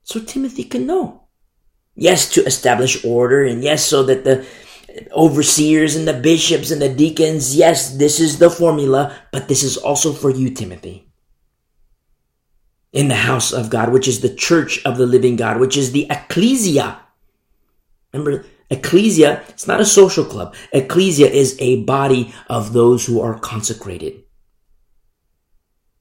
So 0.03 0.19
Timothy 0.19 0.64
can 0.64 0.88
know. 0.88 1.27
Yes, 1.95 2.32
to 2.32 2.45
establish 2.45 3.03
order, 3.03 3.43
and 3.43 3.64
yes, 3.64 3.85
so 3.85 4.03
that 4.03 4.24
the 4.24 4.48
overseers 5.11 5.95
and 5.95 6.08
the 6.08 6.14
bishops 6.14 6.72
and 6.72 6.82
the 6.82 6.93
deacons. 6.93 7.56
Yes, 7.56 7.98
this 7.98 8.19
is 8.19 8.40
the 8.40 8.50
formula, 8.50 9.16
but 9.32 9.48
this 9.48 9.64
is 9.64 9.77
also 9.77 10.14
for 10.14 10.30
you, 10.30 10.50
Timothy. 10.50 11.11
In 12.92 13.08
the 13.08 13.16
house 13.16 13.51
of 13.51 13.69
God, 13.69 13.92
which 13.92 14.08
is 14.08 14.22
the 14.22 14.34
church 14.34 14.84
of 14.85 14.98
the 14.98 15.06
living 15.06 15.35
God, 15.35 15.59
which 15.59 15.77
is 15.77 15.92
the 15.92 16.08
ecclesia. 16.09 17.00
Remember, 18.14 18.45
ecclesia, 18.69 19.43
it's 19.50 19.68
not 19.68 19.82
a 19.82 19.85
social 19.85 20.26
club. 20.26 20.56
Ecclesia 20.74 21.27
is 21.27 21.56
a 21.59 21.84
body 21.84 22.34
of 22.48 22.74
those 22.74 23.06
who 23.06 23.22
are 23.22 23.38
consecrated. 23.38 24.24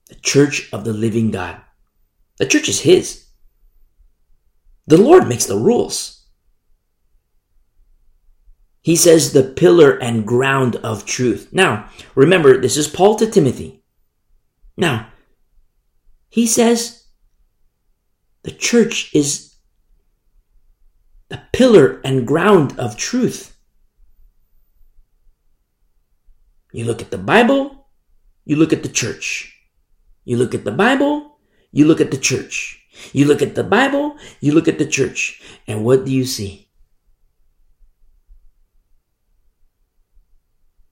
The 0.07 0.15
church 0.15 0.69
of 0.73 0.83
the 0.83 0.93
living 0.93 1.29
God. 1.29 1.61
The 2.37 2.47
church 2.47 2.69
is 2.69 2.81
His. 2.81 3.25
The 4.87 4.97
Lord 4.97 5.27
makes 5.27 5.45
the 5.45 5.57
rules. 5.57 6.18
He 8.81 8.95
says 8.95 9.33
the 9.33 9.43
pillar 9.43 9.91
and 9.97 10.25
ground 10.25 10.77
of 10.77 11.05
truth. 11.05 11.49
Now, 11.51 11.89
remember, 12.15 12.59
this 12.59 12.77
is 12.77 12.87
Paul 12.87 13.15
to 13.15 13.29
Timothy. 13.29 13.83
Now, 14.77 15.09
he 16.29 16.47
says 16.47 17.03
the 18.43 18.51
church 18.51 19.13
is 19.13 19.55
the 21.27 21.41
pillar 21.51 21.99
and 22.03 22.25
ground 22.25 22.79
of 22.79 22.95
truth. 22.95 23.57
You 26.71 26.85
look 26.85 27.01
at 27.01 27.11
the 27.11 27.17
Bible, 27.17 27.87
you 28.45 28.55
look 28.55 28.71
at 28.71 28.83
the 28.83 28.89
church. 28.89 29.55
You 30.23 30.37
look 30.37 30.53
at 30.53 30.63
the 30.63 30.71
Bible, 30.71 31.39
you 31.71 31.85
look 31.85 31.99
at 31.99 32.11
the 32.11 32.17
church. 32.17 32.79
You 33.13 33.25
look 33.25 33.41
at 33.41 33.55
the 33.55 33.63
Bible, 33.63 34.17
you 34.39 34.53
look 34.53 34.67
at 34.67 34.77
the 34.77 34.85
church. 34.85 35.41
And 35.67 35.83
what 35.83 36.05
do 36.05 36.11
you 36.11 36.25
see? 36.25 36.68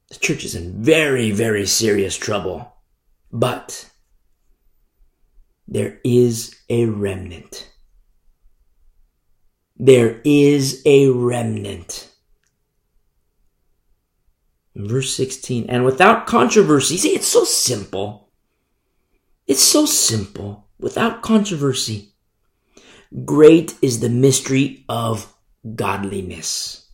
The 0.10 0.19
church 0.19 0.45
is 0.45 0.56
in 0.56 0.82
very, 0.82 1.32
very 1.32 1.66
serious 1.66 2.16
trouble. 2.16 2.74
But 3.32 3.90
there 5.68 6.00
is 6.03 6.56
a 6.69 6.86
remnant. 6.86 7.69
There 9.76 10.22
is 10.24 10.82
a 10.86 11.10
remnant. 11.10 12.10
Verse 14.76 15.14
16, 15.16 15.66
and 15.69 15.84
without 15.84 16.27
controversy. 16.27 16.98
See, 16.98 17.16
it's 17.16 17.27
so 17.27 17.44
simple. 17.44 18.32
It's 19.48 19.64
so 19.64 19.86
simple. 19.86 20.68
Without 20.80 21.22
controversy. 21.22 22.14
Great 23.26 23.74
is 23.82 24.00
the 24.00 24.10
mystery 24.10 24.86
of 24.88 25.34
godliness. 25.76 26.90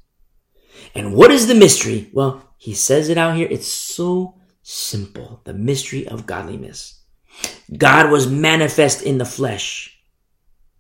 And 0.96 1.14
what 1.14 1.32
is 1.32 1.48
the 1.48 1.56
mystery? 1.56 2.10
Well, 2.14 2.53
he 2.64 2.74
says 2.74 3.10
it 3.10 3.18
out 3.18 3.36
here. 3.36 3.50
It's 3.52 3.68
so 3.68 4.36
simple. 4.62 5.42
The 5.44 5.54
mystery 5.54 6.08
of 6.08 6.26
godliness. 6.26 7.02
God 7.78 8.10
was 8.10 8.26
manifest 8.26 9.02
in 9.02 9.18
the 9.18 9.26
flesh. 9.26 10.00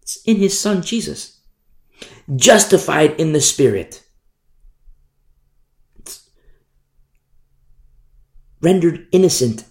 It's 0.01 0.15
in 0.23 0.37
his 0.37 0.57
son 0.57 0.81
Jesus. 0.81 1.41
Justified 2.33 3.19
in 3.19 3.33
the 3.33 3.41
spirit. 3.41 4.01
It's 5.99 6.29
rendered 8.61 9.05
innocent 9.11 9.65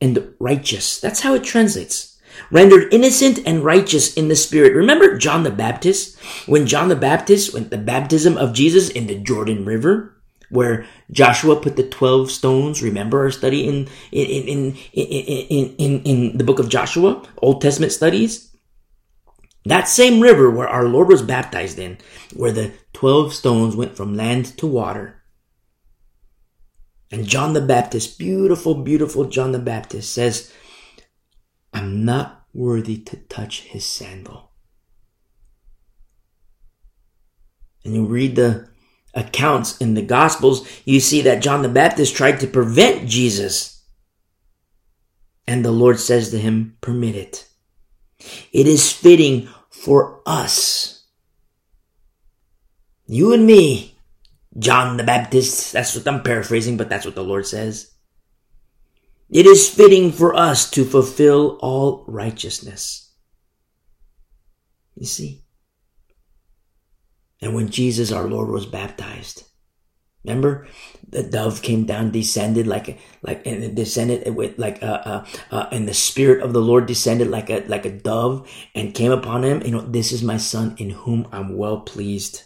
and 0.00 0.34
righteous. 0.40 0.98
That's 0.98 1.20
how 1.20 1.34
it 1.34 1.44
translates. 1.44 2.18
Rendered 2.50 2.90
innocent 2.90 3.40
and 3.44 3.62
righteous 3.62 4.14
in 4.14 4.28
the 4.28 4.36
spirit. 4.36 4.72
Remember 4.72 5.18
John 5.18 5.42
the 5.42 5.50
Baptist? 5.50 6.18
When 6.48 6.66
John 6.66 6.88
the 6.88 6.96
Baptist 6.96 7.52
went 7.52 7.68
the 7.68 7.76
baptism 7.76 8.38
of 8.38 8.54
Jesus 8.54 8.88
in 8.88 9.08
the 9.08 9.18
Jordan 9.18 9.66
River? 9.66 10.13
Where 10.50 10.86
Joshua 11.10 11.56
put 11.56 11.76
the 11.76 11.88
12 11.88 12.30
stones. 12.30 12.82
Remember 12.82 13.20
our 13.20 13.30
study 13.30 13.66
in, 13.66 13.88
in, 14.12 14.26
in, 14.26 14.76
in, 14.92 15.46
in, 15.48 15.74
in, 15.76 16.02
in 16.02 16.38
the 16.38 16.44
book 16.44 16.58
of 16.58 16.68
Joshua, 16.68 17.22
Old 17.38 17.60
Testament 17.60 17.92
studies? 17.92 18.54
That 19.64 19.88
same 19.88 20.20
river 20.20 20.50
where 20.50 20.68
our 20.68 20.84
Lord 20.84 21.08
was 21.08 21.22
baptized 21.22 21.78
in, 21.78 21.98
where 22.34 22.52
the 22.52 22.72
12 22.92 23.32
stones 23.32 23.74
went 23.74 23.96
from 23.96 24.14
land 24.14 24.56
to 24.58 24.66
water. 24.66 25.22
And 27.10 27.26
John 27.26 27.52
the 27.52 27.60
Baptist, 27.60 28.18
beautiful, 28.18 28.74
beautiful 28.74 29.24
John 29.24 29.52
the 29.52 29.58
Baptist 29.58 30.12
says, 30.12 30.52
I'm 31.72 32.04
not 32.04 32.46
worthy 32.52 32.98
to 32.98 33.16
touch 33.16 33.62
his 33.62 33.86
sandal. 33.86 34.50
And 37.84 37.94
you 37.94 38.04
read 38.06 38.36
the 38.36 38.68
accounts 39.14 39.76
in 39.78 39.94
the 39.94 40.02
Gospels, 40.02 40.68
you 40.84 41.00
see 41.00 41.22
that 41.22 41.42
John 41.42 41.62
the 41.62 41.68
Baptist 41.68 42.14
tried 42.16 42.40
to 42.40 42.46
prevent 42.46 43.08
Jesus. 43.08 43.82
And 45.46 45.64
the 45.64 45.72
Lord 45.72 46.00
says 46.00 46.30
to 46.30 46.38
him, 46.38 46.76
Permit 46.80 47.14
it. 47.14 47.48
It 48.52 48.66
is 48.66 48.92
fitting 48.92 49.48
for 49.70 50.20
us. 50.26 51.04
You 53.06 53.34
and 53.34 53.46
me, 53.46 53.98
John 54.58 54.96
the 54.96 55.04
Baptist, 55.04 55.72
that's 55.72 55.94
what 55.94 56.08
I'm 56.08 56.22
paraphrasing, 56.22 56.76
but 56.76 56.88
that's 56.88 57.04
what 57.04 57.14
the 57.14 57.24
Lord 57.24 57.46
says. 57.46 57.90
It 59.30 59.46
is 59.46 59.68
fitting 59.68 60.12
for 60.12 60.34
us 60.34 60.70
to 60.70 60.84
fulfill 60.84 61.58
all 61.60 62.04
righteousness. 62.06 63.12
You 64.94 65.06
see? 65.06 65.43
And 67.40 67.54
when 67.54 67.70
Jesus 67.70 68.12
our 68.12 68.26
Lord 68.26 68.48
was 68.48 68.66
baptized, 68.66 69.44
remember 70.24 70.66
the 71.08 71.22
dove 71.22 71.62
came 71.62 71.84
down, 71.84 72.10
descended 72.10 72.66
like 72.66 72.98
like 73.22 73.46
and 73.46 73.62
it 73.62 73.74
descended 73.74 74.34
with 74.34 74.58
like 74.58 74.82
a, 74.82 75.08
uh, 75.08 75.26
uh, 75.50 75.68
and 75.70 75.86
the 75.86 75.94
spirit 75.94 76.42
of 76.42 76.52
the 76.52 76.62
Lord 76.62 76.86
descended 76.86 77.28
like 77.28 77.50
a 77.50 77.64
like 77.66 77.84
a 77.84 77.90
dove 77.90 78.50
and 78.74 78.94
came 78.94 79.12
upon 79.12 79.44
him. 79.44 79.62
You 79.62 79.72
know, 79.72 79.80
this 79.80 80.12
is 80.12 80.22
my 80.22 80.36
son 80.36 80.74
in 80.78 80.90
whom 80.90 81.28
I'm 81.32 81.56
well 81.56 81.80
pleased. 81.80 82.42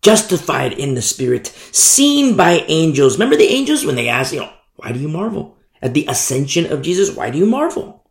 Justified 0.00 0.72
in 0.72 0.94
the 0.94 1.02
spirit, 1.02 1.48
seen 1.72 2.36
by 2.36 2.64
angels. 2.68 3.14
Remember 3.16 3.36
the 3.36 3.52
angels 3.52 3.84
when 3.84 3.96
they 3.96 4.08
asked, 4.08 4.32
you 4.32 4.40
know, 4.40 4.52
why 4.76 4.92
do 4.92 5.00
you 5.00 5.08
marvel 5.08 5.58
at 5.82 5.92
the 5.92 6.06
ascension 6.08 6.72
of 6.72 6.82
Jesus? 6.82 7.14
Why 7.14 7.30
do 7.30 7.38
you 7.38 7.46
marvel? 7.46 8.08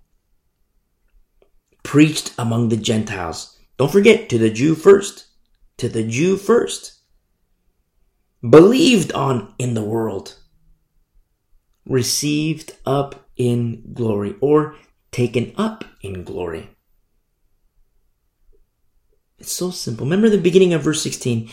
Preached 1.84 2.34
among 2.38 2.70
the 2.70 2.78
Gentiles 2.78 3.57
don't 3.78 3.92
forget, 3.92 4.30
to 4.30 4.38
the 4.38 4.50
Jew 4.50 4.76
first. 4.76 5.28
To 5.78 5.88
the 5.88 6.04
Jew 6.04 6.38
first. 6.38 6.94
Believed 8.48 9.12
on 9.14 9.54
in 9.60 9.74
the 9.74 9.84
world. 9.84 10.36
Received 11.86 12.76
up 12.86 13.30
in 13.36 13.94
glory 13.94 14.36
or 14.42 14.76
taken 15.12 15.54
up 15.58 15.86
in 16.02 16.24
glory. 16.24 16.70
It's 19.38 19.52
so 19.52 19.70
simple. 19.70 20.06
Remember 20.06 20.30
the 20.30 20.38
beginning 20.38 20.74
of 20.74 20.82
verse 20.82 21.02
16. 21.04 21.50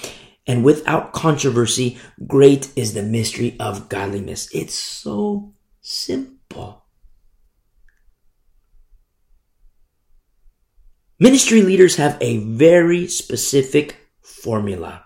And 0.47 0.65
without 0.65 1.13
controversy, 1.13 1.99
great 2.27 2.71
is 2.77 2.95
the 2.95 3.03
mystery 3.03 3.57
of 3.59 3.89
godliness. 3.89 4.49
It's 4.55 4.75
so 4.75 5.55
simple. 5.81 6.84
Ministry 11.19 11.63
leaders 11.63 11.97
have 11.97 12.19
a 12.21 12.39
very 12.39 13.07
specific 13.07 13.97
formula. 14.21 15.05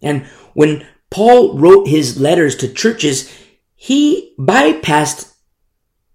And 0.00 0.26
when 0.54 0.86
Paul 1.10 1.58
wrote 1.58 1.88
his 1.88 2.20
letters 2.20 2.56
to 2.56 2.72
churches, 2.72 3.32
he 3.74 4.34
bypassed, 4.38 5.32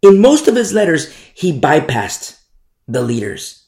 in 0.02 0.22
most 0.22 0.48
of 0.48 0.56
his 0.56 0.74
letters, 0.74 1.14
he 1.34 1.58
bypassed 1.60 2.40
the 2.88 3.02
leaders. 3.02 3.66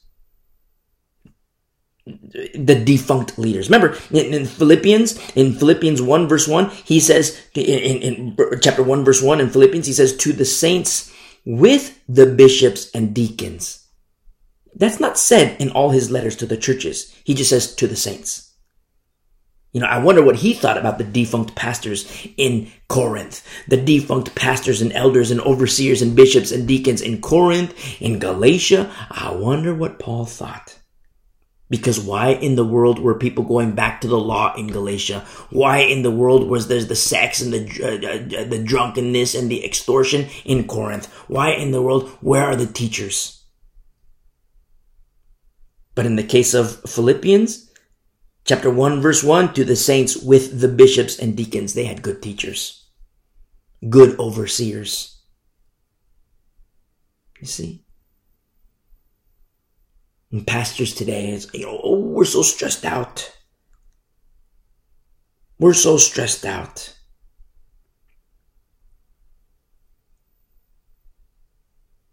The 2.06 2.82
defunct 2.84 3.38
leaders. 3.38 3.70
Remember, 3.70 3.96
in, 4.10 4.34
in 4.34 4.46
Philippians, 4.46 5.18
in 5.36 5.54
Philippians 5.54 6.02
1 6.02 6.28
verse 6.28 6.48
1, 6.48 6.70
he 6.84 7.00
says, 7.00 7.40
in, 7.54 8.34
in 8.34 8.36
chapter 8.60 8.82
1 8.82 9.04
verse 9.04 9.22
1 9.22 9.40
in 9.40 9.50
Philippians, 9.50 9.86
he 9.86 9.92
says, 9.92 10.16
to 10.18 10.32
the 10.32 10.44
saints 10.44 11.12
with 11.46 11.98
the 12.08 12.26
bishops 12.26 12.90
and 12.94 13.14
deacons. 13.14 13.83
That's 14.74 15.00
not 15.00 15.18
said 15.18 15.60
in 15.60 15.70
all 15.70 15.90
his 15.90 16.10
letters 16.10 16.36
to 16.36 16.46
the 16.46 16.56
churches. 16.56 17.14
He 17.24 17.34
just 17.34 17.50
says 17.50 17.74
to 17.76 17.86
the 17.86 17.96
saints. 17.96 18.52
You 19.72 19.80
know, 19.80 19.86
I 19.88 19.98
wonder 19.98 20.22
what 20.24 20.36
he 20.36 20.54
thought 20.54 20.78
about 20.78 20.98
the 20.98 21.04
defunct 21.04 21.56
pastors 21.56 22.28
in 22.36 22.70
Corinth, 22.88 23.44
the 23.66 23.76
defunct 23.76 24.36
pastors 24.36 24.80
and 24.80 24.92
elders 24.92 25.32
and 25.32 25.40
overseers 25.40 26.00
and 26.00 26.14
bishops 26.14 26.52
and 26.52 26.66
deacons 26.68 27.00
in 27.00 27.20
Corinth, 27.20 28.00
in 28.00 28.20
Galatia. 28.20 28.92
I 29.10 29.32
wonder 29.32 29.74
what 29.74 29.98
Paul 29.98 30.26
thought. 30.26 30.78
Because 31.68 31.98
why 31.98 32.28
in 32.28 32.54
the 32.54 32.64
world 32.64 33.00
were 33.00 33.18
people 33.18 33.42
going 33.42 33.72
back 33.72 34.00
to 34.02 34.06
the 34.06 34.18
law 34.18 34.54
in 34.54 34.68
Galatia? 34.68 35.24
Why 35.50 35.78
in 35.78 36.02
the 36.02 36.10
world 36.10 36.48
was 36.48 36.68
there 36.68 36.84
the 36.84 36.94
sex 36.94 37.40
and 37.40 37.52
the 37.52 37.64
uh, 37.82 38.42
uh, 38.42 38.44
the 38.44 38.62
drunkenness 38.62 39.34
and 39.34 39.50
the 39.50 39.64
extortion 39.64 40.28
in 40.44 40.68
Corinth? 40.68 41.06
Why 41.26 41.50
in 41.50 41.72
the 41.72 41.82
world? 41.82 42.10
Where 42.20 42.44
are 42.44 42.54
the 42.54 42.66
teachers? 42.66 43.43
But 45.94 46.06
in 46.06 46.16
the 46.16 46.24
case 46.24 46.54
of 46.54 46.80
Philippians, 46.82 47.70
chapter 48.44 48.70
1, 48.70 49.00
verse 49.00 49.22
1, 49.22 49.54
to 49.54 49.64
the 49.64 49.76
saints 49.76 50.16
with 50.16 50.60
the 50.60 50.68
bishops 50.68 51.18
and 51.18 51.36
deacons, 51.36 51.74
they 51.74 51.84
had 51.84 52.02
good 52.02 52.22
teachers, 52.22 52.86
good 53.88 54.18
overseers. 54.18 55.22
You 57.40 57.46
see? 57.46 57.84
And 60.32 60.46
pastors 60.46 60.94
today 60.94 61.30
is, 61.30 61.48
you 61.54 61.66
know, 61.66 61.80
oh, 61.82 62.00
we're 62.00 62.24
so 62.24 62.42
stressed 62.42 62.84
out. 62.84 63.36
We're 65.58 65.74
so 65.74 65.96
stressed 65.96 66.44
out. 66.44 66.93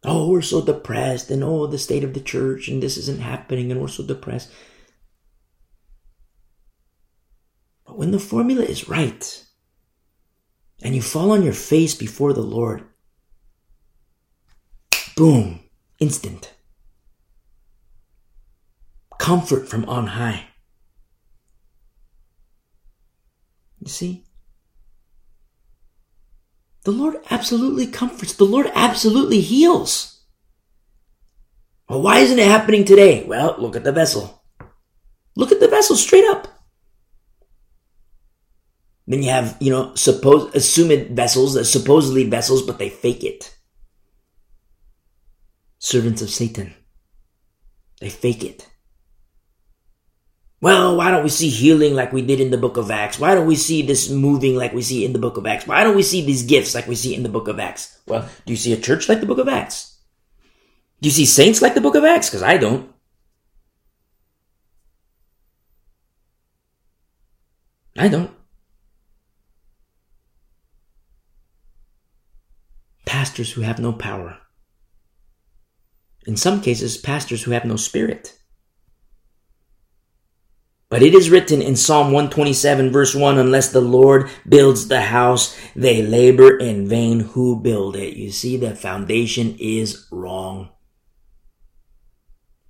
Oh, 0.03 0.29
we're 0.29 0.41
so 0.41 0.63
depressed, 0.63 1.29
and 1.29 1.43
oh, 1.43 1.67
the 1.67 1.77
state 1.77 2.03
of 2.03 2.13
the 2.13 2.19
church, 2.19 2.67
and 2.67 2.81
this 2.81 2.97
isn't 2.97 3.21
happening, 3.21 3.71
and 3.71 3.79
we're 3.79 3.87
so 3.87 4.03
depressed. 4.03 4.51
But 7.85 7.97
when 7.97 8.11
the 8.11 8.19
formula 8.19 8.63
is 8.63 8.89
right, 8.89 9.45
and 10.81 10.95
you 10.95 11.01
fall 11.01 11.31
on 11.31 11.43
your 11.43 11.53
face 11.53 11.93
before 11.93 12.33
the 12.33 12.41
Lord, 12.41 12.83
boom, 15.15 15.59
instant. 15.99 16.53
Comfort 19.19 19.69
from 19.69 19.85
on 19.85 20.07
high. 20.07 20.47
You 23.79 23.89
see? 23.89 24.25
The 26.83 26.91
Lord 26.91 27.17
absolutely 27.29 27.87
comforts. 27.87 28.33
The 28.33 28.43
Lord 28.43 28.71
absolutely 28.73 29.41
heals. 29.41 30.23
Well, 31.87 32.01
why 32.01 32.19
isn't 32.19 32.39
it 32.39 32.47
happening 32.47 32.85
today? 32.85 33.25
Well, 33.25 33.55
look 33.59 33.75
at 33.75 33.83
the 33.83 33.91
vessel. 33.91 34.43
Look 35.35 35.51
at 35.51 35.59
the 35.59 35.67
vessel 35.67 35.95
straight 35.95 36.25
up. 36.25 36.47
Then 39.07 39.23
you 39.23 39.29
have, 39.29 39.57
you 39.59 39.71
know, 39.71 39.93
supposed 39.95 40.55
assumed 40.55 41.15
vessels, 41.15 41.57
uh, 41.57 41.63
supposedly 41.63 42.29
vessels, 42.29 42.61
but 42.61 42.79
they 42.79 42.89
fake 42.89 43.23
it. 43.23 43.55
Servants 45.79 46.21
of 46.21 46.29
Satan. 46.29 46.73
They 47.99 48.09
fake 48.09 48.43
it. 48.43 48.70
Well, 50.61 50.95
why 50.95 51.09
don't 51.09 51.23
we 51.23 51.29
see 51.29 51.49
healing 51.49 51.95
like 51.95 52.13
we 52.13 52.21
did 52.21 52.39
in 52.39 52.51
the 52.51 52.57
book 52.57 52.77
of 52.77 52.91
Acts? 52.91 53.19
Why 53.19 53.33
don't 53.33 53.47
we 53.47 53.55
see 53.55 53.81
this 53.81 54.11
moving 54.11 54.55
like 54.55 54.73
we 54.73 54.83
see 54.83 55.03
in 55.03 55.11
the 55.11 55.19
book 55.19 55.37
of 55.37 55.47
Acts? 55.47 55.65
Why 55.65 55.83
don't 55.83 55.95
we 55.95 56.03
see 56.03 56.23
these 56.23 56.43
gifts 56.43 56.75
like 56.75 56.87
we 56.87 56.93
see 56.93 57.15
in 57.15 57.23
the 57.23 57.29
book 57.29 57.47
of 57.47 57.59
Acts? 57.59 57.99
Well, 58.05 58.29
do 58.45 58.53
you 58.53 58.57
see 58.57 58.71
a 58.71 58.77
church 58.77 59.09
like 59.09 59.21
the 59.21 59.25
book 59.25 59.39
of 59.39 59.47
Acts? 59.47 59.97
Do 61.01 61.09
you 61.09 61.11
see 61.11 61.25
saints 61.25 61.63
like 61.63 61.73
the 61.73 61.81
book 61.81 61.95
of 61.95 62.03
Acts? 62.03 62.29
Because 62.29 62.43
I 62.43 62.57
don't. 62.57 62.93
I 67.97 68.07
don't. 68.07 68.29
Pastors 73.07 73.51
who 73.51 73.61
have 73.61 73.79
no 73.79 73.93
power. 73.93 74.37
In 76.27 76.37
some 76.37 76.61
cases, 76.61 76.97
pastors 76.97 77.41
who 77.41 77.51
have 77.51 77.65
no 77.65 77.77
spirit. 77.77 78.37
But 80.91 81.03
it 81.03 81.15
is 81.15 81.29
written 81.29 81.61
in 81.61 81.77
Psalm 81.77 82.07
127 82.07 82.91
verse 82.91 83.15
1, 83.15 83.37
unless 83.37 83.71
the 83.71 83.79
Lord 83.79 84.29
builds 84.45 84.89
the 84.89 84.99
house, 84.99 85.57
they 85.73 86.01
labor 86.01 86.57
in 86.57 86.85
vain 86.85 87.21
who 87.21 87.61
build 87.61 87.95
it. 87.95 88.17
You 88.17 88.29
see, 88.29 88.57
the 88.57 88.75
foundation 88.75 89.55
is 89.57 90.05
wrong. 90.11 90.67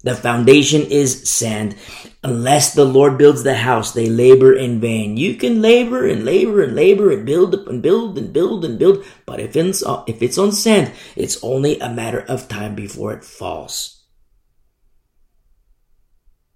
The 0.03 0.13
foundation 0.13 0.83
is 0.83 1.27
sand. 1.27 1.75
Unless 2.23 2.75
the 2.75 2.85
Lord 2.85 3.17
builds 3.17 3.41
the 3.41 3.55
house, 3.55 3.93
they 3.93 4.07
labor 4.07 4.53
in 4.53 4.79
vain. 4.79 5.17
You 5.17 5.33
can 5.33 5.59
labor 5.59 6.05
and 6.05 6.23
labor 6.23 6.61
and 6.61 6.75
labor 6.75 7.09
and 7.09 7.25
build 7.25 7.55
and 7.55 7.81
build 7.81 8.19
and 8.19 8.31
build 8.31 8.63
and 8.63 8.77
build, 8.77 9.03
but 9.25 9.39
if 9.39 9.55
it's, 9.55 9.83
if 10.05 10.21
it's 10.21 10.37
on 10.37 10.51
sand, 10.51 10.93
it's 11.15 11.43
only 11.43 11.79
a 11.79 11.91
matter 11.91 12.21
of 12.21 12.47
time 12.47 12.75
before 12.75 13.13
it 13.13 13.23
falls 13.23 14.00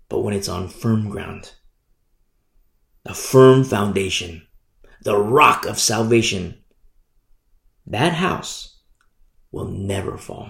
but 0.09 0.21
when 0.21 0.33
it's 0.33 0.49
on 0.49 0.67
firm 0.67 1.09
ground. 1.09 1.53
A 3.05 3.13
firm 3.13 3.63
foundation, 3.63 4.47
the 5.03 5.17
rock 5.17 5.65
of 5.65 5.79
salvation, 5.79 6.63
that 7.85 8.13
house 8.13 8.79
will 9.51 9.65
never 9.67 10.17
fall 10.17 10.49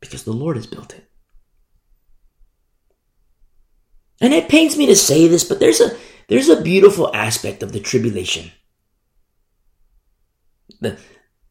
because 0.00 0.24
the 0.24 0.32
Lord 0.32 0.56
has 0.56 0.66
built 0.66 0.94
it. 0.94 1.10
And 4.20 4.32
it 4.32 4.48
pains 4.48 4.76
me 4.76 4.86
to 4.86 4.96
say 4.96 5.28
this, 5.28 5.44
but 5.44 5.60
there's 5.60 5.80
a 5.80 5.96
there's 6.28 6.48
a 6.48 6.60
beautiful 6.60 7.14
aspect 7.14 7.62
of 7.62 7.72
the 7.72 7.80
tribulation. 7.80 8.50
The 10.80 10.98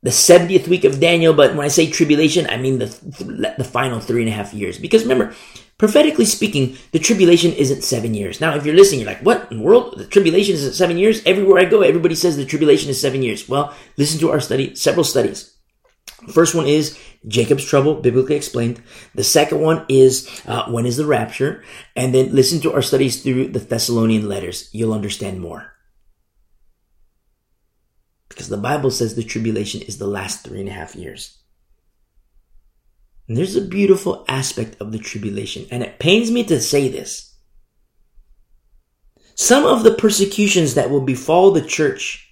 the 0.03 0.09
70th 0.11 0.67
week 0.67 0.83
of 0.83 0.99
Daniel, 0.99 1.33
but 1.33 1.55
when 1.55 1.65
I 1.65 1.69
say 1.69 1.89
tribulation, 1.89 2.47
I 2.47 2.57
mean 2.57 2.79
the, 2.79 3.53
the 3.57 3.63
final 3.63 3.99
three 3.99 4.21
and 4.21 4.29
a 4.29 4.33
half 4.33 4.53
years. 4.53 4.77
Because 4.77 5.01
remember, 5.01 5.33
prophetically 5.77 6.25
speaking, 6.25 6.77
the 6.91 6.99
tribulation 6.99 7.53
isn't 7.53 7.83
seven 7.83 8.13
years. 8.13 8.41
Now, 8.41 8.55
if 8.55 8.65
you're 8.65 8.75
listening, 8.75 9.01
you're 9.01 9.09
like, 9.09 9.25
what 9.25 9.51
in 9.51 9.57
the 9.57 9.63
world? 9.63 9.97
The 9.97 10.05
tribulation 10.05 10.55
isn't 10.55 10.73
seven 10.73 10.97
years? 10.97 11.21
Everywhere 11.25 11.59
I 11.59 11.65
go, 11.65 11.81
everybody 11.81 12.15
says 12.15 12.35
the 12.35 12.45
tribulation 12.45 12.89
is 12.89 12.99
seven 12.99 13.21
years. 13.21 13.47
Well, 13.47 13.73
listen 13.97 14.19
to 14.19 14.31
our 14.31 14.39
study, 14.39 14.75
several 14.75 15.03
studies. 15.03 15.53
First 16.33 16.55
one 16.55 16.65
is 16.65 16.97
Jacob's 17.27 17.65
trouble, 17.65 17.95
biblically 18.01 18.35
explained. 18.35 18.81
The 19.13 19.23
second 19.23 19.61
one 19.61 19.85
is 19.87 20.41
uh, 20.47 20.69
when 20.69 20.85
is 20.85 20.97
the 20.97 21.05
rapture? 21.05 21.63
And 21.95 22.13
then 22.13 22.33
listen 22.33 22.59
to 22.61 22.73
our 22.73 22.81
studies 22.81 23.21
through 23.21 23.49
the 23.49 23.59
Thessalonian 23.59 24.27
letters. 24.27 24.69
You'll 24.73 24.93
understand 24.93 25.39
more. 25.39 25.73
Because 28.29 28.49
the 28.49 28.57
Bible 28.57 28.91
says 28.91 29.15
the 29.15 29.23
tribulation 29.23 29.81
is 29.81 29.99
the 29.99 30.07
last 30.07 30.43
three 30.43 30.59
and 30.59 30.69
a 30.69 30.73
half 30.73 30.95
years. 30.95 31.37
And 33.27 33.37
there's 33.37 33.55
a 33.55 33.61
beautiful 33.61 34.23
aspect 34.27 34.77
of 34.79 34.91
the 34.91 34.99
tribulation, 34.99 35.65
and 35.69 35.83
it 35.83 35.99
pains 35.99 36.31
me 36.31 36.43
to 36.45 36.61
say 36.61 36.87
this. 36.87 37.35
Some 39.35 39.65
of 39.65 39.83
the 39.83 39.93
persecutions 39.93 40.73
that 40.75 40.89
will 40.89 41.01
befall 41.01 41.51
the 41.51 41.61
church 41.61 42.27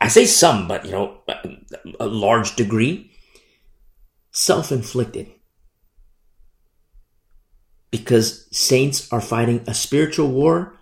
I 0.00 0.08
say 0.08 0.26
some, 0.26 0.68
but 0.68 0.84
you 0.84 0.92
know, 0.92 1.18
a 1.98 2.06
large 2.06 2.54
degree, 2.56 3.10
self 4.30 4.70
inflicted. 4.70 5.28
Because 7.90 8.46
saints 8.52 9.10
are 9.12 9.20
fighting 9.20 9.64
a 9.66 9.74
spiritual 9.74 10.28
war 10.28 10.78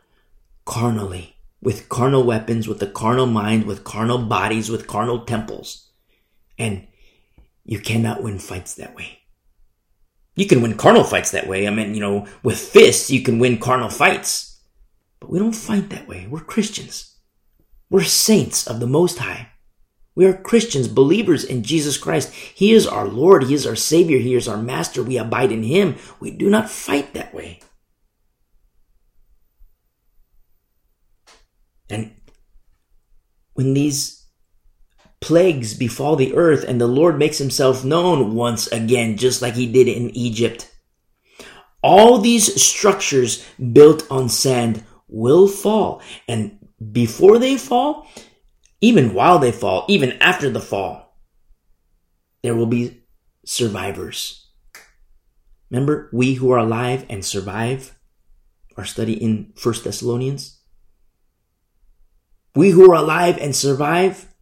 carnally, 0.65 1.37
with 1.63 1.89
carnal 1.89 2.25
weapons, 2.25 2.69
with 2.69 2.81
the 2.81 2.87
carnal 2.87 3.27
mind, 3.27 3.65
with 3.65 3.85
carnal 3.85 4.19
bodies, 4.19 4.69
with 4.69 4.87
carnal 4.87 5.25
temples. 5.25 5.91
And 6.59 6.87
you 7.67 7.81
cannot 7.81 8.23
win 8.23 8.39
fights 8.39 8.75
that 8.75 8.95
way. 8.95 9.19
You 10.37 10.47
can 10.47 10.63
win 10.63 10.77
carnal 10.77 11.03
fights 11.03 11.33
that 11.33 11.49
way. 11.49 11.67
I 11.67 11.71
mean, 11.71 11.95
you 11.95 12.01
know, 12.01 12.27
with 12.45 12.59
fists, 12.59 13.11
you 13.11 13.23
can 13.23 13.41
win 13.41 13.59
carnal 13.59 13.89
fights. 13.89 14.61
But 15.19 15.31
we 15.31 15.41
don't 15.41 15.55
fight 15.55 15.91
that 15.91 16.07
way. 16.07 16.29
We're 16.31 16.41
Christians. 16.41 17.17
We're 17.91 18.05
saints 18.05 18.67
of 18.67 18.79
the 18.79 18.87
Most 18.87 19.19
High. 19.19 19.49
We 20.15 20.27
are 20.27 20.33
Christians, 20.33 20.89
believers 20.89 21.45
in 21.45 21.63
Jesus 21.63 21.99
Christ. 21.99 22.33
He 22.33 22.73
is 22.73 22.87
our 22.87 23.09
Lord. 23.09 23.45
He 23.45 23.55
is 23.55 23.67
our 23.67 23.77
Savior. 23.77 24.19
He 24.19 24.35
is 24.35 24.47
our 24.47 24.57
Master. 24.57 25.03
We 25.03 25.19
abide 25.19 25.51
in 25.51 25.65
Him. 25.65 25.97
We 26.21 26.31
do 26.31 26.49
not 26.49 26.71
fight 26.71 27.15
that 27.15 27.35
way. 27.35 27.61
And 31.91 32.13
when 33.55 33.75
these 33.75 34.16
plagues 35.21 35.75
befall 35.75 36.17
the 36.17 36.35
earth 36.35 36.65
and 36.67 36.81
the 36.81 36.87
Lord 36.87 37.19
makes 37.19 37.39
Himself 37.39 37.85
known 37.85 38.35
once 38.35 38.67
again, 38.69 39.17
just 39.17 39.43
like 39.43 39.55
He 39.55 39.67
did 39.67 39.89
in 39.89 40.11
Egypt, 40.17 40.73
all 41.83 42.19
these 42.19 42.61
structures 42.61 43.47
built 43.73 44.07
on 44.11 44.29
sand 44.29 44.85
will 45.09 45.49
fall. 45.49 46.03
And 46.29 46.59
before 46.93 47.39
they 47.39 47.57
fall, 47.57 48.07
even 48.81 49.15
while 49.15 49.39
they 49.39 49.53
fall, 49.53 49.85
even 49.89 50.13
after 50.21 50.51
the 50.51 50.61
fall, 50.61 51.17
there 52.43 52.55
will 52.55 52.67
be 52.67 53.03
survivors. 53.45 54.49
Remember, 55.71 56.09
we 56.13 56.35
who 56.35 56.51
are 56.53 56.59
alive 56.59 57.05
and 57.09 57.25
survive, 57.25 57.99
our 58.77 58.85
study 58.85 59.15
in 59.15 59.53
First 59.57 59.85
Thessalonians. 59.85 60.61
We 62.55 62.71
who 62.71 62.91
are 62.91 62.97
alive 62.97 63.39
and 63.39 63.55
survive 63.55 64.33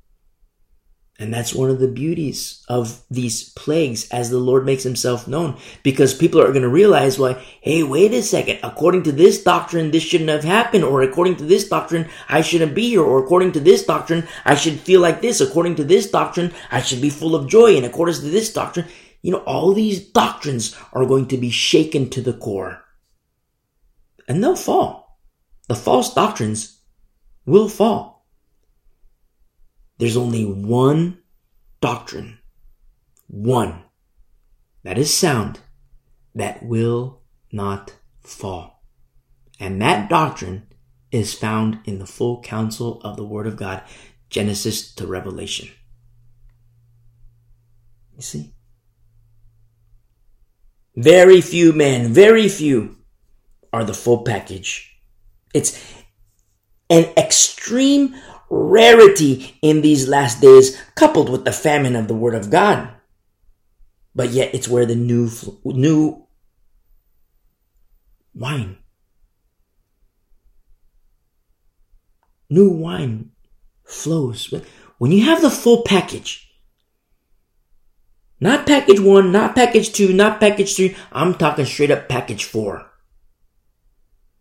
and 1.18 1.32
that's 1.32 1.54
one 1.54 1.70
of 1.70 1.78
the 1.78 1.86
beauties 1.86 2.64
of 2.68 3.00
these 3.08 3.50
plagues 3.50 4.08
as 4.08 4.30
the 4.30 4.38
Lord 4.38 4.66
makes 4.66 4.82
himself 4.82 5.28
known 5.28 5.56
because 5.84 6.12
people 6.12 6.40
are 6.40 6.48
going 6.48 6.62
to 6.62 6.68
realize, 6.68 7.20
well, 7.20 7.40
hey, 7.60 7.84
wait 7.84 8.12
a 8.12 8.20
second. 8.20 8.58
According 8.64 9.04
to 9.04 9.12
this 9.12 9.42
doctrine, 9.42 9.92
this 9.92 10.02
shouldn't 10.02 10.30
have 10.30 10.42
happened. 10.42 10.82
Or 10.82 11.02
according 11.02 11.36
to 11.36 11.44
this 11.44 11.68
doctrine, 11.68 12.08
I 12.28 12.40
shouldn't 12.40 12.74
be 12.74 12.88
here. 12.88 13.02
Or 13.02 13.22
according 13.22 13.52
to 13.52 13.60
this 13.60 13.84
doctrine, 13.84 14.26
I 14.44 14.56
should 14.56 14.80
feel 14.80 15.00
like 15.00 15.20
this. 15.20 15.40
According 15.40 15.76
to 15.76 15.84
this 15.84 16.10
doctrine, 16.10 16.52
I 16.72 16.82
should 16.82 17.00
be 17.00 17.10
full 17.10 17.36
of 17.36 17.48
joy. 17.48 17.76
And 17.76 17.86
according 17.86 18.16
to 18.16 18.22
this 18.22 18.52
doctrine, 18.52 18.86
you 19.22 19.30
know, 19.30 19.44
all 19.44 19.72
these 19.72 20.04
doctrines 20.04 20.76
are 20.92 21.06
going 21.06 21.28
to 21.28 21.36
be 21.36 21.50
shaken 21.50 22.10
to 22.10 22.22
the 22.22 22.32
core. 22.32 22.82
And 24.26 24.42
they'll 24.42 24.56
fall. 24.56 25.20
The 25.68 25.76
false 25.76 26.12
doctrines 26.12 26.80
will 27.46 27.68
fall. 27.68 28.13
There's 29.98 30.16
only 30.16 30.44
one 30.44 31.18
doctrine, 31.80 32.38
one 33.28 33.82
that 34.82 34.98
is 34.98 35.12
sound, 35.12 35.60
that 36.34 36.62
will 36.62 37.22
not 37.52 37.94
fall. 38.20 38.82
And 39.60 39.80
that 39.80 40.10
doctrine 40.10 40.66
is 41.12 41.32
found 41.32 41.78
in 41.84 41.98
the 41.98 42.06
full 42.06 42.42
counsel 42.42 43.00
of 43.02 43.16
the 43.16 43.24
Word 43.24 43.46
of 43.46 43.56
God, 43.56 43.82
Genesis 44.30 44.92
to 44.96 45.06
Revelation. 45.06 45.68
You 48.16 48.22
see? 48.22 48.54
Very 50.96 51.40
few 51.40 51.72
men, 51.72 52.12
very 52.12 52.48
few 52.48 52.96
are 53.72 53.84
the 53.84 53.94
full 53.94 54.22
package. 54.22 54.96
It's 55.52 55.94
an 56.90 57.04
extreme 57.16 58.14
rarity 58.54 59.56
in 59.62 59.82
these 59.82 60.08
last 60.08 60.40
days, 60.40 60.80
coupled 60.94 61.28
with 61.28 61.44
the 61.44 61.52
famine 61.52 61.96
of 61.96 62.08
the 62.08 62.14
Word 62.14 62.34
of 62.34 62.50
God. 62.50 62.88
But 64.14 64.30
yet, 64.30 64.54
it's 64.54 64.68
where 64.68 64.86
the 64.86 64.94
new, 64.94 65.28
new 65.64 66.26
wine, 68.34 68.78
new 72.48 72.70
wine 72.70 73.32
flows. 73.84 74.54
When 74.98 75.10
you 75.10 75.24
have 75.24 75.42
the 75.42 75.50
full 75.50 75.82
package, 75.82 76.48
not 78.40 78.66
package 78.66 79.00
one, 79.00 79.32
not 79.32 79.54
package 79.56 79.92
two, 79.92 80.12
not 80.12 80.38
package 80.38 80.76
three, 80.76 80.96
I'm 81.10 81.34
talking 81.34 81.64
straight 81.64 81.90
up 81.90 82.08
package 82.08 82.44
four. 82.44 82.90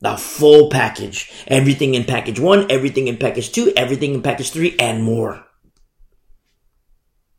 The 0.03 0.17
full 0.17 0.69
package. 0.69 1.31
Everything 1.47 1.95
in 1.95 2.03
package 2.03 2.37
one, 2.37 2.69
everything 2.69 3.07
in 3.07 3.15
package 3.15 3.53
two, 3.53 3.71
everything 3.77 4.13
in 4.13 4.21
package 4.21 4.51
three, 4.51 4.75
and 4.77 5.01
more. 5.01 5.45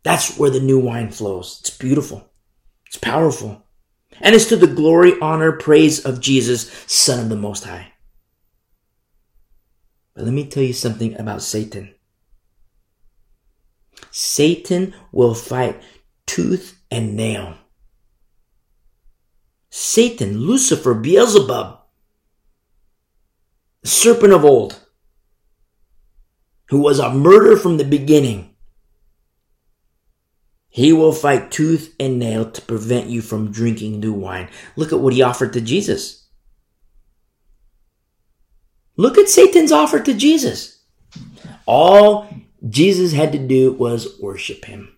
That's 0.02 0.38
where 0.38 0.48
the 0.48 0.60
new 0.60 0.78
wine 0.78 1.10
flows. 1.10 1.58
It's 1.60 1.76
beautiful. 1.76 2.26
It's 2.86 2.96
powerful. 2.96 3.66
And 4.18 4.34
it's 4.34 4.46
to 4.46 4.56
the 4.56 4.66
glory, 4.66 5.12
honor, 5.20 5.52
praise 5.52 6.06
of 6.06 6.20
Jesus, 6.22 6.70
Son 6.86 7.20
of 7.20 7.28
the 7.28 7.36
Most 7.36 7.64
High. 7.64 7.92
But 10.14 10.24
let 10.24 10.32
me 10.32 10.46
tell 10.46 10.62
you 10.62 10.72
something 10.72 11.20
about 11.20 11.42
Satan. 11.42 11.94
Satan 14.10 14.94
will 15.12 15.34
fight 15.34 15.82
tooth 16.26 16.80
and 16.90 17.14
nail. 17.14 17.58
Satan, 19.68 20.38
Lucifer, 20.38 20.94
Beelzebub, 20.94 21.80
serpent 23.84 24.32
of 24.32 24.44
old, 24.44 24.80
who 26.68 26.78
was 26.78 26.98
a 26.98 27.12
murderer 27.12 27.56
from 27.56 27.76
the 27.76 27.84
beginning, 27.84 28.54
he 30.68 30.92
will 30.92 31.12
fight 31.12 31.52
tooth 31.52 31.94
and 32.00 32.18
nail 32.18 32.50
to 32.50 32.60
prevent 32.62 33.08
you 33.08 33.22
from 33.22 33.52
drinking 33.52 34.00
new 34.00 34.12
wine. 34.12 34.48
Look 34.74 34.92
at 34.92 34.98
what 34.98 35.12
he 35.12 35.22
offered 35.22 35.52
to 35.52 35.60
Jesus. 35.60 36.26
Look 38.96 39.18
at 39.18 39.28
Satan's 39.28 39.70
offer 39.70 40.00
to 40.00 40.14
Jesus. 40.14 40.82
All 41.66 42.28
Jesus 42.68 43.12
had 43.12 43.32
to 43.32 43.38
do 43.38 43.72
was 43.72 44.18
worship 44.20 44.64
him. 44.64 44.96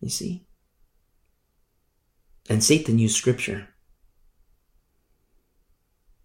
You 0.00 0.10
see? 0.10 0.46
And 2.48 2.64
Satan 2.64 2.98
used 2.98 3.16
scripture. 3.16 3.68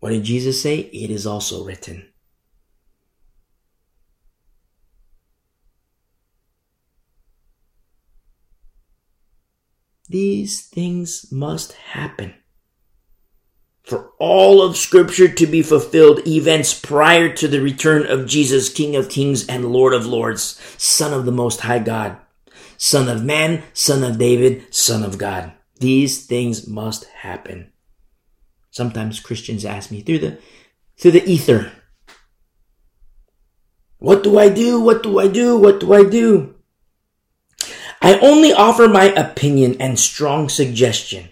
What 0.06 0.11
did 0.11 0.24
Jesus 0.24 0.61
say? 0.61 0.82
It 0.93 1.09
is 1.09 1.25
also 1.25 1.64
written. 1.66 2.09
These 10.08 10.67
things 10.67 11.32
must 11.32 11.74
happen. 11.74 12.35
For 13.82 14.11
all 14.19 14.61
of 14.61 14.77
scripture 14.77 15.27
to 15.27 15.48
be 15.48 15.64
fulfilled, 15.64 16.27
events 16.27 16.80
prior 16.80 17.34
to 17.34 17.48
the 17.48 17.61
return 17.61 18.06
of 18.06 18.27
Jesus, 18.27 18.72
King 18.72 18.95
of 18.95 19.09
kings 19.09 19.48
and 19.48 19.72
Lord 19.72 19.95
of 19.95 20.06
lords, 20.06 20.61
Son 20.77 21.14
of 21.14 21.25
the 21.25 21.32
Most 21.32 21.61
High 21.61 21.80
God, 21.80 22.17
Son 22.77 23.09
of 23.09 23.25
man, 23.25 23.64
Son 23.74 24.03
of 24.03 24.19
David, 24.19 24.72
Son 24.72 25.01
of 25.01 25.17
God. 25.17 25.53
These 25.80 26.27
things 26.27 26.67
must 26.67 27.06
happen. 27.06 27.72
Sometimes 28.76 29.22
Christians 29.22 29.64
ask 29.64 29.90
me 29.90 30.02
through 30.02 30.20
the 30.20 30.38
through 31.00 31.12
the 31.12 31.24
ether. 31.24 31.72
What 34.00 34.22
do 34.22 34.38
I 34.38 34.50
do? 34.50 34.82
What 34.82 35.02
do 35.02 35.18
I 35.18 35.30
do? 35.30 35.56
What 35.56 35.80
do 35.80 35.94
I 35.94 36.04
do? 36.04 36.56
I 38.02 38.20
only 38.20 38.52
offer 38.52 38.90
my 38.90 39.06
opinion 39.06 39.78
and 39.80 39.98
strong 39.98 40.50
suggestion. 40.50 41.30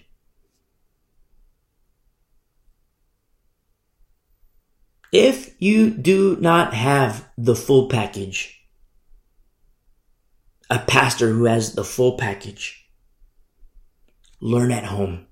If 5.12 5.54
you 5.60 5.90
do 5.90 6.38
not 6.40 6.72
have 6.72 7.28
the 7.36 7.54
full 7.54 7.90
package, 7.90 8.58
a 10.70 10.78
pastor 10.78 11.28
who 11.28 11.44
has 11.44 11.74
the 11.74 11.84
full 11.84 12.16
package, 12.16 12.88
learn 14.40 14.72
at 14.72 14.84
home. 14.84 15.26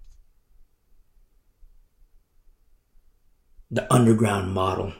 The 3.73 3.91
underground 3.93 4.53
model, 4.53 4.93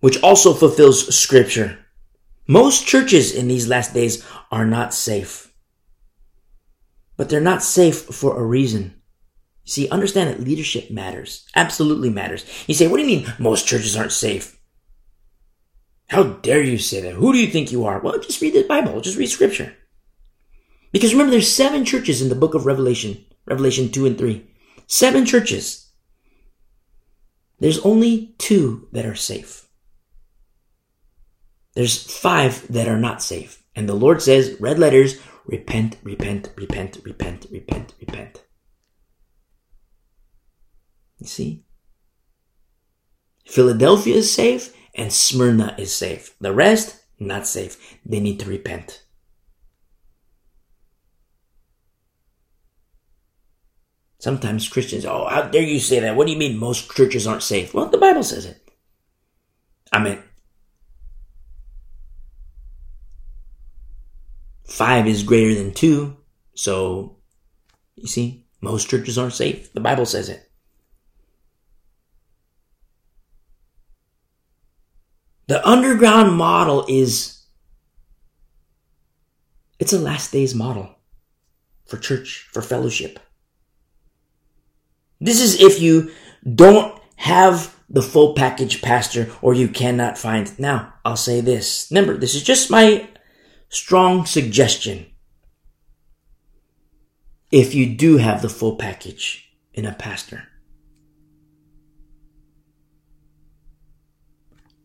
which 0.00 0.20
also 0.22 0.52
fulfills 0.52 1.16
scripture. 1.16 1.78
Most 2.48 2.84
churches 2.84 3.32
in 3.32 3.46
these 3.46 3.68
last 3.68 3.94
days 3.94 4.26
are 4.50 4.66
not 4.66 4.92
safe. 4.92 5.54
But 7.16 7.30
they're 7.30 7.40
not 7.40 7.62
safe 7.62 8.02
for 8.02 8.36
a 8.36 8.44
reason. 8.44 9.00
You 9.64 9.70
see, 9.70 9.88
understand 9.88 10.30
that 10.30 10.44
leadership 10.44 10.90
matters. 10.90 11.46
Absolutely 11.54 12.10
matters. 12.10 12.44
You 12.66 12.74
say, 12.74 12.88
what 12.88 12.96
do 12.96 13.04
you 13.04 13.20
mean 13.20 13.32
most 13.38 13.68
churches 13.68 13.96
aren't 13.96 14.10
safe? 14.10 14.60
How 16.08 16.24
dare 16.24 16.60
you 16.60 16.76
say 16.76 17.00
that? 17.02 17.14
Who 17.14 17.32
do 17.32 17.38
you 17.38 17.46
think 17.46 17.70
you 17.70 17.84
are? 17.84 18.00
Well, 18.00 18.18
just 18.18 18.42
read 18.42 18.54
the 18.54 18.64
Bible. 18.64 19.00
Just 19.00 19.16
read 19.16 19.28
scripture. 19.28 19.76
Because 20.92 21.12
remember, 21.12 21.30
there's 21.30 21.54
seven 21.54 21.84
churches 21.84 22.20
in 22.20 22.30
the 22.30 22.34
book 22.34 22.54
of 22.54 22.66
Revelation. 22.66 23.24
Revelation 23.46 23.92
2 23.92 24.06
and 24.06 24.18
3. 24.18 24.44
Seven 24.88 25.24
churches. 25.24 25.83
There's 27.60 27.78
only 27.80 28.34
two 28.38 28.88
that 28.92 29.06
are 29.06 29.14
safe. 29.14 29.68
There's 31.74 32.02
five 32.18 32.66
that 32.68 32.88
are 32.88 32.98
not 32.98 33.22
safe. 33.22 33.62
And 33.74 33.88
the 33.88 33.94
Lord 33.94 34.22
says, 34.22 34.56
red 34.60 34.78
letters, 34.78 35.20
repent, 35.46 35.96
repent, 36.02 36.50
repent, 36.56 36.98
repent, 37.04 37.46
repent, 37.50 37.94
repent. 38.00 38.44
You 41.18 41.26
see? 41.26 41.64
Philadelphia 43.46 44.16
is 44.16 44.32
safe 44.32 44.74
and 44.94 45.12
Smyrna 45.12 45.74
is 45.78 45.94
safe. 45.94 46.34
The 46.40 46.52
rest, 46.52 47.02
not 47.18 47.46
safe. 47.46 47.98
They 48.04 48.20
need 48.20 48.40
to 48.40 48.48
repent. 48.48 49.03
Sometimes 54.24 54.70
Christians, 54.70 55.04
oh, 55.04 55.26
how 55.28 55.42
dare 55.42 55.60
you 55.60 55.78
say 55.78 56.00
that? 56.00 56.16
What 56.16 56.26
do 56.26 56.32
you 56.32 56.38
mean 56.38 56.56
most 56.56 56.90
churches 56.90 57.26
aren't 57.26 57.42
safe? 57.42 57.74
Well, 57.74 57.90
the 57.90 57.98
Bible 57.98 58.22
says 58.22 58.46
it. 58.46 58.58
I 59.92 59.98
mean, 59.98 60.18
five 64.66 65.06
is 65.06 65.24
greater 65.24 65.54
than 65.54 65.74
two. 65.74 66.16
So, 66.54 67.18
you 67.96 68.06
see, 68.06 68.46
most 68.62 68.88
churches 68.88 69.18
aren't 69.18 69.34
safe. 69.34 69.70
The 69.74 69.80
Bible 69.80 70.06
says 70.06 70.30
it. 70.30 70.50
The 75.48 75.68
underground 75.68 76.32
model 76.32 76.86
is, 76.88 77.44
it's 79.78 79.92
a 79.92 79.98
last 79.98 80.32
days 80.32 80.54
model 80.54 80.96
for 81.84 81.98
church, 81.98 82.48
for 82.50 82.62
fellowship. 82.62 83.20
This 85.20 85.40
is 85.40 85.60
if 85.60 85.80
you 85.80 86.12
don't 86.54 87.00
have 87.16 87.74
the 87.88 88.02
full 88.02 88.34
package 88.34 88.82
pastor 88.82 89.30
or 89.40 89.54
you 89.54 89.68
cannot 89.68 90.18
find. 90.18 90.58
Now, 90.58 90.94
I'll 91.04 91.16
say 91.16 91.40
this. 91.40 91.88
Remember, 91.90 92.16
this 92.16 92.34
is 92.34 92.42
just 92.42 92.70
my 92.70 93.08
strong 93.68 94.26
suggestion. 94.26 95.06
If 97.50 97.74
you 97.74 97.94
do 97.94 98.16
have 98.16 98.42
the 98.42 98.48
full 98.48 98.76
package 98.76 99.48
in 99.72 99.86
a 99.86 99.92
pastor, 99.92 100.48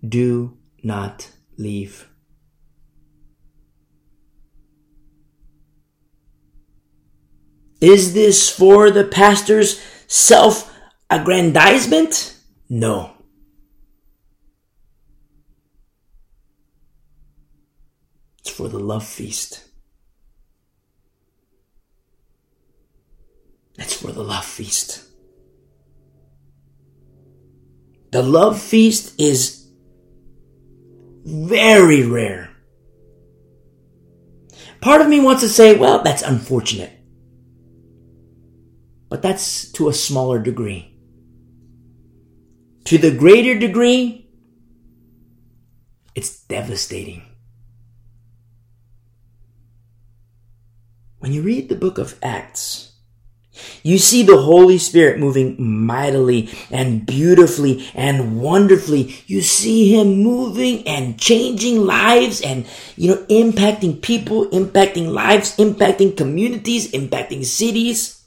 do 0.08 0.58
not 0.84 1.32
leave. 1.58 2.08
Is 7.82 8.14
this 8.14 8.50
for 8.50 8.92
the 8.92 9.06
pastor's 9.06 9.82
self 10.10 10.76
aggrandizement? 11.10 12.36
No. 12.68 13.14
It's 18.40 18.50
for 18.50 18.68
the 18.68 18.80
love 18.80 19.06
feast. 19.06 19.64
It's 23.78 23.94
for 23.94 24.12
the 24.12 24.24
love 24.24 24.44
feast. 24.44 25.06
The 28.12 28.24
love 28.24 28.60
feast 28.60 29.20
is 29.20 29.68
very 31.24 32.04
rare. 32.06 32.50
Part 34.82 35.02
of 35.02 35.08
me 35.08 35.20
wants 35.20 35.44
to 35.44 35.50
say, 35.50 35.78
well, 35.78 36.02
that's 36.02 36.24
unfortunate. 36.24 36.99
But 39.10 39.22
that's 39.22 39.72
to 39.74 39.90
a 39.90 39.94
smaller 39.94 40.40
degree. 40.40 40.96
To 42.86 42.98
the 42.98 43.12
greater 43.12 43.58
degree, 43.58 44.30
it's 46.16 46.42
devastating. 46.44 47.24
When 51.20 51.34
you 51.34 51.42
read 51.42 51.70
the 51.70 51.76
book 51.76 51.98
of 51.98 52.18
Acts, 52.24 52.94
you 53.84 53.98
see 53.98 54.24
the 54.24 54.38
Holy 54.38 54.78
Spirit 54.78 55.20
moving 55.20 55.56
mightily 55.60 56.50
and 56.72 57.06
beautifully 57.06 57.90
and 57.94 58.40
wonderfully. 58.40 59.16
You 59.28 59.42
see 59.42 59.94
Him 59.94 60.24
moving 60.24 60.88
and 60.88 61.20
changing 61.20 61.86
lives 61.86 62.42
and, 62.42 62.66
you 62.96 63.10
know, 63.10 63.26
impacting 63.26 64.02
people, 64.02 64.48
impacting 64.48 65.12
lives, 65.12 65.58
impacting 65.58 66.16
communities, 66.16 66.92
impacting 66.92 67.44
cities. 67.44 68.19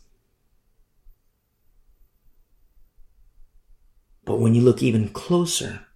But 4.24 4.38
when 4.38 4.54
you 4.54 4.62
look 4.62 4.82
even 4.82 5.08
closer, 5.08 5.86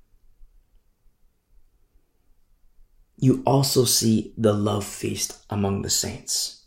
you 3.16 3.42
also 3.46 3.84
see 3.84 4.34
the 4.36 4.52
love 4.52 4.84
feast 4.84 5.38
among 5.48 5.82
the 5.82 5.90
saints. 5.90 6.66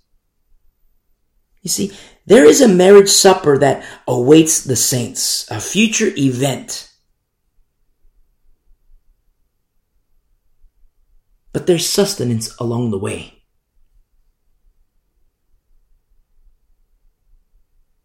You 1.62 1.70
see, 1.70 1.92
there 2.26 2.46
is 2.46 2.62
a 2.62 2.68
marriage 2.68 3.10
supper 3.10 3.58
that 3.58 3.86
awaits 4.08 4.64
the 4.64 4.76
saints, 4.76 5.50
a 5.52 5.60
future 5.60 6.12
event. 6.18 6.90
But 11.52 11.68
there's 11.68 11.88
sustenance 11.88 12.56
along 12.58 12.92
the 12.92 12.98
way. 12.98 13.44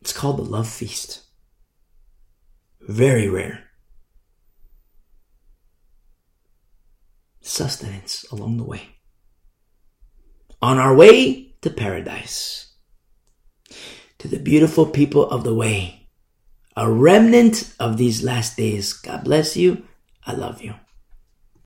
It's 0.00 0.12
called 0.12 0.38
the 0.38 0.42
love 0.42 0.68
feast. 0.68 1.23
Very 2.88 3.28
rare. 3.28 3.64
Sustenance 7.40 8.24
along 8.30 8.58
the 8.58 8.64
way. 8.64 8.96
On 10.60 10.78
our 10.78 10.94
way 10.94 11.54
to 11.62 11.70
paradise 11.70 12.72
to 14.18 14.28
the 14.28 14.38
beautiful 14.38 14.86
people 14.86 15.28
of 15.28 15.44
the 15.44 15.54
way, 15.54 16.08
a 16.76 16.90
remnant 16.90 17.74
of 17.78 17.96
these 17.96 18.24
last 18.24 18.56
days. 18.56 18.92
God 18.92 19.24
bless 19.24 19.56
you. 19.56 19.84
I 20.26 20.32
love 20.32 20.62
you. 20.62 20.74